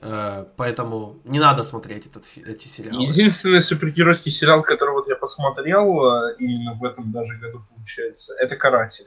Э, 0.00 0.44
поэтому 0.56 1.16
не 1.24 1.40
надо 1.40 1.64
смотреть 1.64 2.06
этот, 2.06 2.24
эти 2.46 2.68
сериалы. 2.68 3.02
Единственный 3.02 3.60
супергеройский 3.60 4.30
сериал, 4.30 4.62
который 4.62 4.92
вот 4.92 5.08
я 5.08 5.16
посмотрел, 5.16 5.86
э, 5.86 6.36
именно 6.38 6.74
в 6.74 6.84
этом 6.84 7.10
даже 7.10 7.36
году 7.38 7.62
получается, 7.68 8.34
это 8.38 8.56
«Каратель». 8.56 9.06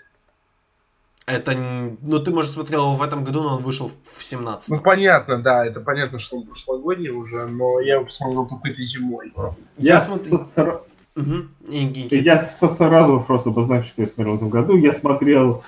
Это, 1.27 1.55
ну, 2.01 2.19
ты, 2.19 2.31
может, 2.31 2.51
смотрел 2.51 2.85
его 2.85 2.95
в 2.95 3.01
этом 3.01 3.23
году, 3.23 3.43
но 3.43 3.55
он 3.57 3.63
вышел 3.63 3.87
в 3.87 4.23
17 4.23 4.69
Ну, 4.69 4.81
понятно, 4.81 5.41
да, 5.41 5.65
это 5.65 5.79
понятно, 5.79 6.17
что 6.19 6.37
он 6.37 6.43
прошлогодний 6.47 7.09
уже, 7.09 7.45
но 7.45 7.79
я 7.79 7.95
его 7.95 8.05
посмотрел 8.05 8.47
только 8.47 8.69
этой 8.69 8.85
зимой. 8.85 9.31
Я, 9.77 9.93
я 9.93 10.01
смотрел... 10.01 10.83
Угу. 11.15 11.67
Я 11.69 12.39
сразу 12.39 13.19
просто 13.19 13.49
обозначу, 13.49 13.87
что 13.87 14.01
я 14.01 14.07
смотрел 14.07 14.35
в 14.35 14.37
этом 14.37 14.49
году. 14.49 14.77
Я 14.77 14.93
смотрел... 14.93 15.63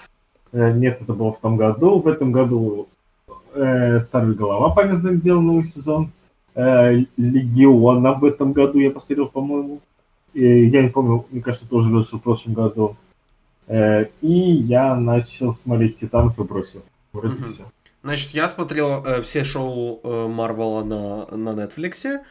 Э, 0.53 0.71
нет, 0.71 1.01
это 1.01 1.13
было 1.13 1.33
в 1.33 1.39
том 1.39 1.57
году. 1.57 1.99
В 1.99 2.07
этом 2.07 2.31
году 2.31 2.87
э, 3.53 3.99
«Сорви 4.01 4.33
голова», 4.33 4.69
понятное 4.69 5.15
дело, 5.15 5.41
новый 5.41 5.65
сезон. 5.65 6.11
Э, 6.55 6.93
«Легион» 7.17 8.19
в 8.19 8.25
этом 8.25 8.53
году 8.53 8.79
я 8.79 8.91
посмотрел, 8.91 9.27
по-моему. 9.27 9.81
И, 10.33 10.65
я 10.65 10.81
не 10.81 10.89
помню, 10.89 11.25
мне 11.29 11.41
кажется, 11.41 11.67
тоже 11.67 11.89
вышел 11.89 12.19
в 12.19 12.23
прошлом 12.23 12.53
году. 12.53 12.95
Э, 13.67 14.05
и 14.21 14.51
я 14.51 14.95
начал 14.95 15.55
смотреть 15.55 15.99
«Титанов» 15.99 16.39
и 16.39 16.43
бросил. 16.43 16.83
Вроде 17.13 17.35
угу. 17.35 17.47
все. 17.47 17.63
Значит, 18.03 18.31
я 18.31 18.49
смотрел 18.49 19.03
э, 19.05 19.21
все 19.21 19.43
шоу 19.43 19.99
э, 20.03 20.27
Марвела 20.27 20.83
на, 20.83 21.27
на 21.27 21.49
Netflix. 21.49 22.21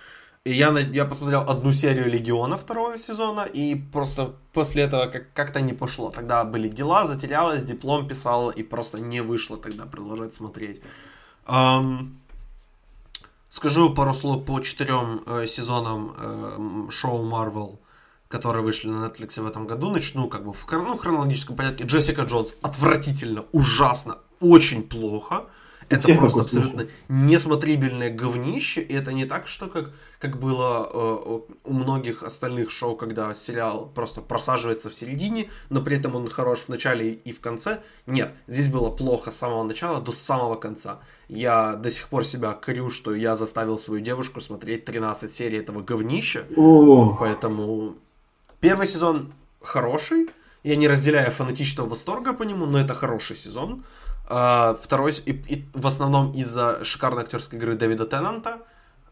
И 0.44 0.52
я, 0.52 0.76
я 0.76 1.04
посмотрел 1.04 1.48
одну 1.48 1.70
серию 1.72 2.10
Легиона 2.10 2.56
второго 2.56 2.98
сезона, 2.98 3.42
и 3.42 3.76
просто 3.76 4.34
после 4.52 4.82
этого 4.82 5.06
как- 5.06 5.32
как-то 5.32 5.60
не 5.60 5.72
пошло. 5.72 6.10
Тогда 6.10 6.42
были 6.44 6.68
дела, 6.68 7.06
затерялась, 7.06 7.64
диплом 7.64 8.08
писала, 8.08 8.50
и 8.50 8.64
просто 8.64 8.98
не 8.98 9.22
вышло 9.22 9.56
тогда 9.56 9.86
продолжать 9.86 10.34
смотреть. 10.34 10.80
Um, 11.46 12.14
скажу 13.48 13.94
пару 13.94 14.14
слов 14.14 14.44
по 14.44 14.58
четырем 14.60 15.22
э, 15.26 15.46
сезонам 15.46 16.16
э, 16.18 16.90
шоу 16.90 17.24
Marvel, 17.24 17.78
которые 18.32 18.64
вышли 18.64 18.88
на 18.88 19.06
Netflix 19.06 19.40
в 19.40 19.46
этом 19.46 19.66
году. 19.66 19.90
Начну 19.90 20.26
как 20.26 20.44
бы 20.44 20.54
в 20.54 20.66
ну, 20.72 20.96
хронологическом 20.96 21.54
порядке. 21.54 21.84
Джессика 21.84 22.22
Джонс 22.22 22.54
отвратительно, 22.62 23.44
ужасно, 23.52 24.18
очень 24.40 24.82
плохо. 24.82 25.44
Это 25.90 26.04
Всем 26.04 26.16
просто 26.16 26.40
абсолютно 26.40 26.86
несмотрибельное 27.08 28.08
говнище, 28.08 28.80
и 28.80 28.94
это 28.94 29.12
не 29.12 29.26
так, 29.26 29.46
что 29.46 29.68
как, 29.68 29.92
как 30.18 30.40
было 30.40 30.88
э, 30.90 31.40
у 31.64 31.72
многих 31.72 32.22
остальных 32.22 32.70
шоу, 32.70 32.96
когда 32.96 33.34
сериал 33.34 33.90
просто 33.94 34.22
просаживается 34.22 34.88
в 34.88 34.94
середине, 34.94 35.50
но 35.68 35.82
при 35.82 35.98
этом 35.98 36.14
он 36.14 36.26
хорош 36.28 36.60
в 36.60 36.68
начале 36.70 37.12
и 37.12 37.32
в 37.32 37.40
конце. 37.40 37.82
Нет, 38.06 38.32
здесь 38.46 38.68
было 38.68 38.88
плохо 38.88 39.30
с 39.30 39.36
самого 39.36 39.64
начала 39.64 40.00
до 40.00 40.12
самого 40.12 40.54
конца. 40.54 41.00
Я 41.28 41.74
до 41.74 41.90
сих 41.90 42.08
пор 42.08 42.24
себя 42.24 42.54
корю, 42.54 42.88
что 42.88 43.14
я 43.14 43.36
заставил 43.36 43.76
свою 43.76 44.00
девушку 44.00 44.40
смотреть 44.40 44.86
13 44.86 45.30
серий 45.30 45.58
этого 45.58 45.82
говнища, 45.82 46.46
О. 46.56 47.16
поэтому 47.20 47.96
первый 48.62 48.86
сезон 48.86 49.32
хороший, 49.60 50.30
я 50.62 50.76
не 50.76 50.88
разделяю 50.88 51.30
фанатичного 51.32 51.88
восторга 51.88 52.32
по 52.32 52.44
нему, 52.44 52.64
но 52.64 52.78
это 52.78 52.94
хороший 52.94 53.36
сезон. 53.36 53.84
Uh, 54.30 54.78
второй, 54.80 55.12
и, 55.26 55.32
и 55.32 55.64
в 55.74 55.86
основном 55.86 56.32
из-за 56.32 56.82
шикарной 56.84 57.22
актерской 57.24 57.58
игры 57.58 57.74
Дэвида 57.74 58.06
Теннанта, 58.06 58.60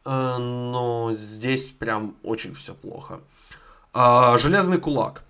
uh, 0.04 0.38
но 0.38 1.10
здесь 1.12 1.72
прям 1.72 2.14
очень 2.22 2.54
все 2.54 2.74
плохо. 2.74 3.20
Uh, 3.92 4.38
Железный 4.38 4.78
кулак. 4.78 5.22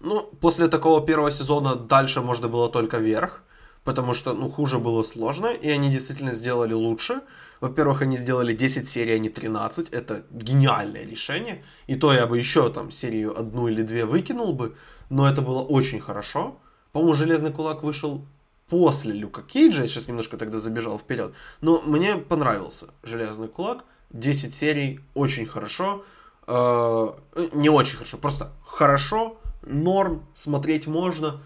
Ну, 0.00 0.22
после 0.40 0.68
такого 0.68 1.04
первого 1.04 1.30
сезона 1.30 1.74
дальше 1.74 2.20
можно 2.20 2.48
было 2.48 2.68
только 2.68 2.98
вверх, 2.98 3.42
потому 3.82 4.12
что, 4.12 4.34
ну, 4.34 4.50
хуже 4.50 4.78
было 4.78 5.02
сложно, 5.02 5.46
и 5.46 5.70
они 5.70 5.90
действительно 5.90 6.32
сделали 6.32 6.74
лучше. 6.74 7.22
Во-первых, 7.60 8.02
они 8.02 8.16
сделали 8.16 8.52
10 8.52 8.88
серий, 8.88 9.14
а 9.14 9.18
не 9.18 9.28
13, 9.28 9.90
это 9.90 10.24
гениальное 10.30 11.04
решение, 11.04 11.64
и 11.86 11.96
то 11.96 12.12
я 12.12 12.26
бы 12.26 12.38
еще 12.38 12.70
там 12.70 12.90
серию 12.90 13.38
одну 13.38 13.68
или 13.68 13.82
две 13.82 14.04
выкинул 14.04 14.52
бы, 14.52 14.74
но 15.10 15.28
это 15.28 15.42
было 15.42 15.62
очень 15.62 16.00
хорошо. 16.00 16.58
По-моему, 16.92 17.14
Железный 17.14 17.52
кулак 17.52 17.82
вышел 17.82 18.26
после 18.68 19.12
Люка 19.12 19.42
Кейджа, 19.42 19.82
я 19.82 19.86
сейчас 19.86 20.08
немножко 20.08 20.36
тогда 20.36 20.58
забежал 20.58 20.98
вперед, 20.98 21.34
но 21.60 21.82
мне 21.82 22.16
понравился 22.16 22.88
Железный 23.02 23.48
Кулак, 23.48 23.84
10 24.10 24.54
серий, 24.54 25.00
очень 25.14 25.46
хорошо, 25.46 26.04
э, 26.46 27.06
не 27.52 27.68
очень 27.68 27.96
хорошо, 27.96 28.18
просто 28.18 28.52
хорошо, 28.64 29.38
норм, 29.62 30.26
смотреть 30.34 30.86
можно, 30.86 31.40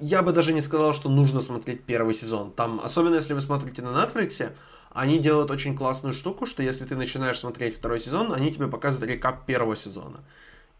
я 0.00 0.22
бы 0.22 0.32
даже 0.32 0.52
не 0.52 0.60
сказал, 0.60 0.94
что 0.94 1.08
нужно 1.08 1.40
смотреть 1.40 1.84
первый 1.84 2.14
сезон. 2.14 2.52
Там, 2.52 2.80
особенно 2.80 3.16
если 3.16 3.34
вы 3.34 3.40
смотрите 3.40 3.82
на 3.82 3.88
Netflix, 3.88 4.52
они 4.92 5.18
делают 5.18 5.50
очень 5.50 5.76
классную 5.76 6.12
штуку, 6.12 6.46
что 6.46 6.62
если 6.62 6.84
ты 6.84 6.96
начинаешь 6.96 7.38
смотреть 7.38 7.76
второй 7.76 8.00
сезон, 8.00 8.32
они 8.32 8.52
тебе 8.52 8.68
показывают 8.68 9.10
рекап 9.10 9.46
первого 9.46 9.76
сезона. 9.76 10.20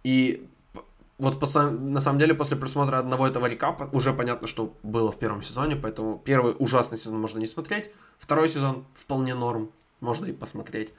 И 0.04 0.48
вот 1.18 1.40
по, 1.40 1.46
на 1.62 2.00
самом 2.00 2.18
деле 2.18 2.34
после 2.34 2.56
просмотра 2.56 2.98
одного 2.98 3.26
этого 3.26 3.46
рекапа 3.46 3.88
уже 3.92 4.12
понятно, 4.12 4.46
что 4.46 4.74
было 4.82 5.10
в 5.12 5.18
первом 5.18 5.42
сезоне, 5.42 5.76
поэтому 5.76 6.18
первый 6.18 6.54
ужасный 6.58 6.98
сезон 6.98 7.18
можно 7.18 7.38
не 7.38 7.46
смотреть, 7.46 7.90
второй 8.18 8.48
сезон 8.48 8.84
вполне 8.94 9.34
норм, 9.34 9.70
можно 10.00 10.26
и 10.26 10.32
посмотреть. 10.32 10.92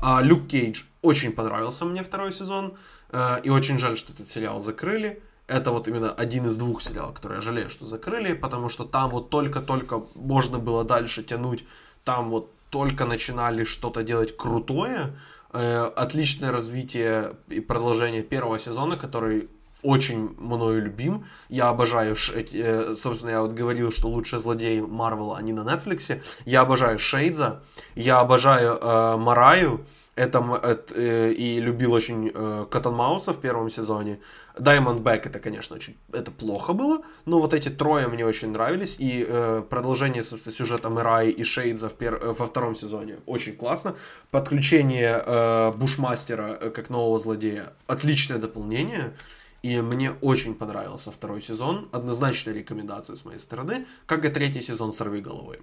А, 0.00 0.20
Люк 0.20 0.48
Кейдж 0.48 0.84
очень 1.00 1.32
понравился 1.32 1.84
мне 1.84 2.02
второй 2.02 2.32
сезон, 2.32 2.76
э, 3.10 3.40
и 3.44 3.50
очень 3.50 3.78
жаль, 3.78 3.96
что 3.96 4.12
этот 4.12 4.28
сериал 4.28 4.60
закрыли. 4.60 5.22
Это 5.52 5.70
вот 5.70 5.86
именно 5.86 6.10
один 6.10 6.46
из 6.46 6.56
двух 6.56 6.80
сериалов, 6.80 7.14
которые 7.14 7.36
я 7.36 7.42
жалею, 7.42 7.68
что 7.68 7.84
закрыли, 7.84 8.32
потому 8.32 8.70
что 8.70 8.84
там 8.84 9.10
вот 9.10 9.28
только-только 9.28 10.02
можно 10.14 10.58
было 10.58 10.82
дальше 10.82 11.22
тянуть, 11.22 11.66
там 12.04 12.30
вот 12.30 12.50
только 12.70 13.04
начинали 13.04 13.64
что-то 13.64 14.02
делать 14.02 14.34
крутое, 14.34 15.14
э, 15.52 15.92
отличное 15.96 16.50
развитие 16.50 17.36
и 17.48 17.60
продолжение 17.60 18.22
первого 18.22 18.58
сезона, 18.58 18.96
который 18.96 19.48
очень 19.82 20.34
мною 20.38 20.82
любим. 20.82 21.26
Я 21.50 21.68
обожаю, 21.68 22.16
э, 22.34 22.94
собственно, 22.94 23.30
я 23.30 23.42
вот 23.42 23.52
говорил, 23.52 23.92
что 23.92 24.08
лучшие 24.08 24.40
злодеи 24.40 24.80
Марвела, 24.80 25.36
они 25.36 25.52
на 25.52 25.64
Netflix. 25.64 26.22
Я 26.46 26.62
обожаю 26.62 26.98
Шейдза, 26.98 27.60
я 27.94 28.20
обожаю 28.20 28.78
э, 28.80 29.16
Мараю, 29.18 29.84
это, 30.14 30.60
э, 30.94 31.32
и 31.32 31.60
любил 31.60 31.92
очень 31.92 32.30
э, 32.34 32.66
Коттон 32.70 32.94
Мауса 32.94 33.32
в 33.32 33.40
первом 33.40 33.70
сезоне. 33.70 34.18
Diamond 34.56 35.02
Back 35.02 35.22
это, 35.24 35.38
конечно, 35.38 35.76
очень 35.76 35.96
это 36.12 36.30
плохо 36.30 36.72
было, 36.72 37.02
но 37.24 37.40
вот 37.40 37.54
эти 37.54 37.68
трое 37.68 38.08
мне 38.08 38.26
очень 38.26 38.50
нравились, 38.50 38.96
и 38.98 39.24
э, 39.26 39.62
продолжение, 39.68 40.22
собственно, 40.22 40.54
сюжета 40.54 40.88
Мираи 40.88 41.30
и 41.30 41.44
Шейдза 41.44 41.88
в 41.88 41.94
пер, 41.94 42.14
э, 42.14 42.32
во 42.32 42.46
втором 42.46 42.74
сезоне 42.74 43.18
очень 43.26 43.56
классно. 43.56 43.94
Подключение 44.30 45.22
э, 45.24 45.72
Бушмастера 45.72 46.58
э, 46.60 46.70
как 46.70 46.90
нового 46.90 47.18
злодея 47.18 47.72
отличное 47.86 48.38
дополнение. 48.38 49.16
И 49.62 49.80
мне 49.80 50.10
очень 50.20 50.56
понравился 50.56 51.12
второй 51.12 51.40
сезон. 51.40 51.88
Однозначная 51.92 52.52
рекомендация 52.52 53.14
с 53.14 53.24
моей 53.24 53.38
стороны. 53.38 53.86
Как 54.06 54.24
и 54.24 54.28
третий 54.28 54.60
сезон 54.60 54.92
«Сорви 54.92 55.20
головы». 55.20 55.60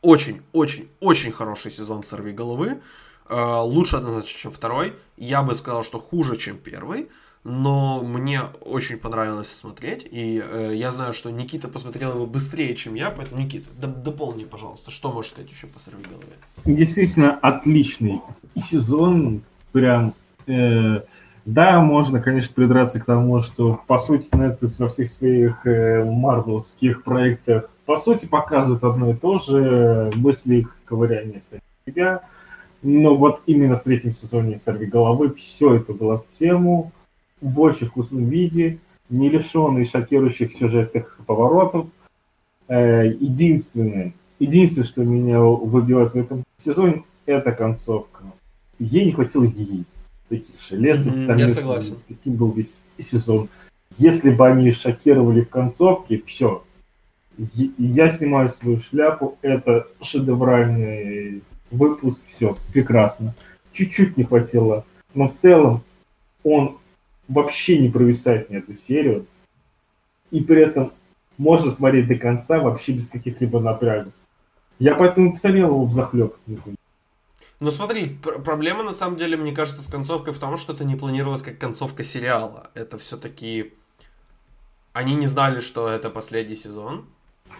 Очень, 0.00 0.42
очень, 0.52 0.88
очень 1.00 1.30
хороший 1.30 1.70
сезон 1.70 2.02
«Сорви 2.02 2.32
головы». 2.32 2.68
Э, 2.70 2.80
лучше 3.30 3.96
однозначно, 3.96 4.38
чем 4.38 4.50
второй. 4.50 4.94
Я 5.16 5.42
бы 5.42 5.54
сказал, 5.54 5.82
что 5.82 6.00
хуже, 6.00 6.36
чем 6.36 6.58
первый. 6.58 7.08
Но 7.44 8.02
мне 8.02 8.40
очень 8.62 8.96
понравилось 8.96 9.52
смотреть. 9.52 10.08
И 10.10 10.42
э, 10.42 10.72
я 10.74 10.90
знаю, 10.90 11.12
что 11.12 11.30
Никита 11.30 11.68
посмотрел 11.68 12.14
его 12.14 12.26
быстрее, 12.26 12.74
чем 12.74 12.94
я. 12.94 13.10
Поэтому, 13.10 13.42
Никита, 13.42 13.68
дополни, 13.86 14.44
пожалуйста, 14.44 14.90
что 14.90 15.12
можешь 15.12 15.32
сказать 15.32 15.50
еще 15.50 15.66
по 15.66 15.78
«Сорви 15.78 16.04
голове». 16.04 16.32
Действительно 16.64 17.38
отличный 17.42 18.22
сезон. 18.56 19.42
Прям... 19.72 20.14
Э, 20.46 21.02
да, 21.44 21.80
можно, 21.80 22.22
конечно, 22.22 22.54
придраться 22.54 22.98
к 22.98 23.04
тому, 23.04 23.42
что, 23.42 23.78
по 23.86 23.98
сути, 23.98 24.30
Netflix 24.30 24.76
во 24.78 24.88
всех 24.88 25.10
своих 25.10 25.66
э, 25.66 26.02
проектах, 27.04 27.68
по 27.84 27.98
сути, 27.98 28.24
показывает 28.24 28.82
одно 28.82 29.10
и 29.10 29.14
то 29.14 29.38
же, 29.40 30.10
мысли 30.14 30.56
их 30.56 30.74
ковыряние 30.86 31.42
себя. 31.86 32.22
Но 32.84 33.16
вот 33.16 33.40
именно 33.46 33.78
в 33.78 33.82
третьем 33.82 34.12
сезоне 34.12 34.58
«Сорви 34.58 34.84
головы» 34.84 35.32
все 35.32 35.76
это 35.76 35.94
было 35.94 36.18
в 36.18 36.38
тему, 36.38 36.92
в 37.40 37.58
очень 37.60 37.86
вкусном 37.86 38.26
виде, 38.26 38.78
не 39.08 39.30
лишенный 39.30 39.86
шокирующих 39.86 40.52
сюжетных 40.54 41.18
поворотов. 41.26 41.86
Э, 42.68 43.06
единственное, 43.06 44.12
единственное, 44.38 44.86
что 44.86 45.02
меня 45.02 45.40
выбивает 45.40 46.12
в 46.12 46.16
этом 46.16 46.44
сезоне, 46.58 47.04
это 47.24 47.52
концовка. 47.52 48.22
Ей 48.78 49.06
не 49.06 49.12
хватило 49.12 49.44
яиц. 49.44 49.86
таких 50.28 50.60
железных 50.68 51.16
mm-hmm, 51.16 51.38
Я 51.38 51.48
согласен. 51.48 51.96
Каким 52.06 52.34
был 52.34 52.52
весь 52.52 52.76
сезон. 52.98 53.48
Если 53.96 54.28
бы 54.28 54.46
они 54.46 54.72
шокировали 54.72 55.40
в 55.40 55.48
концовке, 55.48 56.22
все. 56.26 56.62
Я 57.78 58.10
снимаю 58.10 58.50
свою 58.50 58.78
шляпу, 58.80 59.38
это 59.40 59.86
шедевральный 60.02 61.42
выпуск, 61.70 62.20
все, 62.28 62.56
прекрасно. 62.72 63.34
Чуть-чуть 63.72 64.16
не 64.16 64.24
хватило, 64.24 64.84
но 65.14 65.28
в 65.28 65.34
целом 65.34 65.82
он 66.42 66.78
вообще 67.28 67.78
не 67.78 67.88
провисает 67.88 68.50
ни 68.50 68.56
эту 68.56 68.74
серию. 68.86 69.26
И 70.30 70.40
при 70.40 70.62
этом 70.62 70.92
можно 71.38 71.70
смотреть 71.70 72.06
до 72.08 72.16
конца 72.16 72.58
вообще 72.58 72.92
без 72.92 73.08
каких-либо 73.08 73.60
напрягов. 73.60 74.12
Я 74.78 74.94
поэтому 74.94 75.32
посмотрел 75.32 75.68
его 75.68 75.84
в 75.84 75.92
захлеб. 75.92 76.36
Ну 77.60 77.70
смотри, 77.70 78.18
пр- 78.22 78.42
проблема 78.42 78.82
на 78.82 78.92
самом 78.92 79.16
деле, 79.16 79.36
мне 79.36 79.52
кажется, 79.52 79.82
с 79.82 79.86
концовкой 79.86 80.34
в 80.34 80.38
том, 80.38 80.56
что 80.56 80.72
это 80.72 80.84
не 80.84 80.96
планировалось 80.96 81.42
как 81.42 81.58
концовка 81.58 82.04
сериала. 82.04 82.70
Это 82.74 82.98
все-таки... 82.98 83.72
Они 84.92 85.14
не 85.14 85.26
знали, 85.26 85.60
что 85.60 85.88
это 85.88 86.10
последний 86.10 86.56
сезон. 86.56 87.06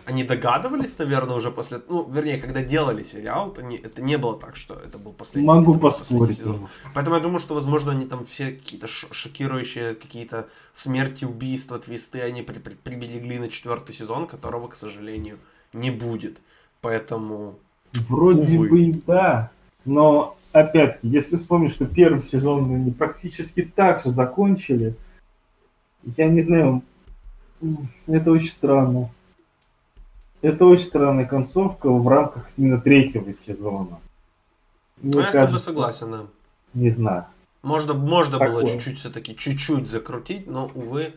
Они 0.04 0.24
догадывались, 0.24 0.98
наверное, 0.98 1.36
уже 1.36 1.50
после... 1.50 1.80
Ну, 1.88 2.08
вернее, 2.10 2.38
когда 2.38 2.62
делали 2.62 3.02
сериал, 3.02 3.52
это 3.52 3.62
не, 3.62 3.76
это 3.76 4.02
не 4.02 4.18
было 4.18 4.38
так, 4.38 4.56
что 4.56 4.74
это 4.74 4.98
был 4.98 5.12
последний, 5.12 5.46
Могу 5.48 5.74
поспорить. 5.78 6.38
сезон. 6.38 6.68
Поэтому 6.94 7.16
я 7.16 7.22
думаю, 7.22 7.40
что, 7.40 7.54
возможно, 7.54 7.92
они 7.92 8.06
там 8.06 8.24
все 8.24 8.52
какие-то 8.52 8.86
шокирующие, 8.88 9.94
какие-то 9.94 10.48
смерти, 10.72 11.24
убийства, 11.24 11.78
твисты, 11.78 12.20
они 12.20 12.42
при 12.42 12.58
при 12.58 12.74
приберегли 12.74 13.38
на 13.38 13.48
четвертый 13.48 13.94
сезон, 13.94 14.26
которого, 14.26 14.68
к 14.68 14.74
сожалению, 14.74 15.38
не 15.72 15.90
будет. 15.90 16.38
Поэтому... 16.80 17.58
Вроде 18.08 18.58
увы. 18.58 18.68
бы 18.68 19.02
да, 19.06 19.50
но 19.84 20.36
опять-таки, 20.52 21.08
если 21.08 21.36
вспомнить, 21.36 21.72
что 21.72 21.86
первый 21.86 22.22
сезон 22.22 22.74
они 22.74 22.90
практически 22.90 23.62
так 23.62 24.02
же 24.02 24.10
закончили, 24.10 24.94
я 26.16 26.28
не 26.28 26.42
знаю, 26.42 26.82
это 28.06 28.30
очень 28.30 28.48
странно. 28.48 29.10
Это 30.44 30.66
очень 30.66 30.84
странная 30.84 31.24
концовка 31.24 31.90
в 31.90 32.06
рамках 32.06 32.50
именно 32.58 32.78
третьего 32.78 33.32
сезона. 33.32 33.98
Мне 35.00 35.14
ну, 35.14 35.20
я 35.20 35.32
кажется, 35.32 35.32
с 35.32 35.46
тобой 35.46 35.58
согласен, 35.58 36.10
да. 36.10 36.26
Не 36.74 36.90
знаю. 36.90 37.24
Можно, 37.62 37.94
можно 37.94 38.38
было 38.38 38.66
чуть-чуть 38.66 38.98
все-таки, 38.98 39.34
чуть-чуть 39.34 39.88
закрутить, 39.88 40.46
но, 40.46 40.70
увы, 40.74 41.14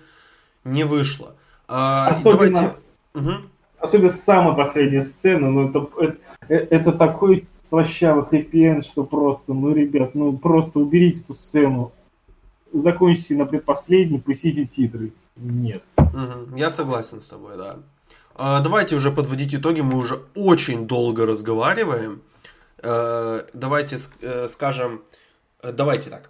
не 0.64 0.86
вышло. 0.86 1.36
А, 1.68 2.08
особенно, 2.08 2.54
давайте... 2.54 2.78
угу. 3.16 3.50
особенно 3.80 4.12
самая 4.12 4.56
последняя 4.56 5.04
сцена, 5.04 5.50
ну 5.50 5.68
это, 5.68 5.90
это, 6.00 6.18
э, 6.48 6.56
это 6.56 6.94
такой 6.94 7.50
слащавый 7.64 8.24
хэппи 8.24 8.82
что 8.82 9.04
просто, 9.04 9.54
ну, 9.54 9.74
ребят, 9.74 10.16
ну 10.16 10.38
просто 10.38 10.80
уберите 10.80 11.20
эту 11.20 11.36
сцену, 11.36 11.92
закончите 12.72 13.36
на 13.36 13.46
предпоследней, 13.46 14.22
пустите 14.22 14.66
титры. 14.66 15.12
Нет. 15.36 15.84
Угу. 15.98 16.56
Я 16.56 16.70
согласен 16.70 17.20
с 17.20 17.28
тобой, 17.28 17.58
да. 17.58 17.80
А, 18.40 18.60
давайте 18.60 18.96
уже 18.96 19.12
подводить 19.12 19.56
итоги, 19.56 19.82
мы 19.82 19.98
уже 19.98 20.22
очень 20.36 20.88
долго 20.88 21.26
разговариваем. 21.26 22.22
А, 22.84 23.48
давайте 23.54 23.98
э, 24.22 24.48
скажем, 24.48 25.02
э, 25.64 25.72
давайте 25.72 26.12
так. 26.12 26.30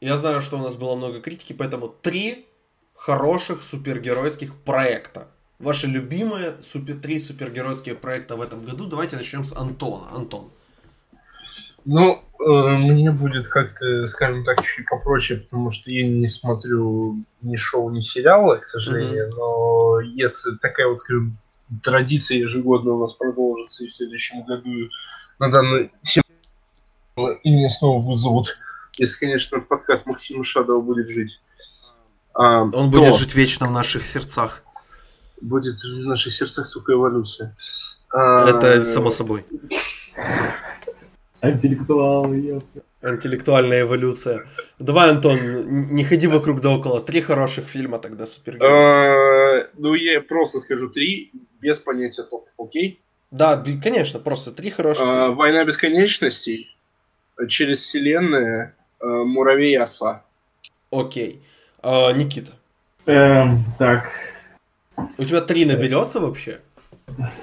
Я 0.00 0.16
знаю, 0.16 0.40
что 0.40 0.58
у 0.58 0.62
нас 0.62 0.76
было 0.76 0.96
много 0.96 1.20
критики, 1.20 1.52
поэтому 1.52 1.88
три 1.88 2.46
хороших 2.94 3.62
супергеройских 3.62 4.54
проекта. 4.54 5.28
Ваши 5.58 5.86
любимые 5.86 6.54
супер, 6.62 6.96
три 6.96 7.20
супергеройские 7.20 7.96
проекта 7.96 8.34
в 8.36 8.40
этом 8.40 8.64
году. 8.64 8.86
Давайте 8.86 9.16
начнем 9.16 9.44
с 9.44 9.54
Антона. 9.54 10.08
Антон. 10.10 10.50
Ну, 11.84 12.22
э, 12.40 12.76
мне 12.78 13.10
будет 13.10 13.46
как-то, 13.48 14.06
скажем 14.06 14.44
так, 14.44 14.62
чуть-чуть 14.62 14.88
попроще, 14.88 15.40
потому 15.40 15.70
что 15.70 15.90
я 15.90 16.08
не 16.08 16.26
смотрю 16.28 17.24
ни 17.42 17.56
шоу, 17.56 17.90
ни 17.90 18.00
сериалы, 18.00 18.58
к 18.60 18.64
сожалению. 18.64 19.28
Mm-hmm. 19.28 19.36
Но 19.36 20.00
если 20.00 20.56
такая 20.56 20.88
вот, 20.88 21.00
скажем, 21.00 21.38
традиция 21.82 22.38
ежегодно 22.38 22.92
у 22.92 23.00
нас 23.00 23.14
продолжится 23.14 23.84
и 23.84 23.88
в 23.88 23.94
следующем 23.94 24.44
году 24.44 24.88
на 25.38 25.50
тему 26.02 26.24
и 27.16 27.50
меня 27.50 27.68
снова 27.68 28.00
вызовут, 28.00 28.56
если, 28.96 29.18
конечно, 29.18 29.60
подкаст 29.60 30.06
Максима 30.06 30.44
Шадова 30.44 30.80
будет 30.80 31.08
жить. 31.08 31.40
А, 32.34 32.62
Он 32.62 32.90
будет 32.90 33.10
то 33.10 33.18
жить 33.18 33.34
вечно 33.34 33.66
в 33.66 33.72
наших 33.72 34.06
сердцах. 34.06 34.62
Будет 35.40 35.80
в 35.80 36.06
наших 36.06 36.32
сердцах 36.32 36.72
только 36.72 36.94
эволюция. 36.94 37.54
А, 38.10 38.48
Это 38.48 38.84
само 38.84 39.10
собой. 39.10 39.44
Интеллектуал, 41.42 42.32
Интеллектуальная 43.02 43.82
эволюция. 43.82 44.46
Давай, 44.78 45.10
Антон, 45.10 45.38
не 45.92 46.04
ходи 46.04 46.28
вокруг 46.28 46.60
да 46.60 46.70
около. 46.70 47.02
Три 47.02 47.20
хороших 47.20 47.66
фильма 47.66 47.98
тогда 47.98 48.26
супергеройских. 48.26 48.90
А, 48.90 49.68
ну, 49.76 49.94
я 49.94 50.20
просто 50.20 50.60
скажу 50.60 50.88
три 50.88 51.32
без 51.62 51.78
понятия 51.80 52.24
топ, 52.24 52.48
окей? 52.58 53.00
Да, 53.30 53.64
конечно, 53.82 54.18
просто 54.18 54.50
три 54.50 54.68
хороших. 54.70 55.02
А, 55.06 55.30
Война 55.30 55.64
бесконечностей, 55.64 56.76
через 57.48 57.78
вселенные, 57.78 58.74
а, 59.00 59.06
муравей 59.06 59.72
и 59.72 59.76
оса. 59.76 60.22
Окей. 60.90 61.40
А, 61.80 62.12
Никита. 62.12 62.52
Эм, 63.06 63.64
так. 63.78 64.10
У 65.16 65.24
тебя 65.24 65.40
три 65.40 65.64
наберется 65.64 66.20
вообще? 66.20 66.60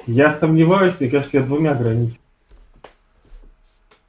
Я 0.05 0.31
сомневаюсь, 0.31 0.99
мне 0.99 1.09
кажется, 1.09 1.37
я 1.37 1.43
двумя 1.43 1.71
ограничен. 1.71 2.17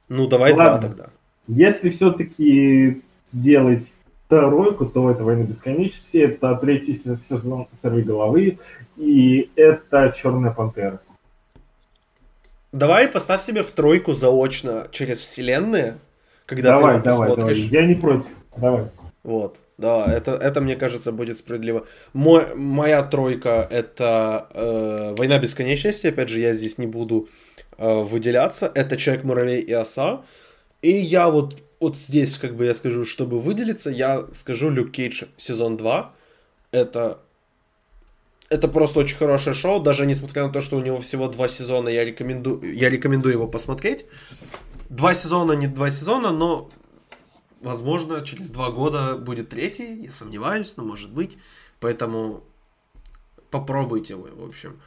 Ну, 0.09 0.27
давай 0.27 0.53
Ладно. 0.53 0.79
два 0.79 0.89
тогда. 0.89 1.09
Если 1.47 1.89
все-таки 1.89 3.01
делать 3.31 3.91
тройку, 4.39 4.85
то 4.85 5.11
это 5.11 5.23
«Война 5.23 5.43
бесконечности», 5.43 6.17
это 6.17 6.55
третий 6.55 6.95
сезон 6.95 7.67
«Сорви 7.81 8.03
головы», 8.03 8.59
и 8.97 9.49
это 9.55 10.13
«Черная 10.17 10.51
пантера». 10.51 11.01
Давай 12.71 13.09
поставь 13.09 13.41
себе 13.41 13.63
в 13.63 13.71
тройку 13.71 14.13
заочно 14.13 14.87
через 14.91 15.19
вселенные, 15.19 15.97
когда 16.45 16.71
давай, 16.71 16.97
ты 16.97 17.09
давай, 17.09 17.29
посмотришь. 17.29 17.57
Давай. 17.57 17.81
Я 17.81 17.85
не 17.85 17.95
против. 17.95 18.31
Давай. 18.55 18.85
Вот, 19.23 19.57
да, 19.77 20.05
это, 20.05 20.31
это 20.31 20.61
мне 20.61 20.75
кажется 20.77 21.11
будет 21.11 21.37
справедливо. 21.37 21.85
Мой, 22.13 22.55
моя 22.55 23.03
тройка 23.03 23.67
это 23.69 24.47
э, 24.53 25.13
Война 25.17 25.37
бесконечности. 25.39 26.07
Опять 26.07 26.29
же, 26.29 26.39
я 26.39 26.53
здесь 26.53 26.77
не 26.77 26.87
буду 26.87 27.27
э, 27.77 28.01
выделяться. 28.01 28.71
Это 28.73 28.95
Человек 28.95 29.25
муравей 29.25 29.59
и 29.59 29.73
оса. 29.73 30.21
И 30.81 30.91
я 30.91 31.29
вот 31.29 31.57
вот 31.81 31.97
здесь, 31.97 32.37
как 32.37 32.55
бы 32.55 32.65
я 32.65 32.75
скажу, 32.75 33.05
чтобы 33.05 33.39
выделиться, 33.39 33.89
я 33.89 34.27
скажу 34.33 34.69
Люк 34.69 34.91
Кейдж 34.91 35.23
сезон 35.37 35.77
2. 35.77 36.13
Это 36.71 37.19
это 38.49 38.67
просто 38.67 38.99
очень 38.99 39.17
хорошее 39.17 39.55
шоу, 39.55 39.81
даже 39.81 40.05
несмотря 40.05 40.45
на 40.45 40.51
то, 40.51 40.61
что 40.61 40.77
у 40.77 40.81
него 40.81 40.99
всего 40.99 41.29
два 41.29 41.47
сезона, 41.47 41.87
я 41.87 42.03
рекомендую, 42.03 42.75
я 42.75 42.89
рекомендую 42.89 43.33
его 43.33 43.47
посмотреть. 43.47 44.05
Два 44.89 45.13
сезона, 45.13 45.53
не 45.53 45.67
два 45.67 45.89
сезона, 45.89 46.31
но, 46.31 46.69
возможно, 47.61 48.21
через 48.25 48.51
два 48.51 48.69
года 48.69 49.15
будет 49.15 49.49
третий, 49.49 50.03
я 50.03 50.11
сомневаюсь, 50.11 50.75
но 50.75 50.83
может 50.83 51.11
быть. 51.11 51.37
Поэтому 51.79 52.43
попробуйте 53.49 54.13
его, 54.13 54.27
в 54.33 54.43
общем. 54.43 54.81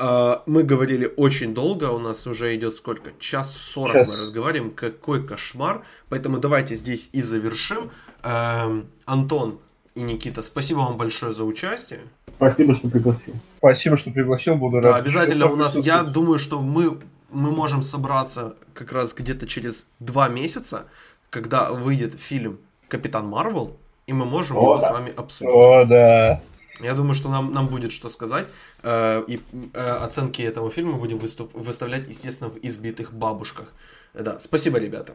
А, 0.00 0.44
мы 0.46 0.62
говорили 0.62 1.12
очень 1.16 1.54
долго, 1.54 1.86
у 1.86 1.98
нас 1.98 2.26
уже 2.28 2.54
идет 2.54 2.76
сколько? 2.76 3.10
Час 3.18 3.56
сорок 3.56 3.94
мы 3.94 4.12
разговариваем, 4.12 4.70
какой 4.70 5.26
кошмар. 5.26 5.84
Поэтому 6.08 6.38
давайте 6.38 6.76
здесь 6.76 7.10
и 7.12 7.20
завершим. 7.20 7.90
Эм, 8.22 8.86
Антон 9.06 9.58
и 9.96 10.02
Никита, 10.02 10.42
спасибо 10.42 10.78
вам 10.78 10.96
большое 10.96 11.32
за 11.32 11.44
участие. 11.44 12.00
Спасибо, 12.36 12.74
что 12.76 12.88
пригласил. 12.88 13.34
Спасибо, 13.58 13.96
что 13.96 14.12
пригласил, 14.12 14.54
буду 14.54 14.76
рад. 14.76 14.84
Да, 14.84 14.96
обязательно 14.96 15.46
у 15.46 15.56
нас, 15.56 15.76
я 15.76 16.04
думаю, 16.04 16.38
что 16.38 16.62
мы, 16.62 17.00
мы 17.30 17.50
можем 17.50 17.82
собраться 17.82 18.54
как 18.74 18.92
раз 18.92 19.12
где-то 19.12 19.48
через 19.48 19.88
два 19.98 20.28
месяца, 20.28 20.84
когда 21.30 21.72
выйдет 21.72 22.14
фильм 22.14 22.60
«Капитан 22.86 23.26
Марвел», 23.26 23.76
и 24.06 24.12
мы 24.12 24.24
можем 24.24 24.56
О, 24.58 24.62
его 24.62 24.78
да. 24.78 24.86
с 24.86 24.90
вами 24.92 25.12
обсудить. 25.16 25.52
О, 25.52 25.84
да. 25.84 26.40
Я 26.80 26.94
думаю, 26.94 27.14
что 27.14 27.28
нам, 27.28 27.52
нам 27.52 27.68
будет 27.68 27.92
что 27.92 28.08
сказать. 28.08 28.48
Э, 28.82 29.24
и 29.26 29.40
э, 29.74 29.78
оценки 29.78 30.42
этому 30.42 30.70
фильма 30.70 30.98
будем 30.98 31.18
выступ, 31.18 31.54
выставлять, 31.54 32.08
естественно, 32.08 32.50
в 32.50 32.58
избитых 32.62 33.12
бабушках. 33.12 33.72
Да, 34.14 34.38
спасибо, 34.38 34.78
ребята. 34.78 35.14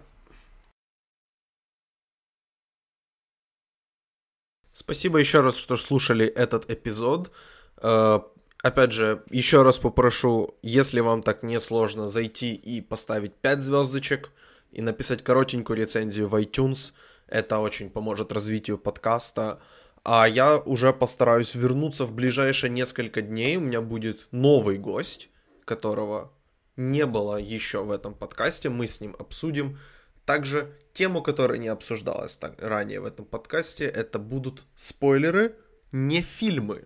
Спасибо 4.74 5.20
еще 5.20 5.42
раз, 5.42 5.58
что 5.58 5.78
слушали 5.78 6.26
этот 6.26 6.70
эпизод. 6.70 7.32
Э, 7.78 8.20
опять 8.62 8.92
же, 8.92 9.24
еще 9.30 9.62
раз 9.62 9.78
попрошу, 9.78 10.56
если 10.62 11.00
вам 11.00 11.22
так 11.22 11.44
не 11.44 11.60
сложно, 11.60 12.10
зайти 12.10 12.54
и 12.56 12.82
поставить 12.82 13.36
5 13.36 13.62
звездочек 13.62 14.32
и 14.72 14.82
написать 14.82 15.24
коротенькую 15.24 15.78
рецензию 15.78 16.28
в 16.28 16.36
iTunes. 16.36 16.94
Это 17.28 17.60
очень 17.60 17.90
поможет 17.90 18.32
развитию 18.32 18.78
подкаста. 18.78 19.62
А 20.04 20.28
я 20.28 20.58
уже 20.58 20.92
постараюсь 20.92 21.56
вернуться 21.56 22.06
в 22.06 22.12
ближайшие 22.12 22.70
несколько 22.70 23.22
дней. 23.22 23.56
У 23.56 23.62
меня 23.62 23.82
будет 23.82 24.28
новый 24.32 24.78
гость, 24.78 25.30
которого 25.64 26.34
не 26.76 27.06
было 27.06 27.38
еще 27.38 27.84
в 27.84 27.92
этом 27.92 28.14
подкасте. 28.14 28.70
Мы 28.70 28.88
с 28.88 29.00
ним 29.00 29.16
обсудим 29.18 29.80
Также 30.26 30.74
тему, 30.94 31.22
которая 31.22 31.58
не 31.58 31.68
обсуждалась 31.68 32.38
так 32.38 32.62
ранее 32.62 33.02
в 33.02 33.06
этом 33.06 33.26
подкасте, 33.26 33.86
это 33.86 34.20
будут 34.20 34.64
спойлеры, 34.78 35.56
не 35.92 36.22
фильмы. 36.22 36.86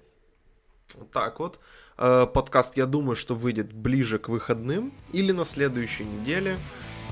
Вот 0.95 1.11
так 1.11 1.39
вот. 1.39 1.59
Э, 1.97 2.25
подкаст, 2.25 2.77
я 2.77 2.87
думаю, 2.87 3.15
что 3.15 3.35
выйдет 3.35 3.73
ближе 3.73 4.17
к 4.17 4.29
выходным 4.29 4.91
или 5.11 5.31
на 5.33 5.45
следующей 5.45 6.05
неделе. 6.05 6.57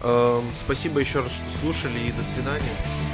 Э, 0.03 0.41
спасибо 0.55 0.99
еще 0.99 1.21
раз, 1.21 1.31
что 1.31 1.59
слушали 1.59 1.99
и 1.99 2.11
до 2.11 2.23
свидания. 2.23 3.04